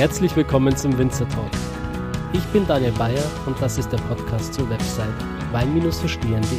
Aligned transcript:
Herzlich 0.00 0.34
willkommen 0.34 0.74
zum 0.74 0.96
Winzer 0.96 1.28
Talk. 1.28 1.50
Ich 2.32 2.42
bin 2.54 2.66
Daniel 2.66 2.92
Bayer 2.92 3.22
und 3.44 3.60
das 3.60 3.76
ist 3.76 3.92
der 3.92 3.98
Podcast 3.98 4.54
zur 4.54 4.70
Website 4.70 5.12
wein-verstehen.de. 5.52 6.58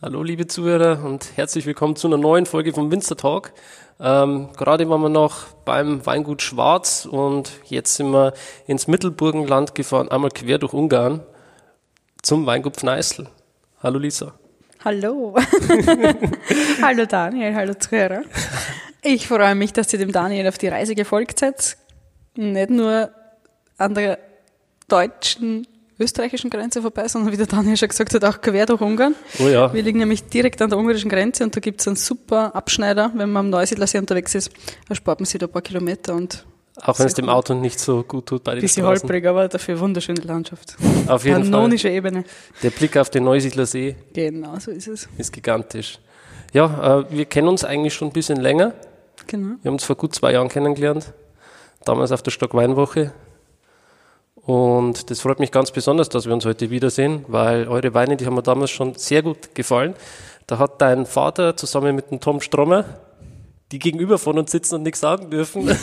Hallo 0.00 0.22
liebe 0.22 0.46
Zuhörer 0.46 1.04
und 1.04 1.36
herzlich 1.36 1.66
willkommen 1.66 1.94
zu 1.94 2.06
einer 2.06 2.16
neuen 2.16 2.46
Folge 2.46 2.72
vom 2.72 2.90
Winzer 2.90 3.18
Talk. 3.18 3.52
Ähm, 4.00 4.48
gerade 4.56 4.88
waren 4.88 5.02
wir 5.02 5.10
noch 5.10 5.48
beim 5.66 6.06
Weingut 6.06 6.40
Schwarz 6.40 7.04
und 7.04 7.52
jetzt 7.66 7.96
sind 7.96 8.10
wir 8.12 8.32
ins 8.66 8.86
Mittelburgenland 8.86 9.74
gefahren, 9.74 10.10
einmal 10.10 10.30
quer 10.30 10.56
durch 10.56 10.72
Ungarn 10.72 11.20
zum 12.22 12.46
Weingut 12.46 12.76
Pfneißl. 12.76 13.28
Hallo 13.82 13.98
Lisa. 13.98 14.32
Hallo. 14.88 15.34
hallo 16.82 17.04
Daniel, 17.04 17.54
hallo 17.54 17.74
Zuhörer. 17.74 18.22
Ich 19.02 19.28
freue 19.28 19.54
mich, 19.54 19.74
dass 19.74 19.92
ihr 19.92 19.98
dem 19.98 20.12
Daniel 20.12 20.48
auf 20.48 20.56
die 20.56 20.68
Reise 20.68 20.94
gefolgt 20.94 21.40
seid. 21.40 21.76
Nicht 22.36 22.70
nur 22.70 23.10
an 23.76 23.94
der 23.94 24.18
deutschen, 24.88 25.66
österreichischen 25.98 26.48
Grenze 26.48 26.80
vorbei, 26.80 27.06
sondern 27.06 27.34
wie 27.34 27.36
der 27.36 27.44
Daniel 27.44 27.76
schon 27.76 27.90
gesagt 27.90 28.14
hat, 28.14 28.24
auch 28.24 28.40
quer 28.40 28.64
durch 28.64 28.80
Ungarn. 28.80 29.14
Oh 29.38 29.48
ja. 29.48 29.74
Wir 29.74 29.82
liegen 29.82 29.98
nämlich 29.98 30.24
direkt 30.24 30.62
an 30.62 30.70
der 30.70 30.78
ungarischen 30.78 31.10
Grenze 31.10 31.44
und 31.44 31.54
da 31.54 31.60
gibt 31.60 31.82
es 31.82 31.86
einen 31.86 31.96
super 31.96 32.56
Abschneider, 32.56 33.12
wenn 33.14 33.30
man 33.30 33.44
am 33.44 33.50
Neusiedlersee 33.50 33.98
unterwegs 33.98 34.34
ist. 34.34 34.50
Da 34.88 34.94
spart 34.94 35.20
man 35.20 35.26
sich 35.26 35.38
da 35.38 35.48
ein 35.48 35.52
paar 35.52 35.60
Kilometer 35.60 36.14
und 36.14 36.46
auch 36.82 36.98
wenn 36.98 37.06
es 37.06 37.14
dem 37.14 37.28
Auto 37.28 37.54
nicht 37.54 37.78
so 37.80 38.02
gut 38.02 38.26
tut 38.26 38.44
bei 38.44 38.54
den 38.54 38.60
Bisschen 38.62 38.82
Straßen. 38.84 39.02
holprig, 39.02 39.26
aber 39.26 39.48
dafür 39.48 39.78
wunderschöne 39.80 40.20
Landschaft. 40.22 40.76
Auf 41.06 41.24
jeden 41.24 41.42
Kanonische 41.44 41.88
Ebene. 41.90 42.24
Der 42.62 42.70
Blick 42.70 42.96
auf 42.96 43.10
den 43.10 43.24
Neusiedler 43.24 43.66
See 43.66 43.96
Genau, 44.12 44.58
so 44.58 44.70
ist 44.70 44.88
es. 44.88 45.08
ist 45.16 45.32
gigantisch. 45.32 45.98
Ja, 46.52 47.00
äh, 47.00 47.04
wir 47.10 47.24
kennen 47.26 47.48
uns 47.48 47.64
eigentlich 47.64 47.94
schon 47.94 48.08
ein 48.08 48.12
bisschen 48.12 48.38
länger. 48.40 48.72
Genau. 49.26 49.56
Wir 49.62 49.68
haben 49.68 49.74
uns 49.74 49.84
vor 49.84 49.96
gut 49.96 50.14
zwei 50.14 50.32
Jahren 50.32 50.48
kennengelernt. 50.48 51.12
Damals 51.84 52.12
auf 52.12 52.22
der 52.22 52.30
Stockweinwoche. 52.30 53.12
Und 54.36 55.10
das 55.10 55.20
freut 55.20 55.40
mich 55.40 55.50
ganz 55.52 55.70
besonders, 55.72 56.08
dass 56.08 56.24
wir 56.26 56.32
uns 56.32 56.46
heute 56.46 56.70
wiedersehen, 56.70 57.24
weil 57.28 57.68
eure 57.68 57.92
Weine, 57.92 58.16
die 58.16 58.24
haben 58.24 58.34
mir 58.34 58.42
damals 58.42 58.70
schon 58.70 58.94
sehr 58.94 59.22
gut 59.22 59.54
gefallen. 59.54 59.94
Da 60.46 60.58
hat 60.58 60.80
dein 60.80 61.04
Vater 61.04 61.54
zusammen 61.56 61.94
mit 61.94 62.10
dem 62.10 62.20
Tom 62.20 62.40
Strommer, 62.40 62.84
die 63.72 63.78
gegenüber 63.78 64.18
von 64.18 64.38
uns 64.38 64.50
sitzen 64.50 64.76
und 64.76 64.82
nichts 64.82 65.00
sagen 65.00 65.30
dürfen, 65.30 65.66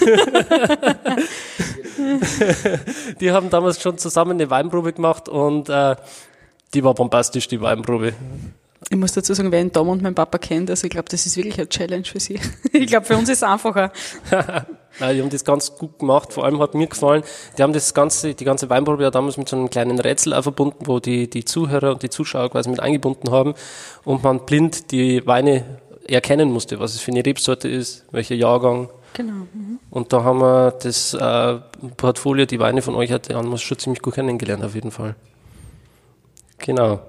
die 3.20 3.32
haben 3.32 3.50
damals 3.50 3.82
schon 3.82 3.98
zusammen 3.98 4.32
eine 4.32 4.50
Weinprobe 4.50 4.94
gemacht 4.94 5.30
und 5.30 5.70
äh, 5.70 5.96
die 6.74 6.84
war 6.84 6.94
bombastisch, 6.94 7.48
die 7.48 7.62
Weinprobe. 7.62 8.14
Ich 8.90 8.98
muss 8.98 9.14
dazu 9.14 9.34
sagen, 9.34 9.52
wer 9.52 9.64
den 9.64 9.72
Tom 9.72 9.90
und 9.90 10.04
meinen 10.04 10.14
Papa 10.14 10.38
kennt, 10.38 10.70
also 10.70 10.86
ich 10.86 10.92
glaube, 10.92 11.10
das 11.10 11.26
ist 11.26 11.38
wirklich 11.38 11.58
eine 11.58 11.68
Challenge 11.68 12.04
für 12.06 12.20
sie. 12.20 12.40
Ich 12.72 12.88
glaube, 12.88 13.06
für 13.06 13.16
uns 13.16 13.30
ist 13.30 13.38
es 13.38 13.44
einfacher. 13.44 13.92
Nein, 15.00 15.16
die 15.16 15.22
haben 15.22 15.30
das 15.30 15.44
ganz 15.44 15.76
gut 15.76 15.98
gemacht. 15.98 16.34
Vor 16.34 16.46
allem 16.46 16.60
hat 16.60 16.76
mir 16.76 16.88
gefallen, 16.88 17.24
die 17.58 17.64
haben 17.64 17.74
das 17.74 17.94
ganze, 17.94 18.34
die 18.34 18.46
ganze 18.46 18.70
Weinprobe 18.70 19.04
ja 19.04 19.12
damals 19.12 19.38
mit 19.38 19.50
so 19.50 19.56
einem 19.56 19.70
kleinen 19.70 20.00
Rätsel 20.00 20.34
auch 20.34 20.44
verbunden, 20.44 20.86
wo 20.88 21.00
die, 21.00 21.30
die 21.30 21.46
Zuhörer 21.46 21.92
und 21.94 22.04
die 22.04 22.10
Zuschauer 22.10 22.50
quasi 22.52 22.70
mit 22.70 22.80
eingebunden 22.80 23.32
haben 23.32 23.56
und 24.04 24.24
man 24.24 24.46
blind 24.46 24.92
die 24.92 25.26
Weine 25.26 25.80
erkennen 26.08 26.52
musste, 26.52 26.80
was 26.80 26.94
es 26.94 27.02
für 27.02 27.12
eine 27.12 27.26
Rebsorte 27.26 27.68
ist, 27.68 28.06
welcher 28.12 28.36
Jahrgang. 28.36 28.90
Genau. 29.14 29.34
Mhm. 29.54 29.80
Und 29.90 30.12
da 30.12 30.24
haben 30.24 30.40
wir 30.40 30.72
das 30.72 31.14
äh, 31.14 31.60
Portfolio, 31.98 32.46
die 32.46 32.60
Weine 32.60 32.82
von 32.82 32.96
euch 32.96 33.12
hatte, 33.12 33.36
an 33.36 33.58
schon 33.58 33.80
ziemlich 33.80 34.02
gut 34.02 34.16
kennengelernt, 34.16 34.64
auf 34.64 34.76
jeden 34.76 34.92
Fall. 34.92 35.16
Genau. 36.60 37.00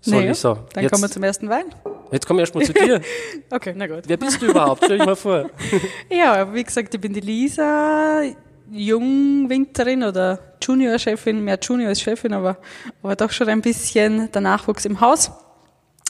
So, 0.00 0.12
Naja, 0.12 0.28
Lisa. 0.28 0.58
Dann 0.72 0.82
jetzt, 0.82 0.92
kommen 0.92 1.02
wir 1.02 1.10
zum 1.10 1.22
ersten 1.22 1.48
Wein. 1.48 1.64
jetzt 2.12 2.26
kommen 2.26 2.38
wir 2.38 2.42
erstmal 2.42 2.64
zu 2.64 2.72
dir. 2.72 3.00
Okay, 3.50 3.74
na 3.76 3.86
gut. 3.86 4.04
Wer 4.06 4.16
bist 4.16 4.40
du 4.40 4.46
überhaupt? 4.46 4.84
Stell 4.84 4.98
dich 4.98 5.06
mal 5.06 5.16
vor. 5.16 5.50
Ja, 6.10 6.52
wie 6.52 6.62
gesagt, 6.62 6.94
ich 6.94 7.00
bin 7.00 7.12
die 7.12 7.20
Lisa, 7.20 8.22
Jungwinterin 8.70 10.04
oder 10.04 10.38
Junior-Chefin, 10.62 11.42
mehr 11.42 11.58
Junior 11.60 11.88
als 11.88 12.00
Chefin, 12.00 12.32
aber, 12.32 12.58
aber 13.02 13.16
doch 13.16 13.30
schon 13.30 13.48
ein 13.48 13.62
bisschen 13.62 14.30
der 14.32 14.40
Nachwuchs 14.40 14.84
im 14.84 15.00
Haus. 15.00 15.30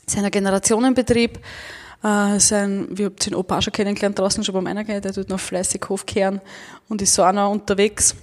Es 0.07 0.15
ist 0.15 0.23
ein 0.23 0.31
Generationenbetrieb. 0.31 1.39
Äh, 2.03 2.39
sein, 2.39 2.89
wir 2.91 3.07
haben 3.07 3.17
den 3.17 3.35
Opa 3.35 3.59
auch 3.59 3.63
schon 3.63 3.73
kennengelernt 3.73 4.19
draußen 4.19 4.45
schon 4.45 4.55
beim 4.55 4.67
Einergehen, 4.67 5.01
der 5.01 5.13
tut 5.13 5.29
noch 5.29 5.41
fleißig 5.41 5.83
Hofkehren 5.89 6.41
und 6.89 7.03
ist 7.03 7.15
so 7.15 7.25
auch 7.25 7.33
noch 7.33 7.51
unterwegs. 7.51 8.15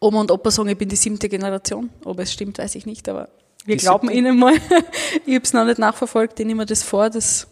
Oma 0.00 0.20
und 0.20 0.30
Opa 0.30 0.50
sagen, 0.50 0.68
ich 0.70 0.78
bin 0.78 0.88
die 0.88 0.96
siebte 0.96 1.28
Generation. 1.28 1.90
Ob 2.04 2.18
es 2.20 2.32
stimmt, 2.32 2.58
weiß 2.58 2.74
ich 2.74 2.86
nicht, 2.86 3.08
aber 3.08 3.28
wir 3.64 3.76
Die 3.76 3.82
glauben 3.82 4.08
siebte? 4.08 4.18
ihnen 4.18 4.38
mal. 4.38 4.54
ich 5.26 5.34
habe 5.34 5.44
es 5.44 5.52
noch 5.52 5.64
nicht 5.64 5.78
nachverfolgt, 5.78 6.40
ich 6.40 6.46
nehme 6.46 6.62
mir 6.62 6.66
das 6.66 6.82
vor, 6.82 7.10
das, 7.10 7.46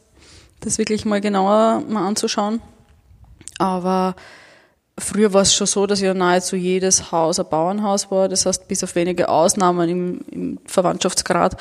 das 0.61 0.79
wirklich 0.79 1.05
mal 1.05 1.21
genauer 1.21 1.83
mal 1.89 2.07
anzuschauen. 2.07 2.61
Aber 3.59 4.17
früher 4.99 5.33
war 5.33 5.43
es 5.43 5.55
schon 5.55 5.67
so, 5.67 5.87
dass 5.87 6.01
ja 6.01 6.15
nahezu 6.15 6.57
jedes 6.57 7.13
Haus 7.13 7.39
ein 7.39 7.47
Bauernhaus 7.49 8.11
war. 8.11 8.29
Das 8.29 8.47
heißt, 8.47 8.67
bis 8.69 8.83
auf 8.83 8.95
wenige 8.95 9.29
Ausnahmen 9.29 9.89
im, 9.89 10.21
im 10.31 10.59
Verwandtschaftsgrad, 10.67 11.55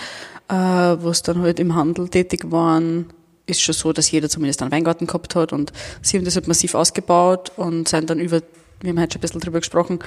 äh, 0.50 0.54
wo 0.54 1.10
es 1.10 1.22
dann 1.22 1.42
halt 1.42 1.60
im 1.60 1.76
Handel 1.76 2.10
tätig 2.10 2.52
waren, 2.52 3.14
ist 3.52 3.62
schon 3.62 3.76
so, 3.76 3.94
dass 3.94 4.10
jeder 4.12 4.30
zumindest 4.30 4.62
einen 4.62 4.72
Weingarten 4.72 5.08
gehabt 5.08 5.36
hat 5.36 5.54
und 5.54 5.72
sie 6.02 6.18
haben 6.18 6.26
das 6.26 6.36
halt 6.36 6.48
massiv 6.48 6.76
ausgebaut 6.76 7.52
und 7.58 7.88
sind 7.88 8.10
dann 8.10 8.20
über, 8.20 8.42
wir 8.82 8.90
haben 8.90 9.00
heute 9.00 9.14
schon 9.14 9.20
ein 9.20 9.22
bisschen 9.22 9.42
drüber 9.42 9.60
gesprochen, 9.60 10.00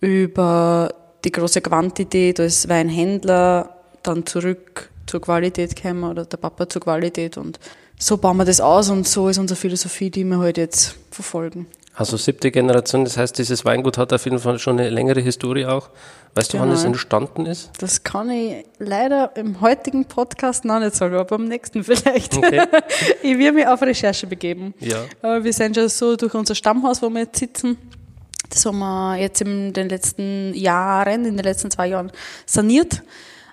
über 0.00 0.94
die 1.24 1.32
große 1.32 1.60
Quantität 1.60 2.40
als 2.40 2.68
Weinhändler 2.68 3.76
dann 4.02 4.24
zurück 4.26 4.90
zur 5.06 5.20
Qualität 5.20 5.76
gekommen 5.76 6.04
oder 6.04 6.24
der 6.24 6.36
Papa 6.36 6.68
zur 6.68 6.82
Qualität 6.82 7.36
und 7.36 7.58
so 7.98 8.16
bauen 8.16 8.38
wir 8.38 8.46
das 8.46 8.60
aus 8.60 8.88
und 8.88 9.06
so 9.06 9.28
ist 9.28 9.38
unsere 9.38 9.60
Philosophie, 9.60 10.10
die 10.10 10.24
wir 10.24 10.38
heute 10.38 10.44
halt 10.44 10.56
jetzt 10.58 10.96
verfolgen. 11.10 11.66
Also 11.94 12.16
siebte 12.16 12.50
Generation, 12.50 13.04
das 13.04 13.16
heißt, 13.16 13.36
dieses 13.36 13.64
Weingut 13.64 13.98
hat 13.98 14.12
auf 14.12 14.24
jeden 14.24 14.38
Fall 14.38 14.58
schon 14.58 14.78
eine 14.78 14.88
längere 14.90 15.20
Historie 15.20 15.66
auch. 15.66 15.90
Weißt 16.34 16.52
du, 16.54 16.58
wann 16.58 16.68
Genau. 16.68 16.78
es 16.78 16.84
entstanden 16.84 17.44
ist? 17.46 17.70
Das 17.78 18.04
kann 18.04 18.30
ich 18.30 18.64
leider 18.78 19.32
im 19.36 19.60
heutigen 19.60 20.04
Podcast 20.04 20.64
noch 20.64 20.78
nicht 20.78 20.94
sagen, 20.94 21.14
aber 21.14 21.24
beim 21.36 21.46
nächsten 21.46 21.82
vielleicht. 21.84 22.36
Okay. 22.36 22.62
ich 23.22 23.36
will 23.36 23.52
mich 23.52 23.66
auf 23.66 23.82
Recherche 23.82 24.26
begeben. 24.28 24.72
Ja. 24.78 25.04
Aber 25.20 25.42
wir 25.42 25.52
sind 25.52 25.76
schon 25.76 25.88
so 25.88 26.16
durch 26.16 26.32
unser 26.34 26.54
Stammhaus, 26.54 27.02
wo 27.02 27.10
wir 27.10 27.20
jetzt 27.22 27.38
sitzen. 27.40 27.76
Das 28.48 28.64
haben 28.66 28.78
wir 28.78 29.16
jetzt 29.16 29.40
in 29.42 29.72
den 29.72 29.88
letzten 29.88 30.54
Jahren, 30.54 31.24
in 31.24 31.36
den 31.36 31.44
letzten 31.44 31.70
zwei 31.70 31.88
Jahren 31.88 32.10
saniert. 32.46 33.02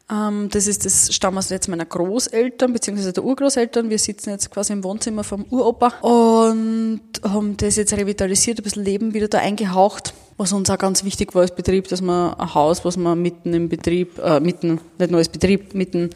Ähm, 0.10 0.50
Das 0.50 0.68
ist 0.68 0.86
das 0.86 1.14
Stammhaus 1.14 1.50
jetzt 1.50 1.68
meiner 1.68 1.86
Großeltern, 1.86 2.74
beziehungsweise 2.74 3.14
der 3.14 3.24
Urgroßeltern. 3.24 3.90
Wir 3.90 4.00
sitzen 4.00 4.30
jetzt 4.30 4.50
quasi 4.52 4.74
im 4.74 4.84
Wohnzimmer 4.84 5.24
vom 5.24 5.46
Uropa 5.50 5.88
und 6.02 7.02
haben 7.24 7.58
das 7.58 7.76
jetzt 7.76 7.94
revitalisiert, 7.94 8.60
ein 8.60 8.64
bisschen 8.64 8.86
Leben 8.86 9.14
wieder 9.14 9.28
da 9.28 9.40
eingehaucht. 9.40 10.14
Was 10.38 10.54
uns 10.54 10.70
auch 10.70 10.78
ganz 10.78 11.04
wichtig 11.04 11.34
war 11.34 11.42
als 11.42 11.54
Betrieb, 11.54 11.88
dass 11.88 12.02
man 12.02 12.36
ein 12.36 12.54
Haus, 12.54 12.86
was 12.86 12.96
man 12.96 13.22
mitten 13.22 13.54
im 13.54 13.70
Betrieb, 13.70 14.20
äh, 14.20 14.40
mitten, 14.40 14.80
nicht 15.00 15.12
nur 15.12 15.18
als 15.18 15.30
Betrieb, 15.30 15.74
mitten 15.74 16.12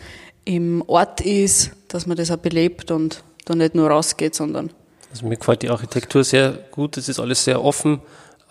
im 0.46 0.84
Ort 0.88 1.22
ist, 1.22 1.72
dass 1.88 2.06
man 2.08 2.18
das 2.18 2.31
auch 2.31 2.38
belebt 2.38 2.91
und 2.91 3.23
da 3.46 3.56
nicht 3.56 3.75
nur 3.75 3.90
rausgeht, 3.90 4.35
sondern 4.35 4.69
Also 5.12 5.25
mir 5.25 5.38
gefällt 5.38 5.63
die 5.63 5.69
Architektur 5.69 6.23
sehr 6.23 6.52
gut. 6.72 6.97
Es 6.97 7.09
ist 7.09 7.19
alles 7.19 7.44
sehr 7.44 7.63
offen, 7.63 8.00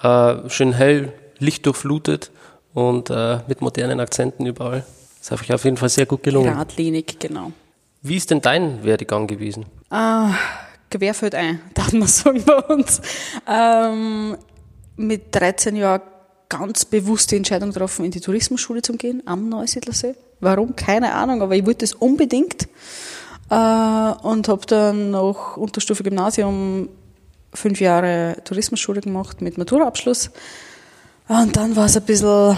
äh, 0.03 0.49
schön 0.49 0.73
hell, 0.73 1.13
lichtdurchflutet 1.39 2.31
und 2.75 3.11
äh, 3.11 3.39
mit 3.47 3.61
modernen 3.61 4.01
Akzenten 4.01 4.45
überall. 4.47 4.85
Das 5.21 5.41
euch 5.41 5.53
auf 5.53 5.65
jeden 5.65 5.77
Fall 5.77 5.89
sehr 5.89 6.07
gut 6.07 6.23
gelungen. 6.23 6.51
geradlinig, 6.51 7.19
genau. 7.19 7.53
Wie 8.03 8.17
ist 8.17 8.31
denn 8.31 8.41
dein 8.41 8.83
Werdegang 8.83 9.27
gewesen? 9.27 9.67
Gewehr 10.91 11.15
fällt 11.15 11.35
ein, 11.35 11.61
darf 11.75 11.93
man 11.93 12.09
sagen 12.09 12.43
bei 12.45 12.57
uns. 12.57 13.01
Ähm, 13.47 14.37
mit 14.97 15.35
13 15.35 15.77
Jahren 15.77 16.03
ganz 16.49 16.85
bewusst 16.85 17.31
die 17.31 17.37
Entscheidung 17.37 17.71
getroffen, 17.71 18.05
in 18.05 18.11
die 18.11 18.21
Tourismusschule 18.21 18.83
zu 18.83 18.95
gehen, 18.95 19.23
am 19.27 19.49
Neusiedlersee. 19.49 20.17
Warum? 20.41 20.75
Keine 20.75 21.15
Ahnung, 21.15 21.43
aber 21.43 21.55
ich 21.55 21.65
wollte 21.65 21.85
das 21.87 21.93
unbedingt. 21.93 22.65
Äh, 23.51 23.55
und 23.55 24.49
habe 24.49 24.67
dann 24.67 25.13
noch 25.13 25.57
Unterstufe 25.57 26.03
Gymnasium 26.03 26.89
fünf 27.55 27.81
Jahre 27.81 28.37
Tourismusschule 28.45 29.01
gemacht 29.01 29.43
mit 29.43 29.59
Maturaabschluss. 29.59 30.31
Und 31.29 31.57
dann 31.57 31.77
war 31.77 31.87
es 31.87 31.97
ein 31.97 32.05
bisschen, 32.05 32.57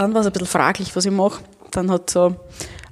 dann 0.00 0.14
war 0.14 0.22
es 0.22 0.26
ein 0.26 0.32
bisschen 0.32 0.48
fraglich, 0.48 0.96
was 0.96 1.04
ich 1.04 1.12
mache. 1.12 1.42
Dann 1.72 1.90
hat 1.90 2.08
so 2.08 2.34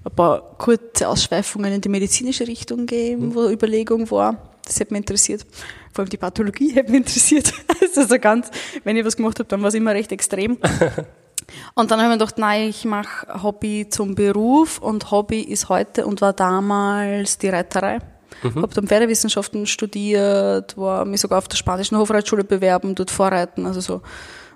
ein 0.05 0.15
paar 0.15 0.43
kurze 0.59 1.09
Ausschweifungen 1.09 1.73
in 1.73 1.81
die 1.81 1.89
medizinische 1.89 2.47
Richtung 2.47 2.81
gegeben, 2.81 3.35
wo 3.35 3.49
Überlegung 3.49 4.11
war. 4.11 4.37
Das 4.67 4.79
hätte 4.79 4.93
mich 4.93 5.01
interessiert. 5.01 5.47
Vor 5.95 6.03
allem 6.03 6.11
die 6.11 6.19
Pathologie 6.19 6.71
hätte 6.75 6.91
mich 6.91 6.99
interessiert. 6.99 7.53
Also 7.81 8.07
so 8.07 8.19
ganz, 8.19 8.51
wenn 8.85 8.97
ich 8.99 9.07
was 9.07 9.17
gemacht 9.17 9.39
habe, 9.39 9.49
dann 9.49 9.63
war 9.63 9.69
es 9.69 9.75
immer 9.75 9.93
recht 9.93 10.13
extrem. 10.13 10.59
Und 11.75 11.91
dann 11.91 11.99
habe 11.99 12.13
ich 12.13 12.19
mir 12.19 12.19
gedacht, 12.19 12.37
nein, 12.37 12.69
ich 12.69 12.85
mache 12.85 13.43
Hobby 13.43 13.87
zum 13.89 14.15
Beruf 14.15 14.79
und 14.81 15.11
Hobby 15.11 15.41
ist 15.41 15.71
heute 15.71 16.05
und 16.05 16.21
war 16.21 16.35
damals 16.35 17.39
die 17.39 17.49
Reiterei. 17.49 18.01
Mhm. 18.43 18.61
Habe 18.61 18.75
dann 18.75 18.87
Pferdewissenschaften 18.87 19.67
studiert, 19.67 20.77
war 20.77 21.07
mich 21.07 21.23
sogar 21.23 21.39
auf 21.39 21.49
der 21.49 21.57
spanischen 21.57 21.97
Hofreitschule 21.97 22.45
bewerben, 22.45 22.95
dort 22.95 23.11
vorreiten, 23.11 23.65
also 23.65 23.81
so 23.81 24.03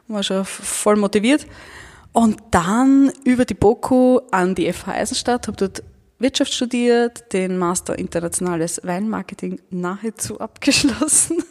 war 0.06 0.22
schon 0.22 0.44
voll 0.44 0.96
motiviert. 0.96 1.46
Und 2.12 2.36
dann 2.50 3.10
über 3.24 3.44
die 3.44 3.54
BOKU 3.54 4.20
an 4.30 4.54
die 4.54 4.70
FH 4.72 4.92
Eisenstadt, 4.92 5.46
habe 5.46 5.56
dort 5.56 5.82
Wirtschaft 6.18 6.52
studiert, 6.52 7.32
den 7.32 7.58
Master 7.58 7.98
Internationales 7.98 8.80
Weinmarketing 8.84 9.60
nahezu 9.70 10.38
abgeschlossen. 10.38 11.42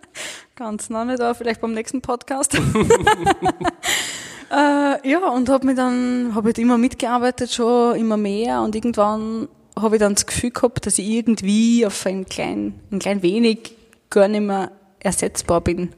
Ganz 0.54 0.88
nah 0.88 1.04
nicht, 1.04 1.20
aber 1.20 1.34
vielleicht 1.34 1.60
beim 1.60 1.74
nächsten 1.74 2.00
Podcast. 2.00 2.54
äh, 4.50 5.08
ja, 5.08 5.28
und 5.30 5.48
habe 5.48 5.66
mir 5.66 5.74
dann, 5.74 6.32
habe 6.34 6.48
halt 6.48 6.58
immer 6.58 6.78
mitgearbeitet, 6.78 7.52
schon 7.52 7.96
immer 7.96 8.16
mehr 8.16 8.62
und 8.62 8.76
irgendwann 8.76 9.48
habe 9.76 9.96
ich 9.96 10.00
dann 10.00 10.14
das 10.14 10.26
Gefühl 10.26 10.52
gehabt, 10.52 10.86
dass 10.86 10.98
ich 10.98 11.08
irgendwie 11.08 11.84
auf 11.84 12.06
ein 12.06 12.24
klein, 12.26 12.80
ein 12.92 13.00
klein 13.00 13.22
wenig 13.22 13.76
gar 14.10 14.28
nicht 14.28 14.42
mehr 14.42 14.70
ersetzbar 15.00 15.60
bin. 15.60 15.92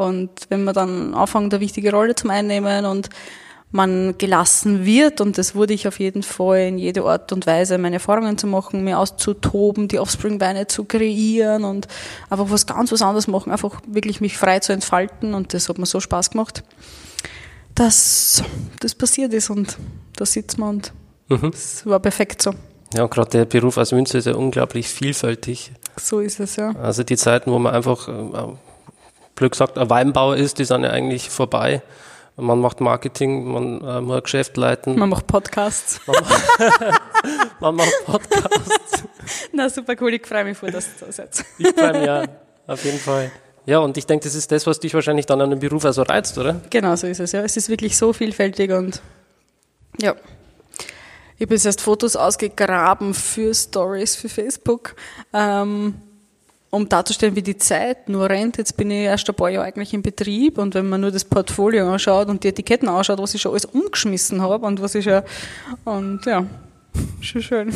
Und 0.00 0.30
wenn 0.48 0.64
man 0.64 0.74
dann 0.74 1.14
anfängt, 1.14 1.52
eine 1.52 1.60
wichtige 1.60 1.92
Rolle 1.92 2.14
zum 2.14 2.30
Einnehmen 2.30 2.86
und 2.86 3.08
man 3.70 4.16
gelassen 4.16 4.86
wird, 4.86 5.20
und 5.20 5.36
das 5.36 5.54
wurde 5.54 5.74
ich 5.74 5.86
auf 5.86 5.98
jeden 5.98 6.22
Fall 6.22 6.60
in 6.60 6.78
jede 6.78 7.04
Art 7.04 7.32
und 7.32 7.46
Weise, 7.46 7.76
meine 7.76 7.96
Erfahrungen 7.96 8.38
zu 8.38 8.46
machen, 8.46 8.82
mir 8.82 8.98
auszutoben, 8.98 9.88
die 9.88 9.98
Offspring-Beine 9.98 10.68
zu 10.68 10.84
kreieren 10.84 11.64
und 11.64 11.86
einfach 12.30 12.50
was 12.50 12.66
ganz 12.66 12.90
was 12.92 13.02
anderes 13.02 13.26
machen, 13.26 13.52
einfach 13.52 13.80
wirklich 13.86 14.20
mich 14.22 14.38
frei 14.38 14.60
zu 14.60 14.72
entfalten 14.72 15.34
und 15.34 15.52
das 15.52 15.68
hat 15.68 15.78
mir 15.78 15.86
so 15.86 16.00
Spaß 16.00 16.30
gemacht, 16.30 16.64
dass 17.74 18.42
das 18.80 18.94
passiert 18.94 19.34
ist 19.34 19.50
und 19.50 19.76
da 20.16 20.24
sitzt 20.24 20.58
man 20.58 20.76
und 20.76 20.92
mhm. 21.28 21.50
das 21.50 21.84
war 21.84 22.00
perfekt 22.00 22.40
so. 22.40 22.54
Ja, 22.94 23.06
gerade 23.06 23.30
der 23.30 23.44
Beruf 23.44 23.76
als 23.76 23.92
Münster 23.92 24.18
ist 24.18 24.26
ja 24.26 24.34
unglaublich 24.34 24.88
vielfältig. 24.88 25.72
So 26.00 26.20
ist 26.20 26.40
es, 26.40 26.56
ja. 26.56 26.74
Also 26.76 27.02
die 27.02 27.16
Zeiten, 27.16 27.50
wo 27.50 27.58
man 27.58 27.74
einfach, 27.74 28.08
äh, 28.08 28.56
blöd 29.38 29.52
gesagt, 29.52 29.78
ein 29.78 29.88
Weinbauer 29.88 30.36
ist, 30.36 30.58
die 30.58 30.64
sind 30.64 30.82
ja 30.82 30.90
eigentlich 30.90 31.30
vorbei. 31.30 31.82
Man 32.36 32.60
macht 32.60 32.80
Marketing, 32.80 33.50
man 33.50 33.80
äh, 33.80 34.00
muss 34.00 34.16
ein 34.16 34.22
Geschäft 34.22 34.56
leiten. 34.56 34.96
Man 34.96 35.08
macht 35.08 35.26
Podcasts. 35.26 36.00
Man 36.06 36.16
macht, 36.20 37.00
man 37.60 37.74
macht 37.74 37.92
Podcasts. 38.06 39.04
Na 39.52 39.68
super 39.68 39.94
cool, 40.00 40.14
ich 40.14 40.26
freue 40.26 40.44
mich 40.44 40.56
voll, 40.56 40.70
dass 40.70 40.86
du 40.98 41.06
da 41.06 41.12
seid. 41.12 41.44
Ich 41.58 41.68
freue 41.68 41.92
mich 41.92 42.06
ja, 42.06 42.24
auf 42.66 42.84
jeden 42.84 42.98
Fall. 42.98 43.32
Ja, 43.66 43.80
und 43.80 43.96
ich 43.96 44.06
denke, 44.06 44.24
das 44.24 44.34
ist 44.34 44.52
das, 44.52 44.66
was 44.66 44.80
dich 44.80 44.94
wahrscheinlich 44.94 45.26
dann 45.26 45.40
an 45.40 45.50
dem 45.50 45.58
Beruf 45.58 45.84
also 45.84 46.02
reizt, 46.02 46.38
oder? 46.38 46.60
Genau, 46.70 46.94
so 46.96 47.06
ist 47.06 47.20
es, 47.20 47.32
ja. 47.32 47.42
Es 47.42 47.56
ist 47.56 47.68
wirklich 47.68 47.96
so 47.96 48.12
vielfältig 48.12 48.70
und 48.70 49.02
ja. 50.00 50.14
Ich 51.36 51.42
habe 51.42 51.54
jetzt 51.54 51.66
erst 51.66 51.80
Fotos 51.80 52.16
ausgegraben 52.16 53.14
für 53.14 53.54
Stories 53.54 54.16
für 54.16 54.28
Facebook. 54.28 54.94
Ähm, 55.32 56.00
um 56.70 56.88
darzustellen, 56.88 57.34
wie 57.34 57.42
die 57.42 57.56
Zeit 57.56 58.08
nur 58.08 58.28
rennt. 58.28 58.58
Jetzt 58.58 58.76
bin 58.76 58.90
ich 58.90 59.04
erst 59.04 59.28
ein 59.28 59.34
paar 59.34 59.48
Jahre 59.48 59.66
eigentlich 59.66 59.94
im 59.94 60.02
Betrieb 60.02 60.58
und 60.58 60.74
wenn 60.74 60.88
man 60.88 61.00
nur 61.00 61.10
das 61.10 61.24
Portfolio 61.24 61.90
anschaut 61.90 62.28
und 62.28 62.44
die 62.44 62.48
Etiketten 62.48 62.88
anschaut, 62.88 63.18
was 63.18 63.34
ich 63.34 63.40
schon 63.40 63.52
alles 63.52 63.64
umgeschmissen 63.64 64.42
habe 64.42 64.66
und 64.66 64.82
was 64.82 64.94
ich 64.94 65.06
ja, 65.06 65.22
und 65.84 66.24
ja, 66.26 66.44
schon 67.20 67.42
schön. 67.42 67.72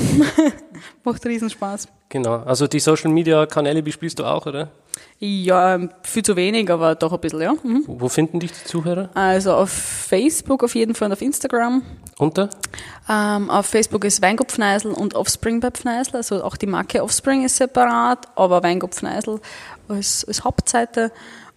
Macht 1.04 1.24
riesen 1.24 1.48
Spaß. 1.48 1.88
Genau. 2.08 2.36
Also 2.42 2.66
die 2.66 2.80
Social 2.80 3.10
Media 3.10 3.46
Kanäle 3.46 3.82
bespielst 3.82 4.18
du 4.18 4.24
auch, 4.24 4.44
oder? 4.46 4.70
Ja, 5.18 5.78
viel 6.02 6.24
zu 6.24 6.34
wenig, 6.34 6.68
aber 6.70 6.94
doch 6.94 7.12
ein 7.12 7.20
bisschen, 7.20 7.42
ja. 7.42 7.52
Mhm. 7.62 7.84
Wo 7.86 8.08
finden 8.08 8.40
dich 8.40 8.52
die 8.52 8.64
Zuhörer? 8.64 9.10
Also 9.14 9.52
auf 9.54 9.70
Facebook 9.70 10.64
auf 10.64 10.74
jeden 10.74 10.94
Fall 10.94 11.06
und 11.06 11.12
auf 11.12 11.22
Instagram. 11.22 11.82
Unter? 12.18 12.50
Ähm, 13.08 13.48
auf 13.48 13.66
Facebook 13.66 14.04
ist 14.04 14.20
Weingopfneisel 14.20 14.92
und 14.92 15.14
Offspring 15.14 15.60
bei 15.60 15.70
Pfneisel. 15.70 16.16
Also 16.16 16.42
auch 16.42 16.56
die 16.56 16.66
Marke 16.66 17.02
Offspring 17.02 17.44
ist 17.44 17.56
separat, 17.56 18.26
aber 18.34 18.62
Weingopfneisel 18.62 19.40
als, 19.88 20.24
als 20.24 20.44
Hauptseite. 20.44 21.12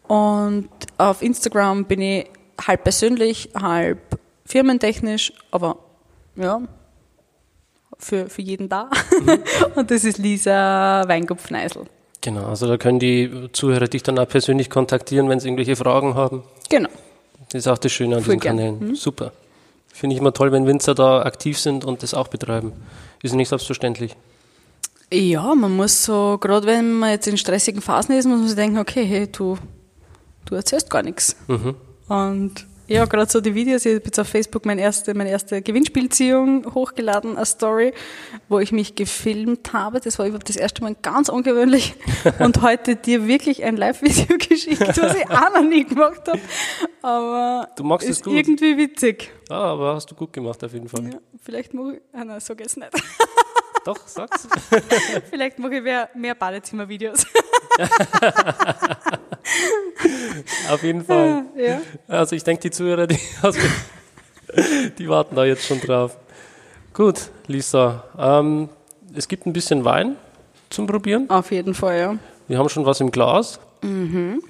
Und 0.07 0.69
auf 0.97 1.21
Instagram 1.21 1.85
bin 1.85 2.01
ich 2.01 2.27
halb 2.67 2.83
persönlich, 2.83 3.49
halb 3.59 4.19
firmentechnisch, 4.45 5.33
aber 5.51 5.77
ja, 6.35 6.61
für, 7.97 8.29
für 8.29 8.41
jeden 8.41 8.69
da. 8.69 8.89
Mhm. 9.21 9.43
und 9.75 9.89
das 9.91 10.03
ist 10.03 10.17
Lisa 10.17 11.03
Weingopfneisel. 11.07 11.85
Genau, 12.25 12.47
also 12.47 12.65
da 12.65 12.77
können 12.77 12.97
die 12.97 13.49
Zuhörer 13.53 13.87
dich 13.87 14.01
dann 14.01 14.17
auch 14.17 14.27
persönlich 14.27 14.71
kontaktieren, 14.71 15.29
wenn 15.29 15.39
sie 15.39 15.47
irgendwelche 15.47 15.75
Fragen 15.75 16.15
haben. 16.15 16.41
Genau. 16.69 16.89
Das 17.49 17.59
ist 17.59 17.67
auch 17.67 17.77
das 17.77 17.91
Schöne 17.91 18.15
an 18.15 18.23
Voll 18.23 18.33
diesen 18.33 18.39
gern. 18.41 18.57
Kanälen. 18.57 18.79
Mhm. 18.79 18.95
Super. 18.95 19.31
Finde 19.93 20.15
ich 20.15 20.21
immer 20.21 20.33
toll, 20.33 20.51
wenn 20.51 20.65
Winzer 20.65 20.95
da 20.95 21.21
aktiv 21.21 21.59
sind 21.59 21.85
und 21.85 22.01
das 22.01 22.15
auch 22.15 22.27
betreiben. 22.27 22.73
Ist 23.21 23.35
nicht 23.35 23.49
selbstverständlich. 23.49 24.15
Ja, 25.13 25.53
man 25.53 25.75
muss 25.75 26.03
so, 26.03 26.39
gerade 26.41 26.65
wenn 26.65 26.93
man 26.93 27.11
jetzt 27.11 27.27
in 27.27 27.37
stressigen 27.37 27.79
Phasen 27.79 28.17
ist, 28.17 28.25
muss 28.25 28.39
man 28.39 28.47
sich 28.47 28.55
denken, 28.55 28.79
okay, 28.79 29.05
hey, 29.05 29.27
du, 29.31 29.59
du 30.45 30.55
erzählst 30.55 30.89
gar 30.89 31.03
nichts. 31.03 31.35
Mhm. 31.45 31.75
Und 32.07 32.65
ja, 32.87 33.05
gerade 33.05 33.31
so 33.31 33.41
die 33.41 33.55
Videos. 33.55 33.85
Ich 33.85 33.95
habe 33.95 34.05
jetzt 34.05 34.19
auf 34.19 34.27
Facebook 34.27 34.65
meine 34.65 34.81
erste, 34.81 35.13
meine 35.13 35.29
erste 35.29 35.61
Gewinnspielziehung 35.61 36.73
hochgeladen, 36.73 37.35
eine 37.35 37.45
Story, 37.45 37.93
wo 38.47 38.59
ich 38.59 38.71
mich 38.71 38.95
gefilmt 38.95 39.73
habe. 39.73 39.99
Das 39.99 40.19
war 40.19 40.27
überhaupt 40.27 40.49
das 40.49 40.55
erste 40.55 40.83
Mal 40.83 40.95
ganz 41.01 41.29
ungewöhnlich. 41.29 41.95
Und 42.39 42.61
heute 42.61 42.95
dir 42.95 43.27
wirklich 43.27 43.63
ein 43.63 43.77
Live-Video 43.77 44.37
geschickt, 44.49 44.81
was 44.81 45.15
ich 45.15 45.29
auch 45.29 45.53
noch 45.53 45.63
nie 45.63 45.85
gemacht 45.85 46.27
habe. 46.27 46.39
Aber 47.01 47.69
du 47.75 47.83
machst 47.83 48.07
ist 48.07 48.17
es 48.17 48.23
gut. 48.23 48.33
irgendwie 48.33 48.77
witzig. 48.77 49.31
Ah, 49.49 49.73
aber 49.73 49.95
hast 49.95 50.09
du 50.09 50.15
gut 50.15 50.33
gemacht 50.33 50.63
auf 50.63 50.73
jeden 50.73 50.89
Fall. 50.89 51.05
Ja, 51.05 51.19
vielleicht 51.41 51.73
mache 51.73 51.95
ich, 51.95 52.01
ah 52.13 52.23
nein, 52.23 52.39
sag 52.39 52.59
jetzt 52.59 52.77
nicht. 52.77 52.91
Doch, 53.85 53.99
sag's. 54.07 54.47
vielleicht 55.29 55.59
mache 55.59 55.75
ich 55.75 55.83
mehr, 55.83 56.09
mehr 56.15 56.33
Badezimmer-Videos. 56.33 57.27
Auf 60.71 60.81
jeden 60.81 61.05
Fall. 61.05 61.43
Ja. 61.55 61.81
Also 62.07 62.35
ich 62.35 62.43
denke, 62.43 62.63
die 62.63 62.71
Zuhörer, 62.71 63.05
die, 63.05 63.19
also, 63.43 63.59
die, 64.97 65.07
warten 65.07 65.35
da 65.35 65.45
jetzt 65.45 65.67
schon 65.67 65.79
drauf. 65.79 66.17
Gut, 66.93 67.29
Lisa. 67.45 68.05
Ähm, 68.17 68.69
es 69.13 69.27
gibt 69.27 69.45
ein 69.45 69.53
bisschen 69.53 69.85
Wein 69.85 70.15
zum 70.71 70.87
Probieren. 70.87 71.29
Auf 71.29 71.51
jeden 71.51 71.75
Fall, 71.75 71.99
ja. 71.99 72.17
Wir 72.47 72.57
haben 72.57 72.69
schon 72.69 72.87
was 72.87 72.99
im 73.01 73.11
Glas. 73.11 73.59
Mhm. 73.83 74.41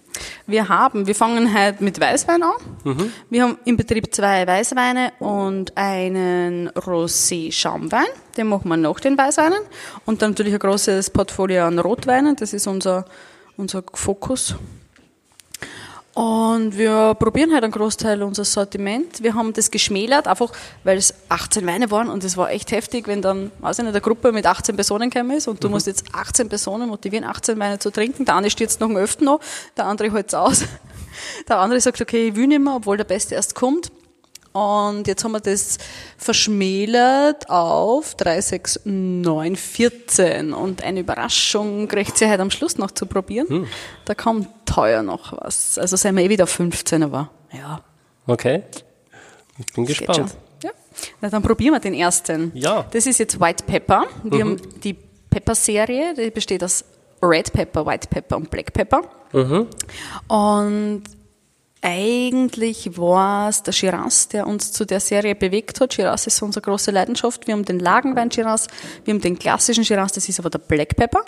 Wir 0.48 0.70
haben, 0.70 1.08
wir 1.08 1.16
fangen 1.16 1.54
heute 1.54 1.84
mit 1.84 2.00
Weißwein 2.00 2.44
an. 2.44 2.54
Mhm. 2.84 3.12
Wir 3.30 3.44
haben 3.44 3.58
im 3.66 3.78
Betrieb 3.78 4.14
zwei 4.14 4.46
Weißweine 4.46 5.14
und 5.20 5.76
einen 5.76 6.70
Rosé-Schaumwein. 6.70 8.06
Den 8.38 8.48
machen 8.48 8.70
wir 8.70 8.78
nach 8.78 9.00
den 9.00 9.18
Weißweinen. 9.18 9.60
Und 10.06 10.22
dann 10.22 10.32
natürlich 10.32 10.54
ein 10.54 10.60
großes 10.60 11.10
Portfolio 11.10 11.66
an 11.66 11.80
Rotweinen. 11.80 12.36
Das 12.36 12.54
ist 12.54 12.68
unser, 12.68 13.06
unser 13.58 13.84
Fokus. 13.94 14.56
Und 16.16 16.78
wir 16.78 17.14
probieren 17.16 17.52
halt 17.52 17.66
einen 17.66 17.74
Großteil 17.74 18.24
unseres 18.24 18.54
Sortiment. 18.54 19.22
Wir 19.22 19.34
haben 19.34 19.52
das 19.52 19.70
geschmälert, 19.70 20.30
einfach 20.30 20.54
weil 20.86 20.98
es 20.98 21.14
18 21.28 21.68
Weine 21.68 21.92
waren 21.92 22.08
und 22.08 22.24
es 22.24 22.38
war 22.38 22.52
echt 22.52 22.72
heftig, 22.72 23.06
wenn 23.08 23.22
dann, 23.22 23.52
weiß 23.60 23.80
ich 23.80 23.84
nicht, 23.84 23.92
eine 23.92 24.00
Gruppe 24.00 24.32
mit 24.32 24.46
18 24.46 24.78
Personen 24.78 25.10
gekommen 25.10 25.36
ist 25.36 25.50
und 25.50 25.62
du 25.62 25.68
mhm. 25.68 25.74
musst 25.74 25.88
jetzt 25.88 26.06
18 26.14 26.48
Personen 26.48 26.88
motivieren, 26.88 27.26
18 27.26 27.60
Weine 27.60 27.80
zu 27.80 27.92
trinken. 27.92 28.24
Der 28.24 28.38
eine 28.38 28.48
jetzt 28.48 28.80
noch 28.80 28.90
im 28.90 28.96
Öften 28.96 29.26
noch, 29.26 29.42
der 29.76 29.88
andere 29.88 30.10
hält 30.14 30.30
es 30.30 30.34
aus. 30.34 30.64
Der 31.48 31.60
andere 31.60 31.80
sagt, 31.80 32.02
okay, 32.02 32.28
ich 32.28 32.36
will 32.36 32.48
nicht 32.48 32.60
mehr, 32.60 32.76
obwohl 32.76 32.98
der 32.98 33.06
Beste 33.06 33.36
erst 33.36 33.56
kommt. 33.56 33.90
Und 34.52 35.08
jetzt 35.08 35.24
haben 35.24 35.34
wir 35.34 35.40
das 35.42 35.78
verschmälert 36.18 37.50
auf 37.50 38.16
36914. 38.16 40.54
Und 40.54 40.84
eine 40.84 41.00
Überraschung 41.02 41.88
kriegt 41.88 42.18
sie 42.18 42.30
heute 42.30 42.42
am 42.42 42.52
Schluss 42.52 42.78
noch 42.78 42.92
zu 42.92 43.06
probieren. 43.06 43.48
Hm. 43.48 43.66
Da 44.06 44.14
kommt 44.14 44.50
teuer 44.76 45.04
noch 45.04 45.32
was. 45.32 45.78
Also 45.78 45.96
sind 45.96 46.16
wir 46.16 46.24
eh 46.24 46.30
wieder 46.30 46.48
15, 46.48 47.04
aber 47.04 47.30
ja. 47.54 47.82
Okay. 48.28 48.64
Ich 49.58 49.74
bin 49.74 49.86
das 49.86 49.98
gespannt. 49.98 50.36
Ja. 50.64 50.72
Na, 51.22 51.30
dann 51.30 51.42
probieren 51.42 51.74
wir 51.74 51.80
den 51.80 51.94
ersten. 51.94 52.52
Ja. 52.54 52.86
Das 52.92 53.06
ist 53.06 53.20
jetzt 53.20 53.40
White 53.40 53.64
Pepper. 53.66 54.06
Wir 54.24 54.44
mhm. 54.44 54.52
haben 54.52 54.80
die 54.84 54.94
Pepper-Serie, 54.94 56.14
die 56.16 56.30
besteht 56.30 56.64
aus 56.64 56.84
Red 57.22 57.54
Pepper, 57.54 57.86
White 57.86 58.08
Pepper 58.10 58.38
und 58.38 58.50
Black 58.50 58.74
Pepper. 58.74 59.04
Mhm. 59.32 59.68
Und 60.28 61.04
eigentlich 61.82 62.98
war 62.98 63.50
es 63.50 63.62
der 63.62 63.72
Shiraz, 63.72 64.28
der 64.28 64.48
uns 64.48 64.72
zu 64.72 64.86
der 64.86 65.00
Serie 65.00 65.36
bewegt 65.36 65.80
hat. 65.80 65.94
Shiraz 65.94 66.26
ist 66.26 66.42
unsere 66.42 66.64
große 66.64 66.90
Leidenschaft. 66.90 67.46
Wir 67.46 67.54
haben 67.54 67.64
den 67.64 67.80
Lagenwein 67.80 68.32
Shiraz, 68.32 68.68
wir 69.04 69.14
haben 69.14 69.22
den 69.22 69.38
klassischen 69.38 69.86
Shiraz, 69.86 70.14
das 70.14 70.28
ist 70.28 70.40
aber 70.40 70.50
der 70.50 70.60
Black 70.60 70.96
Pepper. 70.96 71.24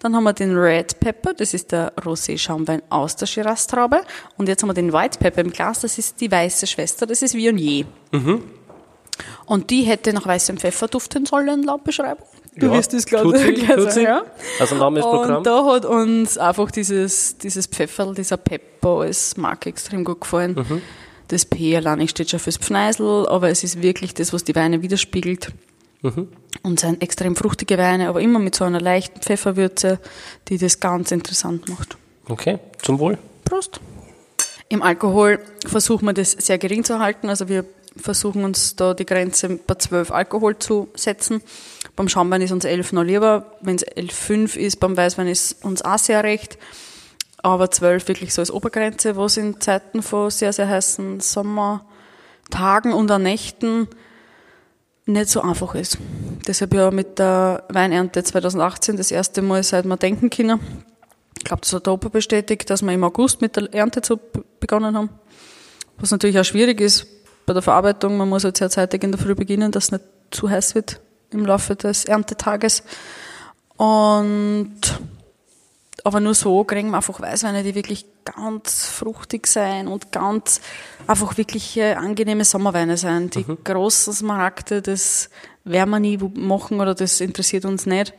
Dann 0.00 0.14
haben 0.14 0.24
wir 0.24 0.34
den 0.34 0.54
Red 0.56 1.00
Pepper, 1.00 1.32
das 1.32 1.54
ist 1.54 1.72
der 1.72 1.94
Rosé-Schaumwein 1.96 2.82
aus 2.90 3.16
der 3.16 3.26
Shiraz-Traube. 3.26 4.02
Und 4.36 4.48
jetzt 4.48 4.62
haben 4.62 4.68
wir 4.68 4.74
den 4.74 4.92
White 4.92 5.18
Pepper 5.18 5.40
im 5.40 5.50
Glas, 5.50 5.80
das 5.80 5.96
ist 5.96 6.20
die 6.20 6.30
weiße 6.30 6.66
Schwester, 6.66 7.06
das 7.06 7.22
ist 7.22 7.34
Viognier. 7.34 7.86
Mhm. 8.10 8.42
Und 9.46 9.70
die 9.70 9.82
hätte 9.82 10.12
nach 10.12 10.26
weißem 10.26 10.58
Pfeffer 10.58 10.88
duften 10.88 11.26
sollen, 11.26 11.62
laut 11.62 11.84
Beschreibung. 11.84 12.26
Du 12.56 12.66
ja, 12.66 12.72
wirst 12.72 12.92
das 12.92 13.06
glaube 13.06 13.36
ich 13.36 13.66
sagen, 13.66 14.02
ja. 14.02 14.24
Also 14.60 14.74
Name 14.74 14.98
ist 14.98 15.04
Programm. 15.04 15.38
Und 15.38 15.46
da 15.46 15.64
hat 15.64 15.86
uns 15.86 16.36
einfach 16.36 16.70
dieses, 16.70 17.38
dieses 17.38 17.66
Pfefferl, 17.66 18.14
dieser 18.14 18.36
Pepper 18.36 19.00
als 19.00 19.36
Marke 19.38 19.70
extrem 19.70 20.04
gut 20.04 20.20
gefallen. 20.20 20.54
Mhm. 20.54 20.82
Das 21.28 21.46
P 21.46 21.74
allein 21.76 22.06
steht 22.08 22.28
schon 22.28 22.40
fürs 22.40 22.58
Pfneisel, 22.58 23.26
aber 23.26 23.48
es 23.48 23.64
ist 23.64 23.80
wirklich 23.80 24.12
das, 24.12 24.34
was 24.34 24.44
die 24.44 24.54
Weine 24.54 24.82
widerspiegelt. 24.82 25.48
Mhm. 26.02 26.28
Und 26.62 26.80
sind 26.80 27.00
extrem 27.00 27.36
fruchtige 27.36 27.78
Weine, 27.78 28.08
aber 28.08 28.20
immer 28.20 28.38
mit 28.38 28.54
so 28.54 28.64
einer 28.64 28.80
leichten 28.80 29.20
Pfefferwürze, 29.20 29.98
die 30.48 30.58
das 30.58 30.80
ganz 30.80 31.10
interessant 31.10 31.68
macht. 31.68 31.96
Okay, 32.28 32.58
zum 32.82 32.98
Wohl. 32.98 33.18
Prost. 33.44 33.80
Im 34.68 34.82
Alkohol 34.82 35.38
versuchen 35.66 36.06
wir 36.06 36.12
das 36.12 36.32
sehr 36.32 36.58
gering 36.58 36.84
zu 36.84 36.98
halten. 36.98 37.28
Also 37.28 37.48
wir 37.48 37.64
versuchen 37.96 38.44
uns 38.44 38.76
da 38.76 38.94
die 38.94 39.06
Grenze 39.06 39.60
bei 39.66 39.74
12 39.74 40.10
Alkohol 40.10 40.58
zu 40.58 40.88
setzen. 40.94 41.42
Beim 41.94 42.08
Schaumwein 42.08 42.40
ist 42.40 42.52
uns 42.52 42.64
11 42.64 42.92
noch 42.92 43.02
lieber. 43.02 43.52
Wenn 43.60 43.76
es 43.76 43.86
11,5 43.86 44.56
ist, 44.56 44.80
beim 44.80 44.96
Weißwein 44.96 45.28
ist 45.28 45.64
uns 45.64 45.82
auch 45.82 45.98
sehr 45.98 46.24
recht. 46.24 46.58
Aber 47.42 47.70
12 47.70 48.08
wirklich 48.08 48.32
so 48.32 48.40
als 48.40 48.50
Obergrenze, 48.50 49.16
was 49.16 49.36
in 49.36 49.60
Zeiten 49.60 50.02
von 50.02 50.30
sehr, 50.30 50.52
sehr 50.52 50.68
heißen 50.68 51.20
Sommertagen 51.20 52.92
und 52.92 53.10
auch 53.10 53.18
Nächten 53.18 53.88
nicht 55.04 55.28
so 55.28 55.42
einfach 55.42 55.74
ist. 55.74 55.98
Deshalb 56.46 56.72
ja 56.74 56.90
mit 56.90 57.18
der 57.18 57.64
Weinernte 57.68 58.22
2018 58.22 58.96
das 58.96 59.10
erste 59.10 59.42
Mal 59.42 59.62
seit 59.62 59.84
wir 59.84 59.96
denken 59.96 60.30
können. 60.30 60.60
Ich 61.36 61.44
glaube, 61.44 61.62
das 61.62 61.72
hat 61.72 61.86
der 61.86 61.92
Opa 61.92 62.08
bestätigt, 62.08 62.70
dass 62.70 62.82
wir 62.82 62.92
im 62.92 63.04
August 63.04 63.40
mit 63.40 63.56
der 63.56 63.72
Ernte 63.74 64.00
zu 64.00 64.18
begonnen 64.60 64.96
haben. 64.96 65.10
Was 65.98 66.12
natürlich 66.12 66.38
auch 66.38 66.44
schwierig 66.44 66.80
ist 66.80 67.06
bei 67.44 67.52
der 67.52 67.62
Verarbeitung. 67.62 68.16
Man 68.16 68.28
muss 68.28 68.44
halt 68.44 68.56
sehr 68.56 68.70
zeitig 68.70 69.02
in 69.02 69.10
der 69.10 69.20
Früh 69.20 69.34
beginnen, 69.34 69.72
dass 69.72 69.86
es 69.86 69.92
nicht 69.92 70.04
zu 70.30 70.48
heiß 70.48 70.76
wird 70.76 71.01
im 71.32 71.46
Laufe 71.46 71.76
des 71.76 72.04
Erntetages. 72.04 72.82
Und 73.76 74.80
aber 76.04 76.20
nur 76.20 76.34
so 76.34 76.64
kriegen 76.64 76.90
wir 76.90 76.96
einfach 76.96 77.20
Weißweine, 77.20 77.62
die 77.62 77.74
wirklich 77.74 78.06
ganz 78.24 78.86
fruchtig 78.86 79.46
sein 79.46 79.86
und 79.88 80.10
ganz 80.10 80.60
einfach 81.06 81.36
wirklich 81.36 81.80
angenehme 81.80 82.44
Sommerweine 82.44 82.96
sein. 82.96 83.30
Die 83.30 83.44
mhm. 83.46 83.58
großen 83.62 84.12
Smaragde, 84.12 84.82
das 84.82 85.30
werden 85.64 85.90
wir 85.90 86.00
nie 86.00 86.18
machen 86.18 86.80
oder 86.80 86.94
das 86.94 87.20
interessiert 87.20 87.64
uns 87.64 87.86
nicht. 87.86 88.14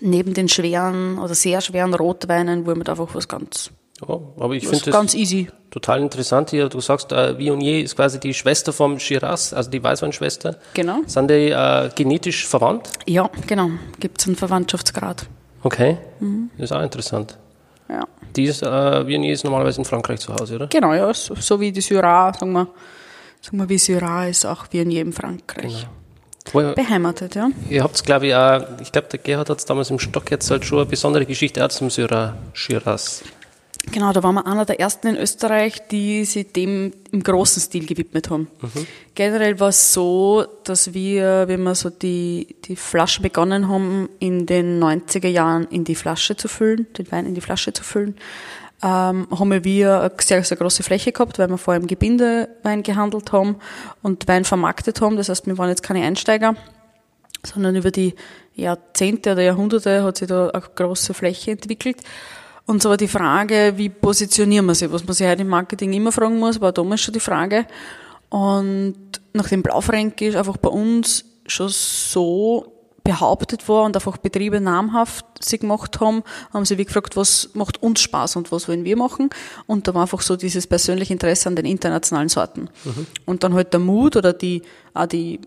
Neben 0.00 0.34
den 0.34 0.48
schweren 0.48 1.18
oder 1.18 1.34
sehr 1.34 1.60
schweren 1.60 1.94
Rotweinen 1.94 2.66
wollen 2.66 2.78
wir 2.78 2.88
einfach 2.88 3.14
was 3.14 3.28
ganz 3.28 3.70
ja, 4.00 4.20
aber 4.38 4.54
ich 4.54 4.68
finde 4.68 4.90
das 4.90 5.14
easy. 5.14 5.48
total 5.70 6.00
interessant 6.00 6.50
hier. 6.50 6.68
Du 6.68 6.80
sagst, 6.80 7.12
äh, 7.12 7.38
Viognier 7.38 7.82
ist 7.82 7.96
quasi 7.96 8.20
die 8.20 8.34
Schwester 8.34 8.72
vom 8.72 8.98
Shiraz, 8.98 9.52
also 9.52 9.70
die 9.70 9.82
Weißweinschwester. 9.82 10.56
Genau. 10.74 10.98
Sind 11.06 11.30
die 11.30 11.50
äh, 11.50 11.88
genetisch 11.94 12.46
verwandt? 12.46 12.90
Ja, 13.06 13.30
genau. 13.46 13.70
Gibt 13.98 14.20
es 14.20 14.26
einen 14.26 14.36
Verwandtschaftsgrad. 14.36 15.26
Okay, 15.62 15.96
mhm. 16.20 16.50
das 16.58 16.70
ist 16.70 16.76
auch 16.76 16.82
interessant. 16.82 17.38
Ja. 17.88 18.04
Die 18.36 18.44
ist, 18.44 18.62
äh, 18.62 19.06
Viognier 19.06 19.32
ist 19.32 19.44
normalerweise 19.44 19.80
in 19.80 19.84
Frankreich 19.84 20.20
zu 20.20 20.34
Hause, 20.34 20.56
oder? 20.56 20.66
Genau, 20.66 20.92
ja, 20.92 21.12
so, 21.14 21.34
so 21.34 21.58
wie 21.58 21.72
die 21.72 21.80
Syrah, 21.80 22.32
sagen 22.34 22.52
wir, 22.52 22.68
sagen 23.40 23.58
wir 23.58 23.68
wie 23.68 23.78
Syrah 23.78 24.26
ist 24.26 24.44
auch 24.44 24.66
Viognier 24.70 25.02
in 25.02 25.12
Frankreich. 25.12 25.86
Genau. 26.52 26.74
Beheimatet, 26.74 27.34
ja. 27.34 27.48
Ihr 27.68 27.82
habt 27.82 27.96
es, 27.96 28.04
glaube 28.04 28.28
ich, 28.28 28.34
auch, 28.34 28.60
ich 28.80 28.92
glaube, 28.92 29.08
der 29.08 29.18
Gerhard 29.18 29.50
hat 29.50 29.58
es 29.58 29.64
damals 29.64 29.90
im 29.90 29.98
Stock 29.98 30.30
jetzt 30.30 30.48
halt 30.50 30.64
schon 30.64 30.78
eine 30.78 30.86
besondere 30.86 31.26
Geschichte 31.26 31.64
auch 31.64 31.68
zum 31.68 31.90
Syrah 31.90 32.36
Shiraz. 32.52 33.24
Genau, 33.92 34.12
da 34.12 34.22
waren 34.22 34.34
wir 34.34 34.46
einer 34.46 34.64
der 34.64 34.80
ersten 34.80 35.06
in 35.06 35.16
Österreich, 35.16 35.86
die 35.88 36.24
sich 36.24 36.52
dem 36.52 36.92
im 37.12 37.22
großen 37.22 37.62
Stil 37.62 37.86
gewidmet 37.86 38.30
haben. 38.30 38.48
Mhm. 38.60 38.86
Generell 39.14 39.60
war 39.60 39.68
es 39.68 39.92
so, 39.92 40.44
dass 40.64 40.92
wir, 40.92 41.48
wenn 41.48 41.62
wir 41.62 41.74
so 41.74 41.90
die, 41.90 42.56
die 42.64 42.76
Flasche 42.76 43.22
begonnen 43.22 43.68
haben, 43.68 44.08
in 44.18 44.44
den 44.44 44.82
90er 44.82 45.28
Jahren 45.28 45.68
in 45.68 45.84
die 45.84 45.94
Flasche 45.94 46.36
zu 46.36 46.48
füllen, 46.48 46.86
den 46.98 47.10
Wein 47.12 47.26
in 47.26 47.34
die 47.34 47.40
Flasche 47.40 47.72
zu 47.72 47.84
füllen, 47.84 48.16
ähm, 48.82 49.28
haben 49.30 49.64
wir 49.64 50.00
eine 50.00 50.12
sehr, 50.20 50.44
sehr 50.44 50.56
große 50.56 50.82
Fläche 50.82 51.12
gehabt, 51.12 51.38
weil 51.38 51.48
wir 51.48 51.58
vor 51.58 51.74
allem 51.74 51.86
Gebindewein 51.86 52.82
gehandelt 52.82 53.32
haben 53.32 53.56
und 54.02 54.28
Wein 54.28 54.44
vermarktet 54.44 55.00
haben. 55.00 55.16
Das 55.16 55.28
heißt, 55.28 55.46
wir 55.46 55.56
waren 55.56 55.70
jetzt 55.70 55.82
keine 55.82 56.04
Einsteiger, 56.04 56.56
sondern 57.42 57.76
über 57.76 57.90
die 57.90 58.14
Jahrzehnte 58.54 59.32
oder 59.32 59.42
Jahrhunderte 59.42 60.02
hat 60.02 60.18
sich 60.18 60.28
da 60.28 60.50
eine 60.50 60.62
große 60.74 61.14
Fläche 61.14 61.52
entwickelt. 61.52 61.98
Und 62.66 62.82
so 62.82 62.90
war 62.90 62.96
die 62.96 63.08
Frage, 63.08 63.74
wie 63.76 63.88
positionieren 63.88 64.66
wir 64.66 64.74
sie, 64.74 64.90
was 64.92 65.04
man 65.04 65.14
sich 65.14 65.26
heute 65.26 65.42
im 65.42 65.48
Marketing 65.48 65.92
immer 65.92 66.10
fragen 66.12 66.38
muss, 66.38 66.60
war 66.60 66.72
damals 66.72 67.00
schon 67.00 67.14
die 67.14 67.20
Frage. 67.20 67.64
Und 68.28 68.96
nachdem 69.32 69.62
Blaufränkisch 69.62 70.34
einfach 70.34 70.56
bei 70.56 70.68
uns 70.68 71.24
schon 71.46 71.68
so 71.68 72.72
behauptet 73.04 73.68
war 73.68 73.84
und 73.84 73.94
einfach 73.94 74.16
Betriebe 74.16 74.60
namhaft 74.60 75.24
sie 75.40 75.58
gemacht 75.58 76.00
haben, 76.00 76.24
haben 76.52 76.64
sie 76.64 76.76
wie 76.76 76.84
gefragt, 76.84 77.16
was 77.16 77.50
macht 77.54 77.80
uns 77.80 78.00
Spaß 78.00 78.34
und 78.34 78.50
was 78.50 78.68
wollen 78.68 78.84
wir 78.84 78.96
machen. 78.96 79.30
Und 79.66 79.86
da 79.86 79.94
war 79.94 80.02
einfach 80.02 80.22
so 80.22 80.34
dieses 80.34 80.66
persönliche 80.66 81.12
Interesse 81.12 81.48
an 81.48 81.54
den 81.54 81.66
internationalen 81.66 82.28
Sorten. 82.28 82.68
Mhm. 82.84 83.06
Und 83.24 83.44
dann 83.44 83.54
halt 83.54 83.72
der 83.72 83.80
Mut 83.80 84.16
oder 84.16 84.32
die, 84.32 84.62
auch 84.92 85.06
die, 85.06 85.40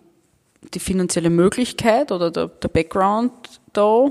die 0.74 0.80
finanzielle 0.80 1.30
Möglichkeit 1.30 2.14
oder 2.14 2.32
der, 2.32 2.48
der 2.48 2.70
Background 2.70 3.34
da 3.74 4.06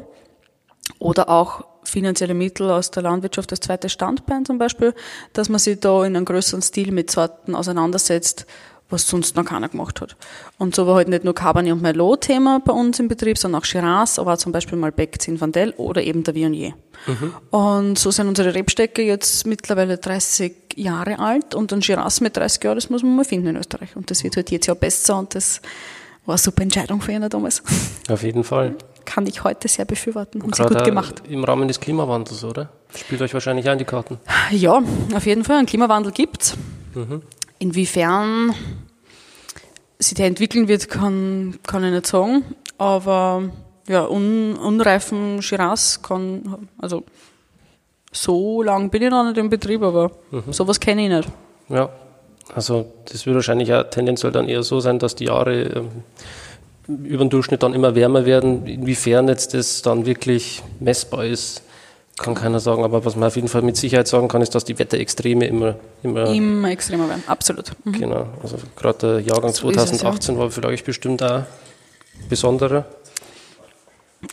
oder 0.99 1.31
auch 1.31 1.65
finanzielle 1.89 2.35
Mittel 2.35 2.71
aus 2.71 2.91
der 2.91 3.03
Landwirtschaft 3.03 3.51
als 3.51 3.61
zweites 3.61 3.93
Standbein 3.93 4.45
zum 4.45 4.59
Beispiel, 4.59 4.95
dass 5.33 5.49
man 5.49 5.59
sich 5.59 5.81
da 5.81 6.05
in 6.05 6.17
einem 6.17 6.25
größeren 6.25 6.63
Stil 6.63 6.93
mit 6.93 7.11
Sorten 7.11 7.55
auseinandersetzt, 7.55 8.47
was 8.91 9.07
sonst 9.07 9.37
noch 9.37 9.45
keiner 9.45 9.69
gemacht 9.69 10.01
hat. 10.01 10.17
Und 10.57 10.75
so 10.75 10.87
war 10.87 10.97
halt 10.97 11.09
nicht 11.09 11.25
nur 11.25 11.35
Cabernet 11.35 11.73
und 11.73 11.83
Merlot 11.83 12.23
Thema 12.23 12.61
bei 12.65 12.73
uns 12.73 12.99
im 12.99 13.09
Betrieb, 13.09 13.37
sondern 13.37 13.61
auch 13.61 13.65
Shiraz, 13.65 14.19
aber 14.19 14.35
auch 14.35 14.39
zum 14.39 14.53
Beispiel 14.53 14.79
Malbec 14.79 15.21
Zinfandel 15.21 15.75
oder 15.77 16.03
eben 16.03 16.25
der 16.25 16.35
Viognier. 16.35 16.75
Mhm. 17.07 17.35
Und 17.51 17.99
so 17.99 18.11
sind 18.11 18.29
unsere 18.29 18.55
Rebstecke 18.55 19.03
jetzt 19.03 19.47
mittlerweile 19.47 19.99
30 19.99 20.55
Jahre 20.77 21.19
alt 21.19 21.55
und 21.55 21.73
ein 21.73 21.83
Shiraz 21.83 22.21
mit 22.21 22.37
30 22.37 22.65
Jahren, 22.65 22.77
das 22.77 22.89
muss 22.89 23.03
man 23.03 23.17
mal 23.17 23.25
finden 23.25 23.49
in 23.49 23.57
Österreich. 23.57 23.95
Und 23.95 24.11
das 24.11 24.25
wird 24.25 24.37
halt 24.37 24.51
jetzt 24.51 24.67
ja 24.67 24.75
besser 24.75 25.19
und 25.19 25.35
das 25.35 25.61
war 26.25 26.35
eine 26.35 26.39
super 26.39 26.63
Entscheidung 26.63 27.01
für 27.01 27.13
ihn 27.13 27.29
damals. 27.29 27.63
Auf 28.09 28.23
jeden 28.23 28.45
Fall 28.45 28.75
kann 29.09 29.27
ich 29.27 29.43
heute 29.43 29.69
sehr 29.69 29.87
befürworten. 29.87 30.43
Haben 30.43 30.53
sie 30.53 30.63
gut 30.63 30.85
gemacht. 30.85 31.23
Im 31.31 31.43
Rahmen 31.43 31.67
des 31.67 31.81
Klimawandels, 31.81 32.45
oder? 32.45 32.69
Spielt 32.95 33.23
euch 33.23 33.33
wahrscheinlich 33.33 33.65
in 33.65 33.79
die 33.79 33.87
Karten. 33.87 34.19
Ja, 34.51 34.83
auf 35.15 35.25
jeden 35.25 35.45
Fall. 35.45 35.57
Ein 35.57 35.65
Klimawandel 35.65 36.13
gibt's. 36.13 36.59
Mhm. 36.95 37.23
Inwiefern 37.59 38.55
sich 39.99 40.15
der 40.15 40.27
entwickeln 40.27 40.69
wird, 40.69 40.91
kann, 40.91 41.59
kann 41.67 41.85
ich 41.85 41.91
nicht 41.91 42.07
sagen. 42.07 42.45
Aber 42.77 43.45
ja, 43.89 44.05
un, 44.07 44.57
unreifen 44.57 45.41
Shiraz 45.41 46.03
kann, 46.03 46.69
also 46.77 47.05
so 48.13 48.63
lang 48.63 48.91
bin 48.91 49.03
ich 49.03 49.11
noch 49.11 49.25
nicht 49.25 49.39
im 49.39 49.49
Betrieb, 49.49 49.83
aber 49.83 50.11
mhm. 50.31 50.53
sowas 50.53 50.79
kenne 50.79 51.05
ich 51.05 51.09
nicht. 51.09 51.29
Ja, 51.71 51.89
also 52.55 52.93
das 53.07 53.25
wird 53.25 53.37
wahrscheinlich 53.37 53.73
auch 53.73 53.85
tendenziell 53.85 54.33
dann 54.33 54.51
eher 54.51 54.63
so 54.63 54.81
sein, 54.81 54.99
dass 54.99 55.15
die 55.15 55.25
Jahre 55.25 55.63
ähm, 55.63 55.89
über 56.89 57.25
den 57.25 57.31
Durchschnitt 57.31 57.63
dann 57.63 57.75
immer 57.75 57.95
wärmer 57.95 58.25
werden. 58.25 58.67
Inwiefern 58.67 59.29
jetzt 59.29 59.55
das 59.55 59.83
dann 59.83 60.07
wirklich 60.07 60.63
messbar 60.81 61.27
ist, 61.27 61.63
kann 62.17 62.35
keiner 62.35 62.61
sagen. 62.61 62.83
Aber 62.83 63.05
was 63.05 63.15
man 63.15 63.29
auf 63.29 63.37
jeden 63.37 63.49
Fall 63.49 63.63
mit 63.63 63.77
Sicherheit 63.77 64.09
sagen 64.09 64.29
kann, 64.29 64.43
ist, 64.43 64.55
dass 64.55 64.65
die 64.65 64.79
Wetterextreme 64.79 65.47
immer, 65.47 65.77
immer, 66.03 66.27
immer 66.27 66.71
extremer 66.71 67.09
werden. 67.09 67.23
Absolut. 67.27 67.73
Mhm. 67.85 67.93
Genau. 67.93 68.27
Also 68.43 68.57
gerade 68.75 68.99
der 68.99 69.21
Jahrgang 69.21 69.53
so 69.53 69.71
2018 69.71 70.35
es, 70.35 70.39
ja. 70.39 70.43
war 70.43 70.51
vielleicht 70.51 70.85
bestimmt 70.85 71.23
auch 71.23 71.43
besonderer. 72.29 72.87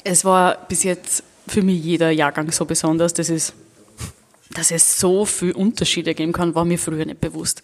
Es 0.04 0.26
war 0.26 0.58
bis 0.68 0.84
jetzt 0.84 1.24
für 1.48 1.62
mich 1.62 1.84
jeder 1.84 2.10
Jahrgang 2.10 2.52
so 2.52 2.66
besonders. 2.66 3.14
Das 3.14 3.30
ist, 3.30 3.54
dass 4.54 4.72
es 4.72 5.00
so 5.00 5.26
viele 5.26 5.54
Unterschiede 5.54 6.16
geben 6.16 6.32
kann, 6.32 6.56
war 6.56 6.66
mir 6.66 6.80
früher 6.80 7.06
nicht 7.06 7.22
bewusst. 7.22 7.62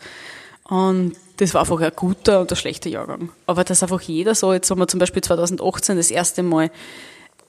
Und 0.65 1.15
das 1.37 1.53
war 1.53 1.61
einfach 1.61 1.81
ein 1.81 1.91
guter 1.95 2.41
und 2.41 2.51
ein 2.51 2.55
schlechter 2.55 2.89
Jahrgang. 2.89 3.29
Aber 3.45 3.63
dass 3.63 3.83
einfach 3.83 4.01
jeder 4.01 4.35
so, 4.35 4.53
jetzt 4.53 4.69
haben 4.69 4.79
wir 4.79 4.87
zum 4.87 4.99
Beispiel 4.99 5.23
2018 5.23 5.97
das 5.97 6.11
erste 6.11 6.43
Mal 6.43 6.71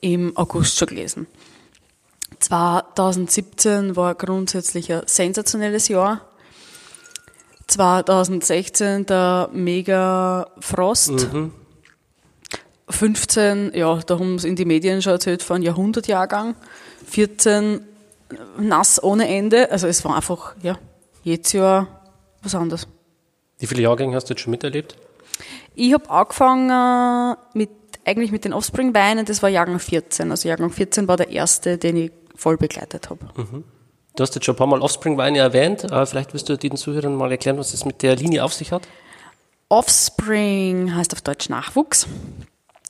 im 0.00 0.36
August 0.36 0.78
schon 0.78 0.88
gelesen. 0.88 1.26
2017 2.40 3.94
war 3.94 4.14
grundsätzlich 4.14 4.92
ein 4.92 5.02
sensationelles 5.06 5.88
Jahr. 5.88 6.22
2016 7.68 9.06
der 9.06 9.48
mega 9.52 10.48
Frost. 10.60 11.32
Mhm. 11.32 11.52
15, 12.88 13.72
ja, 13.74 13.96
da 13.96 14.18
haben 14.18 14.34
es 14.34 14.44
in 14.44 14.56
die 14.56 14.64
Medien 14.64 15.00
schon 15.02 15.12
erzählt 15.12 15.42
von 15.42 15.62
Jahrhundertjahrgang. 15.62 16.54
14 17.06 17.80
nass 18.58 19.02
ohne 19.02 19.28
Ende. 19.28 19.70
Also 19.70 19.86
es 19.86 20.04
war 20.04 20.16
einfach, 20.16 20.54
ja, 20.62 20.78
jedes 21.22 21.52
Jahr 21.52 21.86
was 22.42 22.54
anderes. 22.54 22.86
Wie 23.62 23.66
viele 23.68 23.82
Jahrgänge 23.82 24.16
hast 24.16 24.28
du 24.28 24.34
jetzt 24.34 24.40
schon 24.40 24.50
miterlebt? 24.50 24.96
Ich 25.76 25.92
habe 25.92 26.10
angefangen 26.10 27.36
mit, 27.54 27.70
eigentlich 28.04 28.32
mit 28.32 28.44
den 28.44 28.52
Offspring-Weinen, 28.52 29.24
das 29.24 29.40
war 29.40 29.48
Jahrgang 29.48 29.78
14. 29.78 30.32
Also 30.32 30.48
Jahrgang 30.48 30.70
14 30.70 31.06
war 31.06 31.16
der 31.16 31.28
erste, 31.28 31.78
den 31.78 31.96
ich 31.96 32.12
voll 32.34 32.56
begleitet 32.56 33.08
habe. 33.08 33.24
Mhm. 33.36 33.62
Du 34.16 34.22
hast 34.22 34.34
jetzt 34.34 34.44
schon 34.44 34.56
ein 34.56 34.58
paar 34.58 34.66
Mal 34.66 34.82
Offspring-Weine 34.82 35.38
erwähnt. 35.38 35.86
Vielleicht 36.06 36.34
wirst 36.34 36.48
du 36.48 36.58
den 36.58 36.76
Zuhörern 36.76 37.14
mal 37.14 37.30
erklären, 37.30 37.56
was 37.56 37.72
es 37.72 37.84
mit 37.84 38.02
der 38.02 38.16
Linie 38.16 38.42
auf 38.42 38.52
sich 38.52 38.72
hat. 38.72 38.82
Offspring 39.68 40.94
heißt 40.96 41.12
auf 41.12 41.22
Deutsch 41.22 41.48
Nachwuchs 41.48 42.08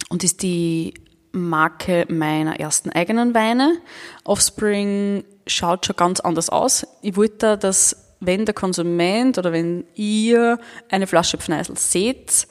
und 0.08 0.24
ist 0.24 0.42
die 0.42 0.94
Marke 1.32 2.06
meiner 2.08 2.58
ersten 2.58 2.88
eigenen 2.88 3.34
Weine. 3.34 3.76
Offspring 4.24 5.24
schaut 5.46 5.84
schon 5.84 5.96
ganz 5.96 6.20
anders 6.20 6.48
aus. 6.48 6.86
Ich 7.02 7.14
wollte, 7.16 7.58
dass 7.58 8.01
wenn 8.24 8.44
der 8.44 8.54
Konsument 8.54 9.38
oder 9.38 9.52
wenn 9.52 9.84
ihr 9.94 10.58
eine 10.90 11.06
Flasche 11.06 11.38
Pfneisel 11.38 11.76
seht 11.76 12.46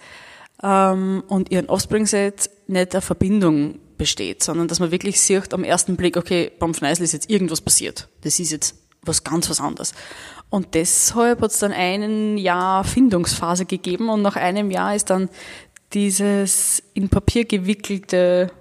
ähm, 0.61 1.23
und 1.27 1.51
ihren 1.51 1.69
Offspring 1.69 2.05
seht, 2.05 2.49
nicht 2.67 2.93
eine 2.93 3.01
Verbindung 3.01 3.79
besteht, 3.97 4.43
sondern 4.43 4.67
dass 4.67 4.79
man 4.79 4.91
wirklich 4.91 5.19
sieht 5.21 5.53
am 5.53 5.63
ersten 5.63 5.95
Blick, 5.95 6.17
okay, 6.17 6.51
beim 6.59 6.73
Pfneisel 6.73 7.03
ist 7.03 7.13
jetzt 7.13 7.29
irgendwas 7.29 7.61
passiert. 7.61 8.07
Das 8.21 8.39
ist 8.39 8.51
jetzt 8.51 8.75
was 9.03 9.23
ganz 9.23 9.49
was 9.49 9.59
anderes. 9.59 9.93
Und 10.49 10.73
deshalb 10.73 11.41
hat 11.41 11.51
es 11.51 11.59
dann 11.59 11.71
ein 11.71 12.37
Jahr 12.37 12.83
Findungsphase 12.83 13.65
gegeben 13.65 14.09
und 14.09 14.21
nach 14.21 14.35
einem 14.35 14.69
Jahr 14.69 14.95
ist 14.95 15.09
dann 15.09 15.29
dieses 15.93 16.83
in 16.93 17.09
Papier 17.09 17.45
gewickelte 17.45 18.51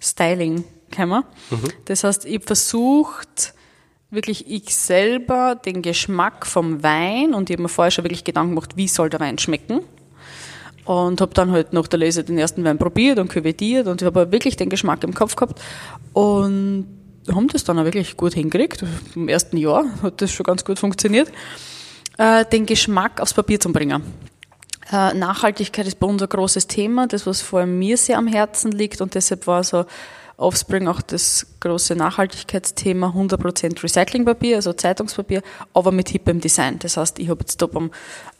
Styling 0.00 0.64
gekommen. 0.90 1.24
Mhm. 1.50 1.68
Das 1.86 2.04
heißt, 2.04 2.24
ich 2.24 2.42
versucht, 2.44 3.54
wirklich 4.12 4.48
ich 4.48 4.76
selber 4.76 5.56
den 5.56 5.82
Geschmack 5.82 6.46
vom 6.46 6.82
Wein 6.82 7.34
und 7.34 7.50
ich 7.50 7.54
habe 7.54 7.62
mir 7.62 7.68
vorher 7.68 7.90
schon 7.90 8.04
wirklich 8.04 8.24
Gedanken 8.24 8.54
gemacht, 8.54 8.76
wie 8.76 8.86
soll 8.86 9.08
der 9.10 9.20
Wein 9.20 9.38
schmecken. 9.38 9.80
Und 10.84 11.20
habe 11.20 11.32
dann 11.32 11.52
halt 11.52 11.72
nach 11.72 11.86
der 11.86 12.00
Lese 12.00 12.24
den 12.24 12.38
ersten 12.38 12.64
Wein 12.64 12.76
probiert 12.76 13.18
und 13.18 13.28
küvettiert 13.28 13.86
und 13.86 14.02
ich 14.02 14.06
habe 14.06 14.32
wirklich 14.32 14.56
den 14.56 14.68
Geschmack 14.68 15.04
im 15.04 15.14
Kopf 15.14 15.36
gehabt 15.36 15.60
und 16.12 16.86
haben 17.32 17.48
das 17.48 17.62
dann 17.62 17.78
auch 17.78 17.84
wirklich 17.84 18.16
gut 18.16 18.34
hingekriegt. 18.34 18.84
Im 19.14 19.28
ersten 19.28 19.56
Jahr 19.56 19.84
hat 20.02 20.20
das 20.20 20.32
schon 20.32 20.44
ganz 20.44 20.64
gut 20.64 20.80
funktioniert, 20.80 21.30
äh, 22.18 22.44
den 22.44 22.66
Geschmack 22.66 23.20
aufs 23.20 23.32
Papier 23.32 23.60
zu 23.60 23.72
bringen. 23.72 24.02
Äh, 24.90 25.14
Nachhaltigkeit 25.14 25.86
ist 25.86 26.00
bei 26.00 26.06
uns 26.08 26.20
ein 26.20 26.28
großes 26.28 26.66
Thema, 26.66 27.06
das 27.06 27.26
was 27.26 27.40
vor 27.40 27.60
allem 27.60 27.78
mir 27.78 27.96
sehr 27.96 28.18
am 28.18 28.26
Herzen 28.26 28.72
liegt 28.72 29.00
und 29.00 29.14
deshalb 29.14 29.46
war 29.46 29.62
so 29.62 29.84
Offspring 30.36 30.88
auch 30.88 31.02
das 31.02 31.46
große 31.60 31.94
Nachhaltigkeitsthema 31.94 33.08
100% 33.08 33.82
Recyclingpapier, 33.82 34.56
also 34.56 34.72
Zeitungspapier, 34.72 35.42
aber 35.74 35.92
mit 35.92 36.08
hippem 36.08 36.40
Design. 36.40 36.78
Das 36.78 36.96
heißt, 36.96 37.18
ich 37.18 37.28
habe 37.28 37.40
jetzt 37.40 37.60
da 37.60 37.66
beim 37.66 37.90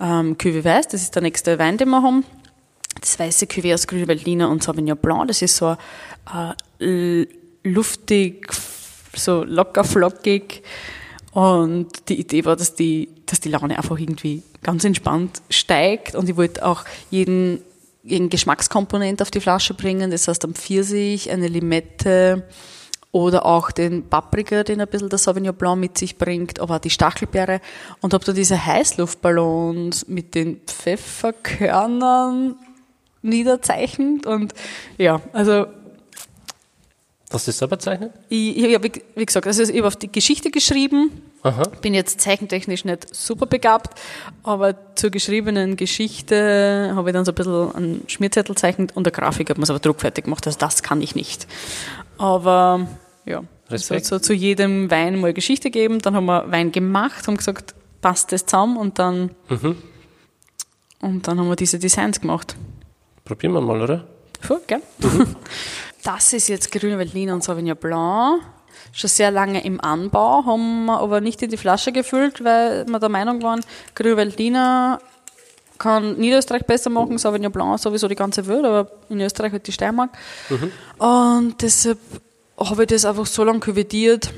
ähm, 0.00 0.36
Cuvée 0.36 0.64
Weiß, 0.64 0.88
das 0.88 1.02
ist 1.02 1.14
der 1.14 1.22
nächste 1.22 1.58
Wein, 1.58 1.76
den 1.76 1.90
wir 1.90 2.02
haben, 2.02 2.24
das 3.00 3.18
weiße 3.18 3.46
Cuvée 3.46 3.74
aus 3.74 3.86
Grüne 3.86 4.08
Veltliner 4.08 4.50
und 4.50 4.62
Sauvignon 4.62 4.96
Blanc, 4.96 5.28
das 5.28 5.42
ist 5.42 5.56
so 5.56 5.76
äh, 6.80 7.26
luftig, 7.64 8.52
so 9.14 9.44
locker 9.44 9.84
flockig. 9.84 10.62
Und 11.32 12.08
die 12.08 12.20
Idee 12.20 12.44
war, 12.44 12.56
dass 12.56 12.74
die, 12.74 13.08
dass 13.26 13.40
die 13.40 13.48
Laune 13.48 13.78
einfach 13.78 13.98
irgendwie 13.98 14.42
ganz 14.62 14.84
entspannt 14.84 15.40
steigt. 15.48 16.14
Und 16.14 16.28
ich 16.28 16.36
wollte 16.36 16.64
auch 16.64 16.84
jeden 17.10 17.62
irgendeine 18.02 18.30
Geschmackskomponente 18.30 19.22
auf 19.22 19.30
die 19.30 19.40
Flasche 19.40 19.74
bringen. 19.74 20.10
Das 20.10 20.28
heißt 20.28 20.44
am 20.44 20.54
Pfirsich, 20.54 21.30
eine 21.30 21.48
Limette 21.48 22.48
oder 23.12 23.44
auch 23.44 23.70
den 23.70 24.08
Paprika, 24.08 24.64
den 24.64 24.80
ein 24.80 24.88
bisschen 24.88 25.10
der 25.10 25.18
Sauvignon 25.18 25.54
Blanc 25.54 25.78
mit 25.78 25.98
sich 25.98 26.16
bringt, 26.16 26.58
aber 26.60 26.76
auch 26.76 26.80
die 26.80 26.90
Stachelbeere. 26.90 27.60
Und 28.00 28.14
habe 28.14 28.24
da 28.24 28.32
diese 28.32 28.64
Heißluftballons 28.64 30.08
mit 30.08 30.34
den 30.34 30.60
Pfefferkörnern 30.66 32.56
niederzeichnet 33.20 34.26
und 34.26 34.52
ja, 34.98 35.20
also 35.32 35.66
Hast 37.32 37.46
du 37.46 37.50
das 37.50 37.58
selber 37.58 37.78
zeichnet? 37.78 38.12
Ich, 38.28 38.58
ich 38.58 38.74
habe, 38.74 38.90
wie 39.14 39.24
gesagt, 39.24 39.46
also 39.46 39.62
ich 39.62 39.78
habe 39.78 39.86
auf 39.86 39.96
die 39.96 40.12
Geschichte 40.12 40.50
geschrieben. 40.50 41.10
Aha. 41.42 41.64
Bin 41.80 41.92
jetzt 41.92 42.20
zeichentechnisch 42.20 42.84
nicht 42.84 43.14
super 43.14 43.46
begabt, 43.46 44.00
aber 44.44 44.76
zur 44.94 45.10
geschriebenen 45.10 45.76
Geschichte 45.76 46.92
habe 46.94 47.10
ich 47.10 47.14
dann 47.14 47.24
so 47.24 47.32
ein 47.32 47.34
bisschen 47.34 47.74
einen 47.74 48.04
Schmierzettel 48.06 48.54
zeichnet 48.56 48.94
und 48.94 49.04
der 49.04 49.12
Grafik 49.12 49.50
hat 49.50 49.56
man 49.56 49.64
es 49.64 49.70
aber 49.70 49.80
druckfertig 49.80 50.24
gemacht. 50.24 50.46
Also 50.46 50.58
das 50.58 50.84
kann 50.84 51.02
ich 51.02 51.16
nicht. 51.16 51.48
Aber 52.16 52.86
ja, 53.24 53.42
so, 53.68 53.98
so 53.98 54.18
zu 54.20 54.32
jedem 54.32 54.90
Wein 54.90 55.20
mal 55.20 55.32
Geschichte 55.32 55.70
geben. 55.70 55.98
Dann 55.98 56.14
haben 56.14 56.26
wir 56.26 56.50
Wein 56.52 56.70
gemacht, 56.70 57.26
haben 57.26 57.36
gesagt, 57.36 57.74
passt 58.00 58.30
das 58.30 58.46
zusammen 58.46 58.76
und 58.76 58.98
dann, 59.00 59.30
mhm. 59.48 59.76
und 61.00 61.26
dann 61.26 61.40
haben 61.40 61.48
wir 61.48 61.56
diese 61.56 61.78
Designs 61.78 62.20
gemacht. 62.20 62.54
Probieren 63.24 63.52
wir 63.54 63.60
mal, 63.60 63.80
oder? 63.80 64.06
Voll, 64.40 64.60
gell? 64.66 64.82
Mhm. 64.98 65.36
Das 66.04 66.32
ist 66.32 66.48
jetzt 66.48 66.72
Grüne 66.72 66.98
Veltliner 66.98 67.32
und 67.32 67.44
Sauvignon 67.44 67.76
Blanc. 67.76 68.42
Schon 68.92 69.08
sehr 69.08 69.30
lange 69.30 69.64
im 69.64 69.80
Anbau, 69.80 70.44
haben 70.44 70.86
wir 70.86 71.00
aber 71.00 71.20
nicht 71.20 71.42
in 71.42 71.50
die 71.50 71.56
Flasche 71.56 71.92
gefüllt, 71.92 72.42
weil 72.44 72.84
wir 72.86 72.98
der 72.98 73.08
Meinung 73.08 73.42
waren, 73.42 73.60
Grüne 73.94 74.16
Veltliner 74.16 75.00
kann 75.78 76.16
Niederösterreich 76.16 76.64
besser 76.64 76.90
machen, 76.90 77.18
Sauvignon 77.18 77.50
Blanc 77.50 77.78
sowieso 77.80 78.06
die 78.06 78.14
ganze 78.14 78.46
Welt, 78.46 78.64
aber 78.64 78.90
in 79.08 79.20
Österreich 79.20 79.52
halt 79.52 79.66
die 79.66 79.72
Steiermark. 79.72 80.10
Mhm. 80.48 80.72
Und 81.04 81.60
deshalb 81.60 81.98
habe 82.58 82.82
ich 82.82 82.88
das 82.88 83.04
einfach 83.04 83.26
so 83.26 83.42
lange 83.42 83.60
küvettiert, 83.60 84.32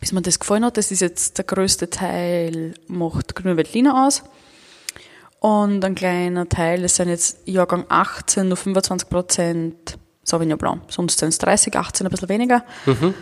bis 0.00 0.12
mir 0.12 0.22
das 0.22 0.40
gefallen 0.40 0.64
hat. 0.64 0.76
Das 0.76 0.90
ist 0.90 1.00
jetzt 1.00 1.38
der 1.38 1.44
größte 1.44 1.88
Teil, 1.88 2.74
macht 2.88 3.36
Grüne 3.36 3.56
Veltliner 3.56 4.06
aus. 4.06 4.24
Und 5.40 5.84
ein 5.84 5.94
kleiner 5.94 6.48
Teil, 6.48 6.82
das 6.82 6.96
sind 6.96 7.08
jetzt 7.08 7.38
Jahrgang 7.44 7.84
18, 7.88 8.48
nur 8.48 8.56
25 8.56 9.08
Prozent 9.08 9.98
Sauvignon 10.28 10.58
Blanc. 10.58 10.82
Sonst 10.88 11.18
sind 11.18 11.28
es 11.28 11.38
30, 11.38 11.74
18, 11.76 12.06
ein 12.06 12.10
bisschen 12.10 12.28
weniger. 12.28 12.64
Mhm. 12.86 13.14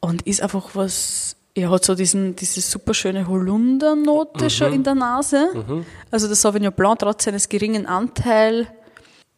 Und 0.00 0.22
ist 0.22 0.42
einfach 0.42 0.70
was, 0.74 1.36
er 1.54 1.70
hat 1.70 1.84
so 1.84 1.94
diesen, 1.94 2.36
diese 2.36 2.60
super 2.60 2.94
schöne 2.94 3.26
Holundernote 3.26 4.44
mhm. 4.44 4.50
schon 4.50 4.72
in 4.72 4.82
der 4.82 4.94
Nase. 4.94 5.48
Mhm. 5.54 5.86
Also 6.10 6.26
der 6.26 6.36
Sauvignon 6.36 6.72
Blanc, 6.72 6.98
trotz 6.98 7.24
seines 7.24 7.48
geringen 7.48 7.86
Anteils, 7.86 8.66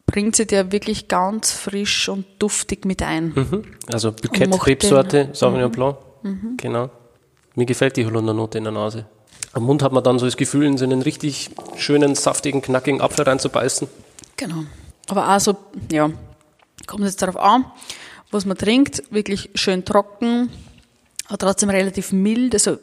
bringt 0.05 0.35
sie 0.35 0.47
dir 0.47 0.71
wirklich 0.71 1.07
ganz 1.07 1.51
frisch 1.51 2.09
und 2.09 2.25
duftig 2.39 2.85
mit 2.85 3.01
ein. 3.01 3.33
Mhm. 3.35 3.63
Also 3.91 4.11
Bukett-Rebsorte, 4.11 5.29
Sauvignon 5.33 5.69
mhm. 5.69 5.71
Blanc. 5.71 5.97
Mhm. 6.23 6.57
Genau. 6.57 6.89
Mir 7.55 7.65
gefällt 7.65 7.97
die 7.97 8.05
Holundernote 8.05 8.57
in 8.57 8.63
der 8.63 8.73
Nase. 8.73 9.05
Am 9.53 9.63
Mund 9.63 9.81
hat 9.81 9.91
man 9.91 10.03
dann 10.03 10.19
so 10.19 10.25
das 10.25 10.37
Gefühl, 10.37 10.65
in 10.65 10.77
so 10.77 10.85
einen 10.85 11.01
richtig 11.01 11.49
schönen, 11.75 12.15
saftigen, 12.15 12.61
knackigen 12.61 13.01
Apfel 13.01 13.25
reinzubeißen. 13.25 13.87
Genau. 14.35 14.63
Aber 15.07 15.35
auch 15.35 15.39
so, 15.39 15.57
ja, 15.91 16.09
kommt 16.85 17.03
jetzt 17.03 17.21
darauf 17.21 17.37
an, 17.37 17.65
was 18.31 18.45
man 18.45 18.57
trinkt, 18.57 19.03
wirklich 19.11 19.49
schön 19.55 19.85
trocken, 19.85 20.49
aber 21.27 21.37
trotzdem 21.37 21.69
relativ 21.69 22.11
mild, 22.11 22.53
also 22.53 22.77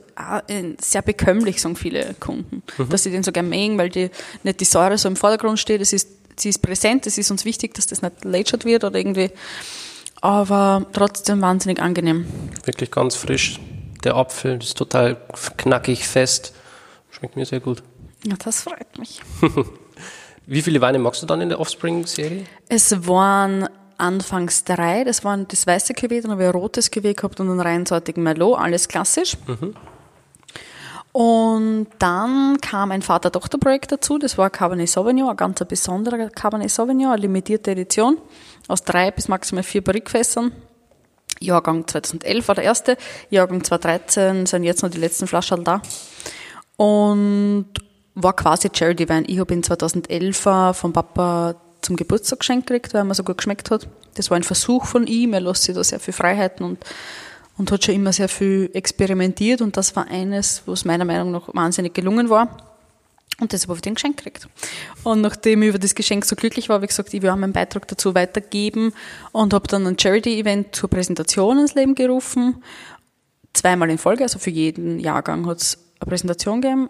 sehr 0.81 1.03
bekömmlich, 1.03 1.61
sagen 1.61 1.77
viele 1.77 2.15
Kunden, 2.21 2.63
mhm. 2.77 2.89
dass 2.89 3.05
sie 3.05 3.11
den 3.11 3.23
so 3.23 3.33
gerne 3.33 3.49
mengen, 3.49 3.79
weil 3.79 3.89
die, 3.89 4.11
nicht 4.43 4.61
die 4.61 4.65
Säure 4.65 4.99
so 4.99 5.09
im 5.09 5.17
Vordergrund 5.17 5.59
steht, 5.59 5.81
es 5.81 5.93
ist, 5.93 6.09
sie 6.37 6.51
ist 6.51 6.61
präsent, 6.61 7.07
es 7.07 7.19
ist 7.19 7.31
uns 7.31 7.45
wichtig, 7.45 7.75
dass 7.75 7.87
das 7.87 8.03
nicht 8.03 8.25
lätschert 8.25 8.65
wird 8.65 8.85
oder 8.85 8.99
irgendwie, 8.99 9.31
aber 10.21 10.87
trotzdem 10.93 11.41
wahnsinnig 11.41 11.81
angenehm. 11.81 12.27
Wirklich 12.65 12.91
ganz 12.91 13.15
frisch. 13.15 13.61
Der 14.05 14.17
Apfel 14.17 14.59
ist 14.59 14.77
total 14.77 15.17
knackig, 15.57 16.07
fest. 16.07 16.55
Schmeckt 17.11 17.37
mir 17.37 17.47
sehr 17.47 17.61
gut. 17.61 17.83
Ja, 18.27 18.37
das 18.43 18.63
freut 18.63 18.99
mich. 18.99 19.23
Wie 20.47 20.61
viele 20.61 20.81
Weine 20.83 20.99
magst 20.99 21.23
du 21.23 21.27
dann 21.27 21.41
in 21.41 21.49
der 21.49 21.59
Offspring-Serie? 21.61 22.45
Es 22.69 23.07
waren 23.07 23.69
anfangs 23.99 24.65
drei. 24.65 25.05
Das 25.05 25.25
waren 25.25 25.47
das 25.49 25.67
weiße 25.67 25.93
Cuvée, 25.95 26.23
dann 26.23 26.33
habe 26.33 26.43
ich 26.43 26.49
ein 26.49 26.55
rotes 26.55 26.91
Cuvée 26.93 27.15
gehabt 27.15 27.41
und 27.41 27.51
einen 27.51 27.61
reinsortigen 27.61 28.23
Merlot, 28.23 28.59
alles 28.59 28.89
klassisch. 28.89 29.37
Mhm. 29.47 29.75
Und 31.13 31.87
dann 32.01 32.61
kam 32.61 32.91
ein 32.91 33.01
Vater-Tochter-Projekt 33.01 33.93
dazu, 33.93 34.19
das 34.19 34.37
war 34.37 34.51
Cabernet 34.51 34.89
Sauvignon, 34.89 35.31
ein 35.31 35.37
ganz 35.37 35.61
besonderer 35.65 36.29
Cabernet 36.29 36.71
Sauvignon, 36.71 37.13
eine 37.13 37.23
limitierte 37.23 37.71
Edition 37.71 38.19
aus 38.67 38.83
drei 38.83 39.13
bis 39.13 39.29
maximal 39.29 39.63
vier 39.63 39.85
Barrikfässern. 39.85 40.51
Jahrgang 41.41 41.87
2011 41.87 42.49
war 42.49 42.55
der 42.57 42.65
erste, 42.65 42.97
Jahrgang 43.31 43.63
2013 43.63 44.47
sind 44.47 44.65
jetzt 44.65 44.83
noch 44.83 44.91
die 44.91 44.99
letzten 44.99 45.29
Flaschen 45.29 45.63
da. 45.63 45.83
Und 46.77 47.67
war 48.15 48.35
quasi 48.35 48.71
Charity 48.73 49.09
Wein. 49.09 49.25
Ich 49.27 49.39
habe 49.39 49.55
ihn 49.55 49.63
2011 49.63 50.37
vom 50.73 50.93
Papa 50.93 51.55
zum 51.85 51.97
Geburtstag 51.97 52.41
geschenkt 52.41 52.67
gekriegt, 52.67 52.95
weil 52.95 53.05
mir 53.05 53.15
so 53.15 53.25
gut 53.25 53.39
geschmeckt 53.39 53.71
hat. 53.71 53.89
Das 54.15 54.31
war 54.31 54.37
ein 54.37 54.43
Versuch 54.43 54.87
von 54.87 55.07
ihm, 55.07 55.33
er 55.33 55.41
lässt 55.41 55.65
sich 55.65 55.75
da 55.75 55.85
sehr 55.85 56.01
viel 56.01 56.15
Freiheiten 56.15 56.65
und, 56.65 56.85
und 57.57 57.71
hat 57.71 57.85
schon 57.85 57.95
immer 57.95 58.13
sehr 58.13 58.29
viel 58.29 58.71
experimentiert 58.75 59.61
und 59.61 59.77
das 59.77 59.95
war 59.97 60.07
eines, 60.09 60.63
was 60.67 60.85
meiner 60.85 61.05
Meinung 61.05 61.31
nach 61.31 61.49
wahnsinnig 61.55 61.95
gelungen 61.95 62.31
war. 62.31 62.57
Und 63.41 63.53
deshalb 63.53 63.71
habe 63.71 63.79
ich 63.79 63.83
den 63.83 63.95
Geschenk 63.95 64.19
gekriegt. 64.19 64.49
Und 65.03 65.21
nachdem 65.21 65.63
ich 65.63 65.71
über 65.71 65.79
das 65.79 65.97
Geschenk 65.97 66.25
so 66.25 66.37
glücklich 66.37 66.69
war, 66.69 66.75
habe 66.75 66.85
ich 66.85 66.91
gesagt, 66.91 67.13
ich 67.13 67.21
will 67.21 67.31
auch 67.31 67.37
meinen 67.37 67.53
Beitrag 67.53 67.89
dazu 67.89 68.15
weitergeben 68.15 68.93
und 69.33 69.53
habe 69.53 69.67
dann 69.67 69.87
ein 69.89 69.99
Charity-Event 69.99 70.77
zur 70.77 70.89
Präsentation 70.89 71.59
ins 71.59 71.75
Leben 71.75 71.97
gerufen. 71.97 72.63
Zweimal 73.53 73.91
in 73.91 73.99
Folge, 73.99 74.23
also 74.23 74.39
für 74.39 74.51
jeden 74.51 75.01
Jahrgang 75.01 75.47
hat 75.47 75.61
es 75.61 75.79
eine 75.99 76.09
Präsentation 76.09 76.61
gegeben 76.61 76.89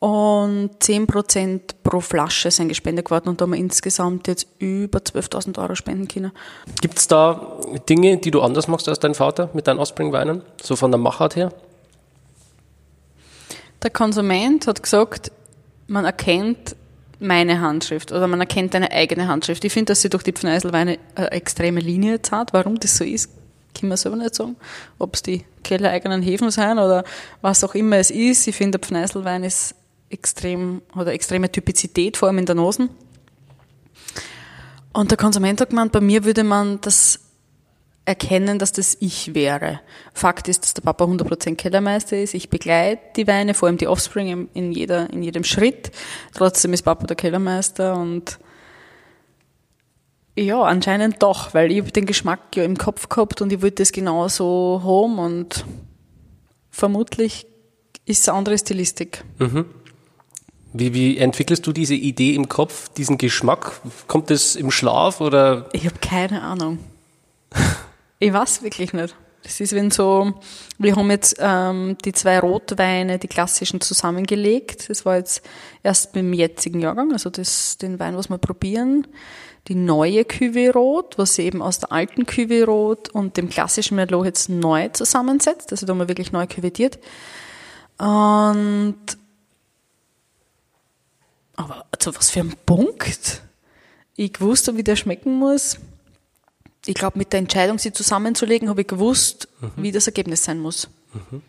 und 0.00 0.70
10% 0.82 1.60
pro 1.82 2.00
Flasche 2.00 2.50
sind 2.50 2.68
gespendet 2.68 3.10
worden 3.10 3.28
und 3.28 3.40
da 3.40 3.44
haben 3.44 3.52
wir 3.52 3.58
insgesamt 3.58 4.28
jetzt 4.28 4.46
über 4.58 4.98
12.000 4.98 5.58
Euro 5.58 5.74
spenden 5.74 6.08
können. 6.08 6.32
Gibt 6.80 6.98
es 6.98 7.06
da 7.06 7.58
Dinge, 7.88 8.16
die 8.16 8.30
du 8.30 8.40
anders 8.40 8.66
machst 8.66 8.88
als 8.88 8.98
dein 8.98 9.14
Vater 9.14 9.50
mit 9.52 9.66
deinen 9.66 9.78
Offspring-Weinen? 9.78 10.42
So 10.62 10.74
von 10.74 10.90
der 10.90 10.98
Machart 10.98 11.36
her? 11.36 11.52
Der 13.82 13.90
Konsument 13.90 14.66
hat 14.66 14.82
gesagt, 14.82 15.32
man 15.86 16.06
erkennt 16.06 16.76
meine 17.18 17.60
Handschrift 17.60 18.10
oder 18.10 18.26
man 18.26 18.40
erkennt 18.40 18.72
deine 18.72 18.90
eigene 18.92 19.28
Handschrift. 19.28 19.62
Ich 19.66 19.72
finde, 19.74 19.90
dass 19.90 20.00
sie 20.00 20.08
durch 20.08 20.22
die 20.22 20.32
Pfneiselweine 20.32 20.98
eine 21.14 21.32
extreme 21.32 21.80
Linie 21.80 22.12
jetzt 22.12 22.32
hat. 22.32 22.54
Warum 22.54 22.80
das 22.80 22.96
so 22.96 23.04
ist, 23.04 23.30
kann 23.78 23.90
man 23.90 23.98
selber 23.98 24.16
nicht 24.16 24.34
sagen. 24.34 24.56
Ob 24.98 25.14
es 25.14 25.22
die 25.22 25.44
kellereigenen 25.62 26.22
Hefen 26.22 26.50
sind 26.50 26.78
oder 26.78 27.04
was 27.42 27.62
auch 27.64 27.74
immer 27.74 27.96
es 27.96 28.10
ist. 28.10 28.46
Ich 28.46 28.56
finde, 28.56 28.78
der 28.78 28.86
Pfneiselwein 28.86 29.44
ist 29.44 29.74
extrem, 30.10 30.82
oder 30.94 31.12
extreme 31.12 31.50
Typizität, 31.50 32.16
vor 32.16 32.28
allem 32.28 32.38
in 32.38 32.46
der 32.46 32.54
Nosen. 32.54 32.90
Und 34.92 35.10
der 35.10 35.18
Konsument 35.18 35.60
hat 35.60 35.70
gemeint, 35.70 35.92
bei 35.92 36.00
mir 36.00 36.24
würde 36.24 36.44
man 36.44 36.80
das 36.80 37.20
erkennen, 38.04 38.58
dass 38.58 38.72
das 38.72 38.96
ich 38.98 39.34
wäre. 39.34 39.80
Fakt 40.14 40.48
ist, 40.48 40.64
dass 40.64 40.74
der 40.74 40.82
Papa 40.82 41.04
100% 41.04 41.54
Kellermeister 41.54 42.20
ist. 42.20 42.34
Ich 42.34 42.50
begleite 42.50 43.02
die 43.16 43.26
Weine, 43.26 43.54
vor 43.54 43.68
allem 43.68 43.78
die 43.78 43.86
Offspring 43.86 44.48
in, 44.52 44.72
jeder, 44.72 45.08
in 45.10 45.22
jedem 45.22 45.44
Schritt. 45.44 45.92
Trotzdem 46.34 46.72
ist 46.72 46.82
Papa 46.82 47.06
der 47.06 47.16
Kellermeister 47.16 47.96
und 47.96 48.40
ja, 50.36 50.62
anscheinend 50.62 51.22
doch, 51.22 51.54
weil 51.54 51.70
ich 51.70 51.92
den 51.92 52.06
Geschmack 52.06 52.56
ja 52.56 52.64
im 52.64 52.78
Kopf 52.78 53.08
gehabt 53.08 53.42
und 53.42 53.52
ich 53.52 53.62
wollte 53.62 53.82
das 53.82 53.92
genauso 53.92 54.80
haben 54.82 55.18
und 55.18 55.64
vermutlich 56.70 57.46
ist 58.06 58.22
es 58.22 58.28
eine 58.28 58.38
andere 58.38 58.58
Stilistik. 58.58 59.24
Mhm. 59.38 59.66
Wie, 60.72 60.94
wie 60.94 61.18
entwickelst 61.18 61.66
du 61.66 61.72
diese 61.72 61.94
Idee 61.94 62.34
im 62.34 62.48
Kopf, 62.48 62.88
diesen 62.90 63.18
Geschmack? 63.18 63.80
Kommt 64.06 64.30
das 64.30 64.54
im 64.54 64.70
Schlaf 64.70 65.20
oder? 65.20 65.68
Ich 65.72 65.84
habe 65.84 65.96
keine 66.00 66.42
Ahnung. 66.42 66.78
ich 68.18 68.32
weiß 68.32 68.62
wirklich 68.62 68.92
nicht. 68.92 69.16
Das 69.42 69.58
ist, 69.58 69.74
wenn 69.74 69.90
so, 69.90 70.34
wir 70.78 70.96
haben 70.96 71.10
jetzt 71.10 71.36
ähm, 71.40 71.96
die 72.04 72.12
zwei 72.12 72.38
Rotweine, 72.38 73.18
die 73.18 73.26
klassischen, 73.26 73.80
zusammengelegt. 73.80 74.90
Das 74.90 75.06
war 75.06 75.16
jetzt 75.16 75.42
erst 75.82 76.12
beim 76.12 76.32
jetzigen 76.32 76.80
Jahrgang, 76.80 77.12
also 77.12 77.30
das, 77.30 77.78
den 77.78 77.98
Wein, 77.98 78.16
was 78.16 78.28
wir 78.28 78.38
probieren. 78.38 79.06
Die 79.68 79.74
neue 79.74 80.22
Cuvée 80.22 80.70
Rot, 80.72 81.16
was 81.16 81.34
sie 81.34 81.42
eben 81.42 81.62
aus 81.62 81.78
der 81.78 81.92
alten 81.92 82.24
Cuvée 82.24 82.64
Rot 82.64 83.08
und 83.10 83.36
dem 83.36 83.48
klassischen 83.48 83.96
Merlot 83.96 84.26
jetzt 84.26 84.48
neu 84.48 84.88
zusammensetzt. 84.88 85.72
Also 85.72 85.86
da 85.86 85.92
haben 85.92 85.98
wir 85.98 86.08
wirklich 86.08 86.32
neu 86.32 86.46
cuvetiert. 86.46 86.98
Und 87.98 88.96
aber 91.60 91.86
zu 91.98 92.14
was 92.14 92.30
für 92.30 92.40
ein 92.40 92.54
Punkt 92.66 93.42
ich 94.16 94.32
gewusst 94.32 94.68
habe, 94.68 94.78
wie 94.78 94.82
der 94.82 94.96
schmecken 94.96 95.34
muss. 95.34 95.78
Ich 96.86 96.94
glaube, 96.94 97.18
mit 97.18 97.32
der 97.32 97.40
Entscheidung, 97.40 97.78
sie 97.78 97.92
zusammenzulegen, 97.92 98.68
habe 98.68 98.82
ich 98.82 98.86
gewusst, 98.86 99.48
mhm. 99.60 99.70
wie 99.76 99.92
das 99.92 100.06
Ergebnis 100.06 100.44
sein 100.44 100.58
muss. 100.58 100.88
Mhm. 101.12 101.42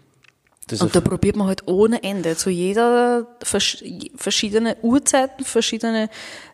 Und 0.79 0.95
da 0.95 1.01
probiert 1.01 1.35
man 1.35 1.47
halt 1.47 1.67
ohne 1.67 2.01
Ende. 2.03 2.37
Zu 2.37 2.49
jeder 2.49 3.27
verschiedene 3.43 4.77
Uhrzeiten, 4.81 5.43
verschiedene 5.43 6.09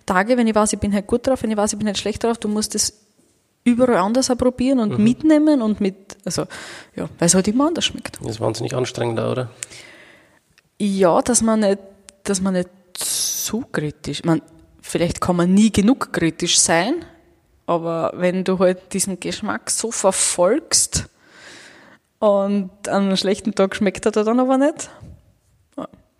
Tage, 0.05 0.37
wenn 0.37 0.47
ich 0.47 0.55
weiß, 0.55 0.73
ich 0.73 0.79
bin 0.79 0.93
halt 0.93 1.05
gut 1.05 1.27
drauf, 1.27 1.43
wenn 1.43 1.51
ich 1.51 1.57
weiß, 1.57 1.73
ich 1.73 1.79
bin 1.79 1.87
halt 1.87 1.97
schlecht 1.97 2.23
drauf, 2.23 2.37
du 2.37 2.47
musst 2.47 2.73
es 2.73 2.93
überall 3.63 3.97
anders 3.97 4.31
auch 4.31 4.37
probieren 4.37 4.79
und 4.79 4.97
mhm. 4.97 5.03
mitnehmen 5.03 5.61
und 5.61 5.81
mit, 5.81 6.17
also, 6.25 6.45
ja, 6.95 7.09
weil 7.19 7.27
es 7.27 7.35
halt 7.35 7.47
immer 7.47 7.67
anders 7.67 7.85
schmeckt. 7.85 8.17
Das 8.21 8.31
ist 8.31 8.39
wahnsinnig 8.39 8.73
anstrengend, 8.73 9.19
oder? 9.19 9.51
Ja, 10.79 11.21
dass 11.21 11.41
man 11.41 11.59
nicht, 11.59 11.79
dass 12.23 12.41
man 12.41 12.53
nicht 12.53 12.69
zu 13.47 13.63
kritisch. 13.71 14.23
Man, 14.25 14.41
vielleicht 14.81 15.21
kann 15.21 15.37
man 15.37 15.53
nie 15.53 15.71
genug 15.71 16.11
kritisch 16.11 16.59
sein, 16.59 17.05
aber 17.65 18.11
wenn 18.15 18.43
du 18.43 18.59
halt 18.59 18.93
diesen 18.93 19.19
Geschmack 19.19 19.69
so 19.69 19.89
verfolgst 19.91 21.05
und 22.19 22.71
an 22.89 23.03
einem 23.05 23.15
schlechten 23.15 23.55
Tag 23.55 23.73
schmeckt 23.75 24.05
er 24.05 24.11
dann 24.11 24.39
aber 24.41 24.57
nicht, 24.57 24.89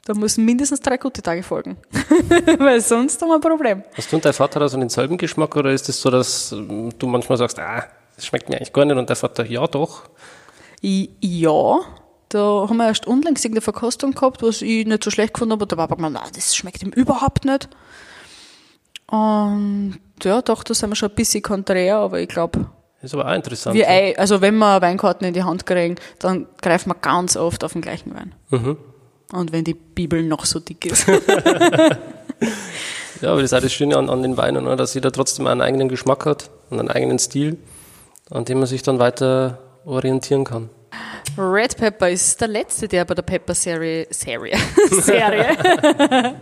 da 0.05 0.13
müssen 0.13 0.45
mindestens 0.45 0.79
drei 0.79 0.95
gute 0.95 1.21
Tage 1.21 1.43
folgen. 1.43 1.75
Weil 2.59 2.79
sonst 2.79 3.21
haben 3.21 3.27
wir 3.27 3.35
ein 3.35 3.41
Problem. 3.41 3.83
Hast 3.93 4.09
du 4.09 4.15
und 4.15 4.23
dein 4.23 4.31
Vater 4.31 4.61
also 4.61 4.77
denselben 4.77 5.17
Geschmack 5.17 5.53
oder 5.57 5.71
ist 5.71 5.89
es 5.89 5.97
das 5.97 6.01
so, 6.01 6.09
dass 6.09 6.49
du 6.97 7.07
manchmal 7.07 7.37
sagst, 7.37 7.59
ah, 7.59 7.83
das 8.15 8.25
schmeckt 8.25 8.47
mir 8.47 8.55
eigentlich 8.55 8.71
gar 8.71 8.85
nicht 8.85 8.95
und 8.95 9.09
der 9.09 9.17
Vater, 9.17 9.45
ja 9.45 9.67
doch? 9.67 10.03
Ja, 10.79 11.79
da 12.29 12.67
haben 12.67 12.77
wir 12.77 12.87
erst 12.87 13.07
unlängst 13.07 13.45
irgendeine 13.45 13.61
Verkostung 13.61 14.11
gehabt, 14.11 14.41
was 14.41 14.61
ich 14.61 14.85
nicht 14.85 15.03
so 15.03 15.11
schlecht 15.11 15.33
gefunden 15.33 15.53
habe. 15.53 15.67
Der 15.67 15.77
Papa 15.77 15.95
gemeint, 15.95 16.15
nein, 16.15 16.29
das 16.35 16.55
schmeckt 16.55 16.83
ihm 16.83 16.89
überhaupt 16.89 17.45
nicht. 17.45 17.69
Und 19.09 19.99
ja, 20.23 20.41
doch, 20.41 20.63
da 20.63 20.73
sind 20.73 20.89
wir 20.89 20.95
schon 20.95 21.09
ein 21.09 21.15
bisschen 21.15 21.41
konträr, 21.41 21.97
aber 21.97 22.19
ich 22.19 22.27
glaube. 22.27 22.67
Ist 23.01 23.13
aber 23.13 23.27
auch 23.27 23.35
interessant. 23.35 23.75
Wir, 23.75 23.89
ja. 23.89 24.17
also 24.17 24.41
wenn 24.41 24.57
wir 24.57 24.81
Weinkarten 24.81 25.25
in 25.25 25.33
die 25.33 25.43
Hand 25.43 25.65
kriegen, 25.65 25.95
dann 26.19 26.47
greifen 26.61 26.89
wir 26.89 26.95
ganz 26.95 27.37
oft 27.37 27.63
auf 27.63 27.73
den 27.73 27.81
gleichen 27.81 28.13
Wein. 28.13 28.35
Mhm. 28.49 28.77
Und 29.31 29.51
wenn 29.51 29.63
die 29.63 29.73
Bibel 29.73 30.23
noch 30.23 30.45
so 30.45 30.59
dick 30.59 30.85
ist. 30.85 31.07
ja, 33.21 33.31
aber 33.31 33.41
das 33.41 33.51
ist 33.51 33.53
auch 33.53 33.61
das 33.61 33.71
Schöne 33.71 33.97
an, 33.97 34.09
an 34.09 34.21
den 34.21 34.37
Weinen, 34.37 34.65
oder? 34.65 34.75
dass 34.75 34.93
jeder 34.93 35.11
trotzdem 35.11 35.47
einen 35.47 35.61
eigenen 35.61 35.89
Geschmack 35.89 36.25
hat 36.25 36.49
und 36.69 36.79
einen 36.79 36.89
eigenen 36.89 37.19
Stil, 37.19 37.57
an 38.29 38.45
dem 38.45 38.59
man 38.59 38.67
sich 38.67 38.83
dann 38.83 38.99
weiter 38.99 39.59
orientieren 39.85 40.43
kann. 40.43 40.69
Red 41.37 41.77
Pepper 41.77 42.09
ist 42.09 42.39
der 42.41 42.47
letzte, 42.47 42.87
der 42.87 43.05
bei 43.05 43.13
der 43.13 43.21
Pepper-Serie 43.21 44.07
Serie, 44.09 44.57
Serie 44.89 45.55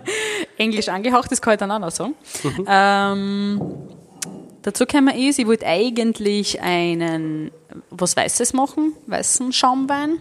Englisch 0.58 0.88
angehaucht 0.88 1.32
ist, 1.32 1.42
kann 1.42 1.54
ich 1.54 1.60
dann 1.60 1.72
auch 1.72 1.80
noch 1.80 1.92
sagen. 1.92 2.16
Mhm. 2.44 2.66
Ähm, 2.68 3.62
dazu 4.62 4.86
kommen 4.86 5.16
ist, 5.16 5.40
ich 5.40 5.48
wollte 5.48 5.66
eigentlich 5.66 6.62
einen, 6.62 7.52
was 7.90 8.16
Weißes 8.16 8.54
machen, 8.54 8.94
weißen 9.08 9.52
Schaumwein 9.52 10.20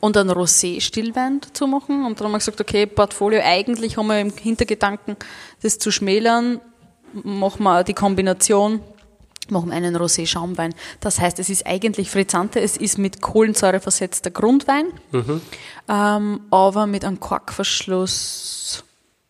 und 0.00 0.16
einen 0.16 0.30
Rosé-Stillwein 0.30 1.40
dazu 1.40 1.66
machen. 1.66 2.04
Und 2.04 2.20
dann 2.20 2.26
haben 2.26 2.32
wir 2.32 2.38
gesagt, 2.38 2.60
okay, 2.60 2.86
Portfolio, 2.86 3.40
eigentlich 3.42 3.96
haben 3.96 4.06
wir 4.06 4.20
im 4.20 4.32
Hintergedanken, 4.32 5.16
das 5.62 5.78
zu 5.78 5.90
schmälern, 5.90 6.60
machen 7.12 7.64
wir 7.64 7.82
die 7.82 7.94
Kombination 7.94 8.80
machen 9.50 9.72
einen 9.72 9.96
Rosé-Schaumwein. 9.96 10.74
Das 11.00 11.20
heißt, 11.20 11.38
es 11.38 11.50
ist 11.50 11.66
eigentlich 11.66 12.10
Frizzante, 12.10 12.60
es 12.60 12.76
ist 12.76 12.98
mit 12.98 13.20
Kohlensäure 13.20 13.80
versetzter 13.80 14.30
Grundwein, 14.30 14.86
mhm. 15.12 15.40
ähm, 15.88 16.40
aber 16.50 16.86
mit 16.86 17.04
einem 17.04 17.20
Korkverschluss 17.20 18.84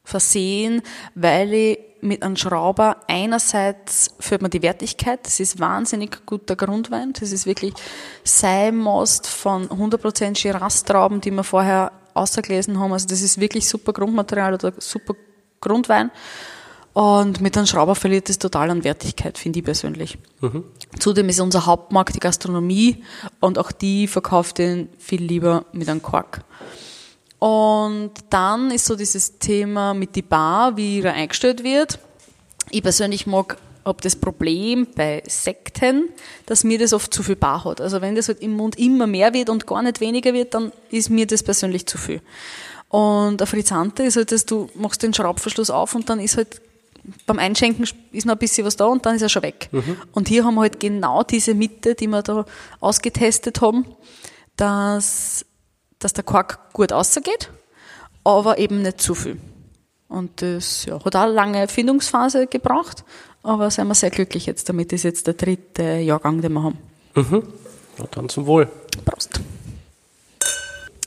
versehen, 0.04 0.83
weil 1.14 1.52
ich 1.52 1.78
mit 2.00 2.22
einem 2.22 2.37
Schrauber 2.37 2.98
einerseits 3.09 4.14
führt 4.20 4.40
man 4.42 4.50
die 4.50 4.62
Wertigkeit, 4.62 5.26
das 5.26 5.40
ist 5.40 5.59
wahnsinnig 5.59 6.24
guter 6.26 6.57
Grundwein, 6.57 7.12
das 7.12 7.33
ist 7.33 7.44
wirklich 7.44 7.74
Seimost 8.24 9.26
von 9.26 9.68
100% 9.68 10.37
Shiraz-Trauben, 10.37 11.20
die 11.20 11.33
wir 11.33 11.44
vorher 11.44 11.92
ausgelesen 12.14 12.78
haben, 12.78 12.92
also 12.92 13.07
das 13.09 13.20
ist 13.20 13.40
wirklich 13.40 13.68
super 13.68 13.92
Grundmaterial 13.92 14.54
oder 14.54 14.72
super 14.78 15.14
Grundwein 15.61 16.11
und 16.98 17.40
mit 17.40 17.56
einem 17.56 17.66
Schrauber 17.68 17.94
verliert 17.94 18.28
es 18.28 18.40
total 18.40 18.70
an 18.70 18.82
Wertigkeit, 18.82 19.38
finde 19.38 19.61
ich 19.61 19.64
persönlich. 19.64 20.18
Mhm. 20.40 20.64
Zudem 20.98 21.28
ist 21.28 21.38
unser 21.38 21.64
Hauptmarkt 21.64 22.16
die 22.16 22.18
Gastronomie 22.18 23.04
und 23.38 23.56
auch 23.56 23.70
die 23.70 24.08
verkauft 24.08 24.58
den 24.58 24.88
viel 24.98 25.22
lieber 25.22 25.64
mit 25.70 25.88
einem 25.88 26.02
Kork. 26.02 26.40
Und 27.38 28.11
dann 28.30 28.72
ist 28.72 28.87
so 28.87 28.96
dieses 28.96 29.38
Thema 29.38 29.94
mit 29.94 30.16
die 30.16 30.22
Bar, 30.22 30.76
wie 30.76 31.00
er 31.00 31.12
eingestellt 31.14 31.62
wird. 31.62 32.00
Ich 32.70 32.82
persönlich 32.82 33.28
mag 33.28 33.58
habe 33.84 34.02
das 34.02 34.16
Problem 34.16 34.88
bei 34.96 35.22
Sekten, 35.28 36.08
dass 36.46 36.64
mir 36.64 36.80
das 36.80 36.92
oft 36.92 37.14
zu 37.14 37.22
viel 37.22 37.37
Bar 37.37 37.64
hat. 37.64 37.80
Also 37.80 38.00
wenn 38.00 38.16
das 38.16 38.26
halt 38.26 38.40
im 38.40 38.54
Mund 38.54 38.76
immer 38.76 39.06
mehr 39.06 39.32
wird 39.34 39.50
und 39.50 39.68
gar 39.68 39.84
nicht 39.84 40.00
weniger 40.00 40.34
wird, 40.34 40.52
dann 40.52 40.72
ist 40.90 41.11
mir 41.11 41.28
das 41.28 41.44
persönlich 41.44 41.87
zu 41.87 41.96
viel. 41.96 42.20
Und 42.88 43.40
ein 43.40 43.46
Frizzante 43.46 44.02
ist 44.02 44.16
halt, 44.16 44.32
dass 44.32 44.46
du 44.46 44.68
machst 44.74 45.04
den 45.04 45.14
Schraubverschluss 45.14 45.70
auf 45.70 45.94
und 45.94 46.11
dann 46.11 46.18
ist 46.18 46.37
halt 46.37 46.61
beim 47.26 47.38
Einschenken 47.38 47.84
ist 48.12 48.26
noch 48.26 48.34
ein 48.34 48.38
bisschen 48.38 48.66
was 48.66 48.76
da 48.76 48.86
und 48.86 49.04
dann 49.06 49.16
ist 49.16 49.22
er 49.22 49.28
schon 49.28 49.42
weg. 49.42 49.68
Mhm. 49.72 49.96
Und 50.12 50.28
hier 50.28 50.44
haben 50.44 50.54
wir 50.54 50.62
halt 50.62 50.80
genau 50.80 51.22
diese 51.22 51.54
Mitte, 51.54 51.94
die 51.94 52.06
wir 52.06 52.22
da 52.22 52.44
ausgetestet 52.80 53.60
haben, 53.60 53.86
dass, 54.56 55.44
dass 55.98 56.12
der 56.12 56.24
Quark 56.24 56.72
gut 56.72 56.92
ausgeht, 56.92 57.50
aber 58.24 58.58
eben 58.58 58.82
nicht 58.82 59.00
zu 59.00 59.14
viel. 59.14 59.38
Und 60.08 60.42
das 60.42 60.86
ja, 60.86 61.02
hat 61.04 61.16
auch 61.16 61.22
eine 61.22 61.32
lange 61.32 61.68
Findungsphase 61.68 62.46
gebraucht, 62.46 63.04
aber 63.42 63.70
sind 63.70 63.88
wir 63.88 63.94
sehr 63.94 64.10
glücklich 64.10 64.46
jetzt 64.46 64.68
damit. 64.68 64.92
Das 64.92 65.00
ist 65.00 65.04
jetzt 65.04 65.26
der 65.26 65.34
dritte 65.34 65.82
Jahrgang, 65.98 66.40
den 66.40 66.52
wir 66.54 66.62
haben. 66.62 66.78
Mhm. 67.14 67.42
Na 67.98 68.06
dann 68.10 68.28
zum 68.28 68.46
Wohl. 68.46 68.68
Prost. 69.04 69.40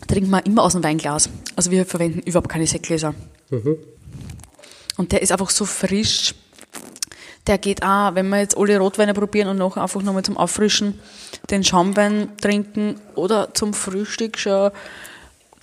Trinken 0.07 0.29
wir 0.29 0.45
immer 0.45 0.63
aus 0.63 0.73
dem 0.73 0.83
Weinglas. 0.83 1.29
Also 1.55 1.71
wir 1.71 1.85
verwenden 1.85 2.19
überhaupt 2.19 2.49
keine 2.49 2.67
Sektgläser. 2.67 3.15
Mhm. 3.49 3.77
Und 5.01 5.11
der 5.13 5.23
ist 5.23 5.31
einfach 5.31 5.49
so 5.49 5.65
frisch. 5.65 6.35
Der 7.47 7.57
geht 7.57 7.81
auch, 7.81 8.13
wenn 8.13 8.29
wir 8.29 8.37
jetzt 8.37 8.55
alle 8.55 8.77
Rotweine 8.77 9.15
probieren 9.15 9.47
und 9.47 9.57
noch 9.57 9.75
einfach 9.75 10.03
nochmal 10.03 10.21
zum 10.21 10.37
Auffrischen 10.37 10.99
den 11.49 11.63
Schaumwein 11.63 12.37
trinken 12.39 13.01
oder 13.15 13.51
zum 13.55 13.73
Frühstück 13.73 14.37
schon 14.37 14.69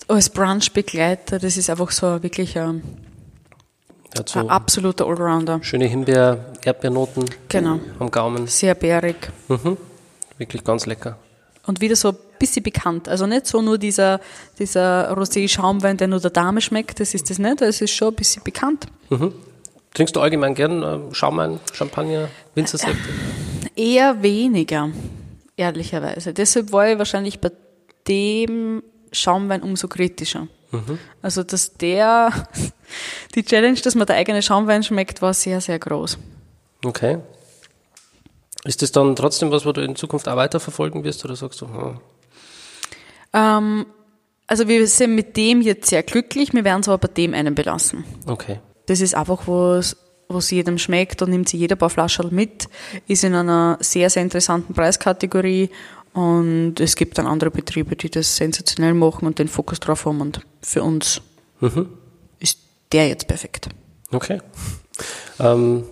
als 0.09 0.29
Brunch-Begleiter. 0.29 1.39
Das 1.39 1.55
ist 1.55 1.69
einfach 1.69 1.91
so 1.91 2.21
wirklich 2.21 2.59
ein, 2.59 2.83
so 4.25 4.39
ein 4.39 4.49
absoluter 4.49 5.07
Allrounder. 5.07 5.63
Schöne 5.63 5.85
Himbeer, 5.85 6.51
Erdbeernoten 6.61 7.23
genau. 7.47 7.79
am 7.97 8.11
Gaumen. 8.11 8.45
Sehr 8.47 8.75
bärig. 8.75 9.31
Mhm. 9.47 9.77
Wirklich 10.37 10.65
ganz 10.65 10.85
lecker. 10.85 11.17
Und 11.65 11.79
wieder 11.79 11.95
so 11.95 12.13
bisschen 12.39 12.63
bekannt. 12.63 13.07
Also 13.07 13.27
nicht 13.27 13.45
so 13.45 13.61
nur 13.61 13.77
dieser, 13.77 14.19
dieser 14.57 15.11
Rosé-Schaumwein, 15.15 15.97
der 15.97 16.07
nur 16.07 16.19
der 16.19 16.31
Dame 16.31 16.61
schmeckt, 16.61 16.99
das 16.99 17.13
ist 17.13 17.29
das 17.29 17.37
nicht, 17.39 17.61
es 17.61 17.81
ist 17.81 17.91
schon 17.91 18.09
ein 18.09 18.15
bisschen 18.15 18.43
bekannt. 18.43 18.87
Mhm. 19.09 19.33
Trinkst 19.93 20.15
du 20.15 20.21
allgemein 20.21 20.55
gern 20.55 20.83
äh, 20.83 21.13
Schaumwein, 21.13 21.59
Champagner, 21.73 22.29
Winzersekte? 22.55 23.09
Eher 23.75 24.21
weniger, 24.21 24.89
ehrlicherweise. 25.57 26.33
Deshalb 26.33 26.71
war 26.71 26.89
ich 26.89 26.97
wahrscheinlich 26.97 27.39
bei 27.39 27.51
dem 28.07 28.83
Schaumwein 29.11 29.63
umso 29.63 29.87
kritischer. 29.87 30.47
Mhm. 30.71 30.99
Also, 31.21 31.43
dass 31.43 31.73
der, 31.73 32.31
die 33.35 33.43
Challenge, 33.43 33.79
dass 33.79 33.95
man 33.95 34.05
der 34.05 34.17
eigene 34.17 34.41
Schaumwein 34.41 34.83
schmeckt, 34.83 35.21
war 35.21 35.33
sehr, 35.33 35.61
sehr 35.61 35.79
groß. 35.79 36.17
Okay. 36.85 37.19
Ist 38.65 38.81
das 38.81 38.91
dann 38.91 39.15
trotzdem 39.15 39.51
was, 39.51 39.65
wo 39.65 39.71
du 39.71 39.81
in 39.81 39.95
Zukunft 39.95 40.27
auch 40.27 40.35
weiterverfolgen 40.35 41.03
wirst 41.03 41.23
oder 41.25 41.35
sagst 41.35 41.61
du, 41.61 41.67
hm, 41.67 41.99
Ähm, 43.33 43.85
also 44.47 44.67
wir 44.67 44.87
sind 44.87 45.15
mit 45.15 45.37
dem 45.37 45.61
jetzt 45.61 45.89
sehr 45.89 46.03
glücklich, 46.03 46.53
wir 46.53 46.63
werden 46.63 46.81
es 46.81 46.87
aber 46.87 46.97
bei 46.97 47.13
dem 47.13 47.33
einen 47.33 47.55
belassen. 47.55 48.03
okay. 48.25 48.59
Das 48.87 49.01
ist 49.01 49.13
einfach 49.13 49.47
was, 49.47 49.95
was 50.29 50.49
jedem 50.49 50.79
schmeckt 50.79 51.21
und 51.21 51.29
nimmt 51.29 51.47
sich 51.47 51.59
jeder 51.59 51.75
ein 51.75 51.79
paar 51.79 51.91
Flaschen 51.91 52.33
mit, 52.33 52.67
ist 53.07 53.23
in 53.23 53.35
einer 53.35 53.77
sehr, 53.81 54.09
sehr 54.09 54.23
interessanten 54.23 54.73
Preiskategorie 54.73 55.69
und 56.13 56.79
es 56.79 56.95
gibt 56.95 57.19
dann 57.19 57.27
andere 57.27 57.51
Betriebe, 57.51 57.95
die 57.95 58.09
das 58.09 58.37
sensationell 58.37 58.95
machen 58.95 59.27
und 59.27 59.37
den 59.37 59.47
Fokus 59.47 59.79
drauf 59.79 60.05
haben 60.05 60.21
und 60.21 60.41
für 60.63 60.81
uns 60.81 61.21
ist 62.39 62.57
der 62.91 63.09
jetzt 63.09 63.27
perfekt. 63.27 63.69
Okay. 64.11 64.41
Ähm, 65.39 65.83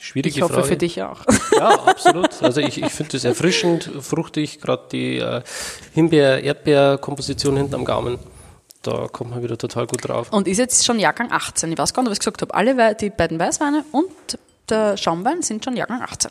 schwierige 0.00 0.34
Ich 0.36 0.42
hoffe 0.42 0.54
Frage. 0.54 0.66
für 0.68 0.76
dich 0.76 1.02
auch. 1.02 1.24
Ja, 1.56 1.68
absolut. 1.84 2.42
Also 2.42 2.60
ich, 2.60 2.82
ich 2.82 2.90
finde 2.90 3.12
das 3.12 3.24
erfrischend, 3.24 3.90
fruchtig, 4.00 4.60
gerade 4.60 4.84
die 4.90 5.18
äh, 5.18 5.42
Himbeer-Erdbeer-Komposition 5.94 7.56
hinten 7.56 7.74
am 7.74 7.84
Gaumen. 7.84 8.18
Da 8.82 9.08
kommt 9.08 9.30
man 9.30 9.42
wieder 9.42 9.58
total 9.58 9.86
gut 9.86 10.08
drauf. 10.08 10.32
Und 10.32 10.48
ist 10.48 10.58
jetzt 10.58 10.86
schon 10.86 10.98
Jahrgang 10.98 11.30
18. 11.30 11.70
Ich 11.70 11.78
weiß 11.78 11.92
gar 11.92 12.02
nicht, 12.02 12.08
ob 12.08 12.12
ich 12.14 12.18
gesagt 12.20 12.40
habe. 12.40 12.54
Alle 12.54 12.94
die 12.94 13.10
beiden 13.10 13.38
Weißweine 13.38 13.84
und 13.92 14.38
der 14.70 14.96
Schaumwein 14.96 15.42
sind 15.42 15.64
schon 15.64 15.76
Jahrgang 15.76 16.00
18. 16.02 16.30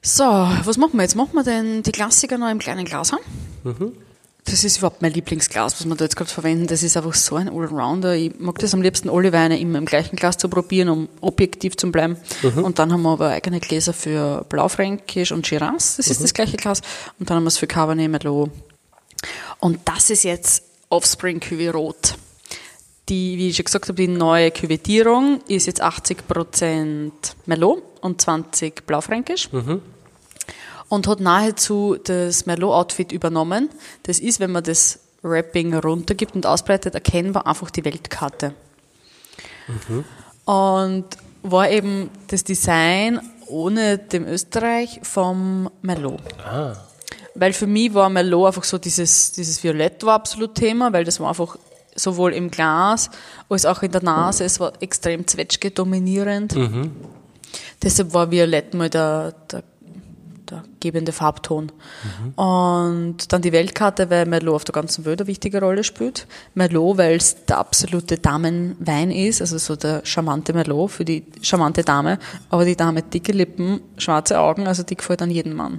So, 0.00 0.24
was 0.24 0.76
machen 0.76 0.92
wir 0.96 1.02
jetzt? 1.02 1.16
Machen 1.16 1.32
wir 1.34 1.42
denn 1.42 1.82
die 1.82 1.90
Klassiker 1.92 2.38
noch 2.38 2.48
im 2.50 2.58
kleinen 2.60 2.84
Glas 2.84 3.12
haben? 3.12 3.94
Das 4.50 4.64
ist 4.64 4.78
überhaupt 4.78 5.02
mein 5.02 5.12
Lieblingsglas, 5.12 5.78
was 5.78 5.86
wir 5.86 5.94
da 5.94 6.04
jetzt 6.04 6.16
gerade 6.16 6.30
verwenden. 6.30 6.66
Das 6.66 6.82
ist 6.82 6.96
einfach 6.96 7.14
so 7.14 7.36
ein 7.36 7.48
Allrounder. 7.48 8.14
Ich 8.14 8.38
mag 8.38 8.58
das 8.58 8.72
am 8.72 8.80
liebsten, 8.82 9.10
alle 9.10 9.32
Weine 9.32 9.58
immer 9.60 9.78
im 9.78 9.84
gleichen 9.84 10.16
Glas 10.16 10.38
zu 10.38 10.48
probieren, 10.48 10.88
um 10.88 11.08
objektiv 11.20 11.76
zu 11.76 11.90
bleiben. 11.92 12.16
Und 12.62 12.78
dann 12.78 12.92
haben 12.92 13.02
wir 13.02 13.10
aber 13.10 13.28
eigene 13.28 13.60
Gläser 13.60 13.92
für 13.92 14.44
Blaufränkisch 14.48 15.32
und 15.32 15.46
Shiraz. 15.46 15.96
Das 15.96 16.08
ist 16.08 16.22
das 16.22 16.32
gleiche 16.32 16.56
Glas. 16.56 16.80
Und 17.18 17.28
dann 17.28 17.36
haben 17.36 17.44
wir 17.44 17.48
es 17.48 17.58
für 17.58 17.66
Cabernet 17.66 18.10
Merlot. 18.10 18.50
Und 19.60 19.80
das 19.84 20.10
ist 20.10 20.24
jetzt 20.24 20.62
Offspring 20.88 21.40
Cuvée 21.40 21.70
Rot. 21.70 22.14
Die, 23.08 23.38
wie 23.38 23.48
ich 23.48 23.56
schon 23.56 23.64
gesagt 23.64 23.88
habe, 23.88 23.96
die 23.96 24.08
neue 24.08 24.50
Küvettierung 24.50 25.40
ist 25.48 25.66
jetzt 25.66 25.82
80% 25.82 27.10
Merlot 27.46 27.82
und 28.00 28.20
20 28.20 28.86
Blaufränkisch. 28.86 29.48
Und 30.88 31.06
hat 31.06 31.20
nahezu 31.20 31.96
das 32.02 32.46
Merlot-Outfit 32.46 33.12
übernommen. 33.12 33.68
Das 34.04 34.18
ist, 34.20 34.40
wenn 34.40 34.52
man 34.52 34.64
das 34.64 35.00
Wrapping 35.22 35.74
runtergibt 35.74 36.34
und 36.34 36.46
ausbreitet, 36.46 36.94
erkennbar 36.94 37.46
einfach 37.46 37.70
die 37.70 37.84
Weltkarte. 37.84 38.54
Und 40.44 41.04
war 41.42 41.70
eben 41.70 42.10
das 42.28 42.44
Design 42.44 43.20
ohne 43.46 43.98
dem 43.98 44.26
Österreich 44.26 45.00
vom 45.02 45.70
Merlot. 45.82 46.22
Weil 47.34 47.52
für 47.52 47.66
mich 47.66 47.92
war 47.94 48.08
Merlot 48.08 48.48
einfach 48.48 48.64
so 48.64 48.78
dieses, 48.78 49.32
dieses 49.32 49.62
Violett 49.62 50.02
war 50.04 50.14
absolut 50.14 50.54
Thema, 50.54 50.92
weil 50.92 51.04
das 51.04 51.20
war 51.20 51.28
einfach 51.28 51.56
sowohl 51.94 52.32
im 52.32 52.50
Glas 52.50 53.10
als 53.48 53.66
auch 53.66 53.82
in 53.82 53.90
der 53.92 54.02
Nase, 54.02 54.44
es 54.44 54.60
war 54.60 54.72
extrem 54.80 55.26
Zwetschge 55.26 55.70
dominierend. 55.70 56.54
Deshalb 57.82 58.12
war 58.14 58.30
Violett 58.30 58.74
mal 58.74 58.90
der, 58.90 59.34
der, 59.50 59.62
der 60.50 60.64
gebende 60.80 61.12
Farbton. 61.12 61.72
Und 62.36 63.32
dann 63.32 63.42
die 63.42 63.52
Weltkarte, 63.52 64.10
weil 64.10 64.26
Merlot 64.26 64.54
auf 64.54 64.64
der 64.64 64.72
ganzen 64.72 65.04
Welt 65.04 65.20
eine 65.20 65.26
wichtige 65.26 65.60
Rolle 65.60 65.84
spielt. 65.84 66.26
Merlot, 66.54 66.98
weil 66.98 67.16
es 67.16 67.44
der 67.44 67.58
absolute 67.58 68.18
Damenwein 68.18 69.10
ist, 69.10 69.40
also 69.40 69.58
so 69.58 69.76
der 69.76 70.04
charmante 70.04 70.52
Merlot 70.52 70.90
für 70.90 71.04
die 71.04 71.24
charmante 71.42 71.82
Dame. 71.82 72.18
Aber 72.50 72.64
die 72.64 72.76
Dame 72.76 73.02
dicke 73.02 73.32
Lippen, 73.32 73.80
schwarze 73.96 74.38
Augen, 74.38 74.66
also 74.66 74.82
die 74.82 74.96
gefällt 74.96 75.22
an 75.22 75.30
jeden 75.30 75.54
Mann. 75.54 75.78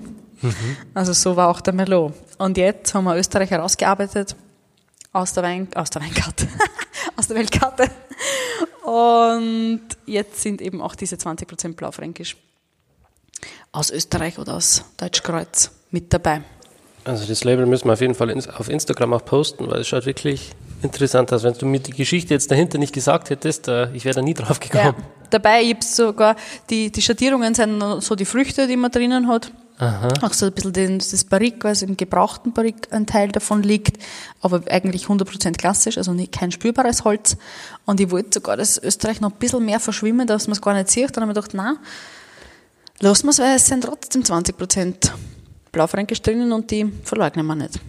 Also 0.94 1.14
so 1.14 1.36
war 1.36 1.50
auch 1.50 1.62
der 1.62 1.74
Merlot. 1.74 2.14
Und 2.38 2.58
jetzt 2.58 2.94
haben 2.94 3.04
wir 3.04 3.16
Österreich 3.18 3.52
herausgearbeitet 3.52 4.36
aus 5.12 5.34
der 5.34 5.44
Wein, 5.44 5.68
aus 5.76 5.90
der 5.90 6.02
Weinkarte, 6.02 6.48
aus 7.16 7.28
der 7.28 7.38
Weltkarte. 7.38 7.90
Und 8.84 9.82
jetzt 10.06 10.42
sind 10.42 10.62
eben 10.62 10.82
auch 10.82 10.96
diese 10.96 11.16
20% 11.16 11.76
Blaufränkisch 11.76 12.38
aus 13.72 13.92
Österreich 13.92 14.40
oder 14.40 14.56
aus 14.56 14.84
Deutschkreuz 14.98 15.72
mit 15.92 16.14
dabei. 16.14 16.42
Also 17.06 17.26
das 17.26 17.44
Label 17.44 17.66
müssen 17.66 17.86
wir 17.86 17.94
auf 17.94 18.02
jeden 18.02 18.14
Fall 18.16 18.32
auf 18.58 18.70
Instagram 18.70 19.14
auch 19.14 19.26
posten, 19.26 19.70
weil 19.70 19.82
es 19.82 19.88
schaut 19.88 20.06
wirklich 20.06 20.52
interessant 20.82 21.32
aus. 21.34 21.44
Wenn 21.44 21.54
du 21.54 21.66
mir 21.66 21.80
die 21.80 21.92
Geschichte 21.92 22.34
jetzt 22.34 22.52
dahinter 22.52 22.78
nicht 22.78 22.94
gesagt 22.94 23.30
hättest, 23.30 23.68
äh, 23.68 23.92
ich 23.94 24.06
wäre 24.06 24.16
da 24.16 24.22
nie 24.22 24.34
drauf 24.34 24.60
Ja. 24.74 24.84
gekommen. 24.90 25.04
Dabei 25.30 25.64
gibt's 25.64 25.96
sogar, 25.96 26.36
die, 26.70 26.92
die 26.92 27.02
Schattierungen 27.02 27.54
sind 27.54 27.82
so 28.02 28.16
die 28.16 28.26
Früchte, 28.26 28.68
die 28.68 28.76
man 28.76 28.92
drinnen 28.92 29.28
hat. 29.28 29.52
Auch 30.22 30.34
so 30.34 30.48
ein 30.48 30.52
bisschen 30.52 30.74
den, 30.74 31.00
das 31.00 31.24
Barrique, 31.24 31.66
also 31.66 31.86
im 31.86 31.96
gebrauchten 31.96 32.52
Barrique 32.52 32.92
ein 32.92 33.06
Teil 33.06 33.30
davon 33.30 33.64
liegt, 33.64 33.98
aber 34.42 34.62
eigentlich 34.70 35.06
100% 35.06 35.54
klassisch, 35.58 35.98
also 35.98 36.12
nicht, 36.14 36.34
kein 36.34 36.52
spürbares 36.52 37.06
Holz. 37.06 37.38
Und 37.86 38.02
ich 38.02 38.12
wollte 38.12 38.32
sogar, 38.34 38.58
dass 38.58 38.78
Österreich 38.78 39.22
noch 39.22 39.32
ein 39.32 39.38
bisschen 39.40 39.64
mehr 39.64 39.80
verschwimmen, 39.80 40.28
dass 40.28 40.48
man 40.48 40.54
es 40.54 40.62
gar 40.62 40.74
nicht 40.74 40.90
sieht. 40.90 41.16
Dann 41.16 41.22
habe 41.24 41.32
ich 41.32 41.36
gedacht, 41.36 41.52
na, 41.54 41.78
lassen 43.00 43.28
wir 43.28 43.32
es, 43.32 43.40
weil 43.40 43.56
es 43.56 43.68
sind 43.68 43.84
trotzdem 43.84 44.24
20% 44.24 45.12
Blaufränkisch 45.72 46.22
drinnen 46.22 46.52
und 46.52 46.72
die 46.72 46.92
verleugnen 47.04 47.46
wir 47.46 47.56
nicht. 47.56 47.80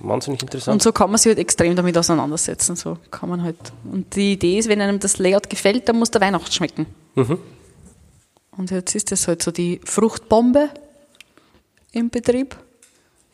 Wahnsinnig 0.00 0.42
interessant. 0.42 0.74
Und 0.74 0.82
so 0.82 0.92
kann 0.92 1.10
man 1.10 1.18
sich 1.18 1.30
halt 1.30 1.38
extrem 1.38 1.74
damit 1.74 1.96
auseinandersetzen. 1.98 2.76
So 2.76 2.98
kann 3.10 3.28
man 3.28 3.42
halt. 3.42 3.56
Und 3.90 4.14
die 4.14 4.32
Idee 4.32 4.58
ist, 4.58 4.68
wenn 4.68 4.80
einem 4.80 5.00
das 5.00 5.18
Layout 5.18 5.50
gefällt, 5.50 5.88
dann 5.88 5.98
muss 5.98 6.10
der 6.10 6.20
Weihnacht 6.20 6.52
schmecken. 6.54 6.86
Und 7.14 8.70
jetzt 8.70 8.94
ist 8.94 9.10
das 9.12 9.26
halt 9.28 9.42
so 9.42 9.50
die 9.50 9.80
Fruchtbombe 9.84 10.70
im 11.92 12.10
Betrieb. 12.10 12.56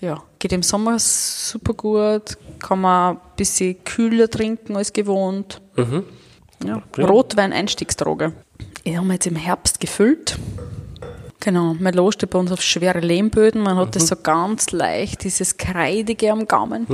Ja, 0.00 0.22
geht 0.38 0.52
im 0.52 0.62
Sommer 0.62 0.98
super 0.98 1.72
gut, 1.74 2.37
kann 2.60 2.80
man 2.80 3.16
ein 3.16 3.20
bisschen 3.37 3.82
kühler 3.84 4.28
trinken 4.28 4.76
als 4.76 4.92
gewohnt. 4.92 5.60
Ja, 6.64 6.82
prima. 6.92 7.08
Rotwein 7.08 7.52
Einstiegsdroge. 7.52 8.32
Ich 8.85 8.97
habe 8.97 9.11
jetzt 9.14 9.27
im 9.27 9.37
Herbst 9.37 9.81
gefüllt. 9.81 10.38
Genau, 11.40 11.75
Merlot 11.75 12.14
steht 12.14 12.31
bei 12.31 12.38
uns 12.38 12.53
auf 12.53 12.61
schwere 12.61 13.01
Lehmböden. 13.01 13.62
Man 13.62 13.77
hat 13.77 13.97
das 13.97 14.09
so 14.09 14.16
ganz 14.16 14.73
leicht, 14.73 15.25
dieses 15.25 15.57
Kreidige 15.57 16.31
am 16.31 16.47
Gaumen. 16.47 16.87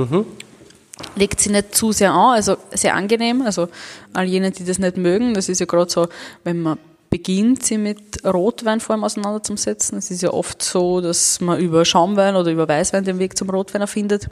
Legt 1.15 1.41
sie 1.41 1.51
nicht 1.51 1.75
zu 1.75 1.91
sehr 1.91 2.11
an, 2.11 2.35
also 2.35 2.57
sehr 2.73 2.95
angenehm. 2.95 3.41
Also 3.41 3.67
all 4.13 4.25
jene, 4.25 4.51
die 4.51 4.63
das 4.63 4.79
nicht 4.79 4.97
mögen, 4.97 5.33
das 5.33 5.49
ist 5.49 5.59
ja 5.59 5.65
gerade 5.65 5.91
so, 5.91 6.07
wenn 6.43 6.61
man 6.61 6.77
beginnt, 7.09 7.65
sie 7.65 7.77
mit 7.77 8.23
Rotwein 8.25 8.79
vor 8.79 8.93
allem 8.93 9.03
auseinanderzusetzen. 9.03 9.97
Es 9.97 10.11
ist 10.11 10.21
ja 10.21 10.31
oft 10.31 10.63
so, 10.63 11.01
dass 11.01 11.41
man 11.41 11.59
über 11.59 11.83
Schaumwein 11.83 12.37
oder 12.37 12.51
über 12.51 12.69
Weißwein 12.69 13.03
den 13.03 13.19
Weg 13.19 13.37
zum 13.37 13.49
Rotwein 13.49 13.81
erfindet. 13.81 14.29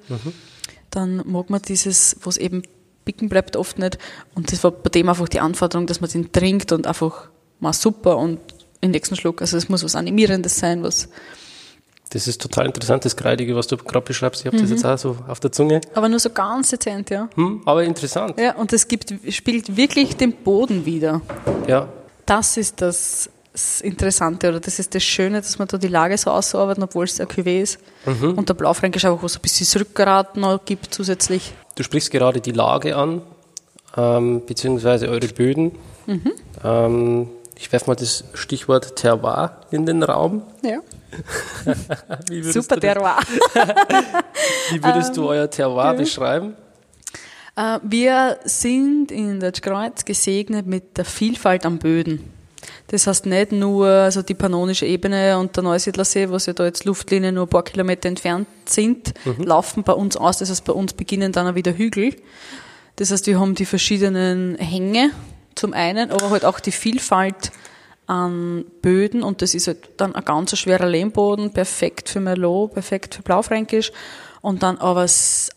Dann 0.91 1.21
mag 1.25 1.49
man 1.49 1.61
dieses, 1.61 2.15
was 2.23 2.37
eben 2.37 2.63
bicken 3.03 3.27
bleibt, 3.27 3.57
oft 3.57 3.79
nicht. 3.79 3.97
Und 4.33 4.51
das 4.51 4.63
war 4.63 4.71
bei 4.71 4.89
dem 4.89 5.09
einfach 5.09 5.27
die 5.27 5.41
Anforderung, 5.41 5.87
dass 5.87 5.99
man 5.99 6.09
den 6.09 6.31
trinkt 6.31 6.71
und 6.71 6.87
einfach 6.87 7.29
mal 7.59 7.73
super 7.73 8.17
und 8.17 8.39
den 8.83 8.91
nächsten 8.91 9.15
Schluck. 9.15 9.41
Also 9.41 9.57
es 9.57 9.67
muss 9.69 9.83
was 9.83 9.95
Animierendes 9.95 10.57
sein, 10.57 10.83
was 10.83 11.09
Das 12.11 12.27
ist 12.27 12.41
total 12.41 12.65
interessant, 12.65 13.05
das 13.05 13.15
Kreidige, 13.15 13.55
was 13.55 13.67
du 13.67 13.77
gerade 13.77 14.03
beschreibst. 14.05 14.41
Ich 14.41 14.47
habe 14.47 14.57
Mhm. 14.57 14.61
das 14.61 14.69
jetzt 14.71 14.85
auch 14.85 14.97
so 14.97 15.17
auf 15.27 15.39
der 15.39 15.51
Zunge. 15.51 15.79
aber 15.93 16.09
nur 16.09 16.19
so 16.19 16.29
ganz 16.31 16.69
dezent, 16.69 17.09
ja. 17.11 17.29
Hm, 17.35 17.61
aber 17.65 17.83
interessant. 17.83 18.39
Ja, 18.39 18.55
und 18.55 18.73
es 18.73 18.87
gibt, 18.87 19.13
spielt 19.29 19.75
wirklich 19.77 20.15
den 20.17 20.33
Boden 20.33 20.85
wieder. 20.85 21.21
Ja. 21.67 21.87
Das 22.25 22.57
ist 22.57 22.81
das, 22.81 23.29
Interessante 23.81 24.47
oder 24.49 24.59
das 24.61 24.79
ist 24.79 24.95
das 24.95 25.03
Schöne, 25.03 25.41
dass 25.41 25.59
man 25.59 25.67
da 25.67 25.77
die 25.77 25.87
Lage 25.89 26.17
so 26.17 26.31
ausarbeitet, 26.31 26.83
obwohl 26.83 27.03
es 27.05 27.19
ein 27.19 27.27
Cuvée 27.27 27.61
ist. 27.61 27.79
Und 28.05 28.47
der 28.47 28.53
Blaufränkisch 28.53 29.03
einfach 29.05 29.21
was 29.21 29.35
ein 29.35 29.41
bisschen 29.41 29.81
Rückgrat 29.81 30.37
noch 30.37 30.63
gibt 30.63 30.93
zusätzlich. 30.93 31.53
Du 31.75 31.83
sprichst 31.83 32.09
gerade 32.11 32.39
die 32.41 32.51
Lage 32.53 32.95
an, 32.95 33.21
ähm, 33.97 34.43
beziehungsweise 34.45 35.09
eure 35.09 35.27
Böden. 35.27 35.73
Mhm. 36.05 36.31
Ähm, 36.63 37.29
ich 37.59 37.71
werfe 37.73 37.87
mal 37.87 37.95
das 37.95 38.23
Stichwort 38.33 38.95
Terroir 38.95 39.61
in 39.69 39.85
den 39.85 40.01
Raum. 40.01 40.43
Ja. 40.63 40.79
Super 42.43 42.77
das, 42.77 42.79
Terroir. 42.79 43.17
Wie 44.71 44.83
würdest 44.83 45.09
Ähm, 45.09 45.15
du 45.15 45.27
euer 45.27 45.49
Terroir 45.49 45.93
beschreiben? 45.93 46.55
Äh, 47.55 47.79
Wir 47.83 48.39
sind 48.45 49.11
in 49.11 49.39
der 49.41 49.51
Kreuz 49.51 50.05
gesegnet 50.05 50.67
mit 50.67 50.97
der 50.97 51.05
Vielfalt 51.05 51.65
an 51.65 51.79
Böden. 51.79 52.31
Das 52.87 53.07
heißt 53.07 53.25
nicht 53.25 53.51
nur 53.51 53.87
also 53.87 54.21
die 54.21 54.33
pannonische 54.33 54.85
Ebene 54.85 55.37
und 55.37 55.55
der 55.55 55.63
Neusiedlersee, 55.63 56.29
was 56.29 56.45
ja 56.45 56.53
da 56.53 56.65
jetzt 56.65 56.85
Luftlinie 56.85 57.31
nur 57.31 57.43
ein 57.45 57.49
paar 57.49 57.63
Kilometer 57.63 58.07
entfernt 58.09 58.47
sind, 58.65 59.13
laufen 59.37 59.83
bei 59.83 59.93
uns 59.93 60.17
aus. 60.17 60.39
Das 60.39 60.49
heißt, 60.49 60.63
bei 60.65 60.73
uns 60.73 60.93
beginnen 60.93 61.31
dann 61.31 61.47
auch 61.47 61.55
wieder 61.55 61.73
Hügel. 61.77 62.15
Das 62.95 63.11
heißt, 63.11 63.27
wir 63.27 63.39
haben 63.39 63.53
die 63.55 63.65
verschiedenen 63.65 64.55
Hänge 64.57 65.11
zum 65.59 65.73
einen, 65.73 66.11
aber 66.11 66.29
halt 66.29 66.45
auch 66.45 66.59
die 66.59 66.71
Vielfalt 66.71 67.51
an 68.07 68.65
Böden 68.81 69.21
und 69.21 69.41
das 69.41 69.53
ist 69.53 69.67
halt 69.67 69.89
dann 69.97 70.15
ein 70.15 70.25
ganz 70.25 70.57
schwerer 70.57 70.87
Lehmboden, 70.87 71.53
perfekt 71.53 72.09
für 72.09 72.19
Merlot, 72.19 72.73
perfekt 72.73 73.15
für 73.15 73.21
Blaufränkisch 73.21 73.91
und 74.41 74.63
dann 74.63 74.77
aber 74.77 75.05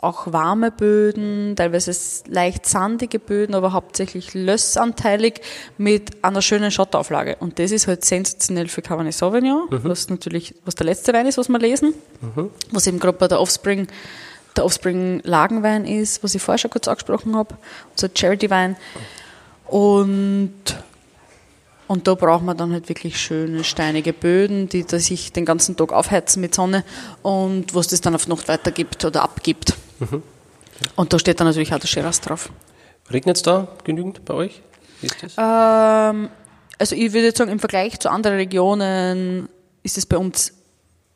auch 0.01 0.33
warme 0.33 0.71
Böden, 0.71 1.55
teilweise 1.57 1.95
leicht 2.29 2.67
sandige 2.67 3.19
Böden, 3.19 3.55
aber 3.55 3.73
hauptsächlich 3.73 4.35
lössanteilig 4.35 5.41
mit 5.79 6.25
einer 6.25 6.43
schönen 6.43 6.71
Schotterauflage. 6.71 7.37
Und 7.39 7.59
das 7.59 7.71
ist 7.71 7.87
halt 7.87 8.05
sensationell 8.05 8.69
für 8.69 8.83
Cabernet 8.83 9.15
Sauvignon, 9.15 9.69
mhm. 9.71 9.81
was 9.85 10.09
natürlich, 10.11 10.55
was 10.65 10.75
der 10.75 10.87
letzte 10.87 11.13
Wein 11.13 11.27
ist, 11.27 11.39
was 11.39 11.49
wir 11.49 11.59
lesen, 11.59 11.95
mhm. 12.21 12.51
was 12.71 12.87
eben 12.87 12.99
gerade 12.99 13.19
bei 13.19 13.29
der 13.29 13.41
Offspring 13.41 13.87
der 14.57 14.67
Offspring 14.67 15.21
Lagenwein 15.25 15.87
ist, 15.87 16.23
was 16.23 16.35
ich 16.35 16.43
vorher 16.43 16.59
schon 16.59 16.71
kurz 16.71 16.87
angesprochen 16.87 17.35
habe, 17.37 17.57
unser 17.93 18.11
Charity-Wein. 18.15 18.77
Und 19.73 20.53
und 21.87 22.07
da 22.07 22.15
braucht 22.15 22.43
man 22.43 22.57
dann 22.57 22.73
halt 22.73 22.89
wirklich 22.89 23.21
schöne 23.21 23.65
steinige 23.65 24.13
Böden, 24.13 24.69
die, 24.69 24.85
die 24.85 24.99
sich 24.99 25.33
den 25.33 25.45
ganzen 25.45 25.77
Tag 25.77 25.93
aufheizen 25.93 26.41
mit 26.41 26.55
Sonne 26.55 26.85
und 27.23 27.75
was 27.75 27.89
das 27.89 28.01
dann 28.01 28.15
auf 28.15 28.29
Nacht 28.29 28.49
weitergibt 28.49 29.05
oder 29.05 29.23
abgibt. 29.23 29.75
Mhm. 29.99 30.23
Und 30.97 31.13
da 31.13 31.19
steht 31.19 31.41
dann 31.41 31.47
natürlich 31.47 31.73
auch 31.73 31.79
der 31.79 31.89
Shiraz 31.89 32.21
drauf. 32.21 32.51
Regnet 33.11 33.37
es 33.37 33.43
da 33.43 33.69
genügend 33.85 34.25
bei 34.25 34.35
euch? 34.35 34.63
Ähm, 35.37 36.29
also 36.79 36.97
ich 36.97 37.13
würde 37.13 37.37
sagen, 37.37 37.51
im 37.51 37.59
Vergleich 37.59 37.99
zu 37.99 38.11
anderen 38.11 38.37
Regionen 38.37 39.49
ist 39.83 39.99
es 39.99 40.07
bei 40.07 40.17
uns 40.17 40.53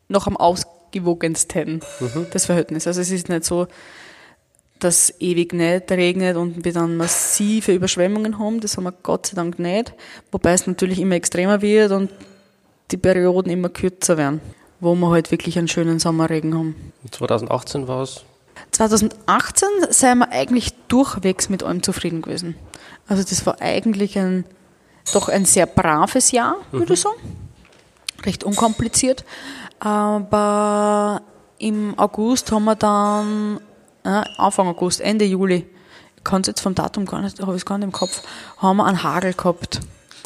noch 0.08 0.26
am 0.26 0.36
ausgewogensten, 0.36 1.80
mhm. 2.00 2.26
das 2.32 2.46
Verhältnis. 2.46 2.86
Also 2.86 3.00
es 3.00 3.10
ist 3.10 3.28
nicht 3.28 3.44
so, 3.44 3.66
dass 4.78 5.12
ewig 5.20 5.52
nicht 5.52 5.90
regnet 5.90 6.36
und 6.36 6.64
wir 6.64 6.72
dann 6.72 6.96
massive 6.96 7.72
Überschwemmungen 7.72 8.38
haben. 8.38 8.60
Das 8.60 8.76
haben 8.76 8.84
wir 8.84 8.92
Gott 8.92 9.26
sei 9.26 9.34
Dank 9.34 9.58
nicht. 9.58 9.94
Wobei 10.30 10.52
es 10.52 10.66
natürlich 10.66 11.00
immer 11.00 11.14
extremer 11.14 11.62
wird 11.62 11.92
und 11.92 12.10
die 12.90 12.96
Perioden 12.96 13.50
immer 13.50 13.68
kürzer 13.68 14.16
werden, 14.16 14.40
wo 14.80 14.94
wir 14.94 15.10
halt 15.10 15.30
wirklich 15.30 15.58
einen 15.58 15.68
schönen 15.68 15.98
Sommerregen 15.98 16.54
haben. 16.54 16.92
2018 17.10 17.88
war 17.88 18.02
es? 18.02 18.24
2018 18.70 19.68
sind 19.90 20.18
wir 20.18 20.30
eigentlich 20.30 20.72
durchwegs 20.88 21.48
mit 21.48 21.62
allem 21.62 21.82
zufrieden 21.82 22.22
gewesen. 22.22 22.56
Also 23.08 23.22
das 23.22 23.44
war 23.46 23.60
eigentlich 23.60 24.18
ein, 24.18 24.44
doch 25.12 25.28
ein 25.28 25.44
sehr 25.44 25.66
braves 25.66 26.32
Jahr, 26.32 26.56
würde 26.70 26.94
ich 26.94 27.00
mhm. 27.00 27.08
sagen. 27.08 27.48
Recht 28.24 28.44
unkompliziert. 28.44 29.24
Aber 29.78 31.22
im 31.58 31.98
August 31.98 32.50
haben 32.52 32.64
wir 32.64 32.76
dann 32.76 33.60
Anfang 34.06 34.68
August, 34.68 35.00
Ende 35.00 35.24
Juli, 35.24 35.66
ich 36.16 36.24
kann 36.24 36.40
es 36.40 36.48
jetzt 36.48 36.60
vom 36.60 36.74
Datum 36.74 37.06
gar 37.06 37.22
nicht, 37.22 37.40
habe 37.40 37.52
ich 37.52 37.58
es 37.58 37.66
gar 37.66 37.78
nicht 37.78 37.86
im 37.86 37.92
Kopf, 37.92 38.22
haben 38.58 38.76
wir 38.78 38.86
einen 38.86 39.02
Hagel 39.02 39.32
gehabt. 39.32 39.80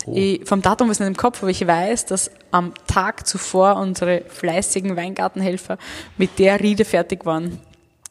Oh. 0.06 0.12
Ich, 0.14 0.46
vom 0.46 0.62
Datum 0.62 0.90
ist 0.90 1.00
nicht 1.00 1.08
im 1.08 1.16
Kopf, 1.16 1.42
aber 1.42 1.50
ich 1.50 1.66
weiß, 1.66 2.06
dass 2.06 2.30
am 2.50 2.72
Tag 2.86 3.26
zuvor 3.26 3.76
unsere 3.76 4.22
fleißigen 4.28 4.96
Weingartenhelfer 4.96 5.78
mit 6.16 6.38
der 6.38 6.60
Riede 6.60 6.84
fertig 6.84 7.26
waren. 7.26 7.58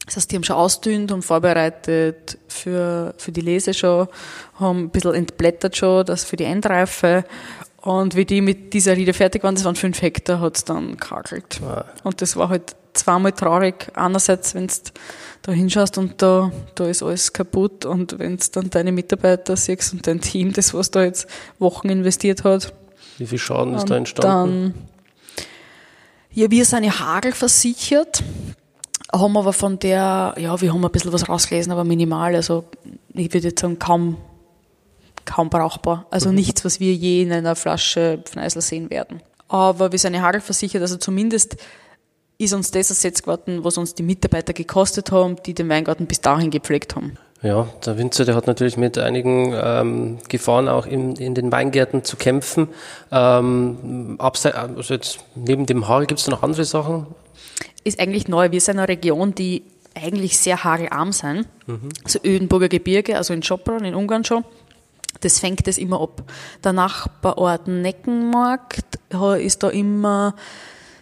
Das 0.06 0.16
heißt, 0.16 0.32
die 0.32 0.38
haben 0.38 0.44
schon 0.44 0.56
ausdünnt 0.56 1.12
und 1.12 1.22
vorbereitet 1.22 2.40
für, 2.48 3.14
für 3.18 3.32
die 3.32 3.42
Lese 3.42 3.76
schon, 3.76 4.08
haben 4.56 4.86
ein 4.86 4.90
bisschen 4.90 5.14
entblättert 5.14 5.78
schon, 5.78 6.06
das 6.06 6.24
für 6.24 6.36
die 6.36 6.46
Endreife. 6.46 7.26
Und 7.82 8.16
wie 8.16 8.26
die 8.26 8.42
mit 8.42 8.74
dieser 8.74 8.98
Riede 8.98 9.14
fertig 9.14 9.44
waren, 9.44 9.56
das 9.56 9.66
waren 9.66 9.76
fünf 9.76 10.02
Hektar, 10.02 10.42
hat 10.42 10.58
es 10.58 10.66
dann 10.66 10.98
kakelt. 10.98 11.62
Wow. 11.62 11.84
Und 12.04 12.22
das 12.22 12.36
war 12.36 12.50
halt 12.50 12.76
zweimal 12.94 13.32
traurig. 13.32 13.88
Einerseits, 13.96 14.56
wenn 14.56 14.68
du 14.68 14.74
da 15.42 15.52
hinschaust 15.52 15.98
und 15.98 16.22
da, 16.22 16.52
da 16.76 16.88
ist 16.88 17.04
alles 17.04 17.34
kaputt 17.34 17.86
und 17.86 18.20
wenn 18.20 18.38
du 18.38 18.46
dann 18.52 18.70
deine 18.70 18.92
Mitarbeiter 18.92 19.56
siehst 19.56 19.94
und 19.94 20.06
dein 20.06 20.22
Team, 20.22 20.54
das 20.54 20.74
was 20.74 20.92
da 20.92 21.04
jetzt 21.04 21.28
Wochen 21.60 21.90
investiert 21.90 22.44
hat. 22.44 22.74
Wie 23.18 23.26
viel 23.26 23.38
Schaden 23.38 23.76
ist 23.76 23.90
da 23.90 23.96
entstanden? 23.96 24.74
Dann, 24.74 25.44
ja, 26.32 26.52
wir 26.52 26.66
sind 26.66 26.84
ja 26.84 27.00
hagelversichert, 27.00 28.24
haben 29.12 29.38
aber 29.38 29.54
von 29.54 29.80
der, 29.80 30.36
ja, 30.38 30.60
wir 30.62 30.74
haben 30.74 30.86
ein 30.86 30.92
bisschen 30.92 31.14
was 31.14 31.28
rausgelesen, 31.28 31.72
aber 31.72 31.84
minimal, 31.84 32.36
also 32.36 32.66
ich 33.14 33.34
würde 33.34 33.50
jetzt 33.50 33.62
sagen, 33.62 33.80
kaum, 33.80 34.18
kaum 35.26 35.50
brauchbar. 35.50 36.06
Also 36.12 36.30
mhm. 36.30 36.36
nichts, 36.36 36.64
was 36.66 36.80
wir 36.80 36.94
je 36.94 37.24
in 37.24 37.32
einer 37.32 37.56
Flasche 37.56 38.20
Pfneisel 38.24 38.62
sehen 38.62 38.90
werden. 38.90 39.22
Aber 39.48 39.92
wir 39.92 40.00
sind 40.00 40.14
ja 40.14 40.22
hagelversichert, 40.22 40.82
also 40.82 40.98
zumindest 40.98 41.58
ist 42.40 42.54
uns 42.54 42.72
das 42.72 42.90
ersetzt 42.90 43.24
geworden, 43.24 43.64
was 43.64 43.78
uns 43.78 43.94
die 43.94 44.04
Mitarbeiter 44.04 44.54
gekostet 44.54 45.12
haben, 45.12 45.36
die 45.46 45.54
den 45.54 45.70
Weingarten 45.70 46.08
bis 46.08 46.22
dahin 46.22 46.50
gepflegt 46.50 46.96
haben. 46.96 47.18
Ja, 47.42 47.68
der 47.86 47.98
Winzer, 47.98 48.26
der 48.26 48.36
hat 48.36 48.48
natürlich 48.48 48.76
mit 48.76 48.98
einigen 48.98 49.54
ähm, 49.62 50.20
Gefahren 50.28 50.68
auch 50.68 50.86
in, 50.86 51.16
in 51.18 51.36
den 51.36 51.52
Weingärten 51.52 52.04
zu 52.04 52.18
kämpfen. 52.18 52.70
Ähm, 53.12 54.16
abseits, 54.20 54.58
also 54.58 54.94
jetzt 54.94 55.20
neben 55.36 55.66
dem 55.66 55.88
Hagel 55.88 56.08
gibt 56.08 56.20
es 56.22 56.28
noch 56.28 56.44
andere 56.44 56.66
Sachen? 56.66 57.08
Ist 57.84 58.00
eigentlich 58.00 58.28
neu. 58.28 58.52
Wir 58.52 58.60
sind 58.60 58.78
eine 58.78 58.88
Region, 58.88 59.36
die 59.36 59.64
eigentlich 59.96 60.38
sehr 60.38 60.64
hagelarm 60.64 61.12
sind. 61.12 61.48
Mhm. 61.68 61.90
Also 62.04 62.20
Ödenburger 62.24 62.70
Gebirge, 62.70 63.18
also 63.18 63.34
in 63.34 63.44
Schopron, 63.44 63.86
in 63.86 63.96
Ungarn 63.96 64.24
schon. 64.24 64.44
Das 65.22 65.40
fängt 65.40 65.68
es 65.68 65.78
immer 65.78 66.02
ab. 66.02 66.24
Der 66.64 66.74
Nachbarort 66.74 67.68
Neckenmarkt 67.68 69.00
ist 69.40 69.64
da 69.64 69.70
immer 69.70 70.36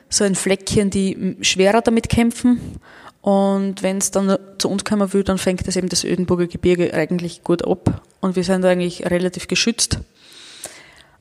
so 0.09 0.23
ein 0.23 0.35
Fleckchen, 0.35 0.89
die 0.89 1.37
schwerer 1.41 1.81
damit 1.81 2.09
kämpfen. 2.09 2.79
Und 3.21 3.83
wenn 3.83 3.97
es 3.97 4.11
dann 4.11 4.37
zu 4.57 4.69
uns 4.69 4.85
kommen 4.85 5.11
will, 5.13 5.23
dann 5.23 5.37
fängt 5.37 5.67
das 5.67 5.75
eben 5.75 5.89
das 5.89 6.03
Ödenburger 6.03 6.47
Gebirge 6.47 6.93
eigentlich 6.93 7.43
gut 7.43 7.67
ab. 7.67 8.01
Und 8.21 8.35
wir 8.35 8.43
sind 8.43 8.61
da 8.61 8.69
eigentlich 8.69 9.05
relativ 9.05 9.47
geschützt. 9.47 9.99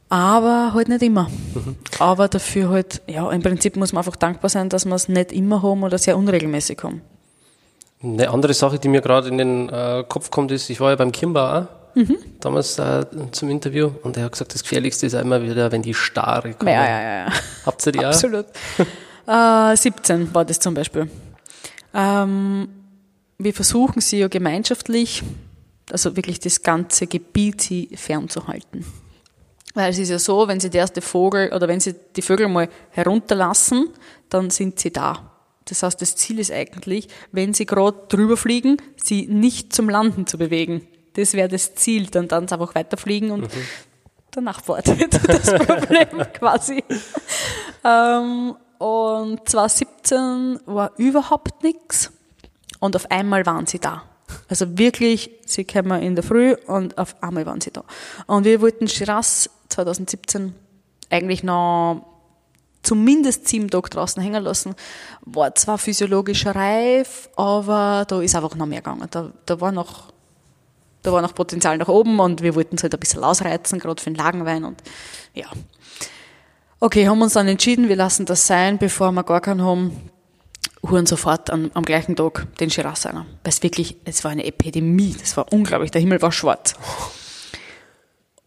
Aber 0.08 0.72
halt 0.72 0.88
nicht 0.88 1.02
immer. 1.02 1.28
Mhm. 1.54 1.76
Aber 1.98 2.28
dafür 2.28 2.70
halt, 2.70 3.02
ja, 3.08 3.28
im 3.30 3.42
Prinzip 3.42 3.76
muss 3.76 3.92
man 3.92 4.00
einfach 4.00 4.14
dankbar 4.14 4.48
sein, 4.48 4.68
dass 4.68 4.84
wir 4.84 4.94
es 4.94 5.08
nicht 5.08 5.32
immer 5.32 5.62
haben 5.62 5.82
oder 5.82 5.98
sehr 5.98 6.16
unregelmäßig 6.16 6.78
haben. 6.84 7.02
Eine 8.02 8.30
andere 8.30 8.54
Sache, 8.54 8.78
die 8.78 8.88
mir 8.88 9.00
gerade 9.00 9.28
in 9.28 9.38
den 9.38 9.68
äh, 9.68 10.04
Kopf 10.08 10.30
kommt, 10.30 10.52
ist, 10.52 10.70
ich 10.70 10.78
war 10.80 10.90
ja 10.90 10.96
beim 10.96 11.10
Kimbauer 11.10 11.68
mhm. 11.96 12.18
damals 12.40 12.78
äh, 12.78 13.04
zum 13.32 13.50
Interview 13.50 13.90
und 14.02 14.16
er 14.16 14.24
hat 14.24 14.32
gesagt, 14.32 14.54
das 14.54 14.62
Gefährlichste 14.62 15.06
ist 15.06 15.14
immer 15.14 15.42
wieder, 15.42 15.72
wenn 15.72 15.82
die 15.82 15.94
Starre 15.94 16.54
kommen. 16.54 16.72
Ja, 16.72 16.88
ja, 16.88 17.02
ja. 17.02 17.32
Habt 17.64 17.84
ihr 17.86 17.92
die 17.92 18.00
auch? 18.00 18.04
Absolut. 18.04 18.46
äh, 19.26 19.76
17 19.76 20.32
war 20.34 20.44
das 20.44 20.60
zum 20.60 20.74
Beispiel. 20.74 21.10
Ähm, 21.92 22.68
wir 23.38 23.54
versuchen 23.54 24.00
sie 24.00 24.18
ja 24.18 24.28
gemeinschaftlich, 24.28 25.22
also 25.90 26.16
wirklich 26.16 26.38
das 26.38 26.62
ganze 26.62 27.06
Gebiet 27.06 27.60
sie 27.60 27.90
fernzuhalten. 27.96 28.84
Weil 29.74 29.90
es 29.90 29.98
ist 29.98 30.10
ja 30.10 30.18
so, 30.18 30.48
wenn 30.48 30.60
sie 30.60 30.70
der 30.70 30.82
erste 30.82 31.02
Vogel 31.02 31.52
oder 31.52 31.68
wenn 31.68 31.80
sie 31.80 31.94
die 32.16 32.22
Vögel 32.22 32.48
mal 32.48 32.68
herunterlassen, 32.90 33.88
dann 34.30 34.50
sind 34.50 34.80
sie 34.80 34.90
da. 34.90 35.32
Das 35.66 35.82
heißt, 35.82 36.00
das 36.00 36.16
Ziel 36.16 36.38
ist 36.38 36.52
eigentlich, 36.52 37.08
wenn 37.32 37.52
sie 37.52 37.66
gerade 37.66 37.98
drüber 38.08 38.36
fliegen, 38.36 38.76
sie 38.96 39.26
nicht 39.26 39.74
zum 39.74 39.90
Landen 39.90 40.26
zu 40.26 40.38
bewegen. 40.38 40.86
Das 41.16 41.32
wäre 41.32 41.48
das 41.48 41.74
Ziel, 41.74 42.06
dann 42.06 42.28
dann 42.28 42.48
einfach 42.48 42.74
weiterfliegen 42.74 43.30
und 43.30 43.42
mhm. 43.42 43.60
danach 44.30 44.66
wartet 44.68 45.14
das 45.28 45.52
Problem 45.66 46.08
quasi. 46.34 46.84
Ähm, 47.84 48.54
und 48.78 49.48
2017 49.48 50.60
war 50.66 50.92
überhaupt 50.98 51.62
nichts 51.62 52.12
und 52.80 52.94
auf 52.94 53.10
einmal 53.10 53.46
waren 53.46 53.66
sie 53.66 53.78
da. 53.78 54.02
Also 54.48 54.78
wirklich, 54.78 55.30
sie 55.46 55.64
kamen 55.64 56.02
in 56.02 56.14
der 56.14 56.24
Früh 56.24 56.54
und 56.66 56.98
auf 56.98 57.20
einmal 57.22 57.46
waren 57.46 57.60
sie 57.60 57.70
da. 57.70 57.84
Und 58.26 58.44
wir 58.44 58.60
wollten 58.60 58.88
Shiraz 58.88 59.48
2017 59.70 60.54
eigentlich 61.10 61.42
noch 61.42 62.04
zumindest 62.82 63.48
sieben 63.48 63.68
Tage 63.68 63.90
draußen 63.90 64.22
hängen 64.22 64.42
lassen. 64.42 64.74
War 65.22 65.54
zwar 65.54 65.78
physiologisch 65.78 66.46
reif, 66.46 67.28
aber 67.36 68.04
da 68.06 68.20
ist 68.20 68.34
einfach 68.34 68.54
noch 68.54 68.66
mehr 68.66 68.80
gegangen. 68.80 69.08
Da, 69.10 69.32
da 69.44 69.60
war 69.60 69.72
noch 69.72 70.12
da 71.06 71.12
war 71.12 71.22
noch 71.22 71.34
Potenzial 71.34 71.78
nach 71.78 71.88
oben 71.88 72.18
und 72.18 72.42
wir 72.42 72.54
wollten 72.54 72.76
es 72.76 72.82
halt 72.82 72.94
ein 72.94 73.00
bisschen 73.00 73.22
ausreizen, 73.22 73.78
gerade 73.78 74.02
für 74.02 74.10
den 74.10 74.16
Lagenwein 74.16 74.64
und 74.64 74.82
ja. 75.34 75.46
Okay, 76.80 77.08
haben 77.08 77.22
uns 77.22 77.34
dann 77.34 77.48
entschieden, 77.48 77.88
wir 77.88 77.96
lassen 77.96 78.26
das 78.26 78.46
sein, 78.46 78.78
bevor 78.78 79.12
wir 79.12 79.24
gar 79.24 79.40
keinen 79.40 79.62
haben, 79.62 80.10
holen 80.84 81.06
sofort 81.06 81.50
am, 81.50 81.70
am 81.74 81.84
gleichen 81.84 82.16
Tag 82.16 82.46
den 82.58 82.70
Shiraz 82.70 83.06
einer. 83.06 83.24
Weil 83.42 83.52
es 83.52 83.62
wirklich, 83.62 83.96
es 84.04 84.24
war 84.24 84.30
eine 84.30 84.44
Epidemie, 84.44 85.14
das 85.18 85.36
war 85.36 85.52
unglaublich, 85.52 85.90
der 85.90 86.00
Himmel 86.00 86.20
war 86.20 86.32
schwarz. 86.32 86.74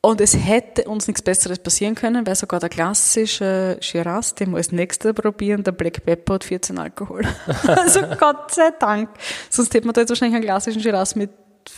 Und 0.02 0.22
es 0.22 0.34
hätte 0.34 0.84
uns 0.86 1.08
nichts 1.08 1.22
Besseres 1.22 1.60
passieren 1.60 1.96
können, 1.96 2.26
weil 2.26 2.36
sogar 2.36 2.60
der 2.60 2.70
klassische 2.70 3.78
Shiraz, 3.82 4.36
den 4.36 4.52
wir 4.52 4.58
als 4.58 4.72
nächster 4.72 5.12
probieren, 5.12 5.64
der 5.64 5.74
Black 5.74 6.06
Pepper 6.06 6.36
hat 6.36 6.44
14 6.46 6.78
Alkohol. 6.78 7.24
also 7.68 8.02
Gott 8.18 8.54
sei 8.54 8.72
Dank. 8.80 9.10
Sonst 9.50 9.74
hätten 9.74 9.88
wir 9.88 9.94
da 9.94 10.02
jetzt 10.02 10.10
wahrscheinlich 10.10 10.36
einen 10.36 10.46
klassischen 10.46 10.82
Shiraz 10.82 11.16
mit 11.16 11.32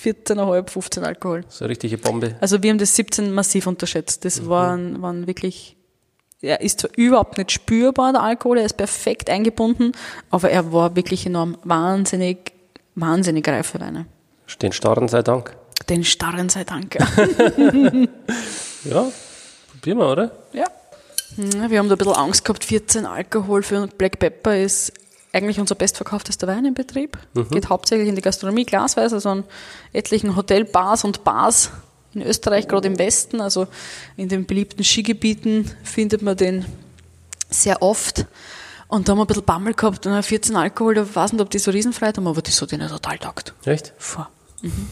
14,5, 0.03 0.69
15 0.69 1.03
Alkohol. 1.03 1.43
So 1.47 1.65
eine 1.65 1.71
richtige 1.71 1.97
Bombe. 1.97 2.35
Also 2.39 2.61
wir 2.61 2.69
haben 2.69 2.77
das 2.77 2.95
17 2.95 3.31
massiv 3.31 3.67
unterschätzt. 3.67 4.25
Das 4.25 4.41
mhm. 4.41 4.49
waren, 4.49 5.01
waren 5.01 5.27
wirklich, 5.27 5.75
er 6.41 6.61
ist 6.61 6.81
zwar 6.81 6.91
überhaupt 6.95 7.37
nicht 7.37 7.51
spürbar, 7.51 8.11
der 8.11 8.23
Alkohol, 8.23 8.59
er 8.59 8.65
ist 8.65 8.77
perfekt 8.77 9.29
eingebunden, 9.29 9.91
aber 10.29 10.49
er 10.49 10.71
war 10.73 10.95
wirklich 10.95 11.25
enorm 11.25 11.57
wahnsinnig, 11.63 12.53
wahnsinnig 12.95 13.47
reife 13.47 13.79
Weine. 13.79 14.05
Den 14.61 14.71
Starren 14.71 15.07
sei 15.07 15.21
Dank. 15.21 15.55
Den 15.89 16.03
Starren 16.03 16.49
sei 16.49 16.63
Dank. 16.63 16.95
ja, 18.83 19.11
probieren 19.71 19.97
wir, 19.97 20.11
oder? 20.11 20.31
Ja. 20.53 20.65
Wir 21.37 21.79
haben 21.79 21.87
da 21.87 21.95
ein 21.95 21.97
bisschen 21.97 22.13
Angst 22.13 22.43
gehabt, 22.43 22.65
14 22.65 23.05
Alkohol 23.05 23.63
für 23.63 23.87
Black 23.87 24.19
Pepper 24.19 24.57
ist 24.57 24.91
eigentlich 25.34 25.59
unser 25.59 25.75
bestverkauftester 25.75 26.47
Wein 26.47 26.65
im 26.65 26.73
Betrieb. 26.73 27.17
Geht 27.49 27.69
hauptsächlich 27.69 28.07
in 28.07 28.15
die 28.15 28.21
Gastronomie, 28.21 28.65
Glasweise, 28.65 29.15
also 29.15 29.29
an 29.29 29.43
etlichen 29.93 30.36
Hotelbars 30.36 31.03
und 31.03 31.23
Bars 31.23 31.71
in 32.13 32.21
Österreich, 32.21 32.67
gerade 32.67 32.88
im 32.88 32.99
Westen, 32.99 33.39
also 33.39 33.67
in 34.17 34.27
den 34.27 34.45
beliebten 34.45 34.84
Skigebieten 34.84 35.71
findet 35.84 36.21
man 36.21 36.36
den 36.36 36.65
sehr 37.49 37.82
oft. 37.82 38.25
Und 38.88 39.07
da 39.07 39.11
haben 39.11 39.19
wir 39.19 39.23
ein 39.23 39.27
bisschen 39.27 39.45
Bammel 39.45 39.73
gehabt 39.73 40.05
und 40.05 40.21
14 40.21 40.55
Alkohol, 40.57 40.95
da 40.95 41.15
weiß 41.15 41.32
nicht, 41.32 41.41
ob 41.41 41.49
die 41.49 41.59
so 41.59 41.71
riesenfrei 41.71 42.07
haben, 42.07 42.27
aber 42.27 42.41
das 42.41 42.61
hat 42.61 42.73
ihnen 42.73 42.89
total 42.89 43.17
taugt. 43.17 43.53
Echt? 43.63 43.93
Vor. 43.97 44.29
Mhm. 44.61 44.88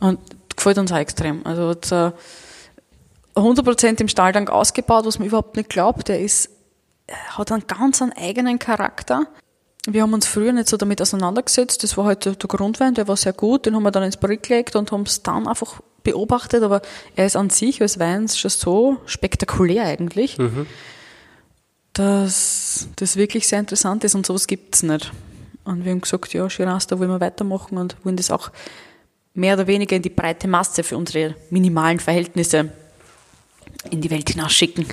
Und 0.00 0.18
gefällt 0.56 0.78
uns 0.78 0.90
auch 0.90 0.96
extrem. 0.96 1.46
Also 1.46 1.68
hat 1.68 1.92
äh, 1.92 2.10
100% 3.36 4.00
im 4.00 4.08
Stahltank 4.08 4.50
ausgebaut, 4.50 5.06
was 5.06 5.18
man 5.18 5.28
überhaupt 5.28 5.56
nicht 5.56 5.68
glaubt. 5.68 6.08
Der 6.08 6.20
ist, 6.20 6.50
hat 7.08 7.52
einen 7.52 7.66
ganz 7.66 8.00
einen 8.02 8.12
eigenen 8.12 8.58
Charakter. 8.58 9.26
Wir 9.86 10.02
haben 10.02 10.14
uns 10.14 10.26
früher 10.26 10.52
nicht 10.52 10.68
so 10.68 10.76
damit 10.76 11.02
auseinandergesetzt. 11.02 11.82
Das 11.82 11.96
war 11.96 12.06
halt 12.06 12.24
der 12.24 12.34
Grundwein, 12.34 12.94
der 12.94 13.06
war 13.06 13.16
sehr 13.16 13.34
gut. 13.34 13.66
Den 13.66 13.74
haben 13.76 13.82
wir 13.82 13.90
dann 13.90 14.02
ins 14.02 14.16
Barrik 14.16 14.42
gelegt 14.44 14.76
und 14.76 14.90
haben 14.92 15.02
es 15.02 15.22
dann 15.22 15.46
einfach 15.46 15.80
beobachtet. 16.02 16.62
Aber 16.62 16.80
er 17.16 17.26
ist 17.26 17.36
an 17.36 17.50
sich 17.50 17.82
als 17.82 17.98
Wein 17.98 18.28
schon 18.28 18.50
so 18.50 18.96
spektakulär 19.04 19.84
eigentlich, 19.84 20.38
dass 21.92 22.88
das 22.96 23.16
wirklich 23.16 23.46
sehr 23.46 23.60
interessant 23.60 24.04
ist 24.04 24.14
und 24.14 24.24
sowas 24.24 24.46
gibt's 24.46 24.82
nicht. 24.82 25.12
Und 25.64 25.84
wir 25.84 25.92
haben 25.92 26.00
gesagt, 26.00 26.32
ja, 26.32 26.48
Shiraz, 26.48 26.86
da 26.86 26.98
wollen 26.98 27.10
wir 27.10 27.20
weitermachen 27.20 27.78
und 27.78 27.96
wollen 28.04 28.16
das 28.16 28.30
auch 28.30 28.50
mehr 29.34 29.54
oder 29.54 29.66
weniger 29.66 29.96
in 29.96 30.02
die 30.02 30.10
breite 30.10 30.48
Masse 30.48 30.82
für 30.82 30.96
unsere 30.96 31.34
minimalen 31.50 32.00
Verhältnisse 32.00 32.70
in 33.90 34.00
die 34.00 34.10
Welt 34.10 34.30
hinausschicken. 34.30 34.86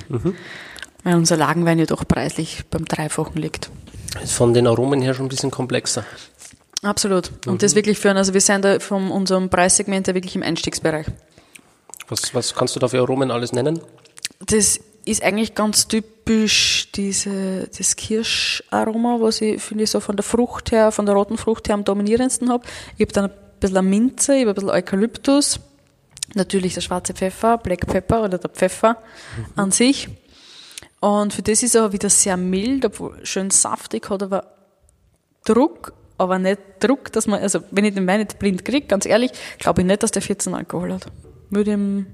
Weil 1.04 1.16
unser 1.16 1.36
Lagenwein 1.36 1.78
ja 1.78 1.86
doch 1.86 2.06
preislich 2.06 2.64
beim 2.70 2.84
Dreifachen 2.84 3.40
liegt. 3.40 3.70
Ist 4.22 4.32
von 4.34 4.54
den 4.54 4.66
Aromen 4.66 5.00
her 5.02 5.14
schon 5.14 5.26
ein 5.26 5.28
bisschen 5.28 5.50
komplexer. 5.50 6.04
Absolut. 6.82 7.30
Und 7.46 7.62
das 7.62 7.74
wirklich 7.74 7.98
für, 7.98 8.10
einen- 8.10 8.18
also 8.18 8.34
wir 8.34 8.40
sind 8.40 8.64
da 8.64 8.78
von 8.80 9.10
unserem 9.10 9.48
Preissegment 9.48 10.06
ja 10.06 10.14
wirklich 10.14 10.36
im 10.36 10.42
Einstiegsbereich. 10.42 11.06
Was, 12.08 12.34
was 12.34 12.54
kannst 12.54 12.76
du 12.76 12.80
da 12.80 12.88
für 12.88 12.98
Aromen 13.00 13.30
alles 13.30 13.52
nennen? 13.52 13.80
Das 14.46 14.78
ist 15.04 15.22
eigentlich 15.22 15.54
ganz 15.54 15.88
typisch 15.88 16.88
diese, 16.94 17.68
das 17.76 17.96
Kirscharoma, 17.96 19.16
was 19.20 19.40
ich, 19.40 19.62
finde 19.62 19.84
ich, 19.84 19.90
so 19.90 20.00
von 20.00 20.16
der 20.16 20.22
Frucht 20.24 20.72
her, 20.72 20.92
von 20.92 21.06
der 21.06 21.14
roten 21.14 21.38
Frucht 21.38 21.68
her 21.68 21.74
am 21.74 21.84
dominierendsten 21.84 22.50
habe. 22.50 22.64
Ich 22.96 23.02
habe 23.06 23.12
dann 23.12 23.24
ein 23.26 23.30
bisschen 23.60 23.88
Minze, 23.88 24.34
ich 24.34 24.40
habe 24.42 24.50
ein 24.50 24.54
bisschen 24.54 24.70
Eukalyptus, 24.70 25.60
natürlich 26.34 26.74
der 26.74 26.80
schwarze 26.82 27.14
Pfeffer, 27.14 27.58
Black 27.58 27.86
Pepper 27.86 28.22
oder 28.24 28.38
der 28.38 28.50
Pfeffer 28.50 28.98
an 29.56 29.70
sich. 29.70 30.08
Und 31.02 31.34
für 31.34 31.42
das 31.42 31.64
ist 31.64 31.74
er 31.74 31.92
wieder 31.92 32.08
sehr 32.08 32.36
mild, 32.36 32.84
obwohl 32.84 33.26
schön 33.26 33.50
saftig, 33.50 34.08
hat 34.08 34.22
aber 34.22 34.44
Druck, 35.44 35.94
aber 36.16 36.38
nicht 36.38 36.60
Druck, 36.78 37.10
dass 37.10 37.26
man, 37.26 37.40
also 37.40 37.58
wenn 37.72 37.84
ich 37.84 37.94
den 37.94 38.06
Wein 38.06 38.20
nicht 38.20 38.38
blind 38.38 38.64
kriege, 38.64 38.86
ganz 38.86 39.04
ehrlich, 39.04 39.32
glaube 39.58 39.80
ich 39.80 39.86
nicht, 39.88 40.04
dass 40.04 40.12
der 40.12 40.22
14 40.22 40.54
Alkohol 40.54 40.92
hat. 40.92 41.06
Würde 41.50 41.72
ihm 41.72 42.06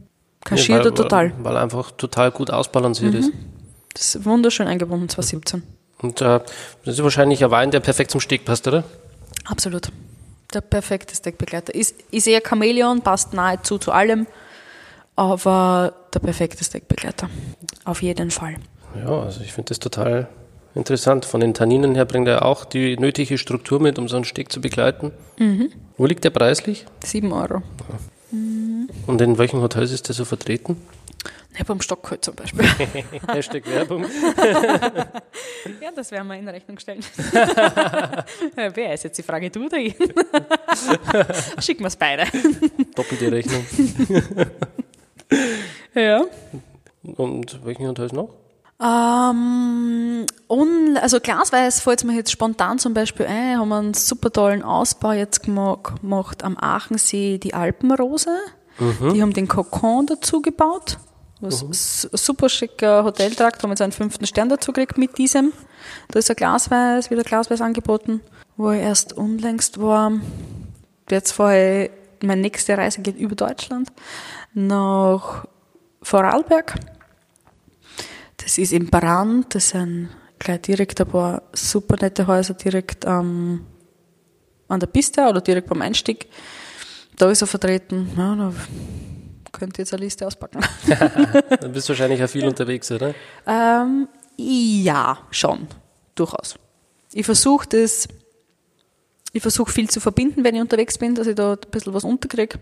kaschiert 0.43 0.79
er 0.79 0.85
weil, 0.87 0.95
total. 0.95 1.33
Weil 1.39 1.57
er 1.57 1.63
einfach 1.65 1.91
total 1.91 2.31
gut 2.31 2.51
ausbalanciert 2.51 3.15
ist. 3.15 3.31
Das 3.93 4.15
ist 4.15 4.25
wunderschön 4.25 4.67
eingebunden, 4.67 5.11
2017. 5.11 5.63
Und 5.99 6.23
äh, 6.23 6.41
das 6.87 6.95
ist 6.95 7.03
wahrscheinlich 7.03 7.45
ein 7.45 7.51
Wein, 7.51 7.71
der 7.71 7.81
perfekt 7.81 8.11
zum 8.11 8.23
Steg 8.23 8.47
passt, 8.47 8.67
oder? 8.69 8.85
Absolut. 9.45 9.93
Der 10.55 10.63
perfekte 10.63 11.15
Steakbegleiter. 11.15 11.75
Ist, 11.75 11.95
ist 12.11 12.27
eher 12.27 12.41
Chamäleon, 12.41 13.03
passt 13.03 13.35
nahezu 13.35 13.77
zu 13.77 13.93
allem, 13.93 14.27
aber 15.15 15.93
der 16.15 16.21
perfekte 16.21 16.65
Steakbegleiter. 16.65 17.29
Auf 17.85 18.01
jeden 18.01 18.31
Fall. 18.31 18.57
Ja, 19.05 19.23
also 19.23 19.41
ich 19.43 19.53
finde 19.53 19.69
das 19.71 19.79
total 19.79 20.29
interessant. 20.75 21.25
Von 21.25 21.41
den 21.41 21.55
Tanninen 21.55 21.95
her 21.95 22.05
bringt 22.05 22.29
er 22.29 22.45
auch 22.45 22.65
die 22.65 22.97
nötige 22.97 23.39
Struktur 23.39 23.81
mit, 23.81 23.99
um 23.99 24.09
so 24.09 24.17
einen 24.17 24.25
Steg 24.25 24.53
zu 24.53 24.61
begleiten. 24.61 25.13
Wo 25.97 26.07
liegt 26.07 26.25
der 26.25 26.31
preislich? 26.31 26.87
7 27.05 27.33
Euro. 27.33 27.63
Und 29.07 29.21
in 29.21 29.39
welchen 29.39 29.61
Hotels 29.61 29.91
ist 29.93 30.09
der 30.09 30.15
so 30.15 30.25
vertreten? 30.25 30.77
Ja, 31.57 31.65
beim 31.65 31.81
Stockholz 31.81 32.25
zum 32.25 32.37
Beispiel. 32.37 32.65
Hashtag 33.29 33.67
Werbung. 33.67 34.05
ja, 35.81 35.91
das 35.95 36.13
werden 36.13 36.29
wir 36.29 36.37
in 36.37 36.49
Rechnung 36.49 36.79
stellen. 36.79 37.01
Ja, 38.57 38.77
Wer 38.77 38.95
ist 38.95 39.05
jetzt 39.05 39.19
die 39.19 39.23
Frage, 39.23 39.51
du 39.51 39.67
oder 39.67 39.79
ich? 39.79 39.95
Schicken 41.59 41.81
wir 41.81 41.89
es 41.89 41.97
beide. 41.97 42.25
Doppelte 42.95 43.33
Rechnung. 43.33 43.65
Ja. 45.95 46.25
Und 47.17 47.65
welchen 47.65 47.89
Hotels 47.89 48.13
noch? 48.13 48.29
Ähm, 48.81 50.25
un, 50.49 50.97
also 51.01 51.19
Glasweiß 51.21 51.81
fällt 51.81 52.05
mir 52.05 52.15
jetzt 52.15 52.31
spontan 52.31 52.79
zum 52.79 52.95
Beispiel 52.95 53.27
ein, 53.27 53.59
haben 53.59 53.69
wir 53.69 53.77
einen 53.79 53.95
super 53.95 54.31
tollen 54.33 54.63
Ausbau 54.63 55.13
jetzt 55.13 55.45
gema- 55.45 55.83
gemacht 56.01 56.45
am 56.45 56.57
Aachensee, 56.57 57.39
die 57.39 57.55
Alpenrose. 57.55 58.31
Die 59.13 59.21
haben 59.23 59.33
den 59.33 59.49
Kokon 59.49 60.07
dazu 60.07 60.41
gebaut. 60.41 60.99
Was 61.41 61.63
s- 61.65 62.09
super 62.13 62.49
schicker 62.49 63.03
Hoteltrakt, 63.03 63.61
haben 63.63 63.71
jetzt 63.71 63.83
einen 63.83 63.91
fünften 63.93 64.25
Stern 64.27 64.49
dazu 64.49 64.73
gekriegt 64.73 64.99
mit 64.99 65.19
diesem. 65.19 65.53
Da 66.13 66.21
ist 66.21 66.31
ein 66.31 66.37
Glasweiß, 66.37 67.11
wieder 67.11 67.25
Glasweiß 67.25 67.61
angeboten, 67.61 68.21
wo 68.57 68.71
ich 68.71 68.81
erst 68.81 69.13
unlängst 69.15 69.81
war. 69.81 70.13
Jetzt 71.11 71.33
vorher, 71.33 71.91
meine 72.23 72.41
nächste 72.43 72.79
Reise 72.79 73.01
geht 73.01 73.17
über 73.19 73.35
Deutschland 73.35 73.89
nach 74.55 75.45
Vorarlberg. 76.03 76.75
Das 78.39 78.57
ist 78.57 78.73
in 78.73 78.89
Brand, 78.89 79.55
das 79.55 79.71
sind 79.71 80.09
gleich 80.39 80.63
direkt 80.63 81.01
ein 81.01 81.09
paar 81.09 81.43
super 81.53 81.97
nette 82.01 82.27
Häuser 82.27 82.55
direkt 82.55 83.05
ähm, 83.05 83.67
an 84.69 84.81
der 84.81 84.87
Piste 84.87 85.23
oder 85.29 85.41
direkt 85.41 85.69
beim 85.69 85.83
Einstieg. 85.83 86.29
Da 87.17 87.31
ist 87.31 87.43
er 87.43 87.47
vertreten. 87.47 88.11
Ja, 88.17 88.35
da 88.37 88.53
könnt 89.53 89.77
ihr 89.79 89.83
jetzt 89.83 89.93
eine 89.93 90.05
Liste 90.05 90.27
auspacken. 90.27 90.61
Dann 91.61 91.73
bist 91.73 91.89
du 91.89 91.91
wahrscheinlich 91.91 92.23
auch 92.23 92.29
viel 92.29 92.47
unterwegs, 92.47 92.91
oder? 92.93 93.15
ähm, 93.47 94.09
ja, 94.37 95.19
schon. 95.31 95.67
Durchaus. 96.15 96.55
Ich 97.13 97.27
versuche 97.27 97.67
das, 97.69 98.07
ich 99.33 99.43
versuche 99.43 99.73
viel 99.73 99.91
zu 99.91 100.01
verbinden, 100.01 100.45
wenn 100.45 100.55
ich 100.55 100.61
unterwegs 100.61 100.97
bin, 100.97 101.15
dass 101.15 101.27
ich 101.27 101.35
da 101.35 101.53
ein 101.53 101.71
bisschen 101.71 101.93
was 101.95 102.05
unterkriege, 102.05 102.61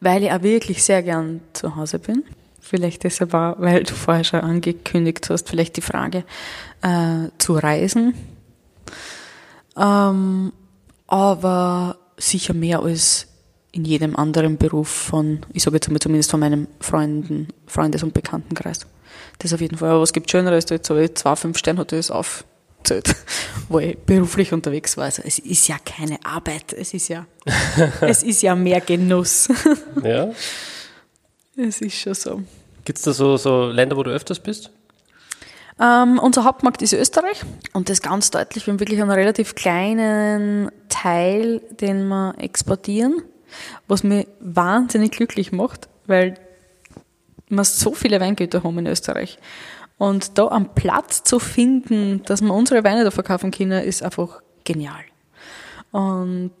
weil 0.00 0.22
ich 0.22 0.32
auch 0.32 0.42
wirklich 0.42 0.82
sehr 0.82 1.02
gern 1.02 1.42
zu 1.52 1.76
Hause 1.76 1.98
bin. 1.98 2.24
Vielleicht 2.68 3.04
deshalb 3.04 3.32
auch, 3.32 3.54
weil 3.58 3.82
du 3.84 3.94
vorher 3.94 4.24
schon 4.24 4.40
angekündigt 4.40 5.30
hast, 5.30 5.48
vielleicht 5.48 5.78
die 5.78 5.80
Frage 5.80 6.24
äh, 6.82 7.30
zu 7.38 7.54
reisen. 7.54 8.12
Ähm, 9.74 10.52
aber 11.06 11.96
sicher 12.18 12.52
mehr 12.52 12.80
als 12.80 13.26
in 13.72 13.86
jedem 13.86 14.16
anderen 14.16 14.58
Beruf 14.58 14.88
von, 14.88 15.46
ich 15.54 15.62
sage 15.62 15.76
jetzt 15.76 15.90
mal 15.90 15.98
zumindest 15.98 16.30
von 16.30 16.40
meinem 16.40 16.68
Freunden, 16.78 17.48
Freundes- 17.66 18.02
und 18.02 18.12
Bekanntenkreis. 18.12 18.80
Das 19.38 19.54
auf 19.54 19.62
jeden 19.62 19.78
Fall. 19.78 19.88
Aber 19.88 20.02
was 20.02 20.12
gibt 20.12 20.30
Schöneres, 20.30 20.66
da 20.66 20.74
jetzt 20.74 20.90
habe 20.90 21.04
ich 21.04 21.14
zwei 21.14 21.36
Fünf-Sterne-Hotels 21.36 22.10
aufgezählt, 22.10 23.16
wo 23.70 23.78
ich 23.78 23.96
beruflich 24.00 24.52
unterwegs 24.52 24.98
war. 24.98 25.06
Also 25.06 25.22
es 25.24 25.38
ist 25.38 25.68
ja 25.68 25.76
keine 25.82 26.22
Arbeit, 26.22 26.74
es 26.74 26.92
ist 26.92 27.08
ja, 27.08 27.24
es 28.02 28.22
ist 28.22 28.42
ja 28.42 28.54
mehr 28.54 28.82
Genuss. 28.82 29.48
Ja. 30.02 30.28
Es 31.60 31.80
ist 31.80 31.96
schon 31.96 32.14
so. 32.14 32.42
Gibt 32.88 33.00
es 33.00 33.04
da 33.04 33.12
so, 33.12 33.36
so 33.36 33.66
Länder, 33.66 33.98
wo 33.98 34.02
du 34.02 34.10
öfters 34.10 34.40
bist? 34.40 34.70
Ähm, 35.78 36.18
unser 36.18 36.44
Hauptmarkt 36.44 36.80
ist 36.80 36.94
Österreich 36.94 37.42
und 37.74 37.90
das 37.90 38.00
ganz 38.00 38.30
deutlich. 38.30 38.66
Wir 38.66 38.72
haben 38.72 38.80
wirklich 38.80 39.02
einen 39.02 39.10
relativ 39.10 39.54
kleinen 39.54 40.70
Teil, 40.88 41.60
den 41.82 42.08
wir 42.08 42.36
exportieren, 42.38 43.20
was 43.88 44.04
mich 44.04 44.26
wahnsinnig 44.40 45.10
glücklich 45.10 45.52
macht, 45.52 45.90
weil 46.06 46.38
wir 47.50 47.64
so 47.64 47.92
viele 47.92 48.20
Weingüter 48.22 48.62
haben 48.62 48.78
in 48.78 48.86
Österreich. 48.86 49.38
Und 49.98 50.38
da 50.38 50.46
am 50.46 50.74
Platz 50.74 51.24
zu 51.24 51.40
finden, 51.40 52.22
dass 52.24 52.40
wir 52.40 52.54
unsere 52.54 52.84
Weine 52.84 53.04
da 53.04 53.10
verkaufen 53.10 53.50
können, 53.50 53.84
ist 53.84 54.02
einfach 54.02 54.40
genial. 54.64 55.04
Und 55.90 56.54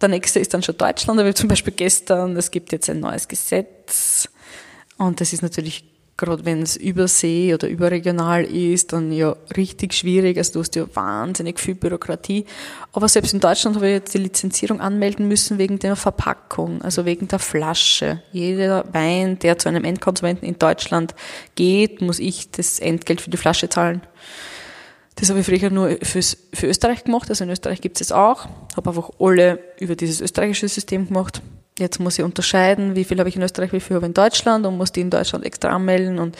der 0.00 0.08
nächste 0.08 0.40
ist 0.40 0.54
dann 0.54 0.64
schon 0.64 0.76
Deutschland, 0.76 1.20
aber 1.20 1.32
zum 1.36 1.48
Beispiel 1.48 1.72
gestern, 1.72 2.36
es 2.36 2.50
gibt 2.50 2.72
jetzt 2.72 2.90
ein 2.90 2.98
neues 2.98 3.28
Gesetz 3.28 4.28
und 4.98 5.20
das 5.20 5.32
ist 5.32 5.42
natürlich, 5.42 5.84
gerade 6.16 6.44
wenn 6.44 6.62
es 6.62 6.76
übersee 6.76 7.52
oder 7.52 7.68
überregional 7.68 8.44
ist, 8.44 8.92
dann 8.92 9.12
ja 9.12 9.36
richtig 9.56 9.92
schwierig. 9.92 10.38
Also 10.38 10.54
du 10.54 10.60
hast 10.60 10.74
ja 10.74 10.86
wahnsinnig 10.94 11.60
viel 11.60 11.74
Bürokratie. 11.74 12.46
Aber 12.92 13.08
selbst 13.08 13.34
in 13.34 13.40
Deutschland 13.40 13.76
habe 13.76 13.88
ich 13.88 13.92
jetzt 13.92 14.14
die 14.14 14.18
Lizenzierung 14.18 14.80
anmelden 14.80 15.28
müssen 15.28 15.58
wegen 15.58 15.78
der 15.78 15.96
Verpackung, 15.96 16.80
also 16.80 17.04
wegen 17.04 17.28
der 17.28 17.38
Flasche. 17.38 18.22
Jeder 18.32 18.86
Wein, 18.92 19.38
der 19.38 19.58
zu 19.58 19.68
einem 19.68 19.84
Endkonsumenten 19.84 20.48
in 20.48 20.58
Deutschland 20.58 21.14
geht, 21.54 22.00
muss 22.00 22.18
ich 22.18 22.50
das 22.50 22.78
Entgelt 22.78 23.20
für 23.20 23.30
die 23.30 23.36
Flasche 23.36 23.68
zahlen. 23.68 24.00
Das 25.16 25.30
habe 25.30 25.40
ich 25.40 25.46
früher 25.46 25.70
nur 25.70 25.96
fürs, 26.02 26.36
für 26.52 26.66
Österreich 26.66 27.04
gemacht, 27.04 27.30
also 27.30 27.44
in 27.44 27.50
Österreich 27.50 27.80
gibt 27.80 27.96
es 27.96 28.08
es 28.08 28.12
auch. 28.12 28.46
Habe 28.76 28.90
einfach 28.90 29.10
alle 29.18 29.58
über 29.80 29.96
dieses 29.96 30.20
österreichische 30.20 30.68
System 30.68 31.08
gemacht. 31.08 31.42
Jetzt 31.78 32.00
muss 32.00 32.18
ich 32.18 32.24
unterscheiden, 32.24 32.96
wie 32.96 33.04
viel 33.04 33.18
habe 33.18 33.28
ich 33.28 33.36
in 33.36 33.42
Österreich, 33.42 33.72
wie 33.72 33.80
viel 33.80 33.96
habe 33.96 34.06
ich 34.06 34.10
in 34.10 34.14
Deutschland 34.14 34.64
und 34.64 34.76
muss 34.76 34.92
die 34.92 35.02
in 35.02 35.10
Deutschland 35.10 35.44
extra 35.44 35.68
anmelden. 35.68 36.18
Und 36.18 36.36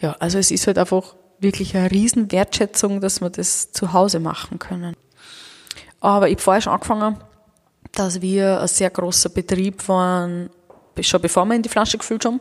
ja, 0.00 0.16
also 0.18 0.38
es 0.38 0.50
ist 0.50 0.66
halt 0.66 0.78
einfach 0.78 1.14
wirklich 1.38 1.76
eine 1.76 1.90
riesen 1.90 2.30
Wertschätzung, 2.32 3.00
dass 3.00 3.20
wir 3.20 3.30
das 3.30 3.72
zu 3.72 3.92
Hause 3.92 4.18
machen 4.18 4.58
können. 4.58 4.96
Aber 6.00 6.28
ich 6.28 6.34
habe 6.34 6.42
vorher 6.42 6.62
schon 6.62 6.72
angefangen, 6.72 7.16
dass 7.92 8.20
wir 8.20 8.60
ein 8.60 8.68
sehr 8.68 8.90
großer 8.90 9.28
Betrieb 9.28 9.86
waren, 9.88 10.50
schon 11.00 11.20
bevor 11.20 11.44
wir 11.46 11.54
in 11.54 11.62
die 11.62 11.68
Flasche 11.68 11.98
gefüllt 11.98 12.24
haben. 12.24 12.40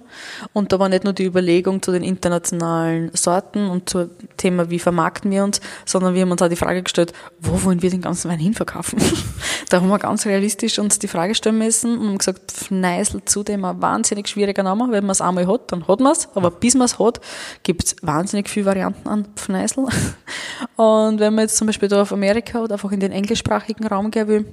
Und 0.53 0.71
da 0.71 0.79
war 0.79 0.89
nicht 0.89 1.03
nur 1.03 1.13
die 1.13 1.25
Überlegung 1.25 1.81
zu 1.81 1.91
den 1.91 2.03
internationalen 2.03 3.11
Sorten 3.13 3.69
und 3.69 3.89
zum 3.89 4.09
Thema, 4.37 4.69
wie 4.69 4.79
vermarkten 4.79 5.31
wir 5.31 5.43
uns, 5.43 5.61
sondern 5.85 6.13
wir 6.13 6.21
haben 6.21 6.31
uns 6.31 6.41
auch 6.41 6.49
die 6.49 6.55
Frage 6.55 6.83
gestellt, 6.83 7.13
wo 7.39 7.63
wollen 7.63 7.81
wir 7.81 7.89
den 7.89 8.01
ganzen 8.01 8.29
Wein 8.29 8.39
hinverkaufen? 8.39 8.99
da 9.69 9.77
haben 9.77 9.87
wir 9.87 9.99
ganz 9.99 10.25
realistisch 10.25 10.79
uns 10.79 10.99
die 10.99 11.07
Frage 11.07 11.35
stellen 11.35 11.57
müssen 11.57 11.97
und 11.97 12.07
haben 12.07 12.17
gesagt, 12.17 12.51
Fneisel 12.51 13.23
zudem 13.25 13.65
ein 13.65 13.81
wahnsinnig 13.81 14.27
schwieriger 14.27 14.63
Name. 14.63 14.87
Wenn 14.91 15.05
man 15.05 15.11
es 15.11 15.21
einmal 15.21 15.47
hat, 15.47 15.71
dann 15.71 15.87
hat 15.87 15.99
man 15.99 16.11
es. 16.11 16.27
Aber 16.35 16.51
bis 16.51 16.75
man 16.75 16.85
es 16.85 16.99
hat, 16.99 17.21
gibt 17.63 17.85
es 17.85 17.95
wahnsinnig 18.01 18.49
viele 18.49 18.65
Varianten 18.65 19.07
an 19.07 19.27
Fneisel. 19.35 19.85
Und 20.75 21.19
wenn 21.19 21.35
man 21.35 21.43
jetzt 21.43 21.57
zum 21.57 21.67
Beispiel 21.67 21.89
da 21.89 22.01
auf 22.01 22.11
Amerika 22.11 22.59
oder 22.61 22.73
einfach 22.73 22.91
in 22.91 22.99
den 22.99 23.11
englischsprachigen 23.11 23.87
Raum 23.87 24.11
gehen 24.11 24.27
will, 24.27 24.45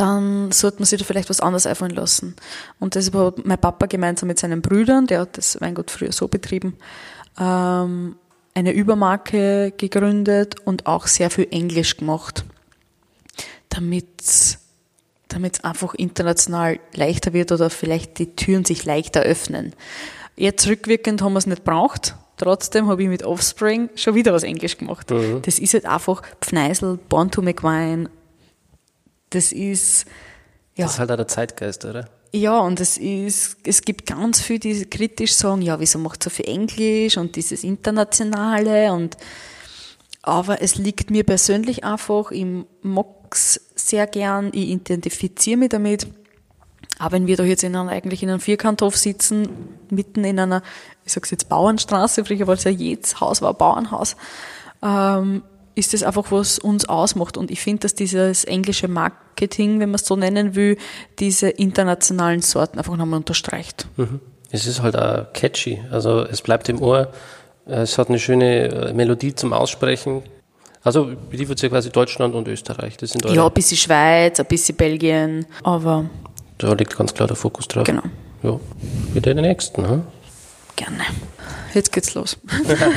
dann 0.00 0.50
sollte 0.50 0.78
man 0.78 0.86
sich 0.86 0.98
da 0.98 1.04
vielleicht 1.04 1.28
was 1.28 1.40
anderes 1.40 1.66
einfallen 1.66 1.94
lassen. 1.94 2.34
Und 2.78 2.96
das 2.96 3.12
hat 3.12 3.44
mein 3.44 3.58
Papa 3.58 3.84
gemeinsam 3.84 4.28
mit 4.28 4.38
seinen 4.38 4.62
Brüdern, 4.62 5.06
der 5.06 5.20
hat 5.20 5.36
das 5.36 5.60
Weingut 5.60 5.90
früher 5.90 6.12
so 6.12 6.26
betrieben, 6.26 6.78
ähm, 7.38 8.16
eine 8.54 8.72
Übermarke 8.72 9.74
gegründet 9.76 10.58
und 10.64 10.86
auch 10.86 11.06
sehr 11.06 11.28
viel 11.28 11.48
Englisch 11.50 11.98
gemacht, 11.98 12.44
damit 13.68 14.58
damit 15.28 15.58
es 15.58 15.64
einfach 15.64 15.94
international 15.94 16.80
leichter 16.94 17.32
wird 17.32 17.52
oder 17.52 17.70
vielleicht 17.70 18.18
die 18.18 18.34
Türen 18.34 18.64
sich 18.64 18.84
leichter 18.84 19.20
öffnen. 19.20 19.74
Jetzt 20.34 20.66
rückwirkend 20.66 21.22
haben 21.22 21.34
wir 21.34 21.38
es 21.38 21.46
nicht 21.46 21.62
braucht. 21.62 22.16
Trotzdem 22.36 22.88
habe 22.88 23.02
ich 23.02 23.08
mit 23.08 23.22
Offspring 23.22 23.90
schon 23.94 24.16
wieder 24.16 24.32
was 24.32 24.42
Englisch 24.42 24.76
gemacht. 24.78 25.10
Mhm. 25.10 25.42
Das 25.42 25.60
ist 25.60 25.74
halt 25.74 25.84
einfach 25.86 26.22
Pfneisel, 26.40 26.98
Born 27.08 27.30
to 27.30 27.42
McWine, 27.42 28.08
das 29.30 29.52
ist, 29.52 30.06
ja. 30.76 30.84
Das 30.84 30.94
ist 30.94 30.98
halt 31.00 31.10
auch 31.10 31.16
der 31.16 31.28
Zeitgeist, 31.28 31.84
oder? 31.84 32.08
Ja, 32.32 32.60
und 32.60 32.78
es 32.78 32.96
ist, 32.96 33.56
es 33.64 33.82
gibt 33.82 34.06
ganz 34.06 34.40
viele, 34.40 34.60
die 34.60 34.84
kritisch 34.84 35.34
sagen, 35.34 35.62
ja, 35.62 35.80
wieso 35.80 35.98
macht 35.98 36.22
so 36.22 36.30
viel 36.30 36.46
Englisch 36.46 37.16
und 37.16 37.34
dieses 37.34 37.64
Internationale 37.64 38.92
und, 38.92 39.16
aber 40.22 40.62
es 40.62 40.76
liegt 40.76 41.10
mir 41.10 41.24
persönlich 41.24 41.82
einfach, 41.82 42.30
ich 42.30 42.46
mag's 42.82 43.60
sehr 43.74 44.06
gern, 44.06 44.50
ich 44.52 44.68
identifiziere 44.68 45.56
mich 45.56 45.70
damit. 45.70 46.06
Aber 46.98 47.12
wenn 47.12 47.26
wir 47.26 47.36
da 47.36 47.44
jetzt 47.44 47.64
in 47.64 47.74
einer, 47.74 47.90
eigentlich 47.90 48.22
in 48.22 48.28
einem 48.28 48.40
Vierkanthof 48.40 48.96
sitzen, 48.96 49.48
mitten 49.90 50.22
in 50.22 50.38
einer, 50.38 50.62
ich 51.04 51.12
sag's 51.12 51.30
jetzt 51.30 51.48
Bauernstraße, 51.48 52.24
früher 52.24 52.46
war 52.46 52.54
es 52.54 52.64
ja 52.64 52.70
jedes 52.70 53.20
Haus 53.20 53.42
war 53.42 53.50
ein 53.50 53.56
Bauernhaus, 53.56 54.16
ähm, 54.82 55.42
ist 55.74 55.94
das 55.94 56.02
einfach, 56.02 56.30
was 56.30 56.58
uns 56.58 56.88
ausmacht. 56.88 57.36
Und 57.36 57.50
ich 57.50 57.60
finde, 57.60 57.80
dass 57.80 57.94
dieses 57.94 58.44
englische 58.44 58.88
Marketing, 58.88 59.80
wenn 59.80 59.90
man 59.90 59.96
es 59.96 60.06
so 60.06 60.16
nennen 60.16 60.54
will, 60.54 60.76
diese 61.18 61.48
internationalen 61.48 62.42
Sorten 62.42 62.78
einfach 62.78 62.96
nochmal 62.96 63.18
unterstreicht. 63.18 63.86
Mhm. 63.96 64.20
Es 64.50 64.66
ist 64.66 64.82
halt 64.82 64.96
auch 64.96 65.32
catchy. 65.32 65.80
Also 65.90 66.24
es 66.24 66.42
bleibt 66.42 66.68
im 66.68 66.82
Ohr. 66.82 67.08
Es 67.66 67.98
hat 67.98 68.08
eine 68.08 68.18
schöne 68.18 68.88
äh, 68.88 68.92
Melodie 68.92 69.34
zum 69.34 69.52
Aussprechen. 69.52 70.22
Also 70.82 71.10
beliefert 71.30 71.58
sich 71.58 71.70
quasi 71.70 71.90
Deutschland 71.90 72.34
und 72.34 72.48
Österreich. 72.48 72.96
Das 72.96 73.10
sind 73.10 73.24
ja, 73.30 73.46
ein 73.46 73.52
bisschen 73.52 73.76
Schweiz, 73.76 74.40
ein 74.40 74.46
bisschen 74.46 74.76
Belgien, 74.76 75.46
aber... 75.62 76.08
Da 76.56 76.72
liegt 76.72 76.96
ganz 76.96 77.14
klar 77.14 77.28
der 77.28 77.36
Fokus 77.36 77.68
drauf. 77.68 77.84
Genau. 77.84 78.02
Ja, 78.42 78.58
wieder 79.12 79.34
den 79.34 79.42
nächsten. 79.42 79.88
Hm? 79.88 80.02
Gerne. 80.80 81.04
Jetzt 81.74 81.92
geht's 81.92 82.14
los. 82.14 82.38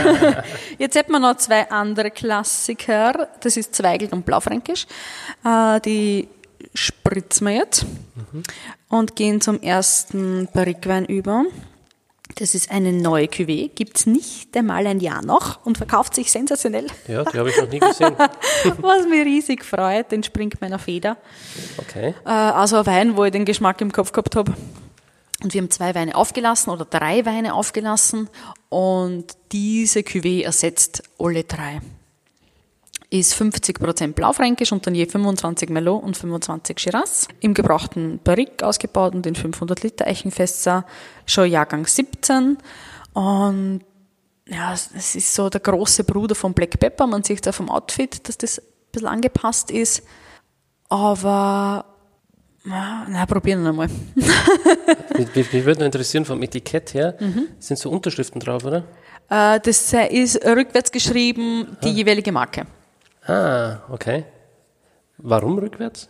Jetzt 0.77 0.95
hätten 0.95 1.11
wir 1.11 1.19
noch 1.19 1.35
zwei 1.35 1.69
andere 1.69 2.11
Klassiker. 2.11 3.27
Das 3.41 3.57
ist 3.57 3.75
Zweigelt 3.75 4.13
und 4.13 4.25
Blaufränkisch. 4.25 4.87
Äh, 5.43 5.81
die 5.81 6.29
spritzen 6.73 7.47
wir 7.47 7.55
jetzt 7.55 7.83
mhm. 7.83 8.43
und 8.87 9.17
gehen 9.17 9.41
zum 9.41 9.61
ersten 9.61 10.47
Barrikwein 10.53 11.03
über. 11.05 11.43
Das 12.35 12.55
ist 12.55 12.71
eine 12.71 12.93
neue 12.93 13.25
Cuvée, 13.25 13.69
gibt's 13.75 14.05
nicht 14.05 14.55
einmal 14.55 14.87
ein 14.87 15.01
Jahr 15.01 15.23
noch 15.23 15.65
und 15.65 15.77
verkauft 15.77 16.15
sich 16.15 16.31
sensationell. 16.31 16.87
Ja, 17.09 17.25
die 17.25 17.37
habe 17.37 17.49
ich 17.49 17.57
noch 17.57 17.69
nie 17.69 17.79
gesehen. 17.79 18.15
Was 18.77 19.07
mich 19.09 19.25
riesig 19.25 19.65
freut, 19.65 20.13
entspringt 20.13 20.61
meiner 20.61 20.79
Feder. 20.79 21.17
Okay. 21.79 22.15
Äh, 22.25 22.29
also 22.29 22.77
ein 22.77 22.85
Wein, 22.85 23.17
wo 23.17 23.25
ich 23.25 23.33
den 23.33 23.43
Geschmack 23.43 23.81
im 23.81 23.91
Kopf 23.91 24.13
gehabt 24.13 24.37
habe. 24.37 24.53
Und 25.43 25.53
wir 25.53 25.61
haben 25.61 25.69
zwei 25.69 25.93
Weine 25.93 26.15
aufgelassen 26.15 26.69
oder 26.69 26.85
drei 26.85 27.25
Weine 27.25 27.53
aufgelassen 27.53 28.29
und 28.69 29.25
diese 29.51 29.99
Cuvée 29.99 30.43
ersetzt 30.43 31.03
alle 31.19 31.43
drei. 31.43 31.81
Ist 33.09 33.35
50% 33.35 34.13
Blaufränkisch 34.13 34.71
und 34.71 34.87
dann 34.87 34.95
je 34.95 35.05
25 35.05 35.69
Merlot 35.69 36.01
und 36.01 36.17
25 36.17 36.79
Shiraz. 36.79 37.27
Im 37.41 37.53
gebrauchten 37.53 38.19
Barrique 38.23 38.65
ausgebaut 38.65 39.13
und 39.13 39.27
in 39.27 39.35
500 39.35 39.83
Liter 39.83 40.07
Eichenfässer. 40.07 40.85
Schon 41.27 41.51
Jahrgang 41.51 41.85
17. 41.85 42.57
Und 43.13 43.81
ja, 44.47 44.73
es 44.73 45.15
ist 45.15 45.35
so 45.35 45.49
der 45.49 45.61
große 45.61 46.05
Bruder 46.05 46.33
von 46.33 46.53
Black 46.53 46.79
Pepper. 46.79 47.05
Man 47.05 47.21
sieht 47.21 47.45
da 47.45 47.51
vom 47.51 47.69
Outfit, 47.69 48.27
dass 48.27 48.37
das 48.39 48.57
ein 48.57 48.65
bisschen 48.91 49.07
angepasst 49.07 49.69
ist. 49.69 50.01
Aber 50.89 51.92
na, 52.65 53.25
probieren 53.25 53.63
wir 53.63 53.73
mal. 53.73 53.89
mich, 55.17 55.53
mich 55.53 55.65
würde 55.65 55.85
interessieren 55.85 56.25
vom 56.25 56.41
Etikett 56.41 56.93
her, 56.93 57.15
mhm. 57.19 57.47
sind 57.59 57.77
so 57.77 57.89
Unterschriften 57.89 58.39
drauf, 58.39 58.63
oder? 58.63 58.83
Äh, 59.29 59.59
das 59.59 59.93
ist 59.93 60.45
rückwärts 60.45 60.91
geschrieben, 60.91 61.77
die 61.83 61.89
ah. 61.89 61.91
jeweilige 61.91 62.31
Marke. 62.31 62.65
Ah, 63.25 63.79
okay. 63.89 64.25
Warum 65.17 65.57
rückwärts? 65.57 66.09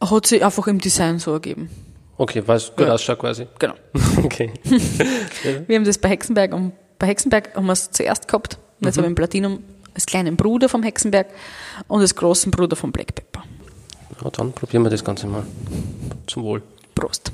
Hat 0.00 0.26
sich 0.26 0.44
einfach 0.44 0.66
im 0.66 0.80
Design 0.80 1.18
so 1.18 1.32
ergeben. 1.32 1.70
Okay, 2.16 2.42
weil 2.46 2.56
es 2.56 2.74
gut 2.74 2.86
ja. 2.86 2.94
ausschaut 2.94 3.18
quasi. 3.18 3.46
Genau. 3.58 3.74
okay. 4.24 4.52
wir 5.66 5.76
haben 5.76 5.84
das 5.84 5.98
bei 5.98 6.08
Hexenberg 6.08 6.52
und 6.52 6.72
bei 6.98 7.06
Hexenberg 7.06 7.54
haben 7.54 7.66
wir 7.66 7.72
es 7.72 7.90
zuerst 7.90 8.26
gehabt. 8.26 8.58
Und 8.80 8.86
jetzt 8.86 8.96
mhm. 8.96 9.00
haben 9.00 9.04
wir 9.04 9.08
im 9.08 9.14
Platinum 9.14 9.64
als 9.94 10.06
kleinen 10.06 10.36
Bruder 10.36 10.68
vom 10.68 10.82
Hexenberg 10.82 11.28
und 11.86 12.00
als 12.00 12.14
großen 12.14 12.50
Bruder 12.50 12.76
vom 12.76 12.92
Black 12.92 13.14
Pepper. 13.14 13.44
Ja, 14.22 14.30
dann 14.30 14.52
probieren 14.52 14.82
wir 14.82 14.90
das 14.90 15.04
Ganze 15.04 15.26
mal. 15.26 15.44
Zum 16.26 16.44
Wohl. 16.44 16.62
Prost. 16.94 17.32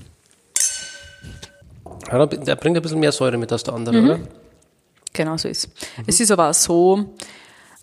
Ja, 2.10 2.26
der 2.26 2.56
bringt 2.56 2.76
ein 2.76 2.82
bisschen 2.82 3.00
mehr 3.00 3.12
Säure 3.12 3.38
mit 3.38 3.50
als 3.50 3.62
der 3.62 3.74
andere, 3.74 3.96
mhm. 3.96 4.04
oder? 4.04 4.20
Genau 5.12 5.36
so 5.36 5.48
ist. 5.48 5.68
Mhm. 5.68 6.04
Es 6.06 6.20
ist 6.20 6.30
aber 6.30 6.50
auch 6.50 6.54
so, 6.54 7.14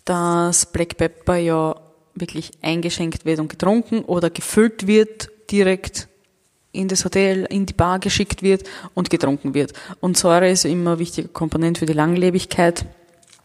dass 0.04 0.66
Black 0.66 0.96
Pepper 0.96 1.36
ja 1.36 1.76
wirklich 2.14 2.52
eingeschenkt 2.62 3.24
wird 3.24 3.40
und 3.40 3.48
getrunken 3.48 4.04
oder 4.04 4.30
gefüllt 4.30 4.86
wird, 4.86 5.30
direkt 5.50 6.08
in 6.72 6.88
das 6.88 7.04
Hotel, 7.04 7.46
in 7.50 7.66
die 7.66 7.72
Bar 7.72 7.98
geschickt 7.98 8.42
wird 8.42 8.68
und 8.94 9.10
getrunken 9.10 9.54
wird. 9.54 9.72
Und 10.00 10.16
Säure 10.16 10.50
ist 10.50 10.64
immer 10.64 10.92
ein 10.92 10.98
wichtiger 10.98 11.28
Komponent 11.28 11.78
für 11.78 11.86
die 11.86 11.92
Langlebigkeit. 11.92 12.86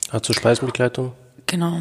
Ah, 0.09 0.21
zur 0.21 0.35
Speisenbegleitung? 0.35 1.11
Genau. 1.45 1.79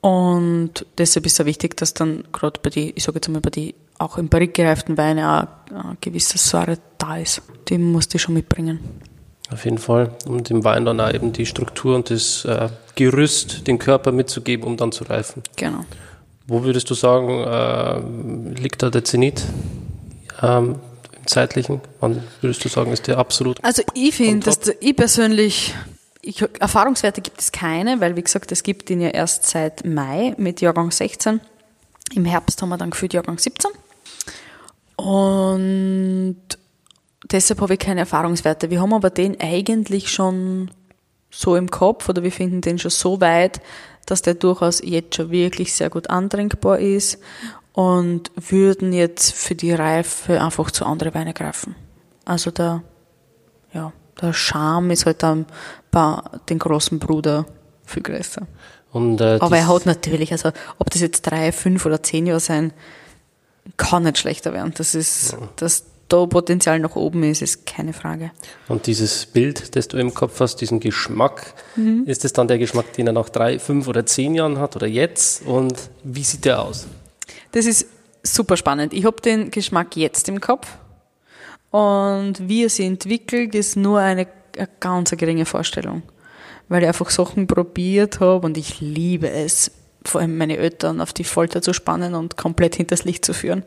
Und 0.00 0.86
deshalb 0.96 1.26
ist 1.26 1.38
es 1.38 1.46
wichtig, 1.46 1.76
dass 1.76 1.92
dann 1.94 2.24
gerade 2.32 2.58
bei 2.62 2.70
die, 2.70 2.92
ich 2.96 3.04
sage 3.04 3.16
jetzt 3.16 3.28
mal 3.28 3.40
bei 3.40 3.50
die 3.50 3.74
auch 3.98 4.16
im 4.16 4.28
Barrique 4.28 4.62
gereiften 4.62 4.96
Weine 4.96 5.28
auch 5.28 5.74
eine 5.74 5.96
gewisse 6.00 6.38
Säure 6.38 6.78
da 6.96 7.18
ist. 7.18 7.42
Die 7.68 7.76
musst 7.76 8.14
du 8.14 8.18
schon 8.18 8.34
mitbringen. 8.34 8.80
Auf 9.52 9.64
jeden 9.64 9.78
Fall. 9.78 10.12
Um 10.26 10.42
dem 10.42 10.64
Wein 10.64 10.84
dann 10.84 11.00
auch 11.00 11.12
eben 11.12 11.32
die 11.32 11.44
Struktur 11.44 11.96
und 11.96 12.08
das 12.10 12.44
äh, 12.44 12.68
Gerüst, 12.94 13.66
den 13.66 13.78
Körper 13.78 14.12
mitzugeben, 14.12 14.64
um 14.66 14.76
dann 14.76 14.92
zu 14.92 15.04
reifen. 15.04 15.42
Genau. 15.56 15.84
Wo 16.46 16.62
würdest 16.64 16.88
du 16.88 16.94
sagen, 16.94 17.44
äh, 17.44 18.60
liegt 18.60 18.82
da 18.82 18.90
der 18.90 19.04
Zenit 19.04 19.44
ähm, 20.42 20.76
im 21.16 21.26
zeitlichen? 21.26 21.80
Wann 22.00 22.22
würdest 22.40 22.64
du 22.64 22.68
sagen, 22.68 22.92
ist 22.92 23.06
der 23.06 23.18
absolut? 23.18 23.62
Also 23.62 23.82
ich 23.94 24.14
finde, 24.14 24.46
dass 24.46 24.60
ich 24.80 24.96
persönlich 24.96 25.74
ich, 26.30 26.44
Erfahrungswerte 26.60 27.20
gibt 27.20 27.40
es 27.40 27.50
keine, 27.52 28.00
weil 28.00 28.16
wie 28.16 28.22
gesagt, 28.22 28.52
es 28.52 28.62
gibt 28.62 28.88
ihn 28.90 29.00
ja 29.00 29.08
erst 29.08 29.46
seit 29.46 29.84
Mai 29.84 30.34
mit 30.38 30.60
Jahrgang 30.60 30.90
16. 30.90 31.40
Im 32.14 32.24
Herbst 32.24 32.62
haben 32.62 32.68
wir 32.68 32.78
dann 32.78 32.90
gefühlt 32.90 33.12
Jahrgang 33.12 33.38
17. 33.38 33.70
Und 34.96 36.36
deshalb 37.30 37.60
habe 37.60 37.74
ich 37.74 37.80
keine 37.80 38.00
Erfahrungswerte. 38.00 38.70
Wir 38.70 38.80
haben 38.80 38.94
aber 38.94 39.10
den 39.10 39.40
eigentlich 39.40 40.10
schon 40.10 40.70
so 41.30 41.56
im 41.56 41.70
Kopf 41.70 42.08
oder 42.08 42.22
wir 42.22 42.32
finden 42.32 42.60
den 42.60 42.78
schon 42.78 42.90
so 42.90 43.20
weit, 43.20 43.60
dass 44.06 44.22
der 44.22 44.34
durchaus 44.34 44.80
jetzt 44.82 45.16
schon 45.16 45.30
wirklich 45.30 45.74
sehr 45.74 45.90
gut 45.90 46.10
antrinkbar 46.10 46.78
ist 46.78 47.18
und 47.72 48.30
würden 48.36 48.92
jetzt 48.92 49.32
für 49.32 49.54
die 49.54 49.72
Reife 49.72 50.40
einfach 50.40 50.70
zu 50.70 50.84
anderen 50.84 51.14
Weine 51.14 51.34
greifen. 51.34 51.74
Also 52.24 52.50
der, 52.50 52.82
ja, 53.72 53.92
der 54.20 54.32
Charme 54.32 54.90
ist 54.90 55.06
halt 55.06 55.22
dann 55.22 55.46
den 55.92 56.58
großen 56.58 56.98
Bruder 56.98 57.46
viel 57.84 58.02
größer. 58.02 58.46
Und, 58.92 59.20
äh, 59.20 59.38
Aber 59.40 59.56
er 59.56 59.68
hat 59.68 59.86
natürlich, 59.86 60.32
also 60.32 60.50
ob 60.78 60.90
das 60.90 61.00
jetzt 61.00 61.22
drei, 61.22 61.52
fünf 61.52 61.86
oder 61.86 62.02
zehn 62.02 62.26
Jahre 62.26 62.40
sein, 62.40 62.72
kann 63.76 64.02
nicht 64.04 64.18
schlechter 64.18 64.52
werden. 64.52 64.72
Das 64.76 64.94
ist, 64.94 65.32
ja. 65.32 65.38
das, 65.56 65.84
da 66.08 66.26
Potenzial 66.26 66.80
nach 66.80 66.96
oben 66.96 67.22
ist, 67.22 67.40
ist 67.40 67.66
keine 67.66 67.92
Frage. 67.92 68.32
Und 68.66 68.86
dieses 68.88 69.26
Bild, 69.26 69.76
das 69.76 69.86
du 69.86 69.96
im 69.96 70.12
Kopf 70.12 70.40
hast, 70.40 70.56
diesen 70.56 70.80
Geschmack, 70.80 71.54
Mhm. 71.76 72.02
ist 72.06 72.24
es 72.24 72.32
dann 72.32 72.48
der 72.48 72.58
Geschmack, 72.58 72.92
den 72.94 73.06
er 73.06 73.12
nach 73.12 73.28
drei, 73.28 73.58
fünf 73.60 73.86
oder 73.86 74.04
zehn 74.06 74.34
Jahren 74.34 74.58
hat 74.58 74.74
oder 74.74 74.88
jetzt? 74.88 75.46
Und 75.46 75.74
wie 76.02 76.24
sieht 76.24 76.44
der 76.44 76.62
aus? 76.62 76.86
Das 77.52 77.64
ist 77.66 77.86
super 78.24 78.56
spannend. 78.56 78.92
Ich 78.92 79.04
habe 79.04 79.20
den 79.22 79.50
Geschmack 79.52 79.96
jetzt 79.96 80.28
im 80.28 80.40
Kopf 80.40 80.66
und 81.70 82.34
wie 82.48 82.64
er 82.64 82.70
sich 82.70 82.86
entwickelt, 82.86 83.54
ist 83.54 83.76
nur 83.76 84.00
eine, 84.00 84.26
eine 84.60 84.68
ganz 84.80 85.10
geringe 85.10 85.44
Vorstellung, 85.44 86.02
weil 86.68 86.82
ich 86.82 86.88
einfach 86.88 87.10
Sachen 87.10 87.46
probiert 87.46 88.20
habe 88.20 88.46
und 88.46 88.56
ich 88.56 88.80
liebe 88.80 89.30
es, 89.30 89.70
vor 90.04 90.20
allem 90.20 90.38
meine 90.38 90.56
Eltern 90.56 91.00
auf 91.00 91.12
die 91.12 91.24
Folter 91.24 91.60
zu 91.62 91.72
spannen 91.72 92.14
und 92.14 92.36
komplett 92.36 92.76
hinters 92.76 93.04
Licht 93.04 93.24
zu 93.24 93.34
führen. 93.34 93.64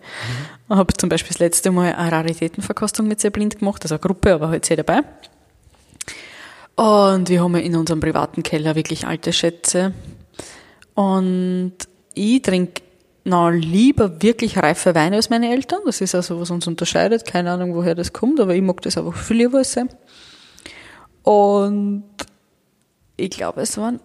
Ich 0.70 0.76
habe 0.76 0.94
zum 0.94 1.10
Beispiel 1.10 1.30
das 1.30 1.40
letzte 1.40 1.72
Mal 1.72 1.94
eine 1.94 2.12
Raritätenverkostung 2.12 3.08
mit 3.08 3.20
sehr 3.20 3.32
blind 3.32 3.60
gemacht, 3.60 3.84
also 3.84 3.96
eine 3.96 4.02
Gruppe, 4.02 4.34
aber 4.34 4.50
halt 4.50 4.66
sehr 4.66 4.78
dabei. 4.78 5.02
Und 6.76 7.30
wir 7.30 7.44
haben 7.44 7.56
ja 7.56 7.62
in 7.62 7.76
unserem 7.76 8.00
privaten 8.00 8.42
Keller 8.42 8.76
wirklich 8.76 9.06
alte 9.06 9.32
Schätze. 9.32 9.94
Und 10.96 11.74
ich 12.16 12.42
trinke 12.42 12.82
noch 13.26 13.52
lieber 13.52 14.22
wirklich 14.22 14.58
reife 14.58 14.96
Weine 14.96 15.18
als 15.18 15.30
meine 15.30 15.52
Eltern. 15.52 15.80
Das 15.86 16.02
ist 16.02 16.16
also, 16.16 16.40
was 16.40 16.52
uns 16.52 16.68
unterscheidet. 16.68 17.26
Keine 17.26 17.52
Ahnung, 17.52 17.76
woher 17.76 17.96
das 17.96 18.12
kommt, 18.12 18.40
aber 18.40 18.56
ich 18.56 18.62
mag 18.62 18.82
das 18.82 18.98
einfach 18.98 19.16
viel 19.16 19.38
lieber 19.38 19.64
sie. 19.64 19.88
Und 21.24 22.04
ich 23.18 23.30
glaube, 23.30 23.62
es 23.62 23.78
waren 23.78 24.00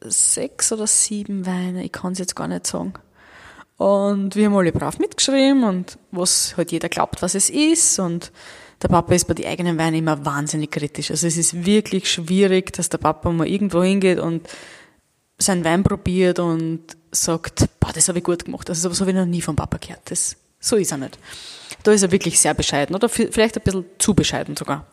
sechs 0.00 0.72
oder 0.72 0.86
sieben 0.86 1.46
Weine. 1.46 1.84
Ich 1.84 1.92
kann 1.92 2.12
es 2.12 2.18
jetzt 2.18 2.36
gar 2.36 2.48
nicht 2.48 2.66
sagen. 2.66 2.94
Und 3.76 4.36
wir 4.36 4.46
haben 4.46 4.56
alle 4.56 4.72
brav 4.72 4.98
mitgeschrieben 4.98 5.64
und 5.64 5.98
was 6.10 6.56
halt 6.56 6.72
jeder 6.72 6.88
glaubt, 6.88 7.20
was 7.20 7.34
es 7.34 7.50
ist. 7.50 7.98
Und 7.98 8.32
der 8.82 8.88
Papa 8.88 9.14
ist 9.14 9.26
bei 9.26 9.34
den 9.34 9.46
eigenen 9.46 9.78
Weinen 9.78 9.96
immer 9.96 10.24
wahnsinnig 10.24 10.70
kritisch. 10.70 11.10
Also 11.10 11.26
es 11.26 11.36
ist 11.36 11.66
wirklich 11.66 12.10
schwierig, 12.10 12.72
dass 12.72 12.88
der 12.88 12.98
Papa 12.98 13.30
mal 13.30 13.46
irgendwo 13.46 13.82
hingeht 13.82 14.18
und 14.18 14.48
seinen 15.38 15.64
Wein 15.64 15.82
probiert 15.82 16.38
und 16.38 16.96
sagt, 17.10 17.66
boah, 17.80 17.92
das 17.92 18.08
habe 18.08 18.18
ich 18.18 18.24
gut 18.24 18.46
gemacht. 18.46 18.68
Also 18.70 18.82
sowas 18.82 19.00
habe 19.00 19.10
ich 19.10 19.16
noch 19.16 19.26
nie 19.26 19.42
vom 19.42 19.56
Papa 19.56 19.76
gehört. 19.78 20.10
Das, 20.10 20.36
so 20.58 20.76
ist 20.76 20.92
er 20.92 20.98
nicht. 20.98 21.18
Da 21.82 21.92
ist 21.92 22.02
er 22.02 22.12
wirklich 22.12 22.40
sehr 22.40 22.54
bescheiden 22.54 22.96
oder 22.96 23.08
vielleicht 23.08 23.56
ein 23.56 23.62
bisschen 23.62 23.84
zu 23.98 24.14
bescheiden 24.14 24.56
sogar. 24.56 24.86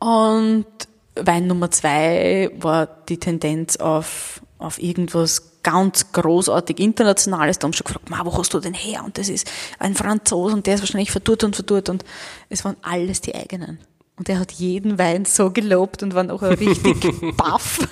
Und 0.00 0.66
Wein 1.14 1.46
Nummer 1.46 1.70
zwei 1.70 2.50
war 2.58 2.86
die 3.08 3.18
Tendenz 3.18 3.76
auf, 3.76 4.42
auf 4.58 4.82
irgendwas 4.82 5.62
ganz 5.62 6.12
großartig 6.12 6.80
Internationales. 6.80 7.58
Da 7.58 7.66
haben 7.66 7.72
sie 7.72 7.78
schon 7.78 7.86
gefragt, 7.86 8.10
Ma, 8.10 8.24
wo 8.24 8.36
hast 8.36 8.52
du 8.54 8.60
denn 8.60 8.74
her? 8.74 9.04
Und 9.04 9.18
das 9.18 9.28
ist 9.28 9.50
ein 9.78 9.94
Franzose 9.94 10.56
und 10.56 10.66
der 10.66 10.74
ist 10.74 10.80
wahrscheinlich 10.80 11.10
verdurrt 11.10 11.44
und 11.44 11.54
verdurrt. 11.54 11.88
Und 11.88 12.04
es 12.48 12.64
waren 12.64 12.76
alles 12.82 13.20
die 13.20 13.34
eigenen. 13.34 13.78
Und 14.16 14.28
er 14.28 14.38
hat 14.38 14.52
jeden 14.52 14.98
Wein 14.98 15.24
so 15.24 15.50
gelobt 15.50 16.02
und 16.02 16.14
war 16.14 16.30
auch 16.30 16.42
richtig 16.42 17.00
baff 17.36 17.88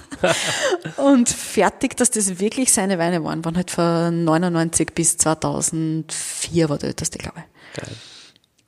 und 0.98 1.28
fertig, 1.28 1.96
dass 1.96 2.10
das 2.10 2.38
wirklich 2.38 2.70
seine 2.70 2.98
Weine 2.98 3.24
waren. 3.24 3.44
Waren 3.46 3.56
halt 3.56 3.70
von 3.70 4.24
99 4.24 4.94
bis 4.94 5.16
2004 5.16 6.68
war 6.68 6.76
der 6.76 6.88
älteste, 6.88 7.16
glaube 7.16 7.38
ich. 7.38 7.80
Geil. 7.80 7.96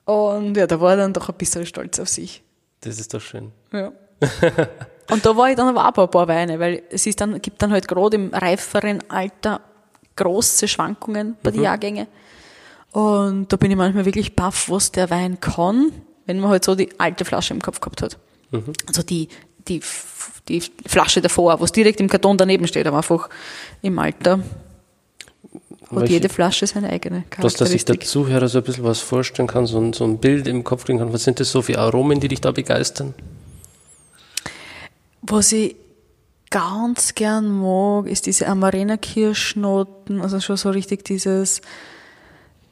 Und 0.07 0.57
ja, 0.57 0.67
da 0.67 0.81
war 0.81 0.93
er 0.93 0.97
dann 0.97 1.13
doch 1.13 1.29
ein 1.29 1.35
bisschen 1.37 1.67
stolz 1.67 1.99
auf 1.99 2.09
sich. 2.09 2.43
Das 2.81 2.99
ist 2.99 3.13
doch 3.13 3.21
schön. 3.21 3.53
Ja. 3.73 3.93
und 5.11 5.25
da 5.25 5.37
war 5.37 5.51
ich 5.51 5.57
dann 5.57 5.69
aber 5.69 5.89
auch 5.89 6.05
ein 6.05 6.11
paar 6.11 6.29
Weine, 6.29 6.59
weil 6.59 6.83
es 6.91 7.07
ist 7.07 7.21
dann, 7.21 7.41
gibt 7.41 7.63
dann 7.63 7.73
halt 7.73 7.89
gerade 7.89 8.17
im 8.17 8.33
reiferen 8.33 9.03
Alter 9.09 9.61
große 10.17 10.69
Schwankungen 10.69 11.37
bei 11.43 11.51
den 11.51 11.63
Jahrgängen. 11.63 12.07
Und 12.93 13.53
da 13.53 13.57
bin 13.57 13.71
ich 13.71 13.77
manchmal 13.77 14.05
wirklich 14.05 14.35
baff, 14.35 14.69
was 14.69 14.93
der 14.93 15.11
Wein 15.11 15.41
kann, 15.41 15.93
wenn 16.27 16.41
man 16.41 16.51
halt 16.51 16.65
so 16.65 16.75
die 16.75 16.89
alte 16.99 17.25
Flasche 17.25 17.55
im 17.55 17.63
Kopf 17.63 17.81
gehabt 17.81 18.03
hat. 18.03 18.19
Also 18.87 19.03
die, 19.03 19.29
die, 19.69 19.81
die 20.49 20.61
Flasche 20.87 21.21
davor, 21.21 21.61
was 21.61 21.73
direkt 21.73 22.01
im 22.01 22.09
Karton 22.09 22.37
daneben 22.37 22.67
steht, 22.67 22.87
aber 22.87 22.99
einfach 22.99 23.29
im 23.83 23.99
Alter 23.99 24.41
hat 25.91 26.09
jede 26.09 26.29
Flasche 26.29 26.67
seine 26.67 26.91
eigene 26.91 27.25
Dass, 27.41 27.55
dass 27.55 27.71
sich 27.71 27.85
der 27.85 27.97
Charakteristik. 27.97 28.07
Zuhörer 28.07 28.49
so 28.49 28.59
ein 28.59 28.65
bisschen 28.65 28.85
was 28.85 29.01
vorstellen 29.01 29.49
kann, 29.49 29.67
so 29.67 29.79
ein, 29.79 29.93
so 29.93 30.05
ein 30.05 30.19
Bild 30.19 30.47
im 30.47 30.65
Kopf 30.65 30.85
kriegen 30.85 30.99
kann. 30.99 31.13
Was 31.13 31.25
sind 31.25 31.41
das 31.41 31.51
so 31.51 31.63
für 31.63 31.79
Aromen, 31.79 32.21
die 32.21 32.29
dich 32.29 32.41
da 32.41 32.53
begeistern? 32.53 33.15
Was 35.23 35.53
ich 35.53 35.77
ganz 36.51 37.15
gern 37.15 37.49
mag, 37.49 38.07
ist 38.07 38.27
diese 38.27 38.47
Amarena-Kirschnoten, 38.49 40.21
also 40.21 40.41
schon 40.41 40.57
so 40.57 40.71
richtig 40.71 41.05
dieses, 41.05 41.61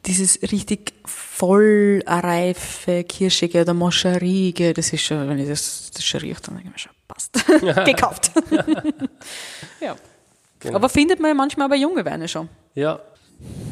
dieses 0.05 0.41
richtig 0.51 0.93
voll 1.05 2.03
reife, 2.05 3.03
kirschige 3.03 3.61
oder 3.61 3.73
moscharige, 3.73 4.73
das 4.73 4.91
ist 4.93 5.03
schon, 5.03 5.27
wenn 5.27 5.39
ich 5.39 5.47
das, 5.47 5.91
das 5.93 6.03
schon 6.03 6.21
rieche, 6.21 6.41
dann 6.41 6.55
denke 6.55 6.69
ich 6.69 6.73
mir 6.73 6.79
schon, 6.79 6.91
passt. 7.07 7.85
Gekauft. 7.85 8.31
ja. 9.81 9.95
Genau. 10.59 10.75
Aber 10.75 10.89
findet 10.89 11.19
man 11.19 11.29
ja 11.29 11.35
manchmal 11.35 11.69
bei 11.69 11.77
junge 11.77 12.03
Weine 12.05 12.27
schon. 12.27 12.49
Ja, 12.75 12.99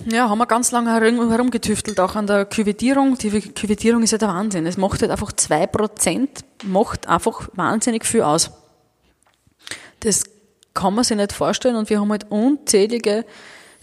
Ja, 0.09 0.29
haben 0.29 0.37
wir 0.37 0.45
ganz 0.45 0.71
lange 0.71 0.93
herum, 0.93 1.29
herumgetüftelt, 1.29 1.99
auch 1.99 2.15
an 2.15 2.27
der 2.27 2.45
Küvettierung. 2.45 3.17
Die 3.17 3.29
Küvettierung 3.29 4.03
ist 4.03 4.11
ja 4.11 4.17
der 4.17 4.29
Wahnsinn. 4.29 4.65
Es 4.65 4.77
macht 4.77 5.01
halt 5.01 5.11
einfach 5.11 5.33
zwei 5.33 5.67
Prozent, 5.67 6.45
macht 6.63 7.07
einfach 7.07 7.49
wahnsinnig 7.53 8.05
viel 8.05 8.21
aus. 8.21 8.51
Das 9.99 10.23
kann 10.73 10.93
man 10.95 11.03
sich 11.03 11.17
nicht 11.17 11.33
vorstellen 11.33 11.75
und 11.75 11.89
wir 11.89 11.99
haben 11.99 12.11
halt 12.11 12.27
unzählige 12.29 13.25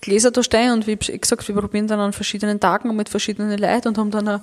Gläser 0.01 0.31
da 0.31 0.43
stehen 0.43 0.73
und 0.73 0.87
wie 0.87 0.97
gesagt, 0.97 1.47
wir 1.49 1.55
probieren 1.55 1.89
dann 1.89 2.01
an 2.01 2.13
verschiedenen 2.13 2.61
Tagen 2.61 2.89
und 2.89 2.97
mit 2.97 3.09
verschiedenen 3.09 3.59
Leuten 3.59 3.89
und 3.89 3.99
haben 3.99 4.11
dann 4.11 4.29
eine, 4.29 4.41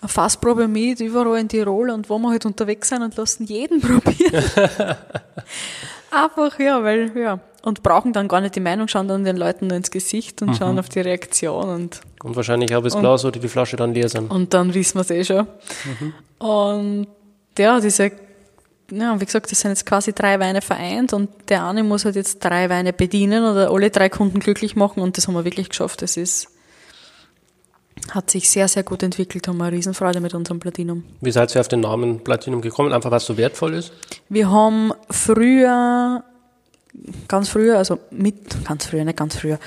eine 0.00 0.08
Fassprobe 0.08 0.66
mit 0.66 1.00
überall 1.00 1.38
in 1.38 1.48
Tirol 1.48 1.90
und 1.90 2.10
wo 2.10 2.18
wir 2.18 2.30
halt 2.30 2.44
unterwegs 2.46 2.88
sind 2.88 3.02
und 3.02 3.16
lassen 3.16 3.44
jeden 3.44 3.80
probieren. 3.82 4.44
Einfach, 6.14 6.58
ja, 6.58 6.82
weil, 6.82 7.10
ja. 7.16 7.40
Und 7.62 7.82
brauchen 7.82 8.12
dann 8.12 8.28
gar 8.28 8.40
nicht 8.42 8.54
die 8.54 8.60
Meinung, 8.60 8.88
schauen 8.88 9.08
dann 9.08 9.24
den 9.24 9.36
Leuten 9.38 9.68
nur 9.68 9.76
ins 9.76 9.90
Gesicht 9.90 10.42
und 10.42 10.54
schauen 10.54 10.78
auf 10.78 10.88
die 10.90 11.00
Reaktion 11.00 11.68
und, 11.70 12.00
und 12.22 12.36
wahrscheinlich 12.36 12.72
habe 12.72 12.86
ich 12.86 12.92
das 12.92 13.00
Glas 13.00 13.24
oder 13.24 13.40
die 13.40 13.48
Flasche 13.48 13.76
dann 13.76 13.94
leer 13.94 14.08
sein. 14.08 14.26
und 14.26 14.52
dann 14.52 14.74
wissen 14.74 14.96
wir 14.96 15.00
es 15.00 15.10
eh 15.10 15.24
schon. 15.24 15.46
Und 16.38 17.06
ja, 17.56 17.80
diese, 17.80 18.12
ja, 18.90 19.18
wie 19.18 19.24
gesagt, 19.24 19.50
das 19.50 19.60
sind 19.60 19.70
jetzt 19.70 19.86
quasi 19.86 20.12
drei 20.12 20.38
Weine 20.40 20.60
vereint 20.60 21.14
und 21.14 21.30
der 21.48 21.64
eine 21.64 21.82
muss 21.82 22.04
halt 22.04 22.16
jetzt 22.16 22.40
drei 22.44 22.68
Weine 22.68 22.92
bedienen 22.92 23.42
oder 23.44 23.70
alle 23.70 23.88
drei 23.90 24.10
Kunden 24.10 24.40
glücklich 24.40 24.76
machen 24.76 25.02
und 25.02 25.16
das 25.16 25.26
haben 25.26 25.34
wir 25.34 25.46
wirklich 25.46 25.70
geschafft. 25.70 26.02
Das 26.02 26.18
ist, 26.18 26.48
hat 28.10 28.30
sich 28.30 28.50
sehr, 28.50 28.68
sehr 28.68 28.82
gut 28.82 29.02
entwickelt, 29.02 29.48
haben 29.48 29.58
wir 29.58 29.64
eine 29.64 29.76
Riesenfreude 29.76 30.20
mit 30.20 30.34
unserem 30.34 30.60
Platinum. 30.60 31.04
Wie 31.20 31.30
seid 31.30 31.54
ihr 31.54 31.60
auf 31.60 31.68
den 31.68 31.80
Namen 31.80 32.22
Platinum 32.22 32.60
gekommen? 32.60 32.92
Einfach, 32.92 33.12
es 33.12 33.24
so 33.24 33.36
wertvoll 33.36 33.74
ist? 33.74 33.92
Wir 34.28 34.50
haben 34.50 34.92
früher, 35.10 36.22
ganz 37.28 37.48
früher, 37.48 37.78
also 37.78 37.98
mit, 38.10 38.64
ganz 38.64 38.86
früher, 38.86 39.04
nicht 39.04 39.16
ganz 39.16 39.36
früher, 39.36 39.58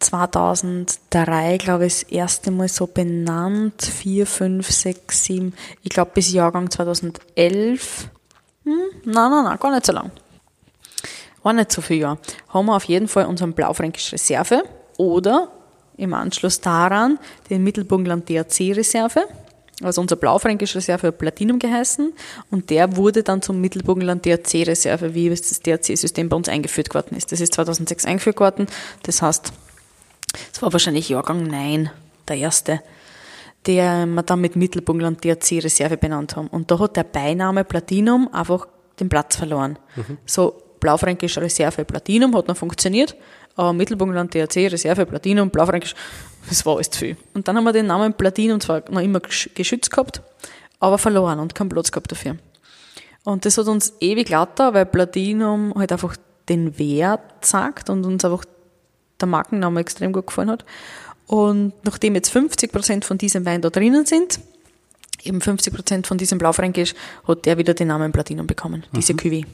2003, 0.00 1.56
glaube 1.58 1.86
ich, 1.86 2.00
das 2.00 2.02
erste 2.04 2.50
Mal 2.50 2.68
so 2.68 2.86
benannt, 2.86 3.82
4, 3.82 4.26
5, 4.26 4.70
6, 4.70 5.24
7, 5.24 5.54
ich 5.82 5.90
glaube 5.90 6.10
bis 6.14 6.32
Jahrgang 6.32 6.70
2011. 6.70 8.08
Hm, 8.64 8.72
nein, 9.04 9.30
nein, 9.30 9.44
nein, 9.44 9.58
gar 9.58 9.70
nicht 9.70 9.86
so 9.86 9.92
lang. 9.92 10.10
War 11.42 11.52
nicht 11.52 11.72
so 11.72 11.80
viel 11.80 11.98
Jahr. 11.98 12.18
Haben 12.48 12.66
wir 12.66 12.76
auf 12.76 12.84
jeden 12.84 13.08
Fall 13.08 13.26
unseren 13.26 13.52
Blaufränkisch 13.52 14.12
Reserve 14.12 14.64
oder 14.98 15.48
im 15.96 16.14
Anschluss 16.14 16.60
daran 16.60 17.18
den 17.50 17.64
Mittelburgenland 17.64 18.28
DRC 18.28 18.76
Reserve. 18.76 19.24
Also 19.82 20.00
unser 20.00 20.16
Blaufränkisch 20.16 20.74
Reserve 20.74 21.08
hat 21.08 21.18
Platinum 21.18 21.58
geheißen 21.58 22.12
und 22.50 22.70
der 22.70 22.96
wurde 22.96 23.22
dann 23.22 23.42
zum 23.42 23.60
Mittelburgenland 23.60 24.24
DRC 24.24 24.66
Reserve, 24.66 25.14
wie 25.14 25.28
das 25.28 25.60
DRC-System 25.60 26.30
bei 26.30 26.36
uns 26.36 26.48
eingeführt 26.48 26.94
worden 26.94 27.16
ist. 27.16 27.30
Das 27.30 27.40
ist 27.40 27.52
2006 27.54 28.06
eingeführt 28.06 28.40
worden. 28.40 28.66
Das 29.02 29.20
heißt, 29.20 29.52
es 30.52 30.62
war 30.62 30.72
wahrscheinlich 30.72 31.10
Jahrgang 31.10 31.42
9, 31.46 31.90
der 32.26 32.36
erste, 32.36 32.80
der 33.66 34.06
wir 34.06 34.22
dann 34.22 34.40
mit 34.40 34.56
Mittelburgenland 34.56 35.22
DRC 35.22 35.62
Reserve 35.62 35.98
benannt 35.98 36.36
haben. 36.36 36.48
Und 36.48 36.70
da 36.70 36.78
hat 36.78 36.96
der 36.96 37.04
Beiname 37.04 37.64
Platinum 37.64 38.32
einfach 38.32 38.66
den 38.98 39.10
Platz 39.10 39.36
verloren. 39.36 39.78
So 40.24 40.62
Blaufränkisch 40.80 41.36
Reserve 41.36 41.84
Platinum 41.84 42.34
hat 42.34 42.48
noch 42.48 42.56
funktioniert, 42.56 43.14
aber 43.56 43.72
Mittelburgenland 43.72 44.32
DRC 44.34 44.70
Reserve 44.70 45.06
Platinum, 45.06 45.50
Blaufränkisch, 45.50 45.94
das 46.48 46.64
war 46.64 46.76
alles 46.76 46.90
zu 46.90 47.00
viel. 47.00 47.16
Und 47.34 47.48
dann 47.48 47.56
haben 47.56 47.64
wir 47.64 47.72
den 47.72 47.86
Namen 47.86 48.12
Platinum 48.14 48.60
zwar 48.60 48.82
noch 48.90 49.00
immer 49.00 49.18
gesch- 49.18 49.52
geschützt 49.54 49.90
gehabt, 49.90 50.22
aber 50.78 50.98
verloren 50.98 51.40
und 51.40 51.54
keinen 51.54 51.70
Platz 51.70 51.90
gehabt 51.90 52.12
dafür. 52.12 52.36
Und 53.24 53.44
das 53.44 53.58
hat 53.58 53.66
uns 53.66 53.94
ewig 54.00 54.28
lauter, 54.28 54.72
weil 54.74 54.86
Platinum 54.86 55.74
halt 55.74 55.90
einfach 55.90 56.16
den 56.48 56.78
Wert 56.78 57.44
sagt 57.44 57.90
und 57.90 58.04
uns 58.06 58.24
einfach 58.24 58.44
der 59.20 59.26
Markenname 59.26 59.80
extrem 59.80 60.12
gut 60.12 60.28
gefallen 60.28 60.50
hat. 60.50 60.64
Und 61.26 61.72
nachdem 61.82 62.14
jetzt 62.14 62.28
50 62.28 62.70
Prozent 62.70 63.04
von 63.04 63.18
diesem 63.18 63.44
Wein 63.44 63.62
da 63.62 63.70
drinnen 63.70 64.06
sind, 64.06 64.38
eben 65.24 65.40
50 65.40 65.74
Prozent 65.74 66.06
von 66.06 66.18
diesem 66.18 66.38
Blaufränkisch, 66.38 66.94
hat 67.26 67.46
der 67.46 67.58
wieder 67.58 67.74
den 67.74 67.88
Namen 67.88 68.12
Platinum 68.12 68.46
bekommen, 68.46 68.84
diese 68.94 69.14
Cuvée. 69.14 69.44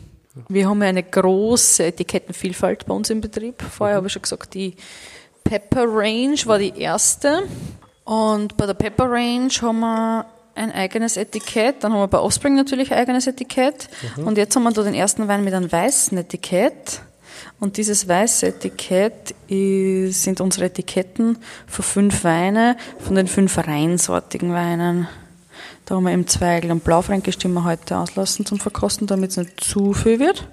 Wir 0.48 0.68
haben 0.68 0.82
ja 0.82 0.88
eine 0.88 1.02
große 1.02 1.84
Etikettenvielfalt 1.84 2.86
bei 2.86 2.94
uns 2.94 3.10
im 3.10 3.20
Betrieb. 3.20 3.62
Vorher 3.62 3.96
habe 3.96 4.06
ich 4.06 4.12
schon 4.12 4.22
gesagt, 4.22 4.54
die 4.54 4.74
Pepper 5.44 5.84
Range 5.86 6.38
war 6.46 6.58
die 6.58 6.78
erste. 6.78 7.42
Und 8.04 8.56
bei 8.56 8.66
der 8.66 8.74
Pepper 8.74 9.10
Range 9.10 9.52
haben 9.60 9.80
wir 9.80 10.26
ein 10.54 10.72
eigenes 10.72 11.16
Etikett. 11.16 11.84
Dann 11.84 11.92
haben 11.92 12.00
wir 12.00 12.08
bei 12.08 12.18
Offspring 12.18 12.54
natürlich 12.54 12.92
ein 12.92 12.98
eigenes 12.98 13.26
Etikett. 13.26 13.88
Und 14.16 14.38
jetzt 14.38 14.56
haben 14.56 14.62
wir 14.62 14.72
da 14.72 14.82
den 14.82 14.94
ersten 14.94 15.28
Wein 15.28 15.44
mit 15.44 15.54
einem 15.54 15.70
weißen 15.70 16.16
Etikett. 16.16 17.02
Und 17.60 17.76
dieses 17.76 18.08
weiße 18.08 18.46
Etikett 18.46 19.34
ist, 19.48 20.22
sind 20.22 20.40
unsere 20.40 20.66
Etiketten 20.66 21.38
für 21.66 21.82
fünf 21.82 22.24
Weine, 22.24 22.76
von 22.98 23.14
den 23.14 23.26
fünf 23.26 23.56
reinsortigen 23.58 24.52
Weinen. 24.52 25.08
Da 25.92 25.96
haben 25.96 26.04
wir 26.04 26.14
im 26.14 26.26
Zweigel 26.26 26.70
und 26.70 26.84
Blaufränkisch, 26.84 27.36
die 27.36 27.48
wir 27.48 27.64
heute 27.64 27.98
auslassen 27.98 28.46
zum 28.46 28.58
Verkosten, 28.58 29.06
damit 29.06 29.32
es 29.32 29.36
nicht 29.36 29.62
zu 29.62 29.92
viel 29.92 30.18
wird. 30.18 30.48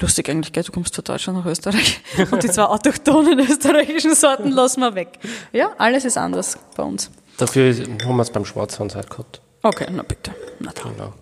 Lustig 0.00 0.28
eigentlich, 0.28 0.52
gell? 0.52 0.64
du 0.64 0.72
kommst 0.72 0.92
von 0.96 1.04
Deutschland 1.04 1.38
nach 1.38 1.46
Österreich 1.46 2.00
und 2.32 2.42
die 2.42 2.50
zwei 2.50 2.64
autochthonen 2.64 3.38
österreichischen 3.38 4.16
Sorten 4.16 4.50
lassen 4.50 4.80
wir 4.80 4.96
weg. 4.96 5.20
Ja, 5.52 5.70
alles 5.78 6.04
ist 6.04 6.18
anders 6.18 6.58
bei 6.76 6.82
uns. 6.82 7.12
Dafür 7.36 7.72
haben 7.76 8.16
wir 8.16 8.22
es 8.22 8.30
beim 8.30 8.44
Schwarzhans 8.44 8.96
halt 8.96 9.08
gehabt. 9.08 9.40
Okay, 9.62 9.86
na 9.92 10.02
bitte. 10.02 10.34
Na 10.58 10.72
dann. 10.72 10.96
Genau. 10.96 11.12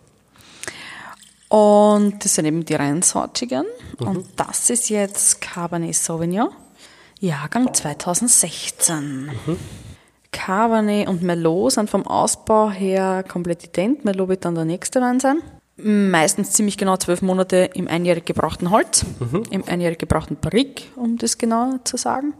Und 1.48 2.24
das 2.24 2.34
sind 2.34 2.46
eben 2.46 2.64
die 2.64 2.76
reinsortigen. 2.76 3.66
Und 3.98 4.26
das 4.36 4.70
ist 4.70 4.88
jetzt 4.88 5.42
Cabernet 5.42 5.94
Sauvignon, 5.94 6.48
Jahrgang 7.20 7.74
2016. 7.74 9.32
Cabernet 10.34 11.08
und 11.08 11.22
Merlot 11.22 11.72
sind 11.72 11.88
vom 11.88 12.06
Ausbau 12.06 12.70
her 12.70 13.24
komplett 13.26 13.64
ident. 13.64 14.04
Merlot 14.04 14.28
wird 14.28 14.44
dann 14.44 14.56
der 14.56 14.64
nächste 14.64 15.00
Wein 15.00 15.20
sein. 15.20 15.38
Meistens 15.76 16.50
ziemlich 16.50 16.76
genau 16.76 16.96
zwölf 16.96 17.22
Monate 17.22 17.70
im 17.74 17.88
einjährig 17.88 18.26
gebrauchten 18.26 18.70
Holz, 18.70 19.06
im 19.50 19.64
einjährig 19.66 19.98
gebrauchten 19.98 20.36
Barrique, 20.36 20.86
um 20.96 21.16
das 21.18 21.38
genauer 21.38 21.80
zu 21.84 21.96
sagen. 21.96 22.34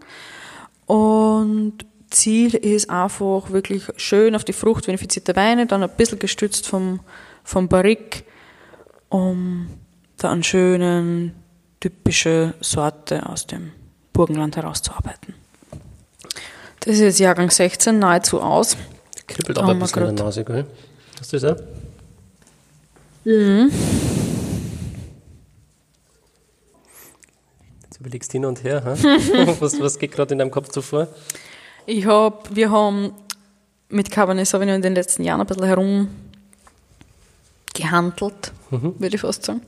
Und 0.87 1.87
Ziel 2.11 2.55
ist 2.55 2.91
einfach 2.91 3.51
wirklich 3.51 3.85
schön 3.97 4.35
auf 4.35 4.45
die 4.45 4.53
Frucht 4.53 4.87
vinifizierte 4.87 5.35
Weine, 5.37 5.67
dann 5.67 5.83
ein 5.83 5.91
bisschen 5.97 6.19
gestützt 6.19 6.67
vom, 6.67 7.01
vom 7.43 7.69
Barrique, 7.69 8.25
um 9.09 9.69
da 10.17 10.31
einen 10.31 10.43
schönen, 10.43 11.35
typische 11.81 12.55
Sorte 12.61 13.29
aus 13.29 13.47
dem 13.47 13.73
Burgenland 14.13 14.57
herauszuarbeiten. 14.57 15.35
Das 16.85 16.97
ist 16.97 17.01
jetzt 17.01 17.19
Jahrgang 17.19 17.51
16 17.51 17.99
nahezu 17.99 18.43
aus. 18.43 18.77
Kribbelt 19.27 19.59
Oh, 19.59 19.63
aber 19.63 19.71
ein 19.73 19.79
bisschen 19.79 20.07
in 20.07 20.17
der 20.17 20.25
Nase, 20.27 20.45
gell? 20.45 20.67
Hast 21.19 21.33
du 21.33 21.39
das 21.39 21.53
auch? 21.53 21.63
Mhm. 23.25 23.71
Jetzt 27.85 28.01
überlegst 28.01 28.31
du 28.31 28.33
hin 28.35 28.45
und 28.45 28.63
her, 28.63 28.85
was, 29.61 29.81
was 29.81 29.99
geht 29.99 30.13
gerade 30.13 30.35
in 30.35 30.39
deinem 30.39 30.51
Kopf 30.51 30.69
so 30.73 30.83
vor? 30.83 31.09
Ich 31.87 32.05
hab, 32.05 32.55
wir 32.55 32.71
haben 32.71 33.13
mit 33.89 34.11
Cabernet 34.11 34.47
Sauvignon 34.47 34.77
in 34.77 34.83
den 34.83 34.95
letzten 34.95 35.25
Jahren 35.25 35.41
ein 35.41 35.47
bisschen 35.47 35.65
herum 35.65 36.09
gehandelt, 37.73 38.53
würde 38.71 39.15
ich 39.15 39.23
fast 39.23 39.45
sagen. 39.45 39.63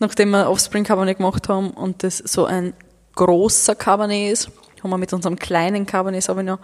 Nachdem 0.00 0.30
wir 0.30 0.50
Offspring 0.50 0.82
Cabernet 0.82 1.18
gemacht 1.18 1.48
haben 1.48 1.70
und 1.70 2.02
das 2.02 2.18
so 2.18 2.46
ein 2.46 2.74
großer 3.14 3.76
Cabernet 3.76 4.32
ist, 4.32 4.50
haben 4.82 4.90
wir 4.90 4.98
mit 4.98 5.12
unserem 5.12 5.36
kleinen 5.36 5.86
Cabernet 5.86 6.22
Sauvignon 6.22 6.58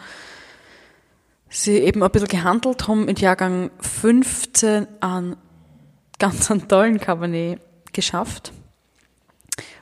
sie 1.51 1.79
eben 1.79 2.03
ein 2.03 2.11
bisschen 2.11 2.29
gehandelt, 2.29 2.89
haben 2.89 3.05
mit 3.05 3.21
Jahrgang 3.21 3.71
15 3.81 4.87
einen 5.01 5.37
ganz 6.19 6.51
einen 6.51 6.69
tollen 6.69 7.01
Cabernet 7.01 7.61
geschafft. 7.93 8.53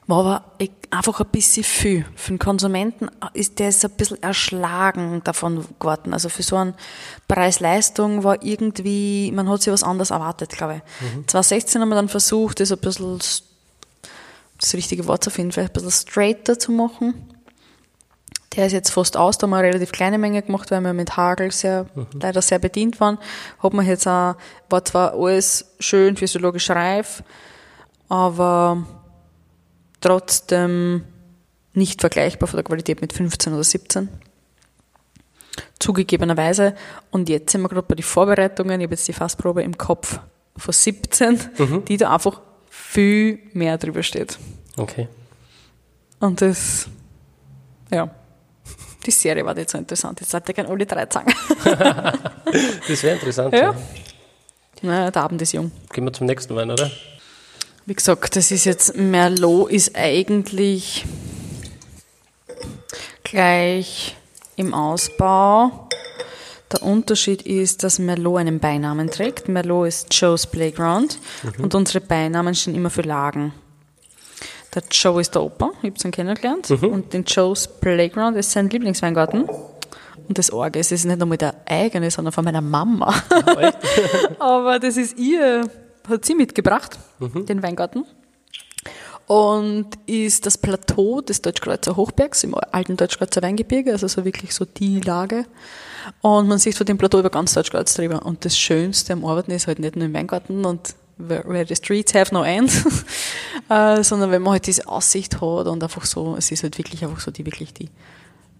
War 0.06 0.18
aber 0.20 0.44
e- 0.60 0.70
einfach 0.90 1.20
ein 1.20 1.26
bisschen 1.32 1.64
viel. 1.64 2.06
Für 2.14 2.32
den 2.32 2.38
Konsumenten 2.38 3.10
ist 3.34 3.58
der 3.58 3.70
ist 3.70 3.84
ein 3.84 3.90
bisschen 3.90 4.22
erschlagen 4.22 5.20
davon 5.24 5.66
geworden. 5.80 6.12
Also 6.12 6.28
für 6.28 6.44
so 6.44 6.56
eine 6.56 6.74
Preis-Leistung 7.26 8.22
war 8.22 8.42
irgendwie, 8.44 9.32
man 9.32 9.48
hat 9.48 9.62
sich 9.62 9.72
was 9.72 9.82
anderes 9.82 10.10
erwartet, 10.10 10.50
glaube 10.50 10.76
ich. 10.76 11.26
2016 11.26 11.80
haben 11.80 11.88
wir 11.88 11.96
dann 11.96 12.08
versucht, 12.08 12.60
das 12.60 12.70
ein 12.70 12.78
bisschen, 12.78 13.18
das 13.18 14.74
richtige 14.74 15.08
Wort 15.08 15.24
zu 15.24 15.30
finden, 15.30 15.50
vielleicht 15.50 15.70
ein 15.70 15.82
bisschen 15.82 16.08
straighter 16.08 16.56
zu 16.56 16.70
machen. 16.70 17.35
Der 18.56 18.66
ist 18.66 18.72
jetzt 18.72 18.90
fast 18.90 19.16
aus, 19.16 19.36
da 19.36 19.44
haben 19.44 19.50
wir 19.50 19.58
eine 19.58 19.68
relativ 19.68 19.92
kleine 19.92 20.16
Menge 20.16 20.42
gemacht, 20.42 20.70
weil 20.70 20.80
wir 20.80 20.94
mit 20.94 21.16
Hagel 21.16 21.52
sehr, 21.52 21.86
leider 22.14 22.40
sehr 22.40 22.58
bedient 22.58 23.00
waren. 23.00 23.18
Hat 23.58 23.72
man 23.74 23.86
jetzt 23.86 24.08
auch, 24.08 24.36
war 24.70 24.84
zwar 24.84 25.12
alles 25.12 25.74
schön 25.78 26.16
physiologisch 26.16 26.70
reif, 26.70 27.22
aber 28.08 28.86
trotzdem 30.00 31.04
nicht 31.74 32.00
vergleichbar 32.00 32.48
von 32.48 32.56
der 32.56 32.64
Qualität 32.64 33.02
mit 33.02 33.12
15 33.12 33.52
oder 33.52 33.64
17. 33.64 34.08
Zugegebenerweise. 35.78 36.74
Und 37.10 37.28
jetzt 37.28 37.52
sind 37.52 37.60
wir 37.60 37.68
gerade 37.68 37.86
bei 37.86 37.94
den 37.94 38.02
Vorbereitungen. 38.02 38.80
Ich 38.80 38.86
habe 38.86 38.94
jetzt 38.94 39.06
die 39.06 39.12
Fassprobe 39.12 39.62
im 39.62 39.76
Kopf 39.76 40.18
von 40.56 40.72
17, 40.72 41.84
die 41.88 41.98
da 41.98 42.14
einfach 42.14 42.40
viel 42.70 43.38
mehr 43.52 43.76
drüber 43.76 44.02
steht. 44.02 44.38
Okay. 44.78 45.08
Und 46.20 46.40
das, 46.40 46.88
ja, 47.90 48.10
die 49.06 49.10
Serie 49.10 49.44
war 49.44 49.54
nicht 49.54 49.70
so 49.70 49.78
interessant. 49.78 50.20
Jetzt 50.20 50.30
sollte 50.30 50.52
ich 50.52 50.56
gerne 50.56 50.70
alle 50.70 50.86
drei 50.86 51.06
sagen. 51.10 51.32
Das 52.88 53.02
wäre 53.02 53.16
interessant. 53.16 53.52
Ja. 53.52 53.60
Ja. 53.60 53.74
Na, 54.82 55.10
der 55.10 55.22
Abend 55.22 55.42
ist 55.42 55.52
jung. 55.52 55.72
Gehen 55.92 56.04
wir 56.04 56.12
zum 56.12 56.26
nächsten 56.26 56.54
Wein, 56.54 56.70
oder? 56.70 56.90
Wie 57.86 57.94
gesagt, 57.94 58.36
das 58.36 58.50
ist 58.50 58.64
jetzt, 58.64 58.96
Merlot 58.96 59.70
ist 59.70 59.96
eigentlich 59.96 61.04
gleich 63.24 64.16
im 64.56 64.74
Ausbau. 64.74 65.88
Der 66.72 66.82
Unterschied 66.82 67.42
ist, 67.42 67.84
dass 67.84 67.98
Merlot 67.98 68.38
einen 68.38 68.58
Beinamen 68.58 69.10
trägt. 69.10 69.48
Merlot 69.48 69.88
ist 69.88 70.14
Joe's 70.14 70.46
Playground 70.46 71.18
und 71.58 71.74
unsere 71.74 72.00
Beinamen 72.00 72.54
stehen 72.54 72.74
immer 72.74 72.90
für 72.90 73.02
Lagen. 73.02 73.52
Der 74.76 74.82
Joe 74.90 75.22
ist 75.22 75.34
der 75.34 75.42
Opa, 75.42 75.70
ich 75.80 75.90
habe 75.90 75.96
ihn 76.04 76.10
kennengelernt. 76.10 76.70
Und 76.70 77.14
den 77.14 77.24
Joe's 77.24 77.66
Playground 77.66 78.36
ist 78.36 78.50
sein 78.50 78.68
Lieblingsweingarten. 78.68 79.48
Und 80.28 80.38
das 80.38 80.52
Orge 80.52 80.78
ist, 80.78 80.90
nicht 80.90 81.08
einmal 81.08 81.38
der 81.38 81.54
eigene, 81.64 82.10
sondern 82.10 82.32
von 82.32 82.44
meiner 82.44 82.60
Mama. 82.60 83.14
Aber 84.38 84.78
das 84.78 84.98
ist 84.98 85.18
ihr, 85.18 85.70
hat 86.06 86.26
sie 86.26 86.34
mitgebracht, 86.34 86.98
den 87.20 87.62
Weingarten. 87.62 88.04
Und 89.26 89.86
ist 90.04 90.44
das 90.44 90.58
Plateau 90.58 91.22
des 91.22 91.40
Deutschkreuzer 91.40 91.96
Hochbergs 91.96 92.44
im 92.44 92.54
alten 92.54 92.98
Deutschkreuzer 92.98 93.40
Weingebirge, 93.40 93.92
also 93.92 94.06
so 94.08 94.26
wirklich 94.26 94.54
so 94.54 94.66
die 94.66 95.00
Lage. 95.00 95.46
Und 96.20 96.48
man 96.48 96.58
sieht 96.58 96.76
von 96.76 96.86
dem 96.86 96.98
Plateau 96.98 97.20
über 97.20 97.30
ganz 97.30 97.54
Deutschkreuz 97.54 97.94
drüber. 97.94 98.26
Und 98.26 98.44
das 98.44 98.58
Schönste 98.58 99.14
am 99.14 99.24
Arbeiten 99.24 99.52
ist 99.52 99.68
halt 99.68 99.78
nicht 99.78 99.96
nur 99.96 100.04
im 100.04 100.12
Weingarten 100.12 100.66
und 100.66 100.94
where, 101.18 101.66
the 101.66 101.76
streets 101.76 102.14
have 102.14 102.32
no 102.32 102.42
end, 102.42 102.70
äh, 103.68 104.02
sondern 104.02 104.30
wenn 104.30 104.42
man 104.42 104.54
halt 104.54 104.66
diese 104.66 104.86
Aussicht 104.86 105.40
hat 105.40 105.66
und 105.66 105.82
einfach 105.82 106.04
so, 106.04 106.36
es 106.36 106.50
ist 106.50 106.62
halt 106.62 106.78
wirklich 106.78 107.04
einfach 107.04 107.20
so 107.20 107.30
die, 107.30 107.44
wirklich 107.46 107.72
die, 107.72 107.88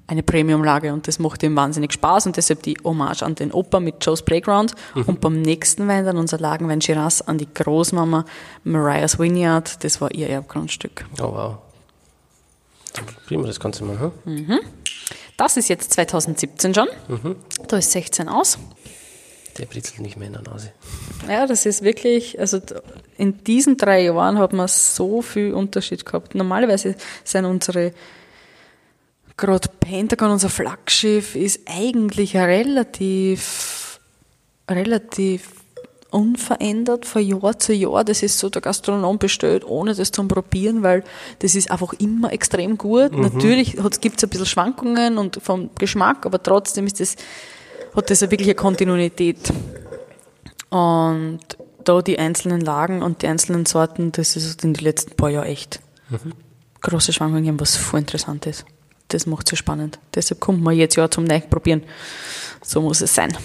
eine 0.08 0.22
Premium-Lage 0.22 0.92
und 0.92 1.08
das 1.08 1.18
macht 1.18 1.42
ihm 1.42 1.56
wahnsinnig 1.56 1.92
Spaß 1.92 2.26
und 2.26 2.36
deshalb 2.36 2.62
die 2.62 2.76
Hommage 2.84 3.22
an 3.22 3.34
den 3.34 3.52
Opa 3.52 3.80
mit 3.80 4.04
Joe's 4.04 4.22
Playground 4.22 4.74
und 4.94 5.20
beim 5.20 5.42
nächsten 5.42 5.88
Wein 5.88 6.04
dann 6.04 6.16
unser 6.16 6.38
Lagenwein 6.38 6.80
Shiraz 6.80 7.22
an 7.22 7.38
die 7.38 7.52
Großmama 7.52 8.24
Mariah's 8.62 9.18
Vineyard, 9.18 9.82
das 9.82 10.00
war 10.00 10.12
ihr 10.12 10.28
Erbgrundstück. 10.28 11.06
Oh, 11.20 11.32
wow. 11.32 11.58
Probieren 13.22 13.42
wir 13.42 13.48
das 13.48 13.60
Ganze 13.60 13.84
mal, 13.84 14.12
hm? 14.24 14.60
Das 15.36 15.56
ist 15.56 15.68
jetzt 15.68 15.92
2017 15.92 16.74
schon, 16.74 16.88
da 17.68 17.76
ist 17.76 17.90
16 17.92 18.28
aus. 18.28 18.58
Der 19.58 19.66
britzelt 19.66 20.00
nicht 20.00 20.16
mehr 20.16 20.26
in 20.26 20.34
der 20.34 20.42
Nase. 20.42 20.72
Ja, 21.28 21.46
das 21.46 21.64
ist 21.64 21.82
wirklich, 21.82 22.38
also 22.38 22.60
in 23.16 23.42
diesen 23.44 23.76
drei 23.76 24.04
Jahren 24.04 24.38
hat 24.38 24.52
man 24.52 24.68
so 24.68 25.22
viel 25.22 25.54
Unterschied 25.54 26.04
gehabt. 26.04 26.34
Normalerweise 26.34 26.94
sind 27.24 27.44
unsere, 27.46 27.92
gerade 29.36 29.68
Pentagon, 29.80 30.30
unser 30.30 30.50
Flaggschiff, 30.50 31.34
ist 31.36 31.60
eigentlich 31.66 32.36
relativ, 32.36 33.98
relativ 34.70 35.48
unverändert 36.10 37.04
von 37.04 37.22
Jahr 37.22 37.58
zu 37.58 37.72
Jahr. 37.72 38.04
Das 38.04 38.22
ist 38.22 38.38
so, 38.38 38.48
der 38.48 38.62
Gastronom 38.62 39.18
bestellt, 39.18 39.64
ohne 39.64 39.94
das 39.94 40.12
zu 40.12 40.26
probieren, 40.28 40.82
weil 40.82 41.02
das 41.38 41.54
ist 41.54 41.70
einfach 41.70 41.94
immer 41.94 42.32
extrem 42.32 42.78
gut. 42.78 43.12
Natürlich 43.16 43.76
gibt 44.00 44.18
es 44.18 44.24
ein 44.24 44.30
bisschen 44.30 44.46
Schwankungen 44.46 45.18
und 45.18 45.40
vom 45.42 45.70
Geschmack, 45.78 46.26
aber 46.26 46.42
trotzdem 46.42 46.86
ist 46.86 47.00
das, 47.00 47.16
hat 47.96 48.10
das 48.10 48.22
eine 48.22 48.30
wirkliche 48.30 48.54
Kontinuität. 48.54 49.52
Und 50.70 51.40
da 51.84 52.02
die 52.02 52.18
einzelnen 52.18 52.60
Lagen 52.60 53.02
und 53.02 53.22
die 53.22 53.26
einzelnen 53.26 53.66
Sorten, 53.66 54.12
das 54.12 54.36
ist 54.36 54.62
in 54.64 54.74
den 54.74 54.84
letzten 54.84 55.16
paar 55.16 55.30
Jahren 55.30 55.46
echt 55.46 55.80
große 56.82 57.12
Schwankungen, 57.12 57.44
gegeben, 57.44 57.60
was 57.60 57.76
voll 57.76 58.00
interessant 58.00 58.46
ist. 58.46 58.64
Das 59.08 59.26
macht 59.26 59.52
es 59.52 59.58
spannend. 59.58 59.98
Deshalb 60.14 60.40
kommt 60.40 60.62
man 60.62 60.76
jetzt 60.76 60.96
ja 60.96 61.10
zum 61.10 61.24
Neu 61.24 61.40
probieren. 61.40 61.82
So 62.62 62.82
muss 62.82 63.00
es 63.00 63.14
sein. 63.14 63.36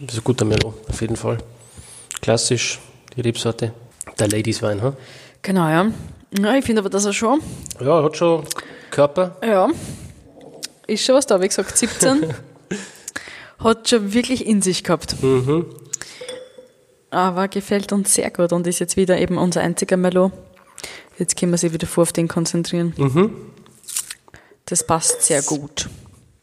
Das 0.00 0.14
ist 0.14 0.20
ein 0.20 0.24
guter 0.24 0.44
Merlot, 0.44 0.74
auf 0.88 1.00
jeden 1.00 1.16
Fall. 1.16 1.38
Klassisch, 2.20 2.78
die 3.16 3.22
Rebsorte. 3.22 3.72
Der 4.18 4.28
Ladies 4.28 4.62
Wein, 4.62 4.82
hm? 4.82 4.92
Genau, 5.42 5.68
ja. 5.68 5.86
Ja, 6.38 6.54
ich 6.54 6.64
finde 6.64 6.80
aber 6.80 6.90
das 6.90 7.06
auch 7.06 7.12
schon. 7.12 7.40
Ja, 7.80 8.02
hat 8.02 8.16
schon 8.16 8.44
Körper. 8.90 9.36
Ja. 9.42 9.68
Ist 10.86 11.04
schon 11.04 11.14
was 11.14 11.26
da, 11.26 11.40
wie 11.40 11.48
gesagt, 11.48 11.76
17. 11.76 12.34
Hat 13.58 13.88
schon 13.88 14.12
wirklich 14.12 14.46
in 14.46 14.62
sich 14.62 14.84
gehabt. 14.84 15.22
Mhm. 15.22 15.66
Aber 17.10 17.48
gefällt 17.48 17.92
uns 17.92 18.14
sehr 18.14 18.30
gut 18.30 18.52
und 18.52 18.66
ist 18.66 18.78
jetzt 18.78 18.96
wieder 18.96 19.18
eben 19.18 19.38
unser 19.38 19.62
einziger 19.62 19.96
Melo. 19.96 20.32
Jetzt 21.18 21.36
können 21.38 21.52
wir 21.52 21.58
sich 21.58 21.72
wieder 21.72 21.86
vor 21.86 22.02
auf 22.02 22.12
den 22.12 22.28
konzentrieren. 22.28 22.92
Mhm. 22.96 23.30
Das 24.66 24.84
passt 24.86 25.22
sehr 25.22 25.42
gut. 25.42 25.88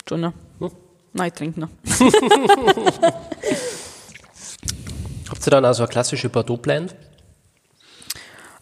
Du 0.05 0.18
noch? 0.18 0.34
Hm? 0.59 0.72
Nein, 1.14 1.28
ich 1.28 1.34
trinke 1.34 1.59
noch. 1.59 1.70
Habt 5.30 5.45
ihr 5.47 5.51
dann 5.51 5.66
also 5.66 5.84
eine 5.84 5.89
klassische 5.89 6.30
Bordeaux-Blend? 6.30 6.95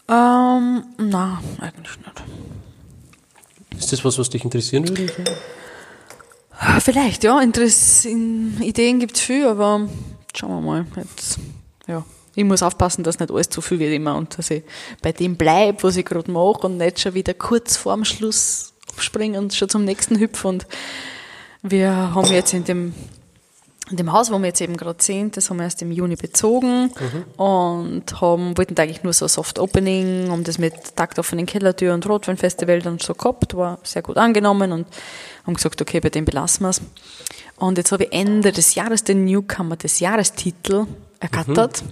Ähm, 0.08 0.84
na, 0.98 1.40
eigentlich 1.60 1.96
nicht. 1.98 2.22
Ist 3.78 3.92
das 3.92 4.04
was, 4.04 4.18
was 4.18 4.30
dich 4.30 4.44
interessieren 4.44 4.88
würde? 4.88 5.12
Ah, 6.64 6.78
Vielleicht, 6.78 7.24
ja. 7.24 7.40
Interess 7.40 8.04
in 8.04 8.62
Ideen 8.62 9.00
gibt 9.00 9.16
es 9.16 9.22
viel, 9.22 9.46
aber 9.46 9.88
schauen 10.34 10.50
wir 10.50 10.60
mal. 10.60 10.86
Jetzt, 10.96 11.40
ja. 11.88 12.04
Ich 12.36 12.44
muss 12.44 12.62
aufpassen, 12.62 13.02
dass 13.02 13.18
nicht 13.18 13.32
alles 13.32 13.50
zu 13.50 13.60
viel 13.60 13.80
wird 13.80 13.92
immer 13.92 14.14
und 14.16 14.38
dass 14.38 14.50
ich 14.50 14.62
bei 15.02 15.12
dem 15.12 15.36
bleibe, 15.36 15.82
was 15.82 15.96
ich 15.96 16.04
gerade 16.04 16.30
mache 16.30 16.66
und 16.66 16.76
nicht 16.78 17.00
schon 17.00 17.14
wieder 17.14 17.34
kurz 17.34 17.76
vorm 17.76 18.04
Schluss 18.04 18.72
abspringe 18.92 19.38
und 19.38 19.52
schon 19.54 19.68
zum 19.68 19.84
nächsten 19.84 20.18
hüpfe. 20.18 20.48
Und 20.48 20.66
wir 21.62 21.90
haben 21.90 22.32
jetzt 22.32 22.54
in 22.54 22.64
dem, 22.64 22.94
in 23.90 23.96
dem 23.96 24.12
Haus, 24.12 24.30
wo 24.30 24.38
wir 24.38 24.46
jetzt 24.46 24.60
eben 24.60 24.76
gerade 24.76 25.02
sind, 25.02 25.36
das 25.36 25.50
haben 25.50 25.58
wir 25.58 25.64
erst 25.64 25.82
im 25.82 25.90
Juni 25.90 26.16
bezogen 26.16 26.90
und 27.36 28.20
haben, 28.20 28.56
wollten 28.56 28.78
eigentlich 28.78 29.02
nur 29.02 29.12
so 29.12 29.26
Soft 29.26 29.58
Opening, 29.58 30.30
haben 30.30 30.44
das 30.44 30.58
mit 30.58 30.96
taktoffenen 30.96 31.46
Kellertür 31.46 31.92
und 31.92 32.08
Rotweinfestival 32.08 32.80
dann 32.80 32.98
so 32.98 33.14
gehabt, 33.14 33.56
war 33.56 33.78
sehr 33.82 34.02
gut 34.02 34.16
angenommen 34.16 34.72
und 34.72 34.86
haben 35.46 35.54
gesagt, 35.54 35.82
okay, 35.82 36.00
bei 36.00 36.10
dem 36.10 36.24
belassen 36.24 36.64
wir 36.64 36.70
es. 36.70 36.80
Und 37.56 37.76
jetzt 37.78 37.92
habe 37.92 38.04
ich 38.04 38.12
Ende 38.12 38.52
des 38.52 38.74
Jahres 38.74 39.04
den 39.04 39.24
Newcomer 39.24 39.76
des 39.76 40.00
Jahrestitel 40.00 40.86
ergattert. 41.20 41.82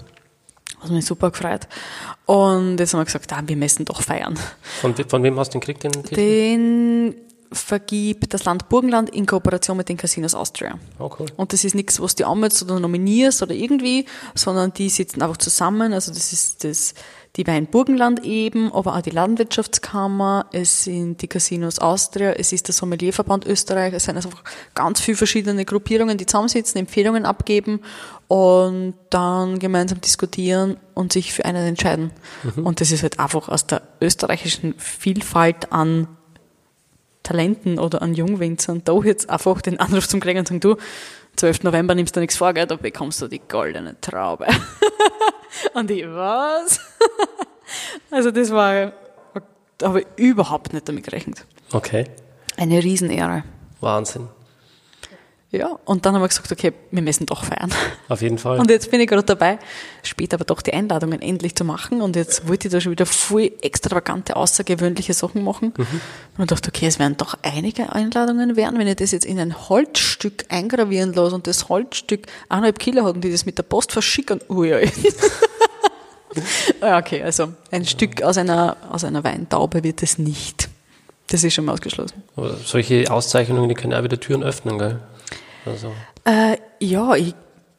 Was 0.80 0.90
mich 0.90 1.04
super 1.04 1.30
gefreut. 1.30 1.68
Und 2.24 2.80
jetzt 2.80 2.94
haben 2.94 3.00
wir 3.00 3.04
gesagt, 3.04 3.30
ah, 3.34 3.42
wir 3.44 3.56
müssen 3.56 3.84
doch 3.84 4.00
feiern. 4.00 4.38
Von, 4.80 4.94
von 4.96 5.22
wem 5.22 5.38
hast 5.38 5.48
du 5.48 5.58
den 5.58 5.60
gekriegt, 5.60 5.84
den 5.84 5.92
Titel? 5.92 6.14
Den 6.14 7.14
vergibt 7.52 8.32
das 8.32 8.44
Land 8.44 8.68
Burgenland 8.68 9.10
in 9.10 9.26
Kooperation 9.26 9.76
mit 9.76 9.88
den 9.88 9.96
Casinos 9.96 10.34
Austria. 10.34 10.78
Oh, 10.98 11.10
cool. 11.18 11.26
Und 11.36 11.52
das 11.52 11.64
ist 11.64 11.74
nichts, 11.74 12.00
was 12.00 12.14
du 12.14 12.26
anmeldest 12.26 12.62
oder 12.62 12.78
nominierst 12.78 13.42
oder 13.42 13.54
irgendwie, 13.54 14.06
sondern 14.34 14.72
die 14.72 14.88
sitzen 14.88 15.20
einfach 15.22 15.36
zusammen. 15.36 15.92
Also 15.92 16.12
das 16.12 16.32
ist 16.32 16.62
das, 16.62 16.94
die 17.36 17.46
Wein 17.46 17.66
Burgenland 17.66 18.24
eben, 18.24 18.72
aber 18.72 18.96
auch 18.96 19.00
die 19.02 19.10
Landwirtschaftskammer, 19.10 20.46
es 20.52 20.84
sind 20.84 21.22
die 21.22 21.28
Casinos 21.28 21.80
Austria, 21.80 22.32
es 22.32 22.52
ist 22.52 22.68
der 22.68 22.74
Sommelierverband 22.74 23.46
Österreich, 23.46 23.94
es 23.94 24.04
sind 24.04 24.16
also 24.16 24.28
einfach 24.28 24.44
ganz 24.74 25.00
viele 25.00 25.16
verschiedene 25.16 25.64
Gruppierungen, 25.64 26.18
die 26.18 26.26
zusammensitzen, 26.26 26.78
Empfehlungen 26.78 27.26
abgeben 27.26 27.80
und 28.28 28.94
dann 29.10 29.58
gemeinsam 29.58 30.00
diskutieren 30.00 30.76
und 30.94 31.12
sich 31.12 31.32
für 31.32 31.44
einen 31.44 31.66
entscheiden. 31.66 32.12
Und 32.62 32.80
das 32.80 32.92
ist 32.92 33.02
halt 33.02 33.18
einfach 33.18 33.48
aus 33.48 33.66
der 33.66 33.82
österreichischen 34.00 34.74
Vielfalt 34.78 35.72
an 35.72 36.06
Talenten 37.22 37.78
oder 37.78 38.02
an 38.02 38.14
Jungwinzern 38.14 38.82
da 38.84 38.98
jetzt 39.02 39.28
einfach 39.28 39.60
den 39.60 39.78
Anruf 39.78 40.08
zum 40.08 40.20
kriegen 40.20 40.38
und 40.38 40.48
sagen, 40.48 40.60
du, 40.60 40.76
12. 41.36 41.62
November 41.64 41.94
nimmst 41.94 42.16
du 42.16 42.20
nichts 42.20 42.36
vor, 42.36 42.52
gell, 42.52 42.66
da 42.66 42.76
bekommst 42.76 43.22
du 43.22 43.28
die 43.28 43.40
goldene 43.40 44.00
Traube. 44.00 44.46
und 45.74 45.90
ich, 45.90 46.04
was? 46.06 46.80
also 48.10 48.30
das 48.30 48.50
war, 48.50 48.92
da 49.78 49.88
habe 49.88 50.00
ich 50.00 50.06
überhaupt 50.16 50.72
nicht 50.72 50.88
damit 50.88 51.04
gerechnet. 51.04 51.44
Okay. 51.72 52.04
Eine 52.56 52.82
Riesenehre. 52.82 53.44
Wahnsinn. 53.80 54.28
Ja, 55.52 55.80
und 55.84 56.06
dann 56.06 56.14
haben 56.14 56.22
wir 56.22 56.28
gesagt, 56.28 56.52
okay, 56.52 56.72
wir 56.92 57.02
müssen 57.02 57.26
doch 57.26 57.42
feiern. 57.42 57.72
Auf 58.08 58.22
jeden 58.22 58.38
Fall. 58.38 58.60
Und 58.60 58.70
jetzt 58.70 58.88
bin 58.88 59.00
ich 59.00 59.08
gerade 59.08 59.24
dabei, 59.24 59.58
später 60.04 60.36
aber 60.36 60.44
doch 60.44 60.62
die 60.62 60.72
Einladungen 60.72 61.20
endlich 61.20 61.56
zu 61.56 61.64
machen. 61.64 62.02
Und 62.02 62.14
jetzt 62.14 62.46
wollte 62.46 62.68
ich 62.68 62.72
da 62.72 62.80
schon 62.80 62.92
wieder 62.92 63.04
voll 63.04 63.50
extravagante, 63.60 64.36
außergewöhnliche 64.36 65.12
Sachen 65.12 65.42
machen. 65.42 65.72
Und 65.76 65.88
ich 66.38 66.46
dachte, 66.46 66.68
okay, 66.68 66.86
es 66.86 67.00
werden 67.00 67.16
doch 67.16 67.36
einige 67.42 67.92
Einladungen 67.92 68.54
werden, 68.54 68.78
wenn 68.78 68.86
ich 68.86 68.94
das 68.94 69.10
jetzt 69.10 69.26
in 69.26 69.40
ein 69.40 69.68
Holzstück 69.68 70.44
eingravieren 70.50 71.14
lasse 71.14 71.34
und 71.34 71.48
das 71.48 71.68
Holzstück 71.68 72.28
eineinhalb 72.48 72.78
Kilo 72.78 73.04
hat 73.04 73.16
und 73.16 73.22
die 73.22 73.32
das 73.32 73.44
mit 73.44 73.58
der 73.58 73.64
Post 73.64 73.90
verschicken. 73.90 74.40
Ui, 74.48 74.72
ui. 74.72 74.88
ja, 76.80 76.96
okay, 76.96 77.24
also 77.24 77.52
ein 77.72 77.84
Stück 77.84 78.22
aus 78.22 78.38
einer, 78.38 78.76
aus 78.88 79.02
einer 79.02 79.24
Weintaube 79.24 79.82
wird 79.82 80.00
es 80.04 80.16
nicht. 80.16 80.68
Das 81.26 81.42
ist 81.42 81.54
schon 81.54 81.64
mal 81.64 81.72
ausgeschlossen. 81.72 82.22
Aber 82.36 82.56
solche 82.64 83.10
Auszeichnungen, 83.10 83.68
die 83.68 83.74
können 83.74 83.94
auch 83.94 84.04
wieder 84.04 84.20
Türen 84.20 84.44
öffnen, 84.44 84.78
gell? 84.78 85.00
Also, 85.66 85.92
Äh, 86.24 86.56
ja, 86.80 87.14
ich 87.16 87.34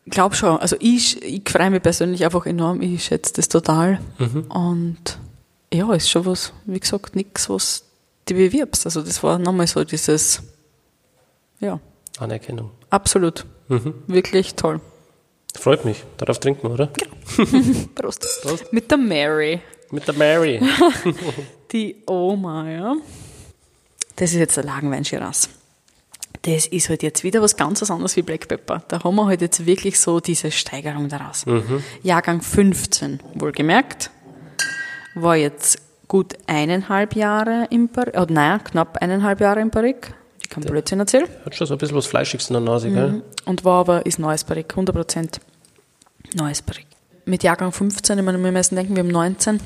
glaube 0.10 0.36
schon. 0.36 0.58
Also 0.60 0.76
ich, 0.80 1.22
ich 1.24 1.48
freue 1.50 1.70
mich 1.70 1.82
persönlich 1.84 2.24
einfach 2.26 2.46
enorm. 2.46 2.82
Ich 2.82 3.04
schätze 3.06 3.34
das 3.34 3.48
total. 3.50 4.00
Und 4.50 5.20
ja, 5.74 5.92
ist 5.94 6.10
schon 6.10 6.26
was, 6.26 6.54
wie 6.66 6.80
gesagt, 6.80 7.16
nichts, 7.16 7.50
was 7.50 7.84
du 8.26 8.34
bewirbst. 8.34 8.86
Also 8.86 9.02
das 9.02 9.22
war 9.24 9.38
nochmal 9.40 9.68
so 9.68 9.84
dieses, 9.84 10.42
ja, 11.60 11.80
Anerkennung. 12.20 12.72
absolut. 12.90 13.46
Wirklich 14.08 14.56
toll. 14.56 14.82
Freut 15.58 15.86
mich. 15.86 16.04
Darauf 16.18 16.40
trinken 16.40 16.64
wir, 16.64 16.72
oder? 16.72 16.88
Prost. 17.96 18.26
Prost. 18.42 18.72
Mit 18.74 18.90
der 18.92 18.98
Mary, 18.98 19.62
Mit 19.92 20.08
der 20.08 20.16
Mary. 20.16 20.62
die 21.72 22.04
Oma, 22.08 22.70
ja. 22.70 22.96
Das 24.18 24.32
ist 24.32 24.38
jetzt 24.40 24.58
der 24.58 24.64
Lagenwein 24.66 25.06
Shiraz. 25.06 25.50
Das 26.44 26.66
ist 26.66 26.90
halt 26.90 27.04
jetzt 27.04 27.24
wieder 27.24 27.42
was 27.42 27.56
ganz 27.56 27.88
anderes 27.90 28.16
wie 28.16 28.24
Black 28.24 28.48
Pepper. 28.48 28.84
Da 28.88 29.04
haben 29.04 29.16
wir 29.16 29.28
halt 29.28 29.42
jetzt 29.42 29.66
wirklich 29.66 30.00
so 30.00 30.20
diese 30.20 30.50
Steigerung 30.50 31.08
daraus. 31.08 31.46
Jahrgang 32.02 32.42
15, 32.42 33.20
wohlgemerkt, 33.36 34.10
war 35.14 35.36
jetzt 35.36 35.80
gut 36.08 36.34
eineinhalb 36.48 37.16
Jahre 37.16 37.68
im 37.70 37.88
Barrique, 37.90 38.20
oh, 38.20 38.26
naja, 38.28 38.60
knapp 38.60 38.98
eineinhalb 38.98 39.40
Jahre 39.40 39.62
im 39.62 39.70
Barrique. 39.70 40.14
Ich 40.42 40.50
kann 40.50 40.64
Blödsinn 40.64 41.00
erzählen. 41.00 41.28
Hat 41.46 41.56
schon 41.56 41.68
so 41.68 41.76
ein 41.76 41.78
bisschen 41.78 41.96
was 41.96 42.08
Fleischiges 42.08 42.50
in 42.50 42.54
der 42.56 42.62
Nase, 42.62 42.90
gell? 42.92 43.22
Und 43.46 43.64
war 43.64 43.80
aber, 43.80 44.06
ist 44.06 44.20
neues 44.20 44.44
Barrique, 44.44 44.76
100% 44.76 45.40
neues 46.34 46.62
Barrique. 46.62 46.88
Mit 47.26 47.44
Jahrgang 47.44 47.72
15, 47.72 48.18
ich 48.18 48.26
meine, 48.26 48.44
wir 48.44 48.52
müssen 48.52 48.76
denken, 48.76 48.96
wir 48.96 49.04
haben 49.04 49.10
19. 49.10 49.62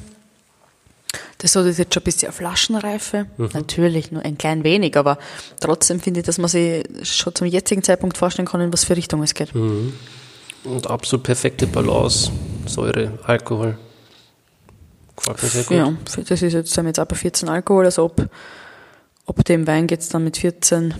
Das 1.37 1.55
hat 1.55 1.65
jetzt 1.65 1.93
schon 1.93 2.01
ein 2.01 2.03
bisschen 2.03 2.31
Flaschenreife. 2.31 3.27
Natürlich 3.53 4.11
nur 4.11 4.23
ein 4.23 4.37
klein 4.37 4.63
wenig, 4.63 4.97
aber 4.97 5.17
trotzdem 5.59 5.99
finde 5.99 6.21
ich, 6.21 6.25
dass 6.25 6.37
man 6.37 6.49
sich 6.49 6.83
schon 7.03 7.35
zum 7.35 7.47
jetzigen 7.47 7.83
Zeitpunkt 7.83 8.17
vorstellen 8.17 8.47
kann, 8.47 8.61
in 8.61 8.73
was 8.73 8.85
für 8.85 8.95
Richtung 8.95 9.21
es 9.23 9.33
geht. 9.33 9.53
Und 9.53 10.87
absolut 10.87 11.23
perfekte 11.23 11.67
Balance. 11.67 12.31
Säure, 12.65 13.19
Alkohol. 13.23 13.77
Gefällt 15.15 15.43
mir 15.43 15.49
sehr 15.49 15.63
gut. 15.63 15.77
Ja, 15.77 15.93
das 16.27 16.41
ist 16.41 16.53
jetzt, 16.53 16.73
sind 16.73 16.87
jetzt 16.87 17.07
bei 17.07 17.15
14 17.15 17.49
Alkohol, 17.49 17.85
also 17.85 18.05
ob, 18.05 18.27
ob 19.25 19.45
dem 19.45 19.67
Wein 19.67 19.87
geht 19.87 20.01
es 20.01 20.09
dann 20.09 20.23
mit 20.23 20.37
14 20.37 20.93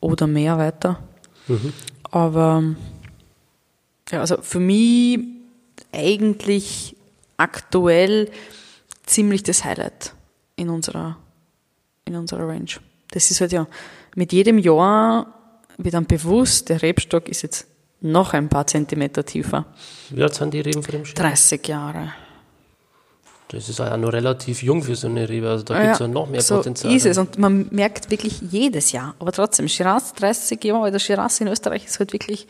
oder 0.00 0.26
mehr 0.26 0.58
weiter. 0.58 0.98
Aber 2.10 2.62
ja, 4.10 4.20
also 4.20 4.38
für 4.40 4.60
mich 4.60 5.20
eigentlich 5.92 6.96
aktuell 7.36 8.30
ziemlich 9.06 9.42
das 9.42 9.64
Highlight 9.64 10.14
in 10.56 10.70
unserer, 10.70 11.16
in 12.04 12.16
unserer 12.16 12.48
Range. 12.48 12.70
Das 13.10 13.30
ist 13.30 13.40
halt 13.40 13.52
ja, 13.52 13.66
mit 14.14 14.32
jedem 14.32 14.58
Jahr 14.58 15.34
wird 15.78 15.94
dann 15.94 16.06
bewusst, 16.06 16.68
der 16.68 16.82
Rebstock 16.82 17.28
ist 17.28 17.42
jetzt 17.42 17.66
noch 18.00 18.34
ein 18.34 18.48
paar 18.48 18.66
Zentimeter 18.66 19.24
tiefer. 19.24 19.66
Wie 20.10 20.22
alt 20.22 20.34
sind 20.34 20.52
die 20.52 20.60
Reben 20.60 20.82
für 20.82 20.92
den 20.92 21.04
Schiff? 21.04 21.14
30 21.14 21.66
Jahre. 21.66 22.12
Das 23.48 23.68
ist 23.68 23.78
ja 23.78 23.96
noch 23.96 24.12
relativ 24.12 24.62
jung 24.62 24.82
für 24.82 24.96
so 24.96 25.06
eine 25.06 25.28
Rebe. 25.28 25.48
Also 25.48 25.64
da 25.64 25.80
gibt 25.80 25.94
es 25.94 25.98
ja 26.00 26.08
noch 26.08 26.28
mehr 26.28 26.40
so 26.42 26.56
Potenzial. 26.56 26.94
ist 26.94 27.06
es. 27.06 27.18
Und 27.18 27.38
man 27.38 27.68
merkt 27.70 28.10
wirklich 28.10 28.40
jedes 28.40 28.92
Jahr. 28.92 29.14
Aber 29.18 29.32
trotzdem, 29.32 29.68
Shiraz, 29.68 30.12
30 30.14 30.62
Jahre, 30.64 30.90
der 30.90 30.98
Shiraz 30.98 31.40
in 31.40 31.48
Österreich 31.48 31.84
ist 31.84 31.98
halt 31.98 32.12
wirklich, 32.12 32.46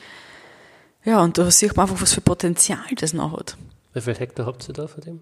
ja, 1.04 1.22
und 1.22 1.36
da 1.36 1.50
sieht 1.50 1.76
man 1.76 1.88
einfach, 1.88 2.00
was 2.00 2.14
für 2.14 2.20
Potenzial 2.20 2.78
das 2.96 3.12
noch 3.12 3.36
hat. 3.36 3.56
Wie 3.92 4.00
viel 4.00 4.14
Hektar 4.14 4.46
habt 4.46 4.66
ihr 4.68 4.72
da 4.72 4.86
von 4.86 5.00
dem? 5.02 5.20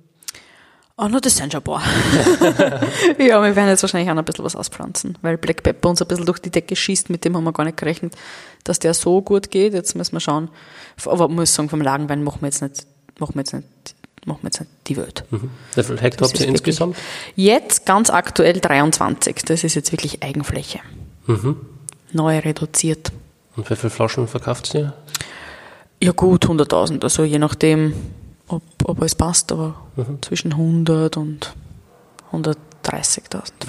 Oh, 0.97 1.09
no, 1.09 1.20
das 1.20 1.36
sind 1.36 1.53
schon 1.53 1.61
ein 1.61 1.64
paar. 1.64 1.82
ja, 3.18 3.43
wir 3.43 3.57
werden 3.57 3.68
jetzt 3.68 3.82
wahrscheinlich 3.82 4.11
auch 4.11 4.14
noch 4.14 4.22
ein 4.22 4.26
bisschen 4.26 4.45
was 4.45 4.55
auspflanzen, 4.55 5.16
weil 5.22 5.38
Black 5.38 5.62
Pepper 5.62 5.88
uns 5.88 6.03
ein 6.03 6.09
bisschen 6.09 6.26
durch 6.26 6.38
die 6.38 6.51
Decke 6.51 6.76
schießt, 6.76 7.09
mit 7.09 7.24
dem 7.24 7.36
haben 7.36 7.45
wir 7.45 7.53
gar 7.53 7.64
nicht 7.64 7.78
gerechnet, 7.78 8.14
dass 8.64 8.78
der 8.78 8.93
so 8.93 9.22
gut 9.22 9.51
geht. 9.51 9.72
Jetzt 9.72 9.97
müssen 9.97 10.12
wir 10.12 10.20
schauen. 10.20 10.51
Aber 11.07 11.28
man 11.28 11.36
muss 11.36 11.55
sagen, 11.55 11.70
vom 11.70 11.80
Lagenwein 11.80 12.22
machen 12.22 12.43
wir 12.43 12.49
jetzt 12.49 12.61
nicht, 12.61 12.86
machen 13.18 13.34
wir 13.34 13.40
jetzt 13.40 13.55
nicht, 13.55 13.66
machen 14.26 14.40
wir 14.43 14.49
jetzt 14.49 14.61
nicht 14.61 14.70
die 14.86 14.97
Welt. 14.99 15.24
Mhm. 15.30 15.51
Wie 15.74 15.82
viel 15.82 15.99
Hektar 15.99 16.28
habt 16.28 16.38
ihr 16.40 16.47
insgesamt? 16.47 16.97
Jetzt 17.36 17.86
ganz 17.86 18.11
aktuell 18.11 18.61
23. 18.61 19.36
Das 19.47 19.64
ist 19.64 19.74
jetzt 19.74 19.93
wirklich 19.93 20.22
Eigenfläche. 20.22 20.80
Mhm. 21.26 21.57
Neu 22.12 22.38
reduziert. 22.38 23.12
Und 23.57 23.68
wie 23.70 23.76
viele 23.76 23.90
Flaschen 23.90 24.28
verkauft 24.28 24.74
ihr? 24.74 24.93
Ja 26.03 26.12
gut, 26.12 26.47
100.000. 26.47 27.03
Also 27.03 27.24
je 27.24 27.38
nachdem, 27.38 27.95
ob, 28.53 28.62
ob 28.84 29.00
alles 29.00 29.14
passt, 29.14 29.53
aber 29.53 29.74
zwischen 30.20 30.53
100 30.53 31.16
und 31.16 31.55
130.000. 32.32 32.57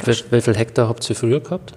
Wie, 0.06 0.32
wie 0.32 0.42
viel 0.42 0.56
Hektar 0.56 0.88
habt 0.88 1.10
ihr 1.10 1.16
früher 1.16 1.40
gehabt? 1.40 1.74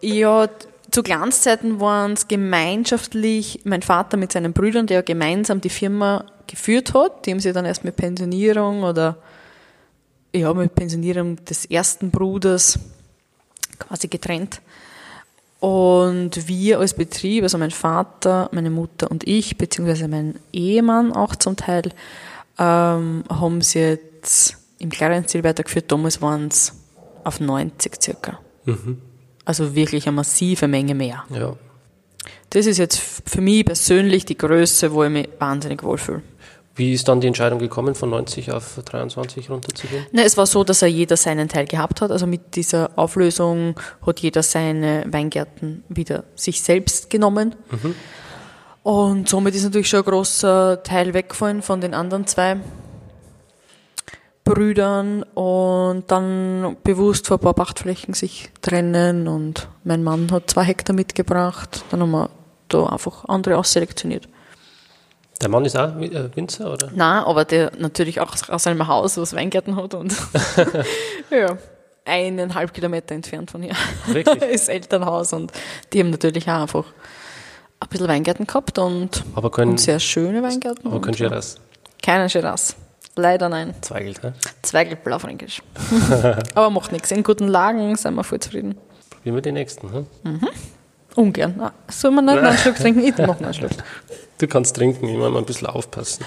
Ja, 0.00 0.48
zu 0.90 1.02
Glanzzeiten 1.02 1.80
waren 1.80 2.12
es 2.12 2.28
gemeinschaftlich 2.28 3.60
mein 3.64 3.82
Vater 3.82 4.16
mit 4.16 4.32
seinen 4.32 4.52
Brüdern, 4.52 4.86
der 4.86 5.02
gemeinsam 5.02 5.60
die 5.60 5.70
Firma 5.70 6.24
geführt 6.46 6.94
hat. 6.94 7.26
Die 7.26 7.32
haben 7.32 7.40
sich 7.40 7.52
dann 7.52 7.64
erst 7.64 7.84
mit 7.84 7.96
Pensionierung 7.96 8.82
oder 8.82 9.16
ja, 10.34 10.52
mit 10.54 10.74
Pensionierung 10.74 11.44
des 11.44 11.64
ersten 11.64 12.10
Bruders 12.10 12.78
quasi 13.78 14.08
getrennt. 14.08 14.60
Und 15.60 16.48
wir 16.48 16.80
als 16.80 16.94
Betrieb, 16.94 17.42
also 17.42 17.56
mein 17.58 17.70
Vater, 17.70 18.48
meine 18.52 18.70
Mutter 18.70 19.10
und 19.10 19.26
ich, 19.26 19.56
beziehungsweise 19.56 20.06
mein 20.06 20.34
Ehemann 20.52 21.12
auch 21.12 21.34
zum 21.34 21.56
Teil, 21.56 21.92
ähm, 22.58 23.24
haben 23.28 23.60
sie 23.62 23.80
jetzt 23.80 24.58
im 24.78 24.90
kleineren 24.90 25.26
Stil 25.26 25.44
weitergeführt. 25.44 25.90
Damals 25.90 26.20
waren 26.20 26.48
es 26.48 26.74
auf 27.24 27.40
90 27.40 28.02
circa. 28.02 28.38
Mhm. 28.64 28.98
Also 29.44 29.74
wirklich 29.74 30.06
eine 30.06 30.16
massive 30.16 30.68
Menge 30.68 30.94
mehr. 30.94 31.24
Ja. 31.30 31.56
Das 32.50 32.66
ist 32.66 32.78
jetzt 32.78 32.98
für 32.98 33.40
mich 33.40 33.64
persönlich 33.64 34.24
die 34.24 34.36
Größe, 34.36 34.92
wo 34.92 35.04
ich 35.04 35.10
mich 35.10 35.28
wahnsinnig 35.38 35.82
wohlfühle. 35.82 36.22
Wie 36.76 36.92
ist 36.92 37.08
dann 37.08 37.22
die 37.22 37.26
Entscheidung 37.26 37.58
gekommen, 37.58 37.94
von 37.94 38.10
90 38.10 38.52
auf 38.52 38.78
23 38.84 39.48
runterzugehen? 39.48 40.06
Ne, 40.12 40.24
es 40.24 40.36
war 40.36 40.44
so, 40.44 40.62
dass 40.62 40.82
er 40.82 40.88
jeder 40.88 41.16
seinen 41.16 41.48
Teil 41.48 41.66
gehabt 41.66 42.02
hat. 42.02 42.10
Also 42.10 42.26
mit 42.26 42.54
dieser 42.54 42.90
Auflösung 42.96 43.80
hat 44.04 44.20
jeder 44.20 44.42
seine 44.42 45.04
Weingärten 45.08 45.84
wieder 45.88 46.24
sich 46.34 46.60
selbst 46.60 47.08
genommen. 47.08 47.54
Und 48.82 49.28
somit 49.28 49.54
ist 49.54 49.64
natürlich 49.64 49.88
schon 49.88 50.00
ein 50.00 50.04
großer 50.04 50.82
Teil 50.82 51.14
weggefallen 51.14 51.62
von 51.62 51.80
den 51.80 51.94
anderen 51.94 52.26
zwei 52.26 52.58
Brüdern 54.44 55.24
und 55.34 56.04
dann 56.08 56.76
bewusst 56.84 57.26
vor 57.26 57.38
ein 57.38 57.40
paar 57.40 57.54
Pachtflächen 57.54 58.14
sich 58.14 58.50
trennen 58.60 59.26
und 59.26 59.68
mein 59.82 60.04
Mann 60.04 60.30
hat 60.30 60.50
zwei 60.50 60.62
Hektar 60.62 60.94
mitgebracht. 60.94 61.84
Dann 61.90 62.00
haben 62.00 62.12
wir 62.12 62.30
da 62.68 62.86
einfach 62.86 63.24
andere 63.24 63.56
ausselektioniert. 63.56 64.28
Der 65.40 65.48
Mann 65.50 65.64
ist 65.64 65.76
auch 65.76 65.96
äh, 65.96 66.34
Winzer, 66.34 66.72
oder? 66.72 66.90
Nein, 66.94 67.24
aber 67.24 67.44
der 67.44 67.72
natürlich 67.78 68.20
auch 68.20 68.34
aus 68.48 68.62
seinem 68.62 68.86
Haus, 68.86 69.16
was 69.18 69.34
Weingärten 69.34 69.76
hat 69.76 69.94
und 69.94 70.14
ja, 71.30 71.58
eineinhalb 72.04 72.72
Kilometer 72.72 73.14
entfernt 73.14 73.50
von 73.50 73.62
hier 73.62 73.74
Wirklich? 74.06 74.42
ist 74.50 74.68
Elternhaus 74.68 75.32
und 75.32 75.52
die 75.92 76.00
haben 76.00 76.10
natürlich 76.10 76.48
auch 76.48 76.62
einfach 76.62 76.84
ein 77.80 77.88
bisschen 77.88 78.08
Weingärten 78.08 78.46
gehabt 78.46 78.78
und, 78.78 79.24
Aber 79.34 79.50
können, 79.50 79.72
und 79.72 79.80
sehr 79.80 80.00
schöne 80.00 80.42
Weingärten. 80.42 80.86
aber 80.90 81.00
können 81.00 81.16
Shiraz 81.16 81.56
Keine 82.02 82.30
Shiraz. 82.30 82.76
Leider 83.14 83.48
nein. 83.48 83.74
Zweigelt, 83.80 84.22
ne? 84.22 84.34
Zweigelt 84.62 85.02
Blaufränkisch. 85.02 85.62
aber 86.54 86.70
macht 86.70 86.92
nichts. 86.92 87.10
In 87.10 87.22
guten 87.22 87.48
Lagen 87.48 87.96
sind 87.96 88.14
wir 88.14 88.24
voll 88.24 88.40
zufrieden. 88.40 88.76
Probieren 89.10 89.36
wir 89.36 89.42
die 89.42 89.52
nächsten. 89.52 89.90
Hm? 89.92 90.48
Ungern. 91.16 91.60
Ah, 91.60 91.72
soll 91.88 92.10
man 92.12 92.24
nicht 92.26 92.36
noch 92.36 92.42
einen 92.48 92.58
Schluck 92.58 92.76
trinken? 92.76 93.00
Ich 93.04 93.16
mach 93.18 93.26
noch 93.26 93.40
einen 93.40 93.54
Schluck. 93.54 93.70
Du 94.38 94.46
kannst 94.46 94.76
trinken, 94.76 95.08
immer 95.08 95.30
mal 95.30 95.38
ein 95.38 95.44
bisschen 95.46 95.66
aufpassen. 95.66 96.24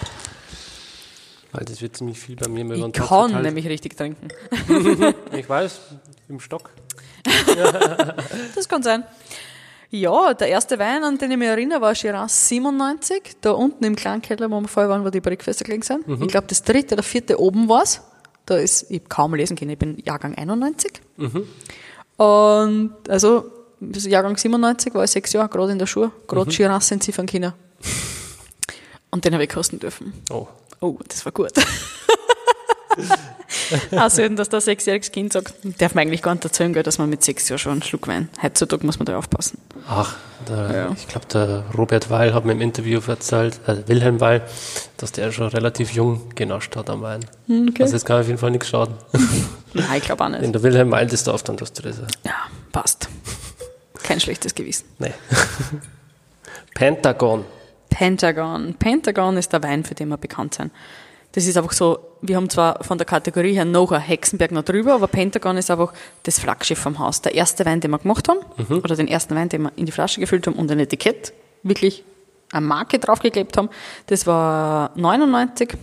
Weil 1.52 1.66
das 1.66 1.82
wird 1.82 1.96
ziemlich 1.98 2.20
viel 2.20 2.36
bei 2.36 2.48
mir. 2.48 2.68
wenn 2.70 2.80
man 2.80 2.90
Ich 2.90 2.94
kann 2.98 3.08
verteilt. 3.30 3.44
nämlich 3.44 3.68
richtig 3.68 3.96
trinken. 3.98 4.28
Ich 5.36 5.48
weiß, 5.50 5.80
im 6.28 6.40
Stock. 6.40 6.70
Das 8.56 8.68
kann 8.68 8.84
sein. 8.84 9.04
Ja, 9.92 10.34
der 10.36 10.50
erste 10.50 10.78
Wein, 10.78 11.04
an 11.04 11.18
den 11.18 11.32
ich 11.32 11.38
mich 11.38 11.48
erinnere, 11.48 11.82
war 11.82 11.96
Shiraz 11.96 12.48
97. 12.50 13.38
Da 13.42 13.52
unten 13.52 13.84
im 13.84 13.96
Kleinkeller, 13.96 14.50
wo 14.52 14.60
wir 14.62 14.68
vorher 14.68 14.90
waren, 14.90 15.04
wo 15.04 15.10
die 15.10 15.20
Brickfässer 15.22 15.66
gelegen 15.66 15.82
sind. 15.82 16.08
Ich 16.22 16.28
glaube, 16.28 16.46
das 16.48 16.62
dritte 16.64 16.94
oder 16.96 17.04
vierte 17.04 17.40
oben 17.40 17.68
war's. 17.70 18.02
Da 18.46 18.58
ist, 18.58 18.90
ich 18.92 19.08
kaum 19.10 19.34
lesen 19.34 19.56
können, 19.58 19.72
ich 19.72 19.80
bin 19.80 19.98
Jahrgang 20.06 20.36
91. 20.36 21.02
Und, 22.18 22.94
also, 23.10 23.52
das 23.80 24.06
Jahrgang 24.06 24.38
97 24.38 24.94
war 24.94 25.04
ich 25.04 25.12
sechs 25.12 25.34
Jahre, 25.34 25.50
gerade 25.50 25.72
in 25.72 25.80
der 25.80 25.88
Schule, 25.88 26.12
gerade 26.28 26.52
Shiraz 26.52 26.92
entziffern 26.92 27.26
können. 27.28 27.54
Und 29.12 29.26
den 29.26 29.34
habe 29.34 29.44
ich 29.44 29.50
kosten 29.50 29.80
dürfen. 29.80 30.14
Oh, 30.30 30.48
Oh, 30.82 30.98
das 31.10 31.26
war 31.26 31.34
gut. 31.34 31.52
Selten, 34.10 34.36
dass 34.36 34.50
der 34.50 34.62
sechsjähriges 34.62 35.12
Kind 35.12 35.34
sagt, 35.34 35.54
darf 35.80 35.94
man 35.94 36.04
eigentlich 36.04 36.22
gar 36.22 36.34
nicht 36.34 36.44
erzählen, 36.46 36.74
dass 36.74 36.98
man 36.98 37.10
mit 37.10 37.24
sechs 37.24 37.48
Jahren 37.50 37.60
schon 37.60 37.72
einen 37.74 37.84
Schluck 37.84 38.08
Wein. 38.08 38.30
Heutzutage 38.42 38.86
muss 38.86 38.98
man 39.00 39.06
da 39.06 39.18
aufpassen. 39.18 39.58
Ach, 39.88 40.16
der, 40.48 40.72
Ja. 40.76 40.92
ich 40.98 41.08
glaube, 41.08 41.26
der 41.28 41.64
Robert 41.78 42.10
Weil 42.10 42.34
hat 42.34 42.46
mir 42.46 42.54
im 42.54 42.62
Interview 42.62 43.00
erzählt, 43.08 43.60
äh, 43.68 43.88
Wilhelm 43.88 44.20
Weil, 44.22 44.42
dass 44.98 45.12
der 45.12 45.32
schon 45.32 45.48
relativ 45.48 45.92
jung 45.92 46.30
genascht 46.36 46.76
hat 46.76 46.90
am 46.90 47.02
Wein. 47.02 47.26
Okay. 47.50 47.84
Also 47.84 47.96
es 47.96 48.06
kann 48.06 48.22
auf 48.22 48.28
jeden 48.28 48.40
Fall 48.40 48.52
nichts 48.52 48.70
schaden. 48.70 48.96
Nein, 49.74 49.86
ich 49.98 50.04
glaube 50.04 50.24
auch 50.24 50.32
Wenn 50.32 50.42
nicht. 50.42 50.56
der 50.56 50.64
Wilhelm 50.64 50.92
Weil 50.92 51.08
das 51.08 51.24
darf, 51.24 51.44
dann 51.44 51.58
darfst 51.58 51.78
du 51.78 51.84
das. 51.84 51.98
Ja, 52.24 52.34
passt. 52.72 53.08
Kein 54.04 54.20
schlechtes 54.20 54.56
Gewissen. 54.56 54.86
Nee. 54.98 55.14
Pentagon. 56.74 57.46
Pentagon. 57.90 58.74
Pentagon 58.76 59.38
ist 59.38 59.52
der 59.52 59.64
Wein, 59.64 59.84
für 59.84 59.96
den 59.96 60.10
wir 60.10 60.18
bekannt 60.18 60.56
sind. 60.56 60.72
Das 61.34 61.46
ist 61.46 61.58
einfach 61.58 61.74
so, 61.74 62.00
wir 62.22 62.36
haben 62.36 62.50
zwar 62.50 62.84
von 62.84 62.98
der 62.98 63.06
Kategorie 63.06 63.54
her 63.54 63.66
noch 63.66 63.92
ein 63.92 64.02
Hexenberg 64.02 64.52
noch 64.52 64.64
drüber, 64.64 64.96
aber 64.96 65.08
Pentagon 65.08 65.58
ist 65.58 65.70
einfach 65.70 65.94
das 66.24 66.40
Flaggschiff 66.40 66.80
vom 66.80 66.98
Haus. 66.98 67.22
Der 67.22 67.36
erste 67.36 67.66
Wein, 67.66 67.82
den 67.82 67.92
wir 67.92 68.00
gemacht 68.00 68.28
haben, 68.28 68.40
oder 68.70 68.96
den 68.96 69.08
ersten 69.08 69.36
Wein, 69.36 69.50
den 69.50 69.64
wir 69.64 69.72
in 69.76 69.86
die 69.86 69.92
Flasche 69.92 70.20
gefüllt 70.20 70.48
haben 70.48 70.56
und 70.56 70.72
ein 70.72 70.80
Etikett, 70.80 71.34
wirklich 71.62 72.04
eine 72.52 72.66
Marke 72.66 72.98
draufgeklebt 72.98 73.58
haben, 73.58 73.70
das 74.08 74.26
war 74.26 74.92
99. 74.96 75.74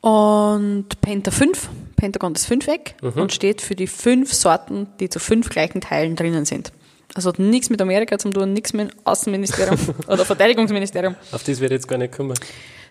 Und 0.00 1.00
Penta 1.00 1.30
5, 1.30 1.68
Pentagon 1.94 2.34
das 2.34 2.46
Fünfeck 2.46 2.96
und 3.02 3.32
steht 3.32 3.60
für 3.60 3.74
die 3.74 3.86
fünf 3.86 4.32
Sorten, 4.32 4.88
die 5.00 5.08
zu 5.08 5.18
fünf 5.18 5.48
gleichen 5.48 5.80
Teilen 5.80 6.16
drinnen 6.16 6.44
sind. 6.44 6.72
Also 7.14 7.28
hat 7.28 7.38
nichts 7.38 7.70
mit 7.70 7.80
Amerika 7.80 8.18
zu 8.18 8.30
tun, 8.30 8.52
nichts 8.52 8.72
mit 8.72 8.92
Außenministerium 9.04 9.78
oder 10.08 10.24
Verteidigungsministerium. 10.24 11.14
Auf 11.32 11.44
das 11.44 11.60
werde 11.60 11.74
ich 11.74 11.80
jetzt 11.80 11.88
gar 11.88 11.98
nicht 11.98 12.12
kümmern. 12.12 12.36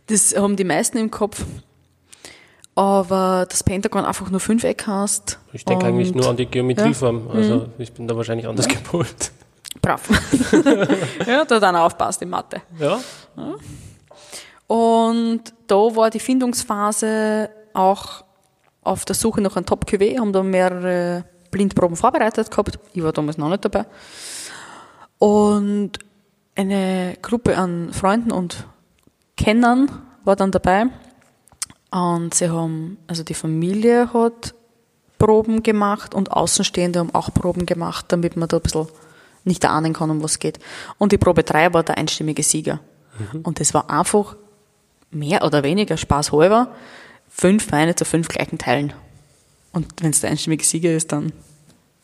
Das 0.08 0.36
haben 0.36 0.56
die 0.56 0.64
meisten 0.64 0.97
im 0.97 1.12
Kopf. 1.12 1.43
Aber 2.76 3.45
das 3.49 3.64
Pentagon 3.64 4.04
einfach 4.04 4.30
nur 4.32 4.39
Fünfeck 4.39 4.88
hast. 4.88 5.39
Ich 5.51 5.64
denke 5.64 5.86
eigentlich 5.86 6.16
nur 6.16 6.28
an 6.28 6.38
die 6.38 6.47
Geometrieform. 6.47 7.30
Also 7.30 7.68
ich 7.78 7.91
bin 7.91 8.08
da 8.08 8.16
wahrscheinlich 8.16 8.47
anders 8.47 8.68
gepolt. 8.68 9.32
Brav. 9.82 10.10
ja, 11.28 11.45
da 11.45 11.60
dann 11.60 11.76
aufpasst 11.76 12.22
in 12.22 12.30
Mathe. 12.30 12.62
Ja, 12.80 12.99
Und 14.68 15.41
da 15.68 15.76
war 15.76 16.10
die 16.10 16.20
Findungsphase 16.20 17.49
auch 17.74 18.24
auf 18.84 19.06
der 19.06 19.16
Suche 19.16 19.42
nach 19.42 19.56
einem 19.56 19.66
top 19.66 19.86
-QW, 19.86 20.20
haben 20.20 20.34
da 20.34 20.44
mehrere 20.44 21.26
Blindproben 21.52 21.96
vorbereitet 21.96 22.52
gehabt. 22.52 22.80
Ich 22.94 23.04
war 23.04 23.14
damals 23.14 23.38
noch 23.38 23.50
nicht 23.50 23.64
dabei. 23.64 23.86
Und 25.20 25.92
eine 26.56 27.18
Gruppe 27.22 27.58
an 27.58 27.94
Freunden 27.94 28.32
und 28.32 28.68
Kennern 29.38 29.90
war 30.24 30.36
dann 30.36 30.52
dabei. 30.52 30.88
Und 31.92 32.34
sie 32.34 32.50
haben, 32.50 32.98
also 33.08 33.24
die 33.24 33.34
Familie 33.34 34.14
hat 34.14 34.56
Proben 35.20 35.64
gemacht 35.64 36.14
und 36.16 36.32
Außenstehende 36.32 37.00
haben 37.00 37.14
auch 37.14 37.34
Proben 37.34 37.66
gemacht, 37.66 38.08
damit 38.10 38.36
man 38.36 38.50
da 38.50 38.58
ein 38.58 38.64
bisschen 38.64 38.88
nicht 39.46 39.66
ahnen 39.66 39.94
kann, 39.94 40.10
um 40.10 40.24
was 40.24 40.32
es 40.32 40.40
geht. 40.40 40.60
Und 40.98 41.12
die 41.12 41.18
Probe 41.18 41.44
3 41.44 41.74
war 41.74 41.84
der 41.84 41.98
einstimmige 41.98 42.44
Sieger. 42.44 42.80
Und 43.44 43.60
das 43.60 43.74
war 43.74 43.90
einfach 43.90 44.36
mehr 45.12 45.44
oder 45.44 45.64
weniger 45.64 45.98
Spaß 45.98 46.32
halber, 46.32 46.70
fünf 47.36 47.72
Weine 47.72 47.96
zu 47.96 48.06
fünf 48.06 48.28
gleichen 48.28 48.58
Teilen. 48.58 48.94
Und 49.72 49.88
wenn 50.02 50.12
es 50.12 50.22
der 50.22 50.30
einstimmige 50.30 50.64
Sieger 50.64 50.96
ist, 50.96 51.12
dann, 51.12 51.34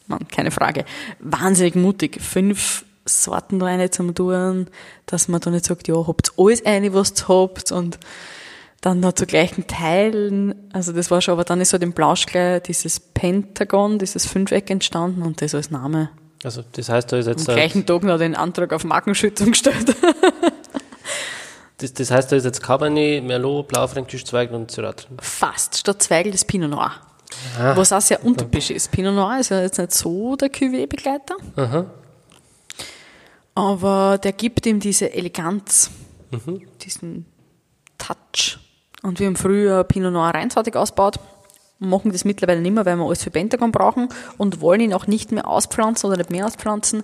man, 0.08 0.28
keine 0.28 0.52
Frage. 0.52 0.86
Wahnsinnig 1.20 1.76
mutig, 1.76 2.20
fünf 2.22 2.84
Sorten 3.06 3.62
Weine 3.62 3.90
zum 3.90 4.14
tun, 4.14 4.68
dass 5.06 5.28
man 5.28 5.42
da 5.42 5.50
nicht 5.50 5.66
sagt, 5.66 5.88
ja, 5.88 5.96
habt 6.08 6.34
alles 6.38 6.66
eine, 6.66 6.94
was 6.94 7.14
ihr 7.22 7.28
habt 7.28 7.72
und 7.72 8.00
dann 8.82 9.00
noch 9.00 9.14
zu 9.14 9.26
gleichen 9.26 9.68
Teilen. 9.68 10.56
Also 10.74 10.94
das 10.94 11.12
war 11.12 11.22
schon, 11.22 11.34
aber 11.34 11.44
dann 11.44 11.62
ist 11.62 11.74
halt 11.74 11.84
im 11.84 11.94
Blausch 11.94 12.26
gleich 12.26 12.64
dieses 12.64 13.00
Pentagon, 13.00 14.00
dieses 14.00 14.26
Fünfeck 14.26 14.70
entstanden 14.70 15.22
und 15.22 15.42
das 15.42 15.56
als 15.56 15.72
Name. 15.72 16.10
also 16.44 16.64
das 16.72 16.90
heißt, 16.90 17.12
da 17.12 17.18
ist 17.18 17.28
Am 17.28 17.34
jetzt, 17.34 17.50
äh, 17.50 17.54
gleichen 17.54 17.86
Tag 17.86 18.04
noch 18.04 18.18
den 18.18 18.36
Antrag 18.36 18.74
auf 18.74 18.84
Markenschützung 18.84 19.52
gestellt. 19.52 19.96
das, 21.80 21.94
das 21.94 22.12
heißt, 22.12 22.32
da 22.32 22.36
ist 22.36 22.46
jetzt 22.46 22.62
Cabernet, 22.62 23.24
Merlot, 23.24 23.68
Blaufränkisch, 23.68 24.26
Zweig 24.26 24.52
und 24.52 24.70
Syrah 24.72 24.94
drin. 24.94 25.18
Fast 25.22 25.78
statt 25.78 26.02
Zweigel 26.04 26.32
das 26.32 26.46
Pinot 26.46 26.70
Noir. 26.70 26.92
Was 27.76 27.94
auch 27.94 28.02
sehr 28.02 28.24
untypisch 28.26 28.70
ist. 28.72 28.92
Pinot 28.92 29.14
Noir 29.14 29.40
ist 29.40 29.50
ja 29.50 29.62
jetzt 29.62 29.78
nicht 29.78 29.94
so 29.94 30.36
der 30.36 30.50
Cuvée-Begleiter. 30.50 31.36
Aber 33.56 34.18
der 34.18 34.32
gibt 34.34 34.66
ihm 34.66 34.80
diese 34.80 35.14
Eleganz, 35.14 35.90
diesen 36.82 37.26
Touch. 37.98 38.60
Und 39.02 39.20
wir 39.20 39.28
haben 39.28 39.36
früher 39.36 39.84
Pinot 39.84 40.14
Noir 40.14 40.34
reinsartig 40.34 40.76
ausgebaut, 40.76 41.20
machen 41.80 42.12
das 42.12 42.26
mittlerweile 42.26 42.62
nicht 42.62 42.74
mehr, 42.74 42.86
weil 42.86 42.98
wir 42.98 43.06
alles 43.06 43.24
für 43.24 43.32
Pentagon 43.32 43.72
brauchen 43.72 44.10
und 44.38 44.62
wollen 44.62 44.82
ihn 44.82 44.94
auch 44.94 45.08
nicht 45.08 45.32
mehr 45.32 45.48
auspflanzen 45.48 46.08
oder 46.08 46.18
nicht 46.18 46.30
mehr 46.30 46.46
auspflanzen, 46.46 47.04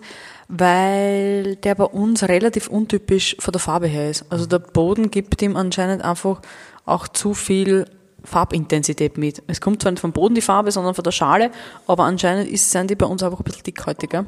weil 0.49 1.55
der 1.57 1.75
bei 1.75 1.85
uns 1.85 2.23
relativ 2.23 2.67
untypisch 2.67 3.37
von 3.39 3.51
der 3.51 3.61
Farbe 3.61 3.87
her 3.87 4.09
ist. 4.09 4.25
Also 4.29 4.45
der 4.45 4.59
Boden 4.59 5.11
gibt 5.11 5.41
ihm 5.41 5.55
anscheinend 5.55 6.03
einfach 6.03 6.41
auch 6.85 7.07
zu 7.07 7.33
viel 7.33 7.85
Farbintensität 8.25 9.17
mit. 9.17 9.41
Es 9.47 9.61
kommt 9.61 9.81
zwar 9.81 9.91
nicht 9.91 10.01
vom 10.01 10.11
Boden 10.11 10.35
die 10.35 10.41
Farbe, 10.41 10.71
sondern 10.71 10.93
von 10.93 11.03
der 11.03 11.11
Schale, 11.11 11.51
aber 11.87 12.03
anscheinend 12.03 12.49
ist, 12.49 12.69
sind 12.69 12.89
die 12.89 12.95
bei 12.95 13.05
uns 13.05 13.23
einfach 13.23 13.39
ein 13.39 13.43
bisschen 13.43 13.63
dickhaltiger. 13.63 14.25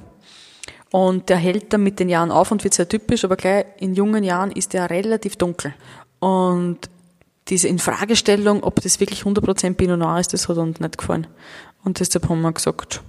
Und 0.92 1.28
der 1.28 1.38
hält 1.38 1.74
dann 1.74 1.84
mit 1.84 2.00
den 2.00 2.08
Jahren 2.08 2.32
auf 2.32 2.52
und 2.52 2.64
wird 2.64 2.74
sehr 2.74 2.88
typisch, 2.88 3.26
aber 3.26 3.36
gleich 3.36 3.66
in 3.80 3.94
jungen 3.94 4.24
Jahren 4.24 4.52
ist 4.52 4.74
er 4.74 4.90
relativ 4.90 5.36
dunkel. 5.36 5.74
Und 6.20 6.90
diese 7.50 7.68
Infragestellung, 7.68 8.64
ob 8.64 8.82
das 8.82 9.00
wirklich 9.00 9.22
100% 9.22 9.74
Pinot 9.76 10.00
Noir 10.00 10.20
ist, 10.20 10.34
das 10.34 10.48
hat 10.50 10.58
uns 10.58 10.80
nicht 10.80 10.98
gefallen. 10.98 11.28
Und 11.84 12.00
deshalb 12.00 12.28
haben 12.30 12.42
wir 12.42 12.52
gesagt, 12.52 13.02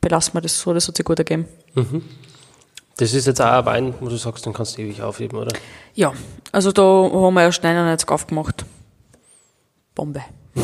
belassen 0.00 0.34
wir 0.34 0.40
das 0.40 0.58
so, 0.60 0.72
das 0.72 0.88
hat 0.88 0.96
sich 0.96 1.04
gut 1.04 1.18
ergeben. 1.18 1.46
Mhm. 1.74 2.02
Das 2.96 3.14
ist 3.14 3.26
jetzt 3.26 3.40
auch 3.40 3.46
ein 3.46 3.66
Wein, 3.66 3.94
wo 4.00 4.08
du 4.08 4.16
sagst, 4.16 4.44
den 4.46 4.52
kannst 4.52 4.76
du 4.76 4.82
ewig 4.82 5.02
aufheben, 5.02 5.38
oder? 5.38 5.52
Ja, 5.94 6.12
also 6.52 6.72
da 6.72 6.82
haben 6.82 7.34
wir 7.34 7.42
erst 7.42 7.62
99 7.62 8.08
aufgemacht. 8.08 8.64
Bombe. 9.94 10.22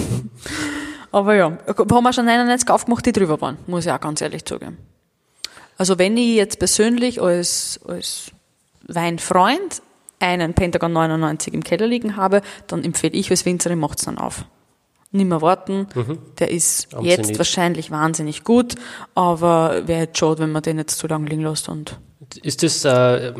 Aber 1.10 1.34
ja, 1.34 1.56
haben 1.66 2.04
wir 2.04 2.12
schon 2.12 2.26
99 2.26 2.68
aufgemacht, 2.70 3.06
die 3.06 3.12
drüber 3.12 3.40
waren, 3.40 3.56
muss 3.66 3.86
ich 3.86 3.92
auch 3.92 4.00
ganz 4.00 4.20
ehrlich 4.20 4.44
zugeben. 4.44 4.76
Also 5.78 5.98
wenn 5.98 6.16
ich 6.16 6.36
jetzt 6.36 6.58
persönlich 6.58 7.22
als, 7.22 7.80
als 7.86 8.30
Weinfreund 8.86 9.82
einen 10.20 10.54
Pentagon 10.54 10.92
99 10.92 11.54
im 11.54 11.64
Keller 11.64 11.86
liegen 11.86 12.16
habe, 12.16 12.42
dann 12.66 12.84
empfehle 12.84 13.14
ich 13.14 13.30
als 13.30 13.44
Winzerin, 13.44 13.78
macht's 13.78 14.04
dann 14.04 14.18
auf. 14.18 14.44
Nicht 15.10 15.28
mehr 15.28 15.40
warten. 15.40 15.86
Mhm. 15.94 16.18
Der 16.38 16.50
ist 16.50 16.94
Am 16.94 17.04
jetzt 17.04 17.38
wahrscheinlich 17.38 17.90
wahnsinnig 17.90 18.44
gut, 18.44 18.74
aber 19.14 19.86
wäre 19.86 20.00
jetzt 20.02 20.18
schade, 20.18 20.40
wenn 20.40 20.52
man 20.52 20.62
den 20.62 20.78
jetzt 20.78 20.98
zu 20.98 21.06
lange 21.06 21.28
liegen 21.28 21.42
lässt 21.42 21.68
und 21.68 21.98
ist 22.42 22.62
das 22.62 22.84
äh, 22.84 23.32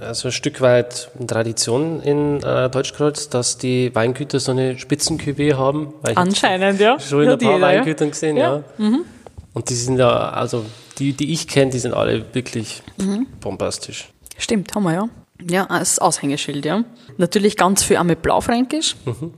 also 0.00 0.28
ein 0.28 0.32
Stück 0.32 0.60
weit 0.60 1.10
Tradition 1.26 2.00
in 2.00 2.42
äh, 2.42 2.68
Deutschkreuz, 2.68 3.28
dass 3.28 3.58
die 3.58 3.94
Weingüter 3.94 4.40
so 4.40 4.50
eine 4.50 4.78
Spitzenkübe 4.78 5.56
haben? 5.56 5.94
Anscheinend, 6.14 6.80
ja. 6.80 6.98
Schon 6.98 7.22
in 7.22 7.30
ein 7.30 7.38
paar 7.38 7.54
jeder, 7.54 7.66
Weingütern 7.66 8.10
gesehen, 8.10 8.36
ja. 8.36 8.56
ja. 8.56 8.64
Mhm. 8.78 9.04
Und 9.52 9.70
die 9.70 9.74
sind 9.74 9.98
ja, 9.98 10.30
also 10.30 10.64
die, 10.98 11.12
die 11.12 11.32
ich 11.32 11.46
kenne, 11.46 11.70
die 11.70 11.78
sind 11.78 11.94
alle 11.94 12.34
wirklich 12.34 12.82
mhm. 12.96 13.26
bombastisch. 13.40 14.08
Stimmt, 14.36 14.74
haben 14.74 14.82
wir 14.84 14.94
ja. 14.94 15.08
Ja, 15.40 15.66
als 15.66 15.98
Aushängeschild, 15.98 16.64
ja. 16.64 16.84
Natürlich 17.16 17.56
ganz 17.56 17.82
viel 17.82 17.96
auch 17.96 18.04
mit 18.04 18.22
Blaufränkisch. 18.22 18.96
Mhm. 19.04 19.34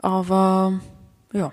Aber 0.00 0.80
ja, 1.32 1.52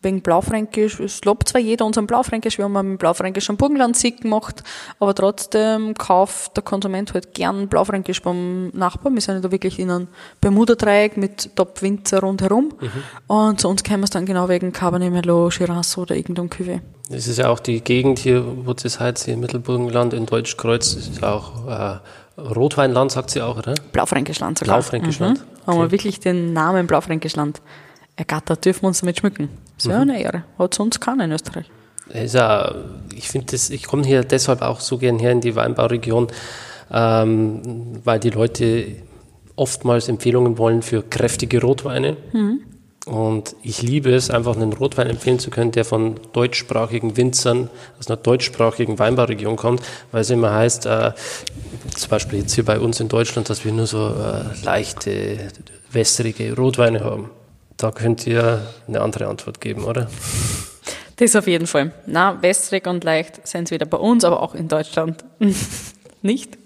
wegen 0.00 0.22
Blaufränkisch, 0.22 1.00
es 1.00 1.24
lobt 1.24 1.48
zwar 1.48 1.60
jeder 1.60 1.84
unseren 1.84 2.06
Blaufränkisch, 2.06 2.56
wir 2.56 2.66
haben 2.66 2.90
mit 2.90 2.98
Blaufränkisch 3.00 3.48
einen 3.48 3.58
Burgenlandsieg 3.58 4.20
gemacht, 4.20 4.62
aber 5.00 5.12
trotzdem 5.12 5.94
kauft 5.94 6.56
der 6.56 6.62
Konsument 6.62 7.14
halt 7.14 7.34
gern 7.34 7.68
Blaufränkisch 7.68 8.22
beim 8.22 8.68
Nachbarn. 8.68 9.14
Wir 9.14 9.20
sind 9.20 9.34
ja 9.34 9.40
da 9.40 9.50
wirklich 9.50 9.78
in 9.78 9.90
einem 9.90 10.08
Bermuda-Dreieck 10.40 11.16
mit 11.16 11.56
Top-Winzer 11.56 12.20
rundherum. 12.20 12.72
Mhm. 12.80 13.02
Und 13.26 13.60
zu 13.60 13.68
uns 13.68 13.82
kämen 13.82 14.00
wir 14.00 14.04
es 14.04 14.10
dann 14.10 14.24
genau 14.24 14.48
wegen 14.48 14.72
Cabernet 14.72 15.10
Merlot, 15.10 15.54
Shiraz 15.54 15.98
oder 15.98 16.14
irgendein 16.14 16.48
Cuvée. 16.48 16.80
Das 17.10 17.26
ist 17.26 17.38
ja 17.38 17.48
auch 17.48 17.58
die 17.58 17.80
Gegend 17.80 18.20
hier, 18.20 18.44
wo 18.66 18.72
das 18.74 19.00
heißt, 19.00 19.24
hier 19.24 19.34
im 19.34 19.40
Mittelburgenland 19.40 20.12
in 20.12 20.26
Deutschkreuz, 20.26 20.94
das 20.94 21.08
ist 21.08 21.24
auch 21.24 21.66
äh, 21.66 21.98
Rotweinland, 22.38 23.10
sagt 23.10 23.30
sie 23.30 23.42
auch, 23.42 23.58
oder? 23.58 23.74
Blaufränkischland 23.92 24.58
sogar. 24.58 24.76
Blaufränkischland. 24.76 25.38
Mhm. 25.38 25.44
Okay. 25.44 25.66
Haben 25.66 25.78
wir 25.80 25.90
wirklich 25.90 26.20
den 26.20 26.52
Namen 26.52 26.86
Blaufränkischland 26.86 27.60
ergattert, 28.16 28.64
dürfen 28.64 28.82
wir 28.82 28.88
uns 28.88 29.00
damit 29.00 29.18
schmücken. 29.18 29.48
Sehr 29.76 29.96
mhm. 29.96 30.10
eine 30.10 30.22
Ehre. 30.22 30.44
Hat 30.58 30.74
sonst 30.74 31.00
keiner 31.00 31.24
in 31.24 31.32
Österreich. 31.32 31.70
Ja, 32.12 32.74
ich 33.14 33.28
finde 33.28 33.48
das, 33.52 33.70
ich 33.70 33.84
komme 33.84 34.04
hier 34.04 34.22
deshalb 34.22 34.62
auch 34.62 34.80
so 34.80 34.98
gern 34.98 35.18
her 35.18 35.32
in 35.32 35.40
die 35.40 35.54
Weinbauregion, 35.54 36.28
ähm, 36.90 38.00
weil 38.04 38.18
die 38.18 38.30
Leute 38.30 38.86
oftmals 39.56 40.08
Empfehlungen 40.08 40.56
wollen 40.56 40.82
für 40.82 41.02
kräftige 41.02 41.60
Rotweine. 41.60 42.16
Mhm. 42.32 42.60
Und 43.08 43.56
ich 43.62 43.80
liebe 43.80 44.14
es, 44.14 44.28
einfach 44.28 44.54
einen 44.54 44.74
Rotwein 44.74 45.06
empfehlen 45.06 45.38
zu 45.38 45.48
können, 45.48 45.72
der 45.72 45.86
von 45.86 46.20
deutschsprachigen 46.34 47.16
Winzern 47.16 47.70
aus 47.98 48.08
einer 48.08 48.18
deutschsprachigen 48.18 48.98
Weinbauregion 48.98 49.56
kommt, 49.56 49.80
weil 50.12 50.20
es 50.20 50.28
immer 50.28 50.52
heißt, 50.52 50.84
äh, 50.84 51.12
zum 51.96 52.10
Beispiel 52.10 52.40
jetzt 52.40 52.52
hier 52.54 52.66
bei 52.66 52.78
uns 52.78 53.00
in 53.00 53.08
Deutschland, 53.08 53.48
dass 53.48 53.64
wir 53.64 53.72
nur 53.72 53.86
so 53.86 54.08
äh, 54.08 54.62
leichte, 54.62 55.38
wässrige 55.90 56.54
Rotweine 56.54 57.02
haben. 57.02 57.30
Da 57.78 57.92
könnt 57.92 58.26
ihr 58.26 58.60
eine 58.86 59.00
andere 59.00 59.28
Antwort 59.28 59.62
geben, 59.62 59.84
oder? 59.84 60.10
Das 61.16 61.34
auf 61.34 61.46
jeden 61.46 61.66
Fall. 61.66 61.92
Na, 62.06 62.42
wässrig 62.42 62.86
und 62.86 63.04
leicht 63.04 63.46
sind 63.48 63.64
es 63.64 63.70
wieder 63.70 63.86
bei 63.86 63.96
uns, 63.96 64.22
aber 64.22 64.42
auch 64.42 64.54
in 64.54 64.68
Deutschland 64.68 65.24
nicht. 66.20 66.58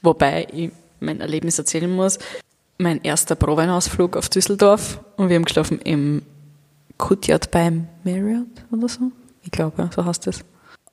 Wobei 0.00 0.46
ich 0.50 0.70
mein 1.00 1.20
Erlebnis 1.20 1.58
erzählen 1.58 1.90
muss 1.90 2.18
mein 2.78 3.02
erster 3.02 3.34
Proweinausflug 3.34 4.16
auf 4.16 4.28
Düsseldorf 4.28 5.00
und 5.16 5.28
wir 5.28 5.36
haben 5.36 5.44
geschlafen 5.44 5.80
im 5.80 6.22
Kutjat 6.98 7.50
beim 7.50 7.88
Marriott 8.04 8.46
oder 8.70 8.88
so. 8.88 9.12
Ich 9.42 9.50
glaube, 9.50 9.90
so 9.94 10.04
heißt 10.04 10.26
es. 10.26 10.44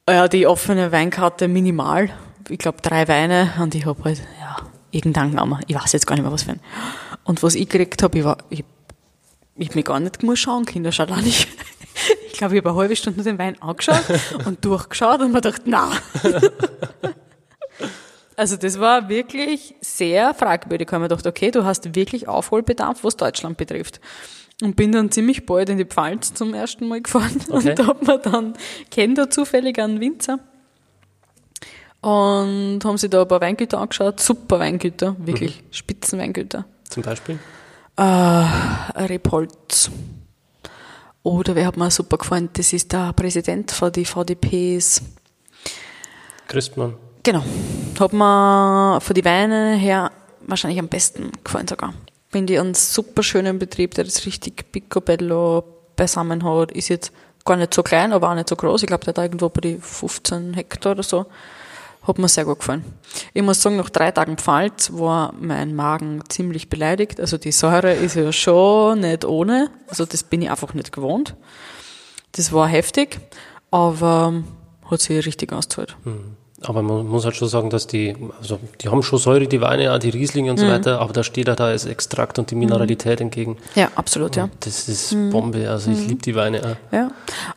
Ja, 0.09 0.27
die 0.27 0.47
offene 0.47 0.91
Weinkarte 0.91 1.47
minimal. 1.47 2.09
Ich 2.49 2.59
glaube, 2.59 2.79
drei 2.81 3.07
Weine 3.07 3.53
und 3.59 3.73
ich 3.73 3.85
habe 3.85 4.03
halt, 4.03 4.21
ja, 4.39 4.57
irgendeinen 4.91 5.31
genommen. 5.31 5.59
Ich 5.67 5.75
weiß 5.75 5.91
jetzt 5.93 6.05
gar 6.05 6.15
nicht 6.15 6.23
mehr, 6.23 6.31
was 6.31 6.43
für 6.43 6.51
ein. 6.51 6.59
Und 7.23 7.41
was 7.41 7.55
ich 7.55 7.69
gekriegt 7.69 8.03
habe, 8.03 8.17
ich 8.19 8.25
war, 8.25 8.37
ich, 8.49 8.65
ich 9.55 9.69
habe 9.69 9.77
mich 9.77 9.85
gar 9.85 9.99
nicht 9.99 10.23
muss 10.23 10.39
schauen, 10.39 10.65
Kinder 10.65 10.91
schaut 10.91 11.11
auch 11.11 11.21
nicht. 11.21 11.47
Ich 12.27 12.39
glaube, 12.39 12.55
ich 12.55 12.61
habe 12.61 12.71
eine 12.71 12.79
halbe 12.79 12.95
Stunde 12.95 13.23
den 13.23 13.37
Wein 13.37 13.61
angeschaut 13.61 14.03
und 14.45 14.65
durchgeschaut 14.65 15.21
und 15.21 15.31
mir 15.31 15.41
gedacht, 15.41 15.61
na. 15.65 15.91
Also 18.35 18.57
das 18.57 18.79
war 18.79 19.09
wirklich 19.09 19.75
sehr 19.81 20.33
fragwürdig. 20.33 20.87
Ich 20.87 20.91
habe 20.91 21.03
mir 21.03 21.09
gedacht, 21.09 21.27
okay, 21.27 21.51
du 21.51 21.65
hast 21.65 21.95
wirklich 21.95 22.27
Aufholbedarf, 22.27 23.03
was 23.03 23.15
Deutschland 23.15 23.57
betrifft. 23.57 23.99
Und 24.61 24.75
bin 24.75 24.91
dann 24.91 25.11
ziemlich 25.11 25.45
bald 25.45 25.69
in 25.69 25.77
die 25.77 25.85
Pfalz 25.85 26.33
zum 26.33 26.53
ersten 26.53 26.87
Mal 26.87 27.01
gefahren 27.01 27.41
okay. 27.49 27.71
und 27.71 27.87
habe 27.87 28.05
mir 28.05 28.19
dann, 28.19 28.53
kennt 28.91 29.17
da 29.17 29.29
zufällig 29.29 29.79
einen 29.79 29.99
Winzer 29.99 30.39
und 32.03 32.81
haben 32.83 32.97
sich 32.97 33.09
da 33.09 33.21
ein 33.21 33.27
paar 33.27 33.39
Weingüter 33.39 33.79
angeschaut, 33.79 34.19
super 34.19 34.59
Weingüter, 34.59 35.15
wirklich 35.19 35.61
mhm. 35.61 35.67
Spitzenweingüter. 35.71 36.65
Zum 36.89 37.01
Beispiel? 37.01 37.39
Äh, 37.95 38.03
Repolz. 38.03 39.89
Oder 41.23 41.55
wer 41.55 41.65
hat 41.65 41.77
mir 41.77 41.89
super 41.89 42.17
gefallen? 42.17 42.49
Das 42.53 42.73
ist 42.73 42.91
der 42.91 43.13
Präsident 43.13 43.71
von 43.71 43.91
die 43.91 44.03
VDPs. 44.03 45.01
Christmann. 46.49 46.95
Genau. 47.23 47.43
Hat 47.99 48.13
mir 48.13 48.99
von 49.01 49.13
die 49.13 49.23
Weine 49.23 49.75
her 49.75 50.11
wahrscheinlich 50.41 50.79
am 50.79 50.89
besten 50.89 51.31
gefallen 51.43 51.67
sogar. 51.67 51.93
Finde 52.29 52.53
ich 52.53 52.59
einen 52.59 52.73
super 52.73 53.23
schönen 53.23 53.59
Betrieb, 53.59 53.93
der 53.93 54.03
das 54.03 54.25
richtig 54.25 54.71
picobello 54.71 55.63
beisammen 55.95 56.43
hat. 56.43 56.71
Ist 56.71 56.89
jetzt 56.89 57.13
gar 57.45 57.55
nicht 57.55 57.73
so 57.73 57.83
klein, 57.83 58.11
aber 58.11 58.29
auch 58.29 58.35
nicht 58.35 58.49
so 58.49 58.55
groß. 58.55 58.83
Ich 58.83 58.87
glaube, 58.87 59.05
der 59.05 59.13
hat 59.13 59.17
irgendwo 59.19 59.49
bei 59.49 59.61
die 59.61 59.77
15 59.77 60.53
Hektar 60.53 60.93
oder 60.93 61.03
so. 61.03 61.25
Hat 62.05 62.17
mir 62.17 62.27
sehr 62.27 62.43
gut 62.43 62.59
gefallen. 62.59 62.83
Ich 63.33 63.41
muss 63.41 63.61
sagen, 63.61 63.77
nach 63.77 63.89
drei 63.89 64.11
Tagen 64.11 64.37
Pfalz 64.37 64.91
war 64.93 65.33
mein 65.39 65.73
Magen 65.73 66.21
ziemlich 66.27 66.69
beleidigt. 66.69 67.21
Also 67.21 67.37
die 67.37 67.53
Säure 67.53 67.93
ist 67.93 68.15
ja 68.15 68.33
schon 68.33 68.99
nicht 68.99 69.23
ohne. 69.23 69.69
Also 69.87 70.05
das 70.05 70.23
bin 70.23 70.41
ich 70.41 70.51
einfach 70.51 70.73
nicht 70.73 70.91
gewohnt. 70.91 71.35
Das 72.33 72.51
war 72.51 72.67
heftig, 72.67 73.19
aber 73.71 74.43
hat 74.89 74.99
sich 74.99 75.25
richtig 75.25 75.53
ausgezahlt. 75.53 75.95
Mhm. 76.03 76.42
Aber 76.65 76.81
man 76.81 77.05
muss 77.05 77.25
halt 77.25 77.35
schon 77.35 77.47
sagen, 77.47 77.69
dass 77.69 77.87
die, 77.87 78.15
also 78.39 78.59
die 78.81 78.89
haben 78.89 79.03
schon 79.03 79.19
Säure, 79.19 79.47
die 79.47 79.61
Weine, 79.61 79.93
auch 79.93 79.99
die 79.99 80.09
Rieslinge 80.09 80.51
und 80.51 80.57
so 80.57 80.65
mhm. 80.65 80.71
weiter, 80.71 80.99
aber 80.99 81.13
da 81.13 81.23
steht 81.23 81.49
auch 81.49 81.55
da 81.55 81.65
als 81.65 81.85
Extrakt 81.85 82.39
und 82.39 82.51
die 82.51 82.55
Mineralität 82.55 83.19
mhm. 83.19 83.25
entgegen. 83.25 83.57
Ja, 83.75 83.91
absolut, 83.95 84.35
ja. 84.35 84.49
Das 84.61 84.87
ist 84.87 85.13
mhm. 85.13 85.29
Bombe, 85.29 85.69
also 85.69 85.91
ich 85.91 85.99
mhm. 85.99 86.07
liebe 86.07 86.21
die 86.21 86.35
Weine 86.35 86.61
auch. 86.63 86.93
Ja, 86.95 87.11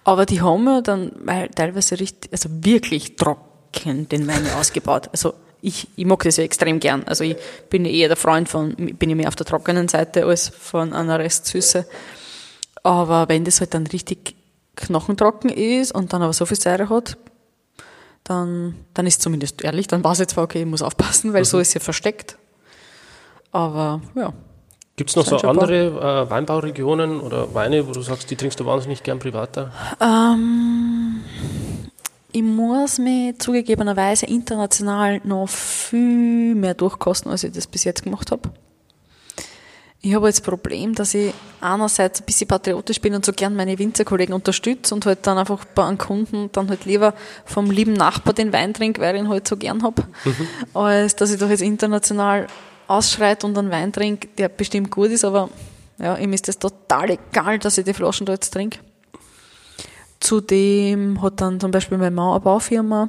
aber 0.05 0.27
die 0.27 0.41
haben 0.41 0.67
ja 0.67 0.81
dann 0.81 1.13
teilweise 1.55 2.01
richtig, 2.01 2.33
also 2.33 2.49
wirklich 2.51 3.17
trocken 3.17 4.09
den 4.09 4.27
Wein 4.27 4.45
ausgebaut. 4.59 5.09
Also 5.13 5.35
ich, 5.63 5.89
ich 5.97 6.05
mag 6.05 6.23
das 6.23 6.37
ja 6.37 6.45
extrem 6.45 6.81
gern. 6.81 7.05
Also 7.05 7.25
ich 7.25 7.37
bin 7.71 7.85
eher 7.85 8.09
der 8.09 8.17
Freund 8.17 8.49
von, 8.49 8.75
bin 8.75 9.11
ich 9.11 9.17
mehr 9.17 9.29
auf 9.29 9.37
der 9.37 9.47
trockenen 9.47 9.89
Seite 9.89 10.25
als 10.25 10.49
von 10.49 10.93
einer 10.93 11.19
Restsüße. 11.19 11.87
Aber 12.83 13.29
wenn 13.29 13.45
das 13.45 13.61
halt 13.61 13.75
dann 13.75 13.87
richtig 13.87 14.37
knochentrocken 14.77 15.51
ist 15.51 15.93
und 15.93 16.13
dann 16.13 16.23
aber 16.23 16.33
so 16.33 16.47
viel 16.47 16.61
Säure 16.61 16.89
hat, 16.89 17.17
dann, 18.27 18.75
dann 18.93 19.07
ist 19.07 19.23
zumindest 19.23 19.63
ehrlich, 19.63 19.87
dann 19.87 20.03
war 20.03 20.13
es 20.13 20.19
jetzt 20.19 20.33
zwar 20.33 20.45
okay, 20.45 20.61
ich 20.61 20.67
muss 20.67 20.83
aufpassen, 20.83 21.33
weil 21.33 21.43
mhm. 21.43 21.47
so 21.47 21.59
ist 21.59 21.71
sie 21.71 21.81
versteckt. 21.81 22.37
Aber 23.53 24.01
ja. 24.15 24.33
Gibt 24.97 25.11
es 25.11 25.17
noch 25.17 25.27
so 25.27 25.37
andere 25.37 26.25
äh, 26.25 26.31
Weinbauregionen 26.31 27.21
oder 27.21 27.55
Weine, 27.55 27.87
wo 27.87 27.93
du 27.93 28.01
sagst, 28.01 28.31
die 28.31 28.37
trinkst 28.37 28.59
du 28.59 28.67
wahnsinnig 28.67 29.03
gern 29.03 29.19
privater? 29.19 29.71
Ähm, 30.01 31.21
ich 32.33 32.43
muss 32.43 32.99
mich 32.99 33.39
zugegebenerweise 33.39 34.27
international 34.27 35.21
noch 35.23 35.49
viel 35.49 36.55
mehr 36.55 36.75
durchkosten, 36.75 37.31
als 37.31 37.45
ich 37.45 37.53
das 37.53 37.67
bis 37.67 37.85
jetzt 37.85 38.03
gemacht 38.03 38.31
habe. 38.33 38.51
Ich 40.03 40.15
habe 40.15 40.27
jetzt 40.27 40.41
das 40.41 40.45
Problem, 40.45 40.95
dass 40.95 41.15
ich 41.15 41.33
einerseits 41.61 42.21
ein 42.21 42.27
bisschen 42.27 42.47
patriotisch 42.47 43.01
bin 43.01 43.15
und 43.15 43.25
so 43.25 43.33
gern 43.33 43.57
meine 43.57 43.79
Winzerkollegen 43.79 44.35
unterstütze 44.35 44.95
und 44.95 45.05
halt 45.07 45.27
dann 45.27 45.39
einfach 45.39 45.65
bei 45.65 45.85
einem 45.85 45.99
Kunden 45.99 46.51
dann 46.53 46.69
halt 46.69 46.85
lieber 46.85 47.15
vom 47.45 47.71
lieben 47.71 47.95
Nachbar 47.95 48.35
den 48.35 48.53
Wein 48.53 48.75
trinke, 48.75 49.01
weil 49.01 49.15
ich 49.17 49.23
ihn 49.23 49.29
halt 49.29 49.49
so 49.49 49.57
gern 49.57 49.83
habe, 49.83 50.03
mhm. 50.25 50.49
als 50.75 51.17
dass 51.17 51.33
ich 51.33 51.41
doch 51.41 51.49
jetzt 51.49 51.63
international 51.63 52.47
ausschreit 52.87 53.43
und 53.43 53.57
einen 53.59 53.71
Wein 53.71 53.93
trinke, 53.93 54.29
der 54.39 54.49
bestimmt 54.49 54.91
gut 54.91 55.11
ist, 55.11 55.25
aber 55.25 55.49
ja, 55.99 56.17
ihm 56.17 56.33
ist 56.35 56.47
das 56.47 56.59
total 56.59 57.11
egal, 57.11 57.59
dass 57.59 57.79
ich 57.79 57.85
die 57.85 57.95
Flaschen 57.95 58.27
da 58.27 58.35
jetzt 58.35 58.51
trinke. 58.51 58.79
Zudem 60.21 61.21
hat 61.23 61.41
dann 61.41 61.59
zum 61.59 61.71
Beispiel 61.71 61.99
meine 61.99 62.15
Mama 62.15 62.33
eine 62.33 62.41
Baufirma 62.41 63.09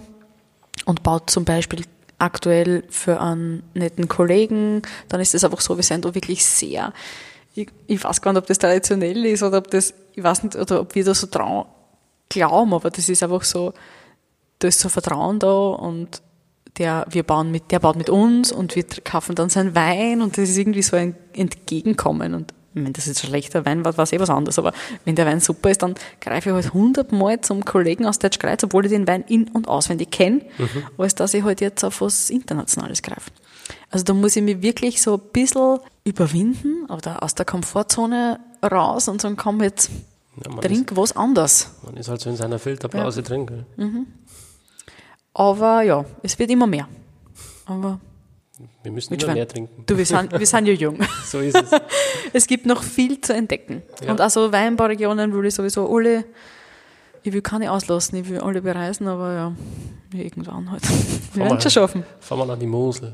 und 0.85 1.03
baut 1.03 1.29
zum 1.29 1.45
Beispiel 1.45 1.83
aktuell 2.19 2.83
für 2.89 3.21
einen 3.21 3.63
netten 3.73 4.07
Kollegen, 4.07 4.81
dann 5.09 5.21
ist 5.21 5.35
es 5.35 5.43
einfach 5.43 5.61
so, 5.61 5.77
wir 5.77 5.83
sind 5.83 6.05
da 6.05 6.15
wirklich 6.15 6.45
sehr, 6.45 6.93
ich, 7.53 7.69
ich 7.87 8.03
weiß 8.03 8.21
gar 8.21 8.33
nicht, 8.33 8.41
ob 8.41 8.47
das 8.47 8.59
traditionell 8.59 9.25
ist 9.25 9.43
oder 9.43 9.59
ob 9.59 9.69
das, 9.69 9.93
ich 10.13 10.23
weiß 10.23 10.43
nicht, 10.43 10.55
oder 10.55 10.81
ob 10.81 10.95
wir 10.95 11.03
da 11.03 11.13
so 11.13 11.27
dran 11.29 11.65
glauben, 12.29 12.73
aber 12.73 12.89
das 12.89 13.09
ist 13.09 13.23
einfach 13.23 13.43
so, 13.43 13.73
da 14.59 14.67
ist 14.67 14.79
so 14.79 14.89
Vertrauen 14.89 15.39
da 15.39 15.51
und 15.51 16.21
der, 16.77 17.05
wir 17.09 17.23
bauen 17.23 17.51
mit, 17.51 17.71
der 17.71 17.79
baut 17.79 17.95
mit 17.95 18.09
uns 18.09 18.51
und 18.51 18.75
wir 18.75 18.83
kaufen 19.03 19.35
dann 19.35 19.49
seinen 19.49 19.75
Wein 19.75 20.21
und 20.21 20.37
das 20.37 20.49
ist 20.49 20.57
irgendwie 20.57 20.83
so 20.83 20.95
ein 20.95 21.15
Entgegenkommen 21.33 22.33
und 22.33 22.53
wenn 22.85 22.93
das 22.93 23.05
jetzt 23.05 23.21
schlechter 23.21 23.65
Wein 23.65 23.83
war, 23.85 23.97
war 23.97 24.03
es 24.03 24.13
eh 24.13 24.19
was 24.19 24.29
anderes, 24.29 24.59
aber 24.59 24.73
wenn 25.05 25.15
der 25.15 25.25
Wein 25.25 25.39
super 25.39 25.69
ist, 25.69 25.81
dann 25.81 25.95
greife 26.21 26.49
ich 26.49 26.55
halt 26.55 26.73
hundertmal 26.73 27.41
zum 27.41 27.65
Kollegen 27.65 28.05
aus 28.05 28.19
der 28.19 28.29
Kreuz, 28.29 28.63
obwohl 28.63 28.85
ich 28.85 28.91
den 28.91 29.07
Wein 29.07 29.23
in- 29.27 29.49
und 29.49 29.67
auswendig 29.67 30.11
kenne, 30.11 30.41
mhm. 30.57 30.83
als 30.97 31.15
dass 31.15 31.33
ich 31.33 31.43
halt 31.43 31.61
jetzt 31.61 31.83
auf 31.83 32.01
was 32.01 32.29
Internationales 32.29 33.01
greife. 33.01 33.31
Also 33.89 34.05
da 34.05 34.13
muss 34.13 34.35
ich 34.35 34.43
mich 34.43 34.61
wirklich 34.61 35.01
so 35.01 35.15
ein 35.15 35.21
bisschen 35.31 35.79
überwinden 36.03 36.85
oder 36.89 37.23
aus 37.23 37.35
der 37.35 37.45
Komfortzone 37.45 38.39
raus 38.63 39.07
und 39.07 39.21
sagen, 39.21 39.37
komm 39.37 39.61
jetzt, 39.61 39.89
ja, 40.43 40.51
trink 40.61 40.91
ist, 40.91 40.97
was 40.97 41.15
anderes. 41.15 41.71
Man 41.83 41.97
ist 41.97 42.09
halt 42.09 42.21
so 42.21 42.29
in 42.29 42.35
seiner 42.35 42.59
Filterblase 42.59 43.21
ja. 43.21 43.27
drin. 43.27 43.65
Mhm. 43.77 44.07
Aber 45.33 45.81
ja, 45.81 46.05
es 46.23 46.37
wird 46.39 46.49
immer 46.49 46.67
mehr. 46.67 46.87
Aber 47.65 47.99
wir 48.83 48.91
müssen 48.91 49.13
immer 49.13 49.33
mehr 49.33 49.47
trinken. 49.47 49.83
Du, 49.85 49.97
wir 49.97 50.05
sind, 50.05 50.31
wir 50.31 50.45
sind 50.45 50.65
ja 50.65 50.73
jung. 50.73 50.99
so 51.25 51.39
ist 51.39 51.55
es. 51.55 51.69
es 52.33 52.47
gibt 52.47 52.65
noch 52.65 52.83
viel 52.83 53.21
zu 53.21 53.33
entdecken. 53.33 53.83
Ja. 54.03 54.11
Und 54.11 54.21
also 54.21 54.51
Weinbauregionen 54.51 55.33
will 55.33 55.45
ich 55.45 55.53
sowieso 55.53 55.93
alle, 55.93 56.25
ich 57.23 57.33
will 57.33 57.41
keine 57.41 57.71
auslassen, 57.71 58.19
ich 58.19 58.29
will 58.29 58.39
alle 58.39 58.61
bereisen, 58.61 59.07
aber 59.07 59.33
ja, 59.33 59.55
irgendwann 60.13 60.71
halt. 60.71 60.83
Wir 61.33 61.43
werden 61.43 61.57
es 61.57 61.63
schon 61.63 61.71
schaffen. 61.71 62.03
Fahren 62.19 62.47
wir 62.47 62.53
an 62.53 62.59
die 62.59 62.67
Mosel. 62.67 63.13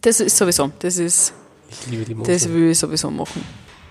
Das 0.00 0.20
ist 0.20 0.36
sowieso, 0.36 0.70
das 0.78 0.98
ist, 0.98 1.34
ich 1.68 1.86
liebe 1.90 2.04
die 2.04 2.14
Mosel. 2.14 2.34
Das 2.34 2.48
will 2.48 2.70
ich 2.70 2.78
sowieso 2.78 3.10
machen. 3.10 3.44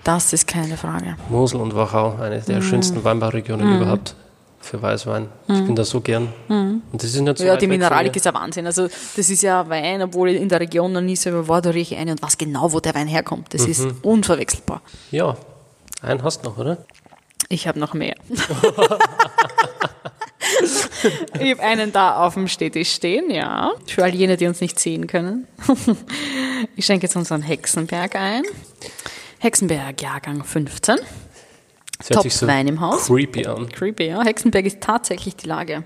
Das 0.04 0.32
ist 0.32 0.46
keine 0.46 0.76
Frage. 0.76 1.16
Mosel 1.28 1.60
und 1.60 1.74
Wachau, 1.74 2.16
eine 2.16 2.40
der 2.40 2.60
mm. 2.60 2.62
schönsten 2.62 3.04
Weinbauregionen 3.04 3.70
mm. 3.70 3.76
überhaupt 3.76 4.16
für 4.60 4.80
Weißwein. 4.80 5.28
Mhm. 5.48 5.54
Ich 5.54 5.64
bin 5.64 5.74
da 5.74 5.84
so 5.84 6.00
gern. 6.00 6.32
Mhm. 6.48 6.82
Und 6.92 7.02
das 7.02 7.14
ist 7.14 7.20
nicht 7.20 7.38
so 7.38 7.44
Ja, 7.44 7.56
die 7.56 7.66
Mineralik 7.66 8.14
ist 8.14 8.26
ein 8.26 8.34
Wahnsinn. 8.34 8.66
Also 8.66 8.88
das 8.88 9.30
ist 9.30 9.42
ja 9.42 9.68
Wein, 9.68 10.02
obwohl 10.02 10.30
ich 10.30 10.40
in 10.40 10.48
der 10.48 10.60
Region 10.60 10.92
noch 10.92 11.00
nie 11.00 11.16
selber 11.16 11.48
war, 11.48 11.62
da 11.62 11.70
rieche 11.70 11.94
ich 11.94 12.00
eine 12.00 12.12
und 12.12 12.22
weiß 12.22 12.38
genau, 12.38 12.72
wo 12.72 12.80
der 12.80 12.94
Wein 12.94 13.08
herkommt. 13.08 13.52
Das 13.54 13.64
mhm. 13.64 13.70
ist 13.70 13.86
unverwechselbar. 14.02 14.82
Ja, 15.10 15.36
einen 16.02 16.22
hast 16.22 16.44
du 16.44 16.50
noch, 16.50 16.58
oder? 16.58 16.78
Ich 17.48 17.66
habe 17.66 17.80
noch 17.80 17.94
mehr. 17.94 18.14
ich 21.40 21.50
habe 21.50 21.62
einen 21.62 21.92
da 21.92 22.24
auf 22.24 22.34
dem 22.34 22.46
Städtisch 22.46 22.92
stehen, 22.92 23.30
ja. 23.30 23.72
Für 23.86 24.04
all 24.04 24.14
jene, 24.14 24.36
die 24.36 24.46
uns 24.46 24.60
nicht 24.60 24.78
sehen 24.78 25.06
können. 25.06 25.48
ich 26.76 26.84
schenke 26.84 27.06
jetzt 27.06 27.16
unseren 27.16 27.42
Hexenberg 27.42 28.14
ein. 28.14 28.44
Hexenberg, 29.38 30.00
Jahrgang 30.00 30.44
15. 30.44 30.98
Top 32.08 32.30
so 32.30 32.46
im 32.46 32.80
Haus. 32.80 33.06
Creepy 33.06 33.46
an. 33.46 33.68
Creepy, 33.68 34.08
ja. 34.08 34.22
Hexenberg 34.22 34.66
ist 34.66 34.80
tatsächlich 34.80 35.36
die 35.36 35.46
Lage. 35.46 35.84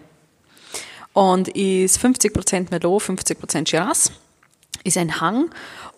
Und 1.13 1.49
ist 1.49 1.99
50% 1.99 2.69
Merlot, 2.71 3.03
50% 3.03 3.69
Shiraz. 3.69 4.13
Ist 4.83 4.99
ein 4.99 5.21
Hang. 5.21 5.51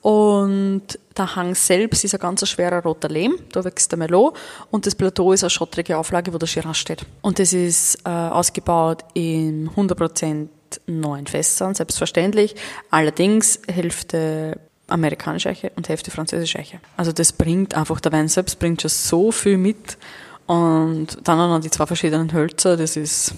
Und 0.02 0.98
der 1.16 1.34
Hang 1.34 1.54
selbst 1.54 2.04
ist 2.04 2.14
ein 2.14 2.20
ganz 2.20 2.46
schwerer 2.48 2.82
roter 2.82 3.08
Lehm. 3.08 3.36
Da 3.52 3.64
wächst 3.64 3.90
der 3.90 3.98
Merlot. 3.98 4.36
Und 4.70 4.86
das 4.86 4.94
Plateau 4.94 5.32
ist 5.32 5.42
eine 5.42 5.50
schottrige 5.50 5.96
Auflage, 5.98 6.32
wo 6.32 6.38
der 6.38 6.46
Shiraz 6.46 6.78
steht. 6.78 7.04
Und 7.22 7.38
das 7.38 7.52
ist 7.52 7.98
äh, 8.04 8.10
ausgebaut 8.10 9.04
in 9.14 9.70
100% 9.70 10.48
neuen 10.86 11.26
Fässern, 11.26 11.74
selbstverständlich. 11.74 12.54
Allerdings 12.90 13.60
Hälfte 13.68 14.60
amerikanische 14.88 15.48
Eiche 15.48 15.72
und 15.76 15.88
Hälfte 15.88 16.10
französische 16.10 16.58
Eiche. 16.58 16.80
Also 16.96 17.12
das 17.12 17.32
bringt 17.32 17.74
einfach, 17.74 18.00
der 18.00 18.12
Wein 18.12 18.28
selbst 18.28 18.58
bringt 18.58 18.82
schon 18.82 18.90
so 18.90 19.32
viel 19.32 19.56
mit. 19.58 19.98
Und 20.46 21.18
dann 21.24 21.38
noch 21.38 21.60
die 21.60 21.70
zwei 21.70 21.86
verschiedenen 21.86 22.32
Hölzer, 22.32 22.76
das 22.76 22.96
ist, 22.96 23.34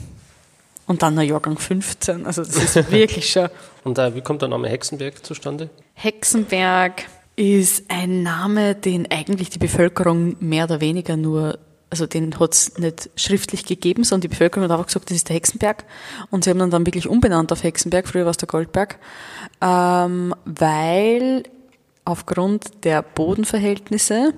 und 0.87 1.03
dann 1.03 1.17
der 1.17 1.25
Jahrgang 1.25 1.59
15, 1.59 2.27
also 2.27 2.43
das 2.45 2.57
ist 2.57 2.91
wirklich 2.91 3.31
schon. 3.31 3.49
und 3.85 3.99
äh, 3.99 4.15
wie 4.15 4.21
kommt 4.21 4.43
der 4.43 4.49
Name 4.51 4.69
Hexenberg 4.69 5.25
zustande? 5.25 5.71
Hexenberg 5.95 7.05
ist 7.37 7.85
ein 7.89 8.23
Name, 8.23 8.75
den 8.75 9.11
eigentlich 9.11 9.49
die 9.49 9.59
Bevölkerung 9.59 10.37
mehr 10.41 10.65
oder 10.65 10.81
weniger 10.81 11.17
nur 11.17 11.59
also 11.91 12.07
den 12.07 12.39
hat 12.39 12.53
es 12.53 12.79
nicht 12.79 13.11
schriftlich 13.17 13.65
gegeben, 13.65 14.05
sondern 14.05 14.23
die 14.23 14.29
Bevölkerung 14.29 14.65
hat 14.65 14.73
einfach 14.73 14.87
gesagt, 14.87 15.11
das 15.11 15.17
ist 15.17 15.29
der 15.29 15.37
Hexenberg. 15.37 15.85
Und 16.31 16.45
sie 16.45 16.51
haben 16.51 16.59
dann, 16.59 16.71
dann 16.71 16.87
wirklich 16.87 17.09
umbenannt 17.09 17.51
auf 17.53 17.63
Hexenberg, 17.63 18.07
früher 18.07 18.25
war 18.25 18.31
es 18.31 18.37
der 18.37 18.49
Goldberg 18.49 18.99
ähm, 19.61 20.35
weil 20.45 21.43
aufgrund 22.05 22.85
der 22.85 23.03
Bodenverhältnisse 23.03 24.35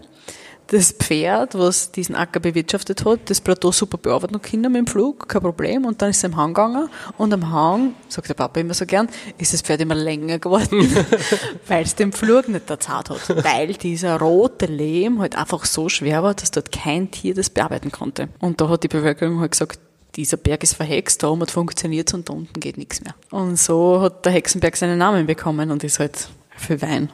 das 0.71 0.93
Pferd, 0.93 1.59
was 1.59 1.91
diesen 1.91 2.15
Acker 2.15 2.39
bewirtschaftet 2.39 3.05
hat, 3.05 3.29
das 3.29 3.41
Plateau 3.41 3.73
super 3.73 3.99
bearbeitet 3.99 4.33
noch 4.33 4.43
Kinder 4.43 4.69
mit 4.69 4.79
dem 4.79 4.87
Flug, 4.87 5.29
kein 5.29 5.43
Problem. 5.43 5.85
Und 5.85 6.01
dann 6.01 6.11
ist 6.11 6.23
er 6.23 6.31
im 6.31 6.37
Hang 6.37 6.55
gegangen 6.55 6.89
und 7.19 7.35
am 7.35 7.51
Hang, 7.51 7.95
sagt 8.09 8.29
der 8.29 8.35
Papa 8.35 8.61
immer 8.61 8.75
so 8.75 8.87
gern, 8.87 9.09
ist 9.37 9.53
das 9.53 9.63
Pferd 9.63 9.81
immer 9.81 9.97
länger 9.97 10.39
geworden, 10.39 10.89
weil 11.67 11.83
es 11.83 11.97
den 11.97 12.13
Flug 12.13 12.49
nicht 12.49 12.71
erzahlt 12.71 13.11
hat. 13.11 13.45
Weil 13.45 13.75
dieser 13.75 14.21
rote 14.21 14.67
Lehm 14.67 15.21
halt 15.21 15.37
einfach 15.37 15.65
so 15.65 15.89
schwer 15.89 16.23
war, 16.23 16.35
dass 16.35 16.53
dort 16.53 16.71
kein 16.71 17.11
Tier 17.11 17.35
das 17.35 17.51
bearbeiten 17.51 17.91
konnte. 17.91 18.29
Und 18.39 18.61
da 18.61 18.69
hat 18.69 18.85
die 18.85 18.89
Bevölkerung 18.89 19.41
halt 19.41 19.51
gesagt, 19.51 19.81
dieser 20.15 20.37
Berg 20.37 20.63
ist 20.63 20.75
verhext, 20.75 21.25
da 21.25 21.31
oben 21.31 21.43
hat 21.43 21.51
funktioniert 21.51 22.15
und 22.15 22.29
da 22.29 22.33
unten 22.33 22.61
geht 22.61 22.79
nichts 22.79 23.03
mehr. 23.03 23.17
Und 23.31 23.59
so 23.59 24.01
hat 24.01 24.25
der 24.25 24.33
Hexenberg 24.33 24.77
seinen 24.77 24.99
Namen 24.99 25.27
bekommen 25.27 25.73
und 25.73 25.83
ist 25.83 25.99
halt 25.99 26.29
für 26.57 26.81
Wein 26.81 27.11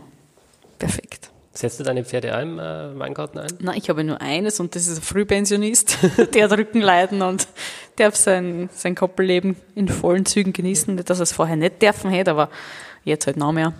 perfekt. 0.79 1.26
Setzt 1.57 1.81
du 1.81 1.85
deine 1.85 2.05
Pferde 2.05 2.35
ein 2.35 2.51
im 2.51 2.59
äh, 2.59 2.99
Weingarten 2.99 3.39
ein? 3.39 3.51
Nein, 3.61 3.79
ich 3.79 3.89
habe 3.89 4.05
nur 4.05 4.21
eines 4.21 4.61
und 4.61 4.75
das 4.75 4.87
ist 4.89 4.99
ein 4.99 5.03
Frühpensionist, 5.03 5.97
der 6.35 6.45
hat 6.45 6.53
Rückenleiden 6.53 7.23
und 7.23 7.49
darf 7.97 8.15
sein, 8.15 8.69
sein 8.75 8.95
Koppelleben 8.95 9.57
in 9.75 9.89
vollen 9.89 10.27
Zügen 10.27 10.53
genießen. 10.53 10.95
Nicht, 10.95 11.09
dass 11.09 11.19
er 11.19 11.23
es 11.23 11.33
vorher 11.33 11.57
nicht 11.57 11.81
dürfen 11.81 12.11
hätte, 12.11 12.33
aber 12.33 12.51
jetzt 13.05 13.27
halt 13.27 13.39
noch 13.39 13.53
mehr. 13.53 13.73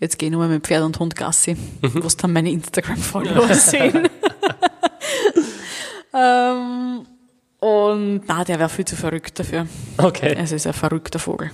Jetzt 0.00 0.18
gehe 0.18 0.30
ich 0.30 0.32
nur 0.32 0.48
mit 0.48 0.66
Pferd 0.66 0.82
und 0.82 0.98
Hund 0.98 1.14
Gassi, 1.14 1.54
mhm. 1.54 2.02
was 2.02 2.16
dann 2.16 2.32
meine 2.32 2.50
Instagram-Follower 2.50 3.54
sehen. 3.54 4.08
ähm, 6.12 7.06
und 7.60 8.22
na, 8.26 8.42
der 8.42 8.58
wäre 8.58 8.68
viel 8.68 8.84
zu 8.84 8.96
verrückt 8.96 9.38
dafür. 9.38 9.68
Okay. 9.96 10.34
Es 10.36 10.50
ist 10.50 10.66
ein 10.66 10.72
verrückter 10.72 11.20
Vogel. 11.20 11.52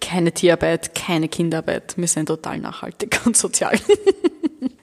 keine 0.00 0.32
Tierarbeit, 0.32 0.94
keine 0.94 1.28
Kinderarbeit. 1.28 1.98
Wir 1.98 2.08
sind 2.08 2.26
total 2.26 2.60
nachhaltig 2.60 3.20
und 3.26 3.36
sozial. 3.36 3.78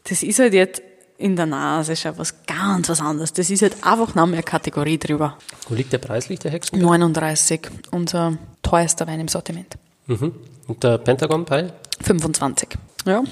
Das 0.09 0.23
ist 0.23 0.39
halt 0.39 0.53
jetzt 0.53 0.81
in 1.17 1.35
der 1.35 1.45
Nase 1.45 1.95
schon 1.95 2.17
was 2.17 2.45
ganz 2.45 2.89
was 2.89 3.01
anderes. 3.01 3.34
Das 3.34 3.49
ist 3.49 3.61
halt 3.61 3.75
einfach 3.84 4.15
noch 4.15 4.27
mehr 4.27 4.43
Kategorie 4.43 4.97
drüber. 4.97 5.38
Wo 5.67 5.75
liegt 5.75 5.91
der 5.91 5.97
preislich, 5.97 6.39
der 6.39 6.51
Hexen? 6.51 6.79
39, 6.79 7.61
unser 7.91 8.38
teuerster 8.61 9.07
Wein 9.07 9.19
im 9.19 9.27
Sortiment. 9.27 9.77
Mhm. 10.05 10.34
Und 10.67 10.84
der 10.84 10.97
Pentagon 10.99 11.45
bei? 11.45 11.71
25. 12.01 12.69
Ja. 13.05 13.23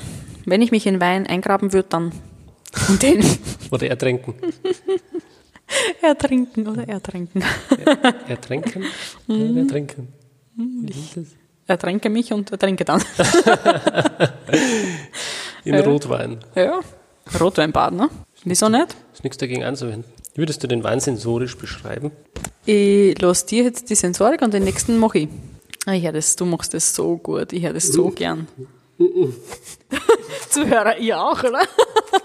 Wenn 0.46 0.62
ich 0.62 0.72
mich 0.72 0.88
in 0.88 1.00
Wein 1.00 1.28
eingraben 1.28 1.74
würde, 1.74 1.90
dann 1.90 2.12
den. 3.02 3.24
Oder 3.72 3.88
ertränken. 3.88 4.36
Ertrinken 6.02 6.68
oder 6.68 6.88
ertrinken. 6.88 7.44
Er, 7.84 8.30
ertränken 8.30 8.86
mhm. 9.28 9.58
ertrinken? 9.58 10.14
Ich 10.86 11.18
ertränke 11.66 12.10
mich 12.12 12.32
und 12.32 12.52
ertrinke 12.52 12.86
dann. 12.86 13.02
In 15.66 15.76
Rotwein. 15.80 16.38
Ja, 16.56 16.80
Rotweinbad, 17.40 17.94
ne? 17.94 18.10
Wieso 18.44 18.70
nicht? 18.70 18.96
Ist 19.14 19.24
nichts 19.24 19.38
dagegen 19.38 19.64
anzuwenden. 19.64 20.06
Würdest 20.36 20.64
du 20.64 20.68
den 20.68 20.84
Wein 20.84 21.00
sensorisch 21.00 21.58
beschreiben? 21.58 22.12
Ich 22.66 23.20
lasse 23.20 23.46
dir 23.48 23.64
jetzt 23.64 23.90
die 23.90 23.96
Sensorik 23.96 24.42
und 24.42 24.54
den 24.54 24.64
nächsten 24.64 24.98
mache 24.98 25.20
ich. 25.20 25.30
Ah, 25.86 25.94
ich 25.94 26.04
das, 26.04 26.36
du 26.36 26.46
machst 26.46 26.74
das 26.74 26.94
so 26.94 27.18
gut, 27.18 27.54
ich 27.54 27.64
höre 27.64 27.74
das 27.74 27.88
so 27.88 28.10
gern. 28.10 28.48
Zuhörer, 30.50 30.98
ich 30.98 31.14
auch, 31.14 31.44
oder? 31.44 31.62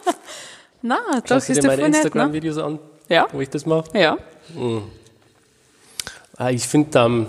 Nein, 0.82 0.98
das 1.26 1.48
ist 1.48 1.62
dir 1.62 1.66
meine 1.66 1.86
Instagram-Videos 1.86 2.58
an, 2.58 2.78
ja. 3.08 3.26
wo 3.32 3.40
ich 3.40 3.50
das 3.50 3.66
mache? 3.66 3.98
Ja. 3.98 4.18
Mhm. 4.54 4.82
Ich 6.50 6.66
finde, 6.66 6.98
ähm, 6.98 7.26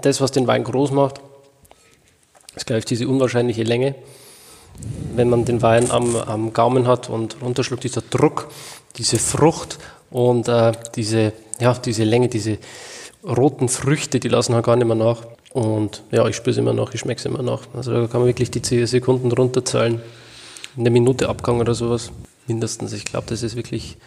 das, 0.00 0.20
was 0.20 0.32
den 0.32 0.46
Wein 0.46 0.64
groß 0.64 0.90
macht, 0.92 1.20
ist, 2.56 2.66
glaube 2.66 2.78
ich, 2.78 2.84
diese 2.86 3.06
unwahrscheinliche 3.06 3.62
Länge. 3.62 3.94
Wenn 5.14 5.28
man 5.28 5.44
den 5.44 5.62
Wein 5.62 5.90
am, 5.90 6.16
am 6.16 6.52
Gaumen 6.52 6.86
hat 6.86 7.08
und 7.08 7.36
runterschluckt, 7.42 7.84
dieser 7.84 8.02
Druck, 8.02 8.48
diese 8.96 9.18
Frucht 9.18 9.78
und 10.10 10.48
äh, 10.48 10.72
diese, 10.94 11.32
ja, 11.60 11.74
diese 11.74 12.04
Länge, 12.04 12.28
diese 12.28 12.58
roten 13.24 13.68
Früchte, 13.68 14.20
die 14.20 14.28
lassen 14.28 14.54
halt 14.54 14.66
gar 14.66 14.76
nicht 14.76 14.86
mehr 14.86 14.96
nach. 14.96 15.18
Und 15.52 16.02
ja, 16.10 16.26
ich 16.26 16.36
spüre 16.36 16.52
es 16.52 16.56
immer 16.56 16.72
noch, 16.72 16.94
ich 16.94 17.00
schmecke 17.00 17.18
es 17.18 17.26
immer 17.26 17.42
noch. 17.42 17.62
Also 17.74 17.92
da 17.92 18.06
kann 18.06 18.20
man 18.20 18.26
wirklich 18.26 18.50
die 18.50 18.86
Sekunden 18.86 19.30
runterzahlen. 19.30 20.00
Eine 20.76 20.90
Minute 20.90 21.28
Abgang 21.28 21.60
oder 21.60 21.74
sowas 21.74 22.10
mindestens. 22.46 22.92
Ich 22.94 23.04
glaube, 23.04 23.26
das 23.28 23.42
ist 23.42 23.54
wirklich 23.56 23.98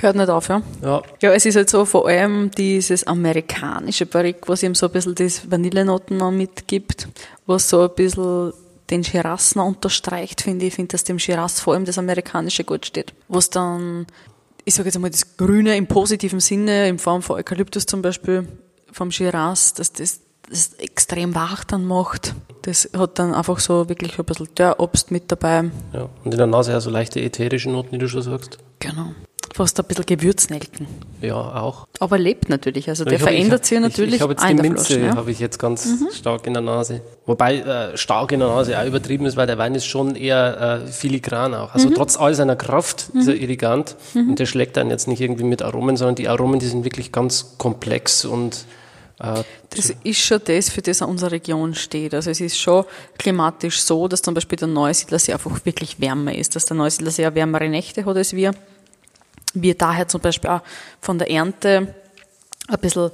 Hört 0.00 0.14
nicht 0.14 0.28
auf, 0.28 0.48
ja? 0.48 0.62
Ja. 0.82 1.02
Ja, 1.20 1.32
es 1.32 1.44
ist 1.44 1.56
halt 1.56 1.68
so 1.68 1.84
vor 1.84 2.06
allem 2.06 2.50
dieses 2.52 3.04
amerikanische 3.04 4.06
Barrique, 4.06 4.48
was 4.48 4.62
ihm 4.62 4.74
so 4.74 4.86
ein 4.86 4.92
bisschen 4.92 5.14
das 5.14 5.50
Vanillenoten 5.50 6.16
noch 6.16 6.30
mitgibt, 6.30 7.08
was 7.46 7.68
so 7.68 7.82
ein 7.82 7.90
bisschen 7.96 8.52
den 8.90 9.04
Shiraz 9.04 9.54
noch 9.54 9.66
unterstreicht, 9.66 10.40
finde 10.40 10.64
ich. 10.64 10.70
Ich 10.70 10.74
finde, 10.76 10.92
dass 10.92 11.04
dem 11.04 11.18
Shiraz 11.18 11.60
vor 11.60 11.74
allem 11.74 11.84
das 11.84 11.98
amerikanische 11.98 12.64
gut 12.64 12.86
steht. 12.86 13.14
Was 13.28 13.50
dann, 13.50 14.06
ich 14.64 14.74
sage 14.74 14.88
jetzt 14.88 14.96
einmal, 14.96 15.10
das 15.10 15.36
Grüne 15.36 15.76
im 15.76 15.86
positiven 15.86 16.40
Sinne, 16.40 16.88
in 16.88 16.98
Form 16.98 17.22
von 17.22 17.36
Eukalyptus 17.36 17.86
zum 17.86 18.02
Beispiel, 18.02 18.48
vom 18.92 19.10
Shiraz, 19.10 19.74
dass 19.74 19.92
das 19.92 20.20
das 20.50 20.74
extrem 20.74 21.34
wach 21.34 21.64
dann 21.64 21.84
macht. 21.84 22.34
Das 22.62 22.88
hat 22.96 23.18
dann 23.18 23.34
einfach 23.34 23.58
so 23.58 23.88
wirklich 23.88 24.18
ein 24.18 24.24
bisschen 24.24 24.48
Dörrobst 24.54 25.10
mit 25.10 25.30
dabei. 25.30 25.70
ja. 25.92 26.08
Und 26.24 26.32
in 26.32 26.38
der 26.38 26.46
Nase 26.46 26.76
auch 26.76 26.80
so 26.80 26.90
leichte 26.90 27.20
ätherische 27.20 27.70
Noten, 27.70 27.92
wie 27.92 27.98
du 27.98 28.08
schon 28.08 28.22
sagst. 28.22 28.58
Genau. 28.80 29.12
Fast 29.58 29.80
ein 29.80 29.86
bisschen 29.86 30.06
Gewürznelken. 30.06 30.86
Ja, 31.20 31.34
auch. 31.34 31.88
Aber 31.98 32.16
lebt 32.16 32.48
natürlich. 32.48 32.88
Also 32.88 33.04
der 33.04 33.18
verändert 33.18 33.62
ich 33.62 33.70
sich 33.70 33.80
natürlich 33.80 34.10
Ich, 34.10 34.14
ich 34.14 34.22
habe 34.22 34.34
jetzt 34.34 34.48
die 34.48 34.54
Minze, 34.54 34.84
Flasche, 34.84 35.00
ja. 35.00 35.12
Mhm. 35.14 35.16
habe 35.16 35.32
ich 35.32 35.40
jetzt 35.40 35.58
ganz 35.58 35.88
stark 36.14 36.46
in 36.46 36.52
der 36.52 36.62
Nase. 36.62 37.00
Wobei 37.26 37.56
äh, 37.56 37.96
stark 37.96 38.30
in 38.30 38.38
der 38.38 38.50
Nase 38.50 38.78
auch 38.78 38.86
übertrieben 38.86 39.26
ist, 39.26 39.36
weil 39.36 39.48
der 39.48 39.58
Wein 39.58 39.74
ist 39.74 39.86
schon 39.86 40.14
eher 40.14 40.84
äh, 40.86 40.86
filigran 40.86 41.54
auch. 41.54 41.70
Mhm. 41.70 41.74
Also 41.74 41.90
trotz 41.90 42.16
all 42.16 42.34
seiner 42.34 42.54
Kraft 42.54 43.10
ist 43.14 43.26
er 43.26 43.34
elegant 43.34 43.96
und 44.14 44.38
der 44.38 44.46
schlägt 44.46 44.76
dann 44.76 44.90
jetzt 44.90 45.08
nicht 45.08 45.20
irgendwie 45.20 45.42
mit 45.42 45.60
Aromen, 45.60 45.96
sondern 45.96 46.14
die 46.14 46.28
Aromen, 46.28 46.60
die 46.60 46.68
sind 46.68 46.84
wirklich 46.84 47.10
ganz 47.10 47.56
komplex 47.58 48.24
und 48.24 48.64
äh, 49.18 49.42
Das 49.70 49.92
ist 50.04 50.20
schon 50.20 50.40
das, 50.44 50.70
für 50.70 50.82
das 50.82 51.02
unsere 51.02 51.32
Region 51.32 51.74
steht. 51.74 52.14
Also 52.14 52.30
es 52.30 52.40
ist 52.40 52.58
schon 52.58 52.84
klimatisch 53.18 53.80
so, 53.80 54.06
dass 54.06 54.22
zum 54.22 54.34
Beispiel 54.34 54.56
der 54.56 54.68
Neusiedlersee 54.68 55.32
einfach 55.32 55.64
wirklich 55.64 56.00
wärmer 56.00 56.32
ist, 56.32 56.54
dass 56.54 56.66
der 56.66 56.76
Neusiedlersee 56.76 57.26
auch 57.26 57.34
wärmere 57.34 57.68
Nächte 57.68 58.04
hat 58.04 58.16
als 58.16 58.34
wir. 58.34 58.52
Wir 59.54 59.74
daher 59.74 60.08
zum 60.08 60.20
Beispiel 60.20 60.50
auch 60.50 60.62
von 61.00 61.18
der 61.18 61.30
Ernte 61.30 61.94
ein 62.68 62.78
bisschen 62.80 63.10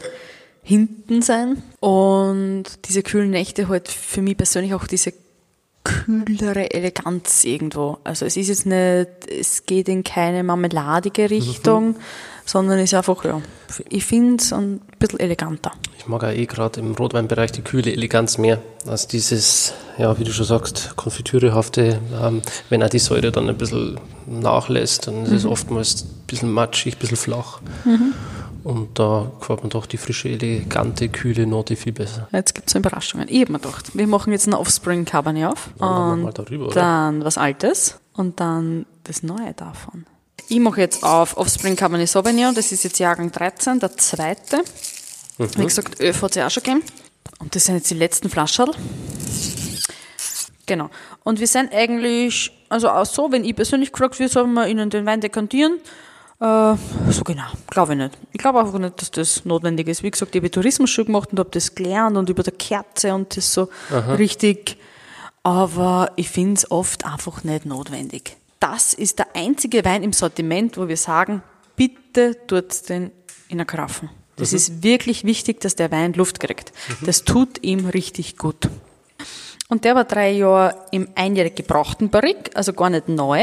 hinten 0.62 1.22
sein. 1.22 1.62
Und 1.80 2.64
diese 2.86 3.02
kühlen 3.02 3.30
Nächte 3.30 3.68
halt 3.68 3.88
für 3.88 4.22
mich 4.22 4.36
persönlich 4.36 4.74
auch 4.74 4.86
diese 4.86 5.12
kühlere 5.84 6.72
Eleganz 6.72 7.44
irgendwo. 7.44 7.98
Also 8.04 8.24
es 8.24 8.36
ist 8.36 8.48
jetzt 8.48 8.66
nicht, 8.66 9.30
es 9.30 9.66
geht 9.66 9.88
in 9.88 10.02
keine 10.02 10.42
marmeladige 10.42 11.30
Richtung, 11.30 11.96
sondern 12.44 12.78
ist 12.78 12.94
einfach, 12.94 13.24
ja, 13.24 13.40
ich 13.88 14.04
finde 14.04 14.42
es 14.42 14.52
ein 14.52 14.80
bisschen 14.98 15.20
eleganter. 15.20 15.72
ich 15.98 16.06
mag 16.06 16.22
auch 16.24 16.28
eh 16.30 16.46
gerade 16.46 16.80
im 16.80 16.92
Rotweinbereich 16.94 17.52
die 17.52 17.62
kühle 17.62 17.90
Eleganz 17.92 18.38
mehr 18.38 18.60
als 18.86 19.06
dieses, 19.08 19.72
ja, 19.98 20.18
wie 20.18 20.24
du 20.24 20.32
schon 20.32 20.44
sagst, 20.44 20.94
konfitürehafte, 20.96 21.98
ähm, 22.22 22.42
wenn 22.68 22.82
auch 22.82 22.90
die 22.90 22.98
Säure 22.98 23.32
dann 23.32 23.48
ein 23.48 23.56
bisschen 23.56 23.98
nachlässt, 24.26 25.06
dann 25.06 25.24
ist 25.24 25.32
es 25.32 25.46
oftmals 25.46 26.04
ein 26.04 26.24
bisschen 26.26 26.52
matschig, 26.52 26.96
ein 26.96 26.98
bisschen 26.98 27.16
flach. 27.16 27.60
Und 28.62 28.98
da 28.98 29.30
gefällt 29.40 29.62
mir 29.62 29.68
doch 29.68 29.84
die 29.84 29.98
frische, 29.98 30.30
elegante, 30.30 31.10
kühle 31.10 31.46
Note 31.46 31.76
viel 31.76 31.92
besser. 31.92 32.28
Jetzt 32.32 32.54
gibt 32.54 32.68
es 32.68 32.74
Überraschungen. 32.74 33.26
Ich 33.28 33.42
habe 33.42 33.52
mir 33.52 33.58
gedacht, 33.58 33.90
wir 33.94 34.06
machen 34.06 34.32
jetzt 34.32 34.46
einen 34.46 34.54
Offspring 34.54 35.04
Cabernet 35.04 35.46
auf 35.52 35.68
Ja, 35.80 36.12
und 36.12 36.38
darüber, 36.38 36.66
oder? 36.66 36.74
dann 36.74 37.24
was 37.24 37.36
Altes 37.36 37.98
und 38.14 38.40
dann 38.40 38.86
das 39.04 39.22
Neue 39.22 39.52
davon. 39.54 40.06
Ich 40.48 40.58
mache 40.58 40.80
jetzt 40.80 41.02
auf 41.02 41.36
Offspring 41.36 41.76
Cabernet 41.76 42.08
Sauvignon, 42.08 42.54
das 42.54 42.70
ist 42.70 42.84
jetzt 42.84 42.98
Jahrgang 42.98 43.32
13, 43.32 43.80
der 43.80 43.96
zweite. 43.96 44.58
Mhm. 45.38 45.48
Wie 45.56 45.64
gesagt, 45.64 46.00
Öl 46.00 46.14
hat 46.14 46.30
es 46.30 46.36
ja 46.36 46.46
auch 46.46 46.50
schon 46.50 46.62
gegeben. 46.62 46.82
Und 47.38 47.54
das 47.54 47.64
sind 47.64 47.76
jetzt 47.76 47.90
die 47.90 47.94
letzten 47.94 48.28
Flaschen. 48.28 48.70
Genau. 50.66 50.90
Und 51.24 51.40
wir 51.40 51.46
sind 51.46 51.72
eigentlich, 51.72 52.52
also 52.68 52.88
auch 52.88 53.06
so, 53.06 53.30
wenn 53.32 53.44
ich 53.44 53.54
persönlich 53.54 53.92
gefragt 53.92 54.18
wird, 54.18 54.30
sollen 54.30 54.52
wir 54.54 54.66
Ihnen 54.66 54.90
den 54.90 55.06
Wein 55.06 55.20
dekantieren? 55.20 55.80
Äh, 56.40 56.74
so 57.10 57.24
genau, 57.24 57.46
glaube 57.70 57.92
ich 57.92 57.98
nicht. 57.98 58.18
Ich 58.32 58.38
glaube 58.38 58.60
einfach 58.60 58.78
nicht, 58.78 59.00
dass 59.00 59.10
das 59.10 59.44
notwendig 59.44 59.88
ist. 59.88 60.02
Wie 60.02 60.10
gesagt, 60.10 60.34
ich 60.34 60.40
habe 60.40 60.50
Tourismus 60.50 60.90
schon 60.90 61.06
gemacht 61.06 61.30
und 61.32 61.38
habe 61.38 61.50
das 61.50 61.74
gelernt 61.74 62.16
und 62.16 62.28
über 62.28 62.42
der 62.42 62.54
Kerze 62.54 63.14
und 63.14 63.36
das 63.36 63.52
so 63.52 63.68
richtig. 64.18 64.76
Aber 65.42 66.12
ich 66.16 66.30
finde 66.30 66.54
es 66.54 66.70
oft 66.70 67.04
einfach 67.04 67.44
nicht 67.44 67.66
notwendig. 67.66 68.36
Das 68.64 68.94
ist 68.94 69.18
der 69.18 69.26
einzige 69.34 69.84
Wein 69.84 70.02
im 70.02 70.14
Sortiment, 70.14 70.78
wo 70.78 70.88
wir 70.88 70.96
sagen, 70.96 71.42
bitte 71.76 72.34
tut 72.46 72.88
den 72.88 73.10
in 73.48 73.58
der 73.58 73.66
Karaffe. 73.66 74.08
Das 74.36 74.54
ist 74.54 74.82
wirklich 74.82 75.24
wichtig, 75.24 75.60
dass 75.60 75.74
der 75.76 75.90
Wein 75.92 76.14
Luft 76.14 76.40
kriegt. 76.40 76.72
Das 77.02 77.24
tut 77.24 77.62
ihm 77.62 77.84
richtig 77.86 78.38
gut. 78.38 78.70
Und 79.68 79.84
der 79.84 79.94
war 79.94 80.04
drei 80.04 80.30
Jahre 80.32 80.76
im 80.92 81.08
einjährig 81.14 81.54
gebrauchten 81.56 82.08
Barrique, 82.08 82.50
also 82.54 82.72
gar 82.72 82.88
nicht 82.88 83.06
neu. 83.08 83.42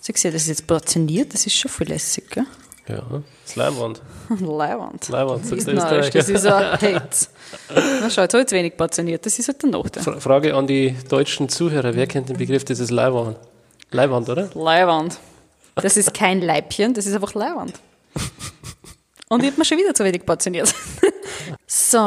Sie 0.00 0.12
sehen, 0.16 0.32
das 0.32 0.42
ist 0.42 0.48
jetzt 0.48 0.66
portioniert, 0.66 1.32
das 1.32 1.46
ist 1.46 1.54
schon 1.56 1.70
viel 1.70 1.88
lässig, 1.88 2.28
gell? 2.30 2.44
Ja, 2.88 3.02
das 3.44 3.54
Leibwand. 3.56 4.02
Leiwand. 4.40 5.08
Leibwand, 5.08 5.44
Das 5.44 5.52
ist 5.52 5.66
der 5.68 5.74
narrisch, 5.74 6.10
das 6.10 6.28
ist 6.28 6.44
ein 6.46 6.72
Hate. 6.72 7.26
Na 8.00 8.10
schau, 8.10 8.22
jetzt 8.22 8.34
habe 8.34 8.42
ich 8.42 8.48
zu 8.48 8.54
wenig 8.56 8.76
portioniert, 8.76 9.24
das 9.26 9.38
ist 9.38 9.46
halt 9.48 9.62
der 9.62 9.70
Nachteil. 9.70 10.02
Fra- 10.02 10.18
Frage 10.20 10.54
an 10.56 10.66
die 10.66 10.94
deutschen 11.08 11.48
Zuhörer, 11.48 11.94
wer 11.94 12.06
kennt 12.08 12.28
den 12.28 12.36
Begriff 12.36 12.64
dieses 12.64 12.90
Leibwand? 12.90 13.36
Leibwand, 13.96 14.28
oder? 14.28 14.50
Leiwand. 14.54 15.18
Das 15.76 15.96
ist 15.96 16.14
kein 16.14 16.40
Leibchen, 16.40 16.94
das 16.94 17.06
ist 17.06 17.14
einfach 17.14 17.34
Leiwand. 17.34 17.74
Und 19.28 19.42
ich 19.42 19.50
habe 19.50 19.58
mir 19.58 19.64
schon 19.64 19.78
wieder 19.78 19.94
zu 19.94 20.04
wenig 20.04 20.24
portioniert. 20.24 20.72
So, 21.66 21.98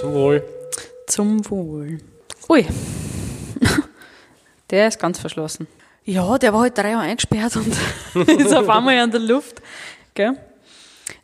Zum 0.00 0.12
Wohl. 0.14 0.42
zum 1.06 1.50
Wohl. 1.50 1.98
Ui. 2.48 2.66
Der 4.70 4.88
ist 4.88 4.98
ganz 4.98 5.18
verschlossen. 5.18 5.66
Ja, 6.04 6.38
der 6.38 6.52
war 6.52 6.60
halt 6.62 6.78
drei 6.78 6.90
Jahre 6.90 7.04
eingesperrt 7.04 7.56
und 7.56 8.28
ist 8.28 8.54
auf 8.54 8.68
einmal 8.68 8.96
in 8.96 9.10
der 9.10 9.20
Luft. 9.20 9.60
Gell? 10.14 10.36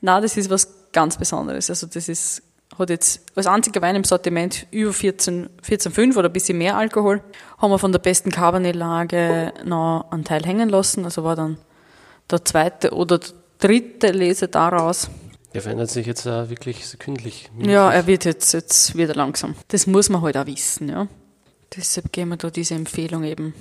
Na, 0.01 0.21
das 0.21 0.37
ist 0.37 0.51
was 0.51 0.69
ganz 0.93 1.17
Besonderes. 1.17 1.71
Also 1.71 1.87
das 1.87 2.09
ist, 2.09 2.43
hat 2.79 2.91
jetzt 2.91 3.21
als 3.35 3.47
einziger 3.47 3.83
Wein 3.83 3.97
im 3.97 4.05
Sortiment 4.05 4.67
über 4.71 4.93
14, 4.93 5.49
14,5 5.67 6.17
oder 6.17 6.29
ein 6.29 6.33
bisschen 6.33 6.59
mehr 6.59 6.77
Alkohol. 6.77 7.23
Haben 7.59 7.71
wir 7.71 7.79
von 7.79 7.93
der 7.93 7.99
besten 7.99 8.31
Cabernet-Lage 8.31 9.53
noch 9.65 10.07
einen 10.11 10.25
Teil 10.25 10.45
hängen 10.45 10.69
lassen. 10.69 11.05
Also 11.05 11.25
war 11.25 11.37
dann 11.37 11.59
der 12.31 12.45
zweite 12.45 12.93
oder 12.93 13.19
der 13.19 13.31
dritte 13.59 14.09
Lese 14.09 14.49
daraus. 14.49 15.09
Der 15.55 15.61
verändert 15.61 15.91
sich 15.91 16.07
jetzt 16.07 16.25
äh, 16.25 16.49
wirklich 16.49 16.87
sekündlich. 16.87 17.51
Ja, 17.59 17.93
er 17.93 18.07
wird 18.07 18.25
jetzt, 18.25 18.55
jetzt 18.55 18.97
wieder 18.97 19.15
langsam. 19.15 19.55
Das 19.69 19.87
muss 19.87 20.09
man 20.09 20.23
halt 20.23 20.37
auch 20.37 20.47
wissen, 20.47 20.89
ja. 20.89 21.09
Deshalb 21.77 22.13
geben 22.13 22.31
wir 22.31 22.37
da 22.37 22.51
diese 22.51 22.75
Empfehlung 22.75 23.25
eben 23.25 23.55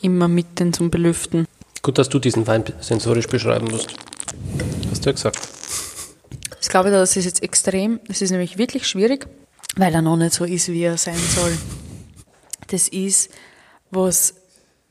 immer 0.00 0.28
mit 0.28 0.58
den 0.58 0.72
zum 0.72 0.90
Belüften. 0.90 1.46
Gut, 1.82 1.98
dass 1.98 2.08
du 2.08 2.18
diesen 2.18 2.46
Wein 2.46 2.64
sensorisch 2.80 3.26
beschreiben 3.26 3.68
musst. 3.70 3.94
Hast 4.90 5.04
du 5.04 5.10
ja 5.10 5.12
gesagt. 5.12 5.38
Ich 6.62 6.68
glaube, 6.68 6.92
das 6.92 7.16
ist 7.16 7.24
jetzt 7.24 7.42
extrem, 7.42 7.98
das 8.06 8.22
ist 8.22 8.30
nämlich 8.30 8.56
wirklich 8.56 8.86
schwierig, 8.86 9.26
weil 9.76 9.92
er 9.92 10.00
noch 10.00 10.16
nicht 10.16 10.32
so 10.32 10.44
ist, 10.44 10.68
wie 10.68 10.84
er 10.84 10.96
sein 10.96 11.18
soll. 11.18 11.58
Das 12.68 12.86
ist 12.86 13.30
was 13.90 14.34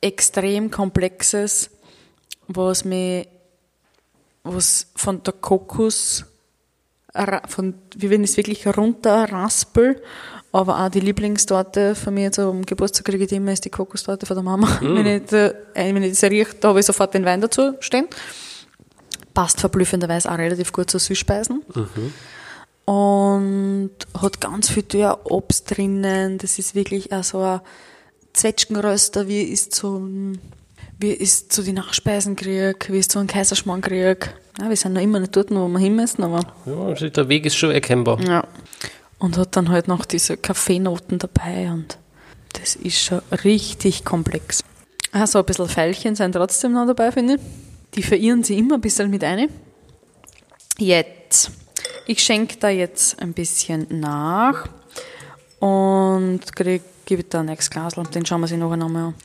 extrem 0.01 0.69
Komplexes, 0.69 1.71
was 2.47 2.83
mir, 2.83 3.25
was 4.43 4.87
von 4.97 5.23
der 5.23 5.33
Kokos, 5.33 6.25
von, 7.47 7.75
wie 7.95 8.09
wenn 8.09 8.25
ich 8.25 8.31
es 8.31 8.37
wirklich 8.37 8.67
runterraspel, 8.67 10.01
aber 10.51 10.83
auch 10.83 10.89
die 10.89 10.99
Lieblingstorte 10.99 11.95
von 11.95 12.13
mir 12.13 12.33
zum 12.33 12.65
Geburtstag 12.65 13.05
kriege 13.05 13.23
ich 13.23 13.31
immer 13.31 13.53
ist 13.53 13.63
die 13.63 13.69
Kokostorte 13.69 14.25
von 14.25 14.35
der 14.35 14.43
Mama. 14.43 14.67
Wenn, 14.81 15.05
ich, 15.05 15.31
äh, 15.31 15.53
wenn 15.73 16.03
ich 16.03 16.19
das 16.19 16.29
rieche, 16.29 16.53
da 16.59 16.69
habe 16.69 16.81
ich 16.81 16.85
sofort 16.85 17.13
den 17.13 17.23
Wein 17.23 17.39
dazu 17.39 17.75
stehen. 17.79 18.07
Passt 19.33 19.59
verblüffenderweise 19.59 20.31
auch 20.31 20.37
relativ 20.37 20.71
gut 20.73 20.89
zu 20.89 20.99
Süßspeisen. 20.99 21.61
Und 22.85 23.91
hat 24.19 24.41
ganz 24.41 24.69
viel 24.69 24.83
Obst 25.23 25.75
drinnen. 25.75 26.37
Das 26.37 26.59
ist 26.59 26.75
wirklich 26.75 27.13
auch 27.13 27.23
so 27.23 27.39
ein 27.41 27.61
Zwetschgenröster, 28.33 29.27
wie 29.27 29.51
es 29.51 29.69
zu, 29.69 30.33
wie 30.99 31.17
es 31.19 31.47
zu 31.47 31.63
den 31.63 31.75
Nachspeisen 31.75 32.35
kriege, 32.35 32.75
wie 32.89 32.97
es 32.99 33.07
zu 33.07 33.19
einem 33.19 33.27
Kaiserschmarrn 33.27 33.81
kriege. 33.81 34.17
Ja, 34.59 34.69
wir 34.69 34.75
sind 34.75 34.93
noch 34.93 35.01
immer 35.01 35.19
nicht 35.19 35.35
dort, 35.35 35.51
wo 35.51 35.67
wir 35.67 35.79
hin 35.79 35.95
müssen, 35.95 36.23
aber 36.23 36.41
Ja, 36.65 36.93
der 36.93 37.29
Weg 37.29 37.45
ist 37.45 37.55
schon 37.55 37.71
erkennbar. 37.71 38.19
ja. 38.21 38.45
Und 39.19 39.37
hat 39.37 39.55
dann 39.55 39.69
halt 39.69 39.87
noch 39.87 40.05
diese 40.05 40.35
Kaffeenoten 40.35 41.19
dabei 41.19 41.69
und 41.71 41.99
das 42.59 42.75
ist 42.75 42.97
schon 42.99 43.21
richtig 43.43 44.03
komplex. 44.03 44.63
Also 45.11 45.37
ein 45.39 45.45
bisschen 45.45 45.69
Veilchen 45.69 46.15
sind 46.15 46.31
trotzdem 46.33 46.73
noch 46.73 46.87
dabei, 46.87 47.11
finde 47.11 47.35
ich. 47.35 47.41
Die 47.95 48.03
verirren 48.03 48.43
sie 48.43 48.57
immer 48.57 48.75
ein 48.75 48.81
bisschen 48.81 49.09
mit 49.09 49.23
ein. 49.23 49.49
Jetzt. 50.77 51.51
Ich 52.07 52.23
schenke 52.23 52.57
da 52.57 52.69
jetzt 52.69 53.21
ein 53.21 53.33
bisschen 53.33 53.87
nach 53.89 54.67
und 55.59 56.39
gebe 56.55 57.23
da 57.29 57.41
ein 57.41 57.45
nächstes 57.45 57.69
Glas 57.69 57.97
und 57.97 58.13
den 58.15 58.25
schauen 58.25 58.41
wir 58.41 58.47
sich 58.47 58.57
nachher 58.57 58.77
nochmal 58.77 59.03
an. 59.07 59.15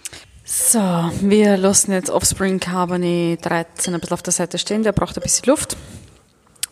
So, 0.44 0.78
wir 1.22 1.56
lassen 1.56 1.92
jetzt 1.92 2.10
Offspring 2.10 2.60
Cabernet 2.60 3.44
13 3.44 3.94
ein 3.94 4.00
bisschen 4.00 4.14
auf 4.14 4.22
der 4.22 4.32
Seite 4.32 4.58
stehen, 4.58 4.84
der 4.84 4.92
braucht 4.92 5.16
ein 5.16 5.22
bisschen 5.22 5.46
Luft. 5.46 5.76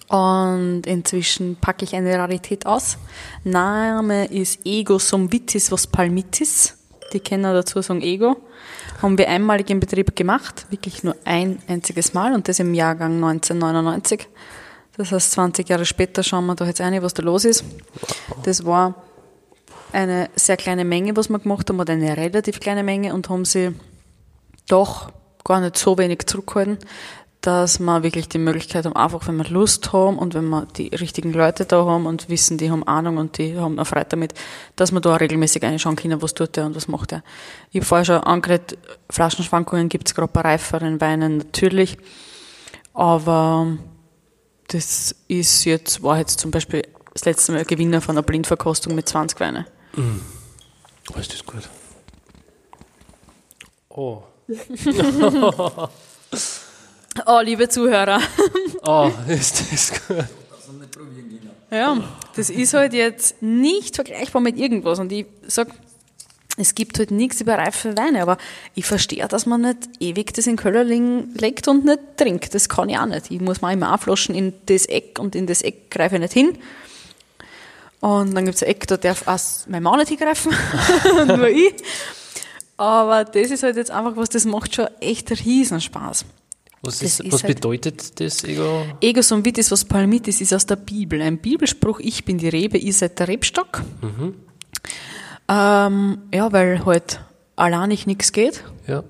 Und 0.09 0.83
inzwischen 0.87 1.57
packe 1.57 1.85
ich 1.85 1.95
eine 1.95 2.16
Rarität 2.16 2.66
aus. 2.66 2.99
Name 3.43 4.27
ist 4.27 4.61
Ego 4.65 4.99
Sumvitis 4.99 5.73
was 5.73 5.87
Palmitis. 5.87 6.77
die 7.12 7.21
Kenner 7.21 7.53
dazu 7.53 7.81
sagen 7.83 8.03
Ego, 8.03 8.37
haben 9.03 9.19
wir 9.19 9.29
einmalig 9.29 9.71
im 9.71 9.81
Betrieb 9.81 10.16
gemacht, 10.16 10.66
wirklich 10.71 11.05
nur 11.05 11.16
ein 11.25 11.59
einziges 11.69 12.15
Mal 12.15 12.35
und 12.35 12.49
das 12.49 12.59
im 12.59 12.75
Jahrgang 12.75 13.15
1999. 13.23 14.29
Das 14.97 15.11
heißt, 15.11 15.33
20 15.33 15.69
Jahre 15.69 15.85
später 15.85 16.23
schauen 16.23 16.47
wir 16.47 16.55
da 16.55 16.66
jetzt 16.66 16.81
ein, 16.81 17.03
was 17.03 17.15
da 17.15 17.23
los 17.23 17.45
ist. 17.45 17.65
Das 18.45 18.65
war 18.65 18.95
eine 19.93 20.31
sehr 20.37 20.57
kleine 20.57 20.85
Menge, 20.85 21.16
was 21.16 21.29
wir 21.29 21.39
gemacht 21.39 21.69
haben, 21.69 21.81
oder 21.81 21.93
eine 21.93 22.16
relativ 22.16 22.61
kleine 22.61 22.83
Menge 22.83 23.15
und 23.15 23.29
haben 23.29 23.45
sie 23.45 23.75
doch 24.69 25.11
gar 25.45 25.61
nicht 25.61 25.77
so 25.77 25.99
wenig 25.99 26.27
zurückgehalten, 26.27 26.79
dass 27.47 27.79
wir 27.79 28.03
wirklich 28.03 28.27
die 28.31 28.39
Möglichkeit 28.39 28.87
haben, 28.87 28.97
einfach 28.97 29.29
wenn 29.29 29.37
wir 29.37 29.45
Lust 29.45 29.93
haben 29.93 30.16
und 30.19 30.33
wenn 30.33 30.49
wir 30.49 30.65
die 30.65 30.89
richtigen 30.89 31.35
Leute 31.35 31.66
da 31.66 31.85
haben 31.85 32.07
und 32.07 32.31
wissen, 32.31 32.57
die 32.57 32.71
haben 32.71 32.83
Ahnung 32.85 33.19
und 33.19 33.37
die 33.37 33.59
haben 33.59 33.79
auch 33.79 33.87
Freude 33.87 34.07
damit, 34.09 34.33
dass 34.77 34.93
wir 34.93 35.01
da 35.01 35.15
regelmäßig 35.16 35.62
reinschauen 35.62 35.97
können, 35.97 36.23
was 36.23 36.33
tut 36.33 36.57
der 36.57 36.65
und 36.65 36.75
was 36.75 36.89
macht 36.89 37.12
er. 37.12 37.23
Ich 37.71 37.77
habe 37.77 37.85
vorher 37.85 38.05
schon 38.07 38.21
angeredet, 38.23 38.79
Flaschenschwankungen 39.11 39.91
gibt 39.91 40.09
es 40.09 40.15
gerade 40.15 40.33
bei 40.33 40.41
reiferen 40.41 41.03
Weinen 41.03 41.37
natürlich, 41.37 41.99
aber 42.95 43.77
das 44.69 45.15
ist 45.29 45.66
jetzt, 45.66 46.03
war 46.03 46.16
jetzt 46.16 46.41
zum 46.41 46.51
Beispiel 46.51 46.83
das 47.12 47.27
letzte 47.27 47.53
Mal 47.53 47.66
Gewinner 47.66 48.01
von 48.01 48.16
einer 48.16 48.23
Blindverkostung 48.23 48.95
mit 48.95 49.07
20 49.07 49.39
Weine. 49.39 49.66
Mm. 49.95 50.21
Oh, 51.15 51.19
ist 51.19 51.31
das 51.31 51.45
gut. 51.45 51.69
Oh. 53.91 54.23
oh, 57.27 57.41
liebe 57.43 57.69
Zuhörer. 57.69 58.20
oh, 58.82 59.11
ist 59.28 59.73
das 59.73 59.93
gut. 60.07 60.24
Ja, 61.70 61.99
das 62.36 62.51
ist 62.51 62.74
halt 62.74 62.93
jetzt 62.93 63.43
nicht 63.43 63.97
vergleichbar 63.97 64.41
mit 64.41 64.57
irgendwas. 64.57 65.01
Und 65.01 65.11
ich 65.11 65.27
sag, 65.47 65.69
es 66.57 66.74
gibt 66.74 66.99
halt 66.99 67.11
nichts 67.11 67.41
über 67.41 67.59
reife 67.59 67.97
Weine, 67.97 68.23
aber 68.23 68.39
ich 68.74 68.86
verstehe, 68.86 69.27
dass 69.27 69.47
man 69.47 69.62
nicht 69.62 69.78
ewig 69.99 70.32
das 70.35 70.47
in 70.47 70.57
Köller 70.57 70.85
legt 70.85 71.66
und 71.66 71.85
nicht 71.85 72.01
trinkt. 72.16 72.55
Das 72.55 72.69
kann 72.69 72.89
ich 72.89 72.99
auch 72.99 73.07
nicht. 73.07 73.31
Ich 73.31 73.41
muss 73.41 73.61
mal 73.61 73.73
immer 73.73 73.93
aufloschen 73.93 74.35
in 74.35 74.53
das 74.66 74.86
Eck 74.86 75.19
und 75.19 75.35
in 75.35 75.47
das 75.47 75.62
Eck 75.62 75.91
greife 75.91 76.15
ich 76.15 76.20
nicht 76.20 76.32
hin. 76.32 76.59
Und 78.01 78.35
dann 78.35 78.45
gibt 78.45 78.57
es 78.57 78.62
ein 78.62 78.69
Eck, 78.69 78.86
da 78.86 78.97
darf 78.97 79.27
auch 79.27 79.41
mein 79.66 79.82
Mann 79.82 79.99
nicht 79.99 80.11
hingreifen, 80.11 80.55
nur 81.27 81.49
ich. 81.49 81.74
Aber 82.77 83.24
das 83.24 83.51
ist 83.51 83.62
halt 83.62 83.77
jetzt 83.77 83.91
einfach 83.91 84.16
was, 84.16 84.28
das 84.28 84.45
macht 84.45 84.74
schon 84.74 84.89
echt 85.01 85.31
einen 85.31 85.41
Riesenspaß. 85.41 86.24
Was, 86.85 87.02
ist, 87.02 87.20
ist 87.20 87.32
was 87.32 87.43
halt 87.43 87.56
bedeutet 87.56 88.20
das 88.20 88.44
Ego? 88.44 88.85
Ego 89.01 89.23
Somvitis, 89.23 89.70
was 89.70 89.85
Palmitis 89.85 90.40
ist 90.40 90.52
aus 90.52 90.66
der 90.66 90.77
Bibel. 90.77 91.20
Ein 91.23 91.39
Bibelspruch, 91.39 92.01
ich 92.01 92.24
bin 92.24 92.39
die 92.39 92.48
Rebe, 92.48 92.78
ihr 92.78 92.93
seid 92.93 93.19
der 93.19 93.28
Rebstock. 93.28 93.82
Mhm. 94.02 94.35
Ähm, 95.48 96.19
ja, 96.32 96.52
weil 96.52 96.85
halt 96.85 97.20
alleinig 97.56 98.06
nichts 98.06 98.32
geht. 98.32 98.65
Ja. 98.86 99.05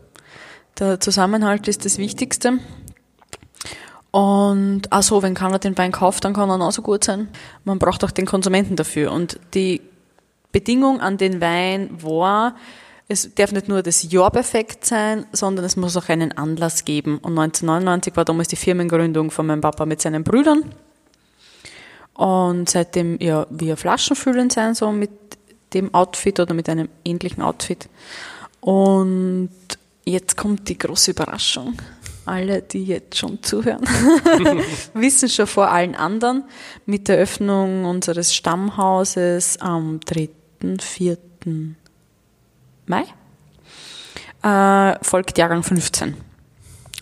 Der 0.78 1.00
Zusammenhalt 1.00 1.68
ist 1.68 1.84
das 1.84 1.98
Wichtigste. 1.98 2.58
Und 4.10 4.92
auch 4.92 5.02
so, 5.02 5.22
wenn 5.22 5.34
keiner 5.34 5.58
den 5.58 5.76
Wein 5.76 5.90
kauft, 5.90 6.24
dann 6.24 6.34
kann 6.34 6.48
er 6.48 6.60
auch 6.60 6.72
so 6.72 6.82
gut 6.82 7.02
sein. 7.02 7.28
Man 7.64 7.78
braucht 7.78 8.04
auch 8.04 8.12
den 8.12 8.26
Konsumenten 8.26 8.76
dafür. 8.76 9.10
Und 9.10 9.40
die 9.54 9.80
Bedingung 10.52 11.00
an 11.00 11.16
den 11.16 11.40
Wein 11.40 11.90
war, 12.00 12.54
es 13.14 13.34
darf 13.34 13.52
nicht 13.52 13.68
nur 13.68 13.82
das 13.82 14.10
Jahr 14.12 14.30
perfekt 14.30 14.84
sein, 14.84 15.24
sondern 15.32 15.64
es 15.64 15.76
muss 15.76 15.96
auch 15.96 16.08
einen 16.08 16.32
Anlass 16.32 16.84
geben. 16.84 17.18
Und 17.18 17.38
1999 17.38 18.16
war 18.16 18.24
damals 18.24 18.48
die 18.48 18.56
Firmengründung 18.56 19.30
von 19.30 19.46
meinem 19.46 19.60
Papa 19.60 19.86
mit 19.86 20.02
seinen 20.02 20.24
Brüdern. 20.24 20.74
Und 22.14 22.68
seitdem 22.68 23.18
ja 23.20 23.46
wir 23.50 23.76
Flaschenfüllen 23.76 24.50
sein, 24.50 24.74
so 24.74 24.92
mit 24.92 25.10
dem 25.72 25.94
Outfit 25.94 26.40
oder 26.40 26.54
mit 26.54 26.68
einem 26.68 26.88
ähnlichen 27.04 27.42
Outfit. 27.42 27.88
Und 28.60 29.50
jetzt 30.04 30.36
kommt 30.36 30.68
die 30.68 30.78
große 30.78 31.12
Überraschung. 31.12 31.76
Alle, 32.26 32.62
die 32.62 32.84
jetzt 32.84 33.18
schon 33.18 33.42
zuhören, 33.42 33.82
wissen 34.94 35.28
schon 35.28 35.46
vor 35.46 35.68
allen 35.70 35.94
anderen 35.94 36.44
mit 36.86 37.08
der 37.08 37.18
Öffnung 37.18 37.84
unseres 37.84 38.34
Stammhauses 38.34 39.58
am 39.60 40.00
3., 40.00 40.30
4. 40.80 41.18
Mai 42.86 43.04
äh, 44.42 44.98
folgt 45.02 45.38
Jahrgang 45.38 45.62
15 45.62 46.16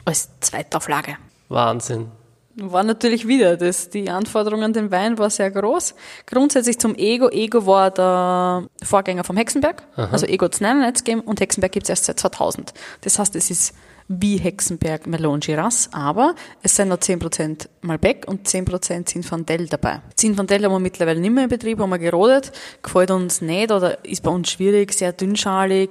als 0.04 0.28
Zweitauflage. 0.40 1.16
Wahnsinn. 1.48 2.10
War 2.54 2.82
natürlich 2.82 3.26
wieder, 3.26 3.56
das, 3.56 3.88
die 3.88 4.10
Anforderung 4.10 4.62
an 4.62 4.74
den 4.74 4.90
Wein 4.90 5.16
war 5.16 5.30
sehr 5.30 5.50
groß. 5.50 5.94
Grundsätzlich 6.26 6.78
zum 6.78 6.94
Ego. 6.96 7.30
Ego 7.30 7.66
war 7.66 7.90
der 7.90 8.68
Vorgänger 8.82 9.24
vom 9.24 9.38
Hexenberg. 9.38 9.82
Aha. 9.96 10.10
Also 10.12 10.26
Ego 10.26 10.44
hat 10.44 10.60
es 10.60 11.04
gegeben 11.04 11.22
und 11.22 11.40
Hexenberg 11.40 11.72
gibt 11.72 11.84
es 11.84 11.90
erst 11.90 12.04
seit 12.04 12.20
2000. 12.20 12.74
Das 13.00 13.18
heißt, 13.18 13.34
es 13.36 13.50
ist 13.50 13.74
wie 14.20 14.36
Hexenberg 14.36 15.06
Melon 15.06 15.40
Giras, 15.40 15.88
aber 15.92 16.34
es 16.62 16.76
sind 16.76 16.88
noch 16.88 16.98
10% 16.98 17.68
Malbec 17.80 18.26
und 18.26 18.46
10% 18.46 19.06
Zinfandel 19.06 19.68
dabei. 19.68 20.02
Zinfandel 20.16 20.64
haben 20.64 20.72
wir 20.72 20.78
mittlerweile 20.78 21.20
nicht 21.20 21.32
mehr 21.32 21.44
in 21.44 21.50
Betrieb, 21.50 21.78
haben 21.78 21.90
wir 21.90 21.98
gerodet, 21.98 22.52
gefällt 22.82 23.10
uns 23.10 23.40
nicht 23.40 23.72
oder 23.72 24.04
ist 24.04 24.22
bei 24.22 24.30
uns 24.30 24.50
schwierig, 24.50 24.92
sehr 24.92 25.12
dünnschalig, 25.12 25.90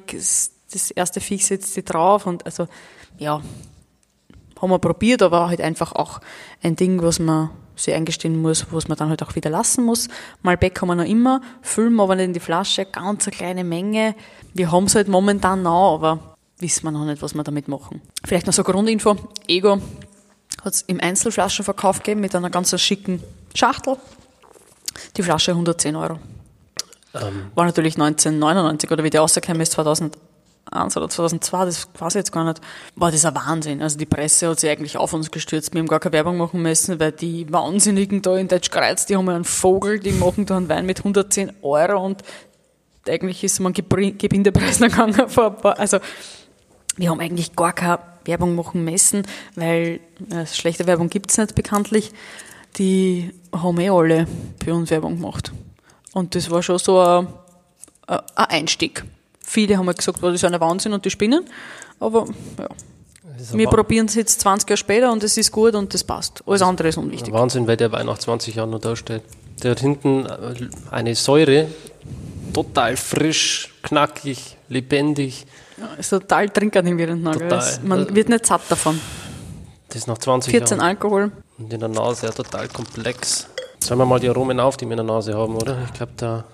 das 0.71 0.91
erste 0.91 1.19
Viech 1.19 1.45
setzt 1.45 1.73
sie 1.73 1.83
drauf 1.83 2.25
und 2.25 2.45
also, 2.45 2.67
ja, 3.17 3.41
haben 4.61 4.69
wir 4.69 4.79
probiert, 4.79 5.21
aber 5.21 5.47
halt 5.49 5.61
einfach 5.61 5.93
auch 5.93 6.21
ein 6.61 6.75
Ding, 6.75 7.01
was 7.01 7.19
man 7.19 7.49
sich 7.75 7.93
eingestehen 7.93 8.39
muss, 8.39 8.67
was 8.71 8.87
man 8.87 8.97
dann 8.97 9.09
halt 9.09 9.23
auch 9.23 9.35
wieder 9.35 9.49
lassen 9.49 9.83
muss. 9.83 10.07
Malbec 10.43 10.79
haben 10.81 10.89
wir 10.89 10.95
noch 10.95 11.05
immer, 11.05 11.41
füllen 11.61 11.95
wir 11.95 12.03
aber 12.03 12.15
nicht 12.15 12.25
in 12.25 12.33
die 12.33 12.39
Flasche, 12.39 12.85
ganz 12.85 13.27
eine 13.27 13.35
kleine 13.35 13.63
Menge. 13.63 14.15
Wir 14.53 14.71
haben 14.71 14.85
es 14.85 14.95
halt 14.95 15.07
momentan 15.07 15.63
noch, 15.63 15.95
aber 15.95 16.30
wissen 16.61 16.83
wir 16.83 16.91
noch 16.91 17.05
nicht, 17.05 17.21
was 17.21 17.33
wir 17.33 17.43
damit 17.43 17.67
machen. 17.67 18.01
Vielleicht 18.23 18.47
noch 18.47 18.53
so 18.53 18.63
Grundinfo. 18.63 19.15
Ego 19.47 19.79
hat 20.63 20.73
es 20.73 20.81
im 20.83 20.99
Einzelflaschenverkauf 20.99 21.99
gegeben 21.99 22.21
mit 22.21 22.35
einer 22.35 22.49
ganz 22.49 22.79
schicken 22.79 23.21
Schachtel. 23.55 23.97
Die 25.17 25.23
Flasche 25.23 25.51
110 25.51 25.95
Euro. 25.95 26.19
Ähm. 27.13 27.51
War 27.55 27.65
natürlich 27.65 27.95
1999 27.95 28.91
oder 28.91 29.03
wie 29.03 29.09
die 29.09 29.17
rausgekommen 29.17 29.61
ist, 29.61 29.73
2001 29.73 30.15
oder 30.95 31.09
2002, 31.09 31.65
das 31.65 31.87
weiß 31.97 32.15
ich 32.15 32.19
jetzt 32.19 32.31
gar 32.31 32.45
nicht, 32.45 32.61
war 32.95 33.11
das 33.11 33.25
ein 33.25 33.35
Wahnsinn. 33.35 33.81
Also 33.81 33.97
die 33.97 34.05
Presse 34.05 34.49
hat 34.49 34.59
sich 34.59 34.69
eigentlich 34.69 34.97
auf 34.97 35.13
uns 35.13 35.31
gestürzt. 35.31 35.73
Wir 35.73 35.79
haben 35.79 35.87
gar 35.87 35.99
keine 35.99 36.13
Werbung 36.13 36.37
machen 36.37 36.61
müssen, 36.61 36.99
weil 36.99 37.11
die 37.11 37.51
Wahnsinnigen 37.51 38.21
da 38.21 38.37
in 38.37 38.47
Deutschkreuz, 38.47 39.05
die 39.05 39.15
haben 39.15 39.27
einen 39.29 39.43
Vogel, 39.43 39.99
die 39.99 40.11
machen 40.11 40.45
da 40.45 40.57
einen 40.57 40.69
Wein 40.69 40.85
mit 40.85 40.99
110 40.99 41.51
Euro 41.61 42.05
und 42.05 42.21
eigentlich 43.07 43.43
ist 43.43 43.59
man 43.59 43.73
Gebindepreis 43.73 44.79
gegangen 44.79 45.27
vor 45.27 45.47
ein 45.47 45.57
paar, 45.57 45.79
also 45.79 45.97
wir 46.97 47.09
haben 47.09 47.19
eigentlich 47.19 47.55
gar 47.55 47.73
keine 47.73 47.99
Werbung 48.25 48.55
machen 48.55 48.83
müssen, 48.83 49.23
weil 49.55 49.99
äh, 50.29 50.45
schlechte 50.45 50.87
Werbung 50.87 51.09
gibt 51.09 51.31
es 51.31 51.37
nicht 51.37 51.55
bekanntlich. 51.55 52.11
Die 52.77 53.31
haben 53.51 53.79
eh 53.79 53.89
alle 53.89 54.27
für 54.63 54.73
uns 54.73 54.91
Werbung 54.91 55.15
gemacht. 55.17 55.51
Und 56.13 56.35
das 56.35 56.49
war 56.49 56.61
schon 56.61 56.77
so 56.77 56.99
ein, 56.99 57.27
ein 58.07 58.19
Einstieg. 58.35 59.03
Viele 59.43 59.77
haben 59.77 59.87
halt 59.87 59.97
gesagt, 59.97 60.21
das 60.21 60.35
ist 60.35 60.45
ein 60.45 60.59
Wahnsinn 60.59 60.93
und 60.93 61.03
die 61.03 61.09
spinnen. 61.09 61.45
Aber 61.99 62.27
ja. 62.59 62.67
Wir 63.53 63.67
probieren 63.67 64.05
es 64.05 64.15
jetzt 64.15 64.41
20 64.41 64.69
Jahre 64.69 64.77
später 64.77 65.11
und 65.11 65.23
es 65.23 65.37
ist 65.37 65.51
gut 65.51 65.73
und 65.73 65.93
das 65.93 66.03
passt. 66.03 66.43
Alles 66.45 66.61
andere 66.61 66.89
ist 66.89 66.97
unwichtig. 66.97 67.33
Wahnsinn, 67.33 67.65
weil 67.65 67.77
der 67.77 67.91
Wein 67.91 68.05
nach 68.05 68.17
20 68.17 68.55
Jahren 68.55 68.69
noch 68.69 68.79
da 68.79 68.95
steht. 68.95 69.23
Der 69.63 69.71
hat 69.71 69.79
hinten 69.79 70.25
äh, 70.25 70.69
eine 70.91 71.15
Säure, 71.15 71.67
total 72.53 72.97
frisch, 72.97 73.73
knackig, 73.83 74.57
lebendig. 74.69 75.45
Ja, 75.81 75.95
ist 75.97 76.09
total 76.09 76.49
trinkend 76.49 76.87
im 76.87 76.97
Wirrentnagel. 76.97 77.49
Man 77.83 78.07
äh, 78.07 78.15
wird 78.15 78.29
nicht 78.29 78.45
satt 78.45 78.61
davon. 78.69 78.99
Das 79.87 79.97
ist 79.97 80.07
nach 80.07 80.19
20 80.19 80.51
14 80.51 80.77
Jahren. 80.77 80.87
Alkohol. 80.87 81.31
Und 81.57 81.73
in 81.73 81.79
der 81.79 81.89
Nase 81.89 82.27
ja 82.27 82.31
total 82.31 82.67
komplex. 82.67 83.47
Zählen 83.79 83.97
wir 83.99 84.05
mal 84.05 84.19
die 84.19 84.29
Aromen 84.29 84.59
auf, 84.59 84.77
die 84.77 84.85
wir 84.85 84.91
in 84.91 84.97
der 84.97 85.05
Nase 85.05 85.33
haben, 85.33 85.55
oder? 85.55 85.77
Ich 85.85 85.93
glaube, 85.93 86.13
da. 86.17 86.45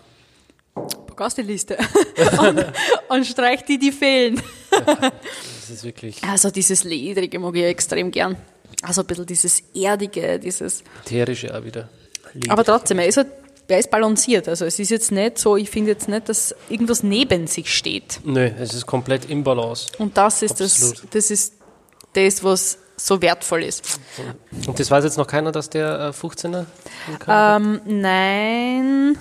Pack 0.73 1.35
die 1.35 1.41
Liste. 1.41 1.77
und, 2.39 2.65
und 3.09 3.25
streich 3.25 3.65
die, 3.65 3.77
die 3.77 3.91
fehlen. 3.91 4.41
ja, 4.71 4.95
das 4.95 5.69
ist 5.69 5.83
wirklich. 5.83 6.23
Also, 6.23 6.49
dieses 6.51 6.83
Ledrige 6.83 7.37
mag 7.37 7.55
ich 7.55 7.65
extrem 7.65 8.11
gern. 8.11 8.37
Also, 8.81 9.01
ein 9.01 9.07
bisschen 9.07 9.25
dieses 9.25 9.61
Erdige, 9.73 10.39
dieses. 10.39 10.83
Ätherische 11.05 11.55
auch 11.55 11.63
wieder. 11.63 11.89
Ledrig. 12.33 12.51
Aber 12.51 12.63
trotzdem, 12.63 12.99
er 12.99 13.07
ist 13.07 13.17
halt 13.17 13.27
er 13.67 13.79
ist 13.79 13.91
balanciert. 13.91 14.47
Also 14.47 14.65
es 14.65 14.79
ist 14.79 14.89
jetzt 14.89 15.11
nicht 15.11 15.37
so, 15.37 15.57
ich 15.57 15.69
finde 15.69 15.91
jetzt 15.91 16.07
nicht, 16.07 16.29
dass 16.29 16.55
irgendwas 16.69 17.03
neben 17.03 17.47
sich 17.47 17.75
steht. 17.75 18.19
Nö, 18.23 18.49
es 18.59 18.73
ist 18.73 18.85
komplett 18.85 19.29
im 19.29 19.43
Balance. 19.43 19.87
Und 19.97 20.17
das 20.17 20.41
ist 20.41 20.59
das, 20.59 21.03
das 21.11 21.31
ist 21.31 21.53
das, 22.13 22.43
was 22.43 22.77
so 22.97 23.21
wertvoll 23.21 23.63
ist. 23.63 23.99
Und 24.65 24.79
das 24.79 24.89
weiß 24.89 25.03
jetzt 25.03 25.17
noch 25.17 25.27
keiner, 25.27 25.51
dass 25.51 25.69
der 25.69 26.13
15er? 26.13 26.65
Ähm, 27.27 27.81
nein, 27.85 29.17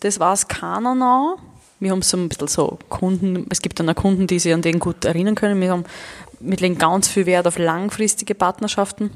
das 0.00 0.18
war 0.18 0.32
es 0.32 0.48
keiner 0.48 0.94
noch. 0.94 1.38
Wir 1.78 1.90
haben 1.90 2.02
so 2.02 2.16
ein 2.16 2.28
bisschen 2.28 2.48
so 2.48 2.78
Kunden, 2.88 3.46
es 3.50 3.60
gibt 3.60 3.78
dann 3.78 3.88
auch 3.90 3.94
Kunden, 3.94 4.26
die 4.26 4.38
sich 4.38 4.52
an 4.52 4.62
den 4.62 4.78
gut 4.78 5.04
erinnern 5.04 5.34
können. 5.34 5.60
Wir 5.60 5.70
haben, 5.70 5.84
wir 6.40 6.56
legen 6.56 6.78
ganz 6.78 7.06
viel 7.06 7.26
Wert 7.26 7.46
auf 7.46 7.58
langfristige 7.58 8.34
Partnerschaften. 8.34 9.10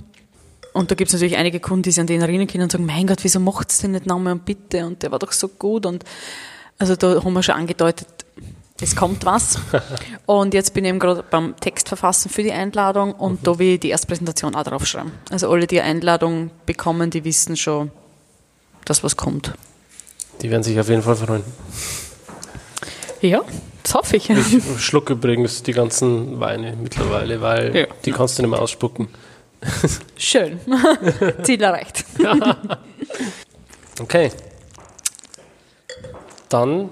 Und 0.73 0.91
da 0.91 0.95
gibt 0.95 1.09
es 1.09 1.15
natürlich 1.15 1.37
einige 1.37 1.59
Kunden, 1.61 1.83
die 1.83 1.91
sich 1.91 2.01
an 2.01 2.07
den 2.07 2.21
erinnern 2.23 2.47
können 2.47 2.65
und 2.65 2.73
sagen, 2.73 2.87
mein 2.87 3.07
Gott, 3.07 3.19
wieso 3.23 3.41
macht 3.41 3.71
es 3.71 3.79
denn 3.79 3.91
nicht 3.93 4.07
nochmal 4.07 4.35
und 4.35 4.45
bitte? 4.45 4.87
Und 4.87 5.03
der 5.03 5.11
war 5.11 5.19
doch 5.19 5.33
so 5.33 5.49
gut. 5.49 5.85
Und 5.87 6.05
also 6.79 6.95
da 6.97 7.23
haben 7.23 7.33
wir 7.33 7.43
schon 7.43 7.57
angedeutet, 7.57 8.07
es 8.83 8.97
kommt 8.97 9.27
was. 9.27 9.59
Und 10.27 10.55
jetzt 10.55 10.73
bin 10.73 10.85
ich 10.87 10.89
eben 10.89 10.99
gerade 10.99 11.23
beim 11.29 11.55
Textverfassen 11.61 12.31
für 12.31 12.43
die 12.43 12.53
Einladung 12.53 13.13
und 13.13 13.47
da 13.47 13.59
will 13.59 13.75
ich 13.75 13.81
die 13.81 13.91
Erstpräsentation 13.91 14.55
auch 14.55 14.63
draufschreiben. 14.63 15.13
Also 15.31 15.51
alle, 15.51 15.67
die 15.67 15.83
Einladung 15.83 16.51
bekommen, 16.65 17.11
die 17.11 17.23
wissen 17.25 17.59
schon, 17.59 17.91
dass 18.87 19.05
was 19.05 19.19
kommt. 19.19 19.53
Die 20.41 20.51
werden 20.51 20.63
sich 20.63 20.81
auf 20.81 20.89
jeden 20.89 21.03
Fall 21.03 21.17
freuen. 21.17 21.43
Ja, 23.21 23.43
das 23.83 23.95
hoffe 23.95 24.17
ich. 24.17 24.31
Ich 24.31 24.81
schlucke 24.83 25.13
übrigens 25.13 25.63
die 25.63 25.73
ganzen 25.73 26.41
Weine 26.41 26.75
mittlerweile, 26.81 27.43
weil 27.43 27.77
Ja. 27.77 27.87
die 28.07 28.13
kannst 28.13 28.39
du 28.39 28.43
nicht 28.43 28.51
mehr 28.51 28.63
ausspucken. 28.63 29.09
Schön. 30.17 30.61
Ziel 31.43 31.63
erreicht. 31.63 32.05
Okay. 34.01 34.31
Dann 36.49 36.89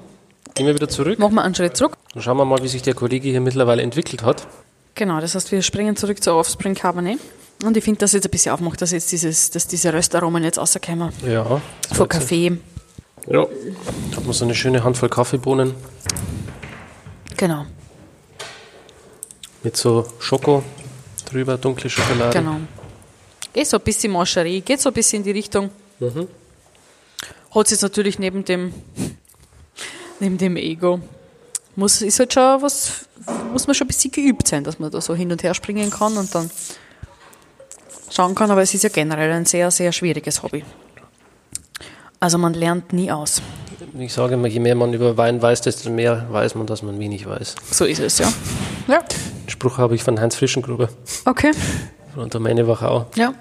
gehen 0.54 0.66
wir 0.66 0.74
wieder 0.74 0.88
zurück 0.90 1.18
Machen 1.18 1.36
wir 1.36 1.42
einen 1.42 1.54
Schritt 1.54 1.74
zurück. 1.74 1.96
und 2.14 2.20
schauen 2.20 2.36
wir 2.36 2.44
mal, 2.44 2.62
wie 2.62 2.68
sich 2.68 2.82
der 2.82 2.92
Kollege 2.92 3.30
hier 3.30 3.40
mittlerweile 3.40 3.80
entwickelt 3.82 4.22
hat. 4.22 4.46
Genau, 4.94 5.18
das 5.18 5.34
heißt, 5.34 5.50
wir 5.50 5.62
springen 5.62 5.96
zurück 5.96 6.22
zur 6.22 6.34
Offspring 6.36 6.74
Cabernet. 6.74 7.18
Und 7.64 7.76
ich 7.78 7.84
finde, 7.84 8.00
dass 8.00 8.12
jetzt 8.12 8.26
ein 8.26 8.30
bisschen 8.30 8.52
aufmacht, 8.52 8.82
dass 8.82 8.90
jetzt 8.90 9.10
dieses, 9.10 9.50
dass 9.50 9.66
diese 9.66 9.90
Röstaromen 9.92 10.44
jetzt 10.44 10.58
rauskommen. 10.58 11.10
Ja. 11.26 11.62
Von 11.92 12.08
Kaffee. 12.08 12.58
Ja. 13.26 13.46
Hat 14.14 14.24
man 14.24 14.32
so 14.34 14.44
eine 14.44 14.54
schöne 14.54 14.84
Handvoll 14.84 15.08
Kaffeebohnen 15.08 15.74
Genau, 17.38 17.64
mit 19.62 19.76
so 19.76 20.06
Schoko 20.18 20.62
drüber, 21.30 21.56
dunkle 21.56 21.90
Schokolade. 21.90 22.38
genau. 22.38 22.56
Geht 23.52 23.66
so 23.66 23.78
ein 23.78 23.82
bisschen 23.82 24.12
Mancherie, 24.12 24.60
geht 24.60 24.80
so 24.80 24.90
ein 24.90 24.92
bisschen 24.92 25.18
in 25.18 25.24
die 25.24 25.30
Richtung. 25.32 25.70
Hat 26.00 27.66
es 27.66 27.70
jetzt 27.72 27.82
natürlich 27.82 28.18
neben 28.18 28.44
dem, 28.44 28.72
neben 30.20 30.38
dem 30.38 30.56
Ego. 30.56 31.00
Muss, 31.76 32.02
ist 32.02 32.18
halt 32.18 32.32
schon 32.32 32.62
was, 32.62 33.06
muss 33.52 33.66
man 33.66 33.74
schon 33.74 33.86
ein 33.86 33.88
bisschen 33.88 34.10
geübt 34.10 34.48
sein, 34.48 34.64
dass 34.64 34.78
man 34.78 34.90
da 34.90 35.00
so 35.00 35.14
hin 35.14 35.30
und 35.32 35.42
her 35.42 35.54
springen 35.54 35.90
kann 35.90 36.16
und 36.16 36.34
dann 36.34 36.50
schauen 38.10 38.34
kann, 38.34 38.50
aber 38.50 38.62
es 38.62 38.74
ist 38.74 38.82
ja 38.82 38.90
generell 38.90 39.32
ein 39.32 39.46
sehr, 39.46 39.70
sehr 39.70 39.92
schwieriges 39.92 40.42
Hobby. 40.42 40.64
Also 42.20 42.36
man 42.36 42.54
lernt 42.54 42.92
nie 42.92 43.10
aus. 43.12 43.40
Ich 43.98 44.12
sage 44.12 44.34
immer, 44.34 44.48
je 44.48 44.58
mehr 44.60 44.74
man 44.74 44.92
über 44.92 45.16
Wein 45.16 45.40
weiß, 45.40 45.62
desto 45.62 45.88
mehr 45.90 46.26
weiß 46.30 46.56
man, 46.56 46.66
dass 46.66 46.82
man 46.82 46.98
wenig 46.98 47.26
weiß. 47.26 47.54
So 47.70 47.84
ist 47.84 48.00
es, 48.00 48.18
ja. 48.18 48.32
Ja, 48.88 49.04
Spruch 49.58 49.78
habe 49.78 49.96
ich 49.96 50.04
von 50.04 50.20
Heinz 50.20 50.36
Frischengruber 50.36 50.88
okay. 51.24 51.50
von 52.14 52.30
der 52.30 52.38
Meine 52.38 52.68
Wachau. 52.68 53.06
Ja, 53.16 53.34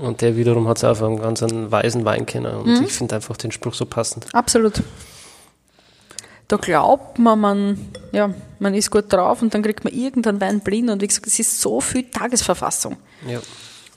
Und 0.00 0.22
der 0.22 0.34
wiederum 0.34 0.66
hat 0.66 0.78
es 0.78 0.84
auch 0.84 1.02
einen 1.02 1.20
ganz 1.20 1.42
weisen 1.42 2.06
Weinkenner. 2.06 2.58
Und 2.60 2.82
ich 2.82 2.92
finde 2.92 3.16
einfach 3.16 3.36
den 3.36 3.52
Spruch 3.52 3.74
so 3.74 3.84
passend. 3.84 4.26
absolut. 4.32 4.82
Da 6.48 6.56
glaubt 6.56 7.18
man, 7.18 7.38
man, 7.40 7.78
ja, 8.12 8.34
man 8.60 8.74
ist 8.74 8.90
gut 8.90 9.10
drauf 9.12 9.42
und 9.42 9.52
dann 9.54 9.62
kriegt 9.62 9.84
man 9.84 9.92
irgendeinen 9.92 10.40
Wein 10.40 10.60
blind 10.60 10.90
und 10.90 11.00
wie 11.00 11.06
gesagt, 11.06 11.26
es 11.26 11.38
ist 11.38 11.60
so 11.60 11.80
viel 11.80 12.04
Tagesverfassung. 12.10 12.96
Ja. 13.26 13.40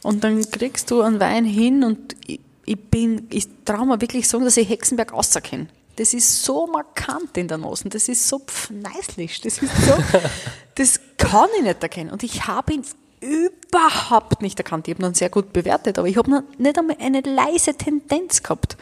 Und 0.04 0.24
dann 0.24 0.50
kriegst 0.52 0.92
du 0.92 1.02
einen 1.02 1.20
Wein 1.20 1.46
hin 1.46 1.84
und 1.84 2.16
ich, 2.28 2.40
ich 2.66 2.80
bin, 2.80 3.28
ich 3.30 3.48
traue 3.66 3.86
mir 3.86 4.00
wirklich 4.00 4.28
sagen, 4.28 4.44
dass 4.46 4.58
ich 4.58 4.70
Hexenberg 4.70 5.14
außerkenne. 5.14 5.68
Das 5.96 6.14
ist 6.14 6.44
so 6.44 6.68
markant 6.68 7.38
in 7.38 7.48
der 7.48 7.58
Nase, 7.58 7.88
das 7.90 8.10
ist 8.10 8.28
so 8.28 8.40
pfneislich, 8.40 9.40
das 9.42 9.60
ist 9.60 9.72
so, 9.86 9.98
das 10.76 11.00
kann 11.18 11.48
ich 11.58 11.64
nicht 11.64 11.82
erkennen. 11.82 12.12
Und 12.12 12.24
ich 12.24 12.48
habe 12.48 12.74
ihn 12.74 12.84
überhaupt 13.22 14.42
nicht 14.42 14.60
erkannt. 14.60 14.88
Ich 14.88 14.96
habe 14.96 15.06
ihn 15.06 15.14
sehr 15.14 15.30
gut 15.30 15.54
bewertet, 15.54 15.98
aber 15.98 16.08
ich 16.08 16.18
habe 16.18 16.30
noch 16.30 16.44
nicht 16.58 16.78
einmal 16.78 16.98
eine 17.00 17.22
leise 17.22 17.74
Tendenz 17.76 18.44
gehabt. 18.44 18.78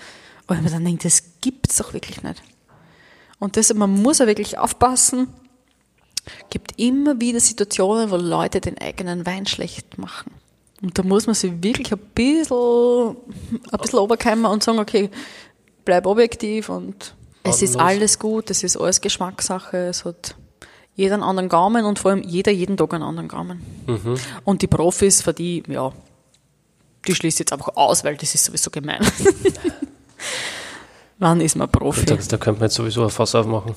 Und 0.47 0.57
ich 0.57 0.61
mir 0.63 0.69
dann 0.69 0.83
denke, 0.83 1.03
das 1.03 1.23
gibt's 1.41 1.77
doch 1.77 1.93
wirklich 1.93 2.23
nicht. 2.23 2.41
Und 3.39 3.57
das, 3.57 3.73
man 3.73 4.01
muss 4.01 4.19
ja 4.19 4.27
wirklich 4.27 4.57
aufpassen. 4.57 5.27
gibt 6.49 6.79
immer 6.79 7.19
wieder 7.19 7.39
Situationen, 7.39 8.11
wo 8.11 8.15
Leute 8.15 8.61
den 8.61 8.77
eigenen 8.77 9.25
Wein 9.25 9.45
schlecht 9.45 9.97
machen. 9.97 10.31
Und 10.81 10.97
da 10.97 11.03
muss 11.03 11.27
man 11.27 11.35
sich 11.35 11.63
wirklich 11.63 11.93
ein 11.93 11.99
bisschen, 12.13 13.15
ein 13.71 13.79
bisschen 13.79 13.99
runterkommen 13.99 14.45
und 14.45 14.63
sagen, 14.63 14.79
okay, 14.79 15.09
bleib 15.85 16.05
objektiv 16.05 16.69
und 16.69 17.15
es 17.43 17.61
ist 17.61 17.77
alles 17.77 18.19
gut, 18.19 18.49
es 18.49 18.63
ist 18.63 18.77
alles 18.77 19.01
Geschmackssache, 19.01 19.77
es 19.77 20.05
hat 20.05 20.35
jeder 20.95 21.15
einen 21.15 21.23
anderen 21.23 21.49
Gaumen 21.49 21.85
und 21.85 21.99
vor 21.99 22.11
allem 22.11 22.23
jeder 22.23 22.51
jeden 22.51 22.77
Tag 22.77 22.93
einen 22.93 23.03
anderen 23.03 23.27
Gaumen. 23.27 23.61
Und 24.45 24.61
die 24.61 24.67
Profis, 24.67 25.21
für 25.21 25.33
die, 25.33 25.63
ja, 25.67 25.91
die 27.07 27.15
schließt 27.15 27.39
jetzt 27.39 27.51
einfach 27.51 27.75
aus, 27.75 28.03
weil 28.03 28.15
das 28.15 28.33
ist 28.33 28.45
sowieso 28.45 28.69
gemein. 28.69 29.01
Wann 31.19 31.41
ist 31.41 31.55
man 31.55 31.69
Profi? 31.69 32.05
Da, 32.05 32.15
da 32.15 32.37
könnte 32.37 32.59
man 32.59 32.67
jetzt 32.67 32.75
sowieso 32.75 33.03
ein 33.03 33.09
Fass 33.09 33.35
aufmachen. 33.35 33.75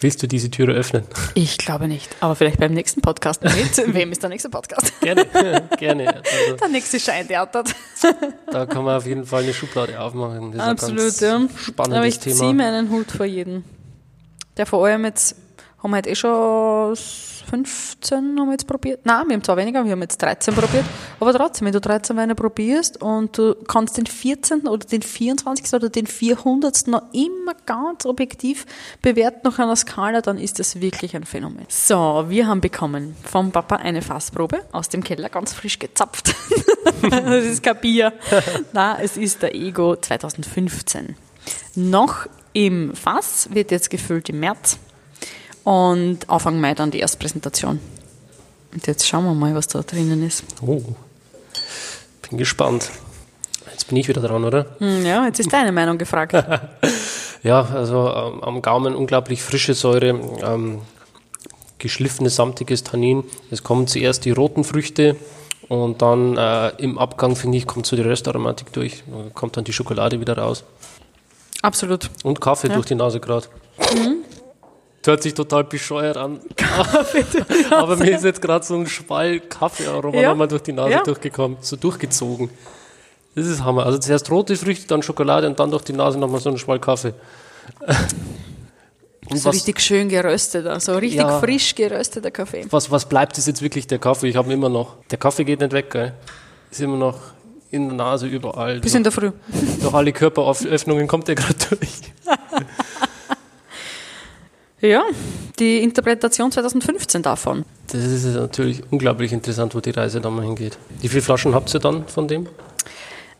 Willst 0.00 0.22
du 0.22 0.28
diese 0.28 0.48
Türe 0.50 0.72
öffnen? 0.74 1.02
Ich 1.34 1.58
glaube 1.58 1.88
nicht. 1.88 2.08
Aber 2.20 2.36
vielleicht 2.36 2.60
beim 2.60 2.72
nächsten 2.72 3.00
Podcast 3.00 3.42
mit. 3.42 3.54
Wem 3.94 4.12
ist 4.12 4.22
der 4.22 4.30
nächste 4.30 4.48
Podcast? 4.48 4.92
Gerne, 5.00 5.24
gerne. 5.76 6.08
Also, 6.18 6.56
Der 6.60 6.68
nächste 6.68 7.00
Scheintheater. 7.00 7.64
da 8.50 8.66
kann 8.66 8.84
man 8.84 8.96
auf 8.96 9.06
jeden 9.06 9.24
Fall 9.26 9.42
eine 9.42 9.52
Schublade 9.52 10.00
aufmachen. 10.00 10.52
Das 10.52 10.62
ist 10.62 10.68
Absolut, 10.84 11.22
ein 11.22 11.48
ja. 11.48 11.58
spannendes 11.60 11.98
Aber 11.98 12.06
ich 12.06 12.20
ziehe 12.20 12.36
Thema. 12.36 12.52
meinen 12.52 12.90
Hut 12.90 13.10
vor 13.10 13.26
jeden. 13.26 13.64
Der 14.56 14.66
vor 14.66 14.86
allem 14.86 15.04
jetzt, 15.04 15.34
haben 15.82 15.90
wir 15.90 15.96
heute 15.96 16.10
eh 16.10 16.14
schon 16.14 16.96
15 17.48 18.38
haben 18.38 18.46
wir 18.46 18.52
jetzt 18.52 18.66
probiert. 18.66 19.00
Nein, 19.04 19.28
wir 19.28 19.34
haben 19.34 19.44
zwar 19.44 19.56
weniger, 19.56 19.84
wir 19.84 19.92
haben 19.92 20.02
jetzt 20.02 20.20
13 20.20 20.54
probiert. 20.54 20.84
Aber 21.18 21.32
trotzdem, 21.32 21.66
wenn 21.66 21.72
du 21.72 21.80
13 21.80 22.16
Weine 22.16 22.34
probierst 22.34 23.00
und 23.02 23.36
du 23.38 23.54
kannst 23.66 23.96
den 23.96 24.06
14. 24.06 24.66
oder 24.66 24.86
den 24.86 25.02
24. 25.02 25.72
oder 25.72 25.88
den 25.88 26.06
400. 26.06 26.88
noch 26.88 27.02
immer 27.12 27.54
ganz 27.66 28.06
objektiv 28.06 28.66
bewerten 29.02 29.40
nach 29.44 29.58
einer 29.58 29.76
Skala, 29.76 30.20
dann 30.20 30.38
ist 30.38 30.58
das 30.58 30.80
wirklich 30.80 31.16
ein 31.16 31.24
Phänomen. 31.24 31.64
So, 31.68 32.26
wir 32.28 32.46
haben 32.46 32.60
bekommen 32.60 33.16
vom 33.24 33.50
Papa 33.50 33.76
eine 33.76 34.02
Fassprobe 34.02 34.60
aus 34.72 34.88
dem 34.88 35.02
Keller, 35.02 35.28
ganz 35.28 35.52
frisch 35.52 35.78
gezapft. 35.78 36.34
das 37.10 37.44
ist 37.44 37.62
kein 37.62 37.80
Bier. 37.80 38.12
Nein, 38.72 38.96
es 39.02 39.16
ist 39.16 39.42
der 39.42 39.54
Ego 39.54 39.96
2015. 39.96 41.16
Noch 41.74 42.26
im 42.52 42.94
Fass, 42.94 43.48
wird 43.52 43.70
jetzt 43.70 43.90
gefüllt 43.90 44.28
im 44.28 44.40
März. 44.40 44.78
Und 45.68 46.30
Anfang 46.30 46.58
Mai 46.62 46.72
dann 46.72 46.90
die 46.90 47.00
Erstpräsentation. 47.00 47.78
Und 48.72 48.86
jetzt 48.86 49.06
schauen 49.06 49.24
wir 49.24 49.34
mal, 49.34 49.54
was 49.54 49.66
da 49.66 49.82
drinnen 49.82 50.26
ist. 50.26 50.42
Oh, 50.62 50.80
bin 52.26 52.38
gespannt. 52.38 52.90
Jetzt 53.72 53.86
bin 53.88 53.98
ich 53.98 54.08
wieder 54.08 54.22
dran, 54.22 54.44
oder? 54.44 54.64
Hm, 54.78 55.04
Ja, 55.04 55.26
jetzt 55.26 55.40
ist 55.40 55.52
deine 55.52 55.72
Meinung 55.72 55.98
gefragt. 55.98 56.32
Ja, 57.44 57.60
also 57.72 58.08
ähm, 58.08 58.42
am 58.42 58.62
Gaumen 58.62 58.96
unglaublich 58.96 59.42
frische 59.42 59.72
Säure, 59.74 60.08
ähm, 60.42 60.80
geschliffenes, 61.78 62.34
samtiges 62.34 62.82
Tannin. 62.82 63.22
Es 63.52 63.62
kommen 63.62 63.86
zuerst 63.86 64.24
die 64.24 64.32
roten 64.32 64.64
Früchte 64.64 65.14
und 65.68 66.02
dann 66.02 66.36
äh, 66.36 66.70
im 66.78 66.98
Abgang, 66.98 67.36
finde 67.36 67.58
ich, 67.58 67.66
kommt 67.68 67.86
so 67.86 67.94
die 67.94 68.02
Röstaromatik 68.02 68.72
durch. 68.72 69.04
Kommt 69.34 69.56
dann 69.56 69.62
die 69.62 69.72
Schokolade 69.72 70.18
wieder 70.18 70.36
raus. 70.36 70.64
Absolut. 71.62 72.10
Und 72.24 72.40
Kaffee 72.40 72.70
durch 72.70 72.86
die 72.86 72.96
Nase 72.96 73.20
gerade. 73.20 73.46
Hört 75.04 75.22
sich 75.22 75.32
total 75.34 75.64
bescheuert 75.64 76.16
an. 76.16 76.40
Aber 77.70 77.96
mir 77.96 78.16
ist 78.16 78.24
jetzt 78.24 78.42
gerade 78.42 78.64
so 78.64 78.74
ein 78.76 78.86
Schwall 78.86 79.40
Kaffeearoma 79.40 80.20
Ja. 80.20 80.30
nochmal 80.30 80.48
durch 80.48 80.62
die 80.62 80.72
Nase 80.72 80.90
Ja. 80.90 81.02
durchgekommen, 81.02 81.56
so 81.60 81.76
durchgezogen. 81.76 82.50
Das 83.34 83.46
ist 83.46 83.62
Hammer. 83.64 83.86
Also 83.86 83.98
zuerst 83.98 84.30
rote 84.30 84.56
Früchte, 84.56 84.86
dann 84.88 85.02
Schokolade 85.02 85.46
und 85.46 85.58
dann 85.60 85.70
durch 85.70 85.84
die 85.84 85.92
Nase 85.92 86.18
nochmal 86.18 86.40
so 86.40 86.50
ein 86.50 86.58
Schwall 86.58 86.78
Kaffee. 86.80 87.14
Und 89.30 89.36
So 89.36 89.50
was, 89.50 89.56
richtig 89.56 89.80
schön 89.80 90.08
gerösteter, 90.08 90.80
so 90.80 90.94
richtig 90.94 91.18
Ja. 91.20 91.38
frisch 91.38 91.74
gerösteter 91.74 92.30
Kaffee. 92.30 92.64
was, 92.70 92.90
was 92.90 93.04
bleibt, 93.06 93.36
ist 93.36 93.46
jetzt 93.46 93.60
wirklich 93.60 93.86
der 93.86 93.98
Kaffee. 93.98 94.28
Ich 94.28 94.36
habe 94.36 94.48
ihn 94.48 94.52
immer 94.54 94.70
noch. 94.70 94.96
Der 95.10 95.18
Kaffee 95.18 95.44
geht 95.44 95.60
nicht 95.60 95.72
weg, 95.72 95.90
gell? 95.90 96.14
Ist 96.70 96.80
immer 96.80 96.96
noch 96.96 97.18
in 97.70 97.88
der 97.88 97.96
Nase 97.98 98.26
überall. 98.26 98.80
Bis 98.80 98.94
in 98.94 99.02
der 99.02 99.12
Früh. 99.12 99.32
durch 99.82 99.92
alle 99.92 100.12
Körperöffnungen 100.12 101.06
kommt 101.06 101.28
der 101.28 101.34
gerade 101.34 101.54
durch. 101.68 101.90
Ja, 104.80 105.02
die 105.58 105.82
Interpretation 105.82 106.52
2015 106.52 107.22
davon. 107.22 107.64
Das 107.88 108.04
ist 108.04 108.24
natürlich 108.26 108.82
unglaublich 108.90 109.32
interessant, 109.32 109.74
wo 109.74 109.80
die 109.80 109.90
Reise 109.90 110.20
dann 110.20 110.34
mal 110.34 110.44
hingeht. 110.44 110.78
Wie 111.00 111.08
viele 111.08 111.22
Flaschen 111.22 111.54
habt 111.54 111.72
ihr 111.74 111.80
dann 111.80 112.06
von 112.06 112.28
dem? 112.28 112.48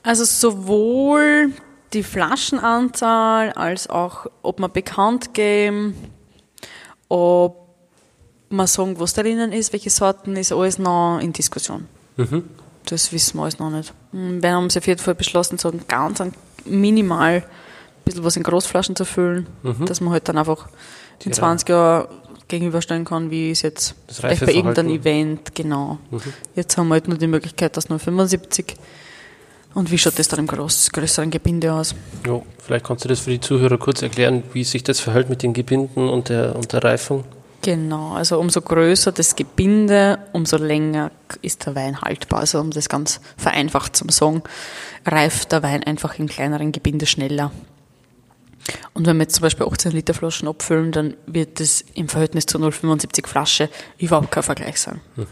Also 0.03 0.25
sowohl 0.25 1.53
die 1.93 2.03
Flaschenanzahl 2.03 3.53
als 3.53 3.89
auch, 3.89 4.27
ob 4.43 4.59
man 4.59 4.73
bekannt 4.73 5.33
geben, 5.33 5.95
ob 7.09 7.69
man 8.49 8.67
sagen, 8.67 8.99
was 8.99 9.15
drinnen 9.15 9.53
ist, 9.53 9.73
welche 9.73 9.91
Sorten, 9.91 10.37
ist 10.37 10.53
alles 10.53 10.79
noch 10.79 11.19
in 11.21 11.33
Diskussion. 11.33 11.87
Das 12.87 13.13
wissen 13.13 13.37
wir 13.37 13.43
alles 13.43 13.59
noch 13.59 13.71
nicht. 13.71 13.93
Wir 14.13 14.53
haben 14.53 14.71
sie 14.71 14.79
auf 14.79 14.87
jeden 14.87 15.01
Fall 15.01 15.15
beschlossen, 15.15 15.59
so 15.59 15.73
ganz 15.87 16.23
minimal 16.65 17.37
ein 17.37 17.45
bisschen 18.05 18.25
was 18.25 18.37
in 18.37 18.43
Großflaschen 18.43 18.97
zu 18.97 19.05
füllen, 19.05 19.47
dass 19.85 20.01
man 20.01 20.13
halt 20.13 20.29
dann 20.29 20.39
einfach 20.39 20.69
die 21.23 21.29
Ja. 21.29 21.35
20 21.35 21.69
Jahre 21.69 22.09
gegenüberstellen 22.49 23.05
kann, 23.05 23.31
wie 23.31 23.51
es 23.51 23.63
jetzt 23.63 23.95
Das 24.07 24.19
vielleicht 24.21 24.45
bei 24.45 24.53
irgendeinem. 24.53 24.93
Event, 24.95 25.55
genau. 25.55 25.99
Jetzt 26.55 26.77
haben 26.79 26.89
wir 26.89 26.95
halt 26.95 27.09
nur 27.09 27.19
die 27.19 27.27
Möglichkeit, 27.27 27.77
dass 27.77 27.89
nur 27.89 27.99
75 27.99 28.75
Und 29.75 29.91
wie 29.91 29.99
schaut 29.99 30.19
das 30.19 30.29
dann 30.29 30.41
im 30.41 30.47
groß, 30.47 30.91
größeren 30.93 31.31
Gebinde 31.31 31.73
aus? 31.73 31.95
Ja, 32.27 32.41
vielleicht 32.59 32.87
kannst 32.87 33.05
du 33.05 33.09
das 33.09 33.21
für 33.21 33.31
die 33.31 33.41
Zuhörer 33.41 33.77
kurz 33.77 34.01
erklären, 34.03 34.43
wie 34.55 34.65
sich 34.65 34.83
das 34.83 34.99
verhält 34.99 35.29
mit 35.29 35.43
den 35.43 35.53
Gebinden 35.53 36.09
und 36.09 36.31
der, 36.31 36.57
und 36.57 36.73
der 36.73 36.83
Reifung. 36.83 37.25
Genau, 37.61 38.13
also 38.13 38.39
umso 38.41 38.63
größer 38.63 39.13
das 39.13 39.37
Gebinde, 39.37 40.19
umso 40.33 40.57
länger 40.57 41.11
ist 41.43 41.67
der 41.67 41.75
Wein 41.75 42.01
haltbar. 42.01 42.41
Also 42.41 42.61
um 42.61 42.71
das 42.71 42.89
ganz 42.89 43.21
vereinfacht 43.37 43.95
zum 43.95 44.09
sagen, 44.09 44.43
reift 45.05 45.53
der 45.53 45.63
Wein 45.63 45.85
einfach 45.85 46.19
in 46.19 46.29
kleineren 46.29 46.73
Gebinde 46.73 47.05
schneller. 47.07 47.53
Und 48.93 49.07
wenn 49.07 49.17
wir 49.17 49.25
jetzt 49.25 49.37
zum 49.37 49.43
Beispiel 49.43 49.67
18 49.67 49.93
Liter 49.93 50.15
Flaschen 50.15 50.49
abfüllen, 50.49 50.93
dann 50.93 51.15
wird 51.27 51.61
das 51.61 51.85
im 51.95 52.09
Verhältnis 52.09 52.47
zu 52.47 52.59
0,75 52.59 53.27
Flasche 53.27 53.69
überhaupt 53.99 54.31
kein 54.31 54.43
Vergleich 54.43 54.81
sein. 54.81 55.01
Mhm. 55.17 55.27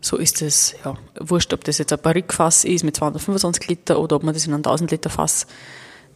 So 0.00 0.18
ist 0.18 0.42
es, 0.42 0.74
ja, 0.84 0.96
wurscht, 1.18 1.52
ob 1.54 1.64
das 1.64 1.78
jetzt 1.78 1.92
ein 1.92 1.98
Barrikfass 2.00 2.64
ist 2.64 2.84
mit 2.84 2.94
225 2.96 3.68
Liter 3.68 3.98
oder 3.98 4.16
ob 4.16 4.22
man 4.22 4.34
das 4.34 4.46
in 4.46 4.52
ein 4.52 4.58
1000 4.58 4.90
Liter 4.90 5.08
Fass 5.08 5.46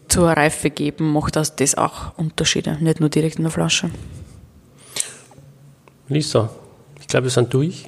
zur 0.09 0.29
Reife 0.29 0.71
geben, 0.71 1.13
macht 1.13 1.37
das, 1.37 1.57
das 1.57 1.75
auch 1.75 2.17
Unterschiede, 2.19 2.77
nicht 2.81 3.01
nur 3.01 3.09
direkt 3.09 3.37
in 3.37 3.45
der 3.45 3.51
Flasche. 3.51 3.91
Lisa, 6.09 6.51
ich 7.01 7.07
glaube, 7.07 7.25
wir 7.25 7.31
sind 7.31 7.53
durch. 7.53 7.87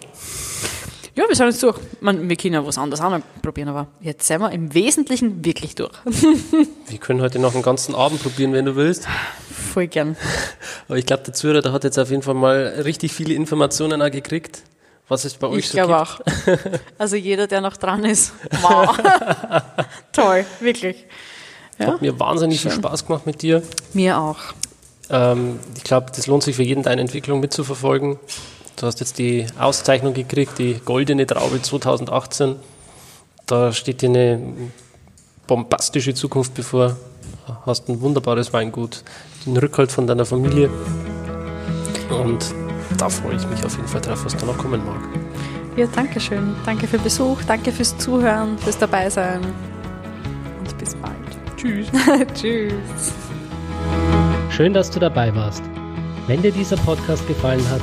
Ja, 1.16 1.28
wir 1.28 1.34
sind 1.34 1.46
jetzt 1.46 1.62
durch. 1.62 1.76
Man, 2.00 2.28
wir 2.28 2.36
können 2.36 2.54
ja 2.54 2.64
was 2.64 2.78
anderes 2.78 3.00
auch 3.00 3.10
noch 3.10 3.20
probieren, 3.42 3.68
aber 3.68 3.88
jetzt 4.00 4.26
sind 4.26 4.40
wir 4.40 4.52
im 4.52 4.72
Wesentlichen 4.74 5.44
wirklich 5.44 5.74
durch. 5.74 5.92
wir 6.04 6.98
können 6.98 7.20
heute 7.20 7.38
noch 7.38 7.54
einen 7.54 7.62
ganzen 7.62 7.94
Abend 7.94 8.22
probieren, 8.22 8.52
wenn 8.52 8.64
du 8.64 8.76
willst. 8.76 9.08
Voll 9.72 9.88
gern. 9.88 10.16
Aber 10.88 10.98
ich 10.98 11.06
glaube, 11.06 11.24
der 11.24 11.34
Zuhörer, 11.34 11.62
der 11.62 11.72
hat 11.72 11.84
jetzt 11.84 11.98
auf 11.98 12.10
jeden 12.10 12.22
Fall 12.22 12.34
mal 12.34 12.82
richtig 12.84 13.12
viele 13.12 13.34
Informationen 13.34 14.00
auch 14.02 14.10
gekriegt, 14.10 14.62
was 15.08 15.24
es 15.24 15.34
bei 15.34 15.48
euch 15.48 15.58
ich 15.58 15.68
so 15.70 15.74
glaube 15.74 16.00
auch. 16.00 16.20
Also 16.98 17.16
jeder, 17.16 17.48
der 17.48 17.60
noch 17.60 17.76
dran 17.76 18.04
ist, 18.04 18.32
wow. 18.62 18.96
Toll, 20.12 20.44
wirklich. 20.60 21.06
Ja? 21.78 21.88
Hat 21.88 22.02
mir 22.02 22.18
wahnsinnig 22.20 22.60
Schön. 22.60 22.70
viel 22.70 22.80
Spaß 22.80 23.06
gemacht 23.06 23.26
mit 23.26 23.42
dir. 23.42 23.62
Mir 23.94 24.18
auch. 24.18 24.38
Ähm, 25.10 25.58
ich 25.76 25.82
glaube, 25.82 26.12
das 26.14 26.28
lohnt 26.28 26.44
sich 26.44 26.54
für 26.54 26.62
jeden, 26.62 26.84
deine 26.84 27.00
Entwicklung 27.00 27.40
mitzuverfolgen. 27.40 28.18
Du 28.80 28.86
hast 28.86 28.98
jetzt 29.00 29.18
die 29.18 29.46
Auszeichnung 29.58 30.14
gekriegt, 30.14 30.58
die 30.58 30.80
Goldene 30.82 31.26
Traube 31.26 31.60
2018. 31.60 32.56
Da 33.44 33.72
steht 33.72 34.00
dir 34.00 34.08
eine 34.08 34.40
bombastische 35.46 36.14
Zukunft 36.14 36.54
bevor. 36.54 36.96
Du 37.46 37.54
Hast 37.66 37.90
ein 37.90 38.00
wunderbares 38.00 38.54
Weingut, 38.54 39.04
den 39.44 39.54
Rückhalt 39.58 39.92
von 39.92 40.06
deiner 40.06 40.24
Familie. 40.24 40.70
Und 42.08 42.54
da 42.96 43.10
freue 43.10 43.36
ich 43.36 43.46
mich 43.48 43.62
auf 43.66 43.76
jeden 43.76 43.86
Fall 43.86 44.00
drauf, 44.00 44.24
was 44.24 44.34
da 44.34 44.46
noch 44.46 44.56
kommen 44.56 44.82
mag. 44.86 45.02
Ja, 45.76 45.86
danke 45.94 46.18
schön. 46.18 46.56
Danke 46.64 46.86
für 46.86 46.98
Besuch, 46.98 47.36
danke 47.46 47.72
fürs 47.72 47.98
Zuhören, 47.98 48.56
fürs 48.56 48.78
Dabeisein. 48.78 49.42
Und 50.58 50.78
bis 50.78 50.94
bald. 50.94 51.14
Tschüss. 51.58 51.88
Tschüss. 52.34 53.12
Schön, 54.48 54.72
dass 54.72 54.90
du 54.90 54.98
dabei 54.98 55.34
warst. 55.34 55.62
Wenn 56.26 56.40
dir 56.40 56.52
dieser 56.52 56.76
Podcast 56.76 57.28
gefallen 57.28 57.68
hat, 57.68 57.82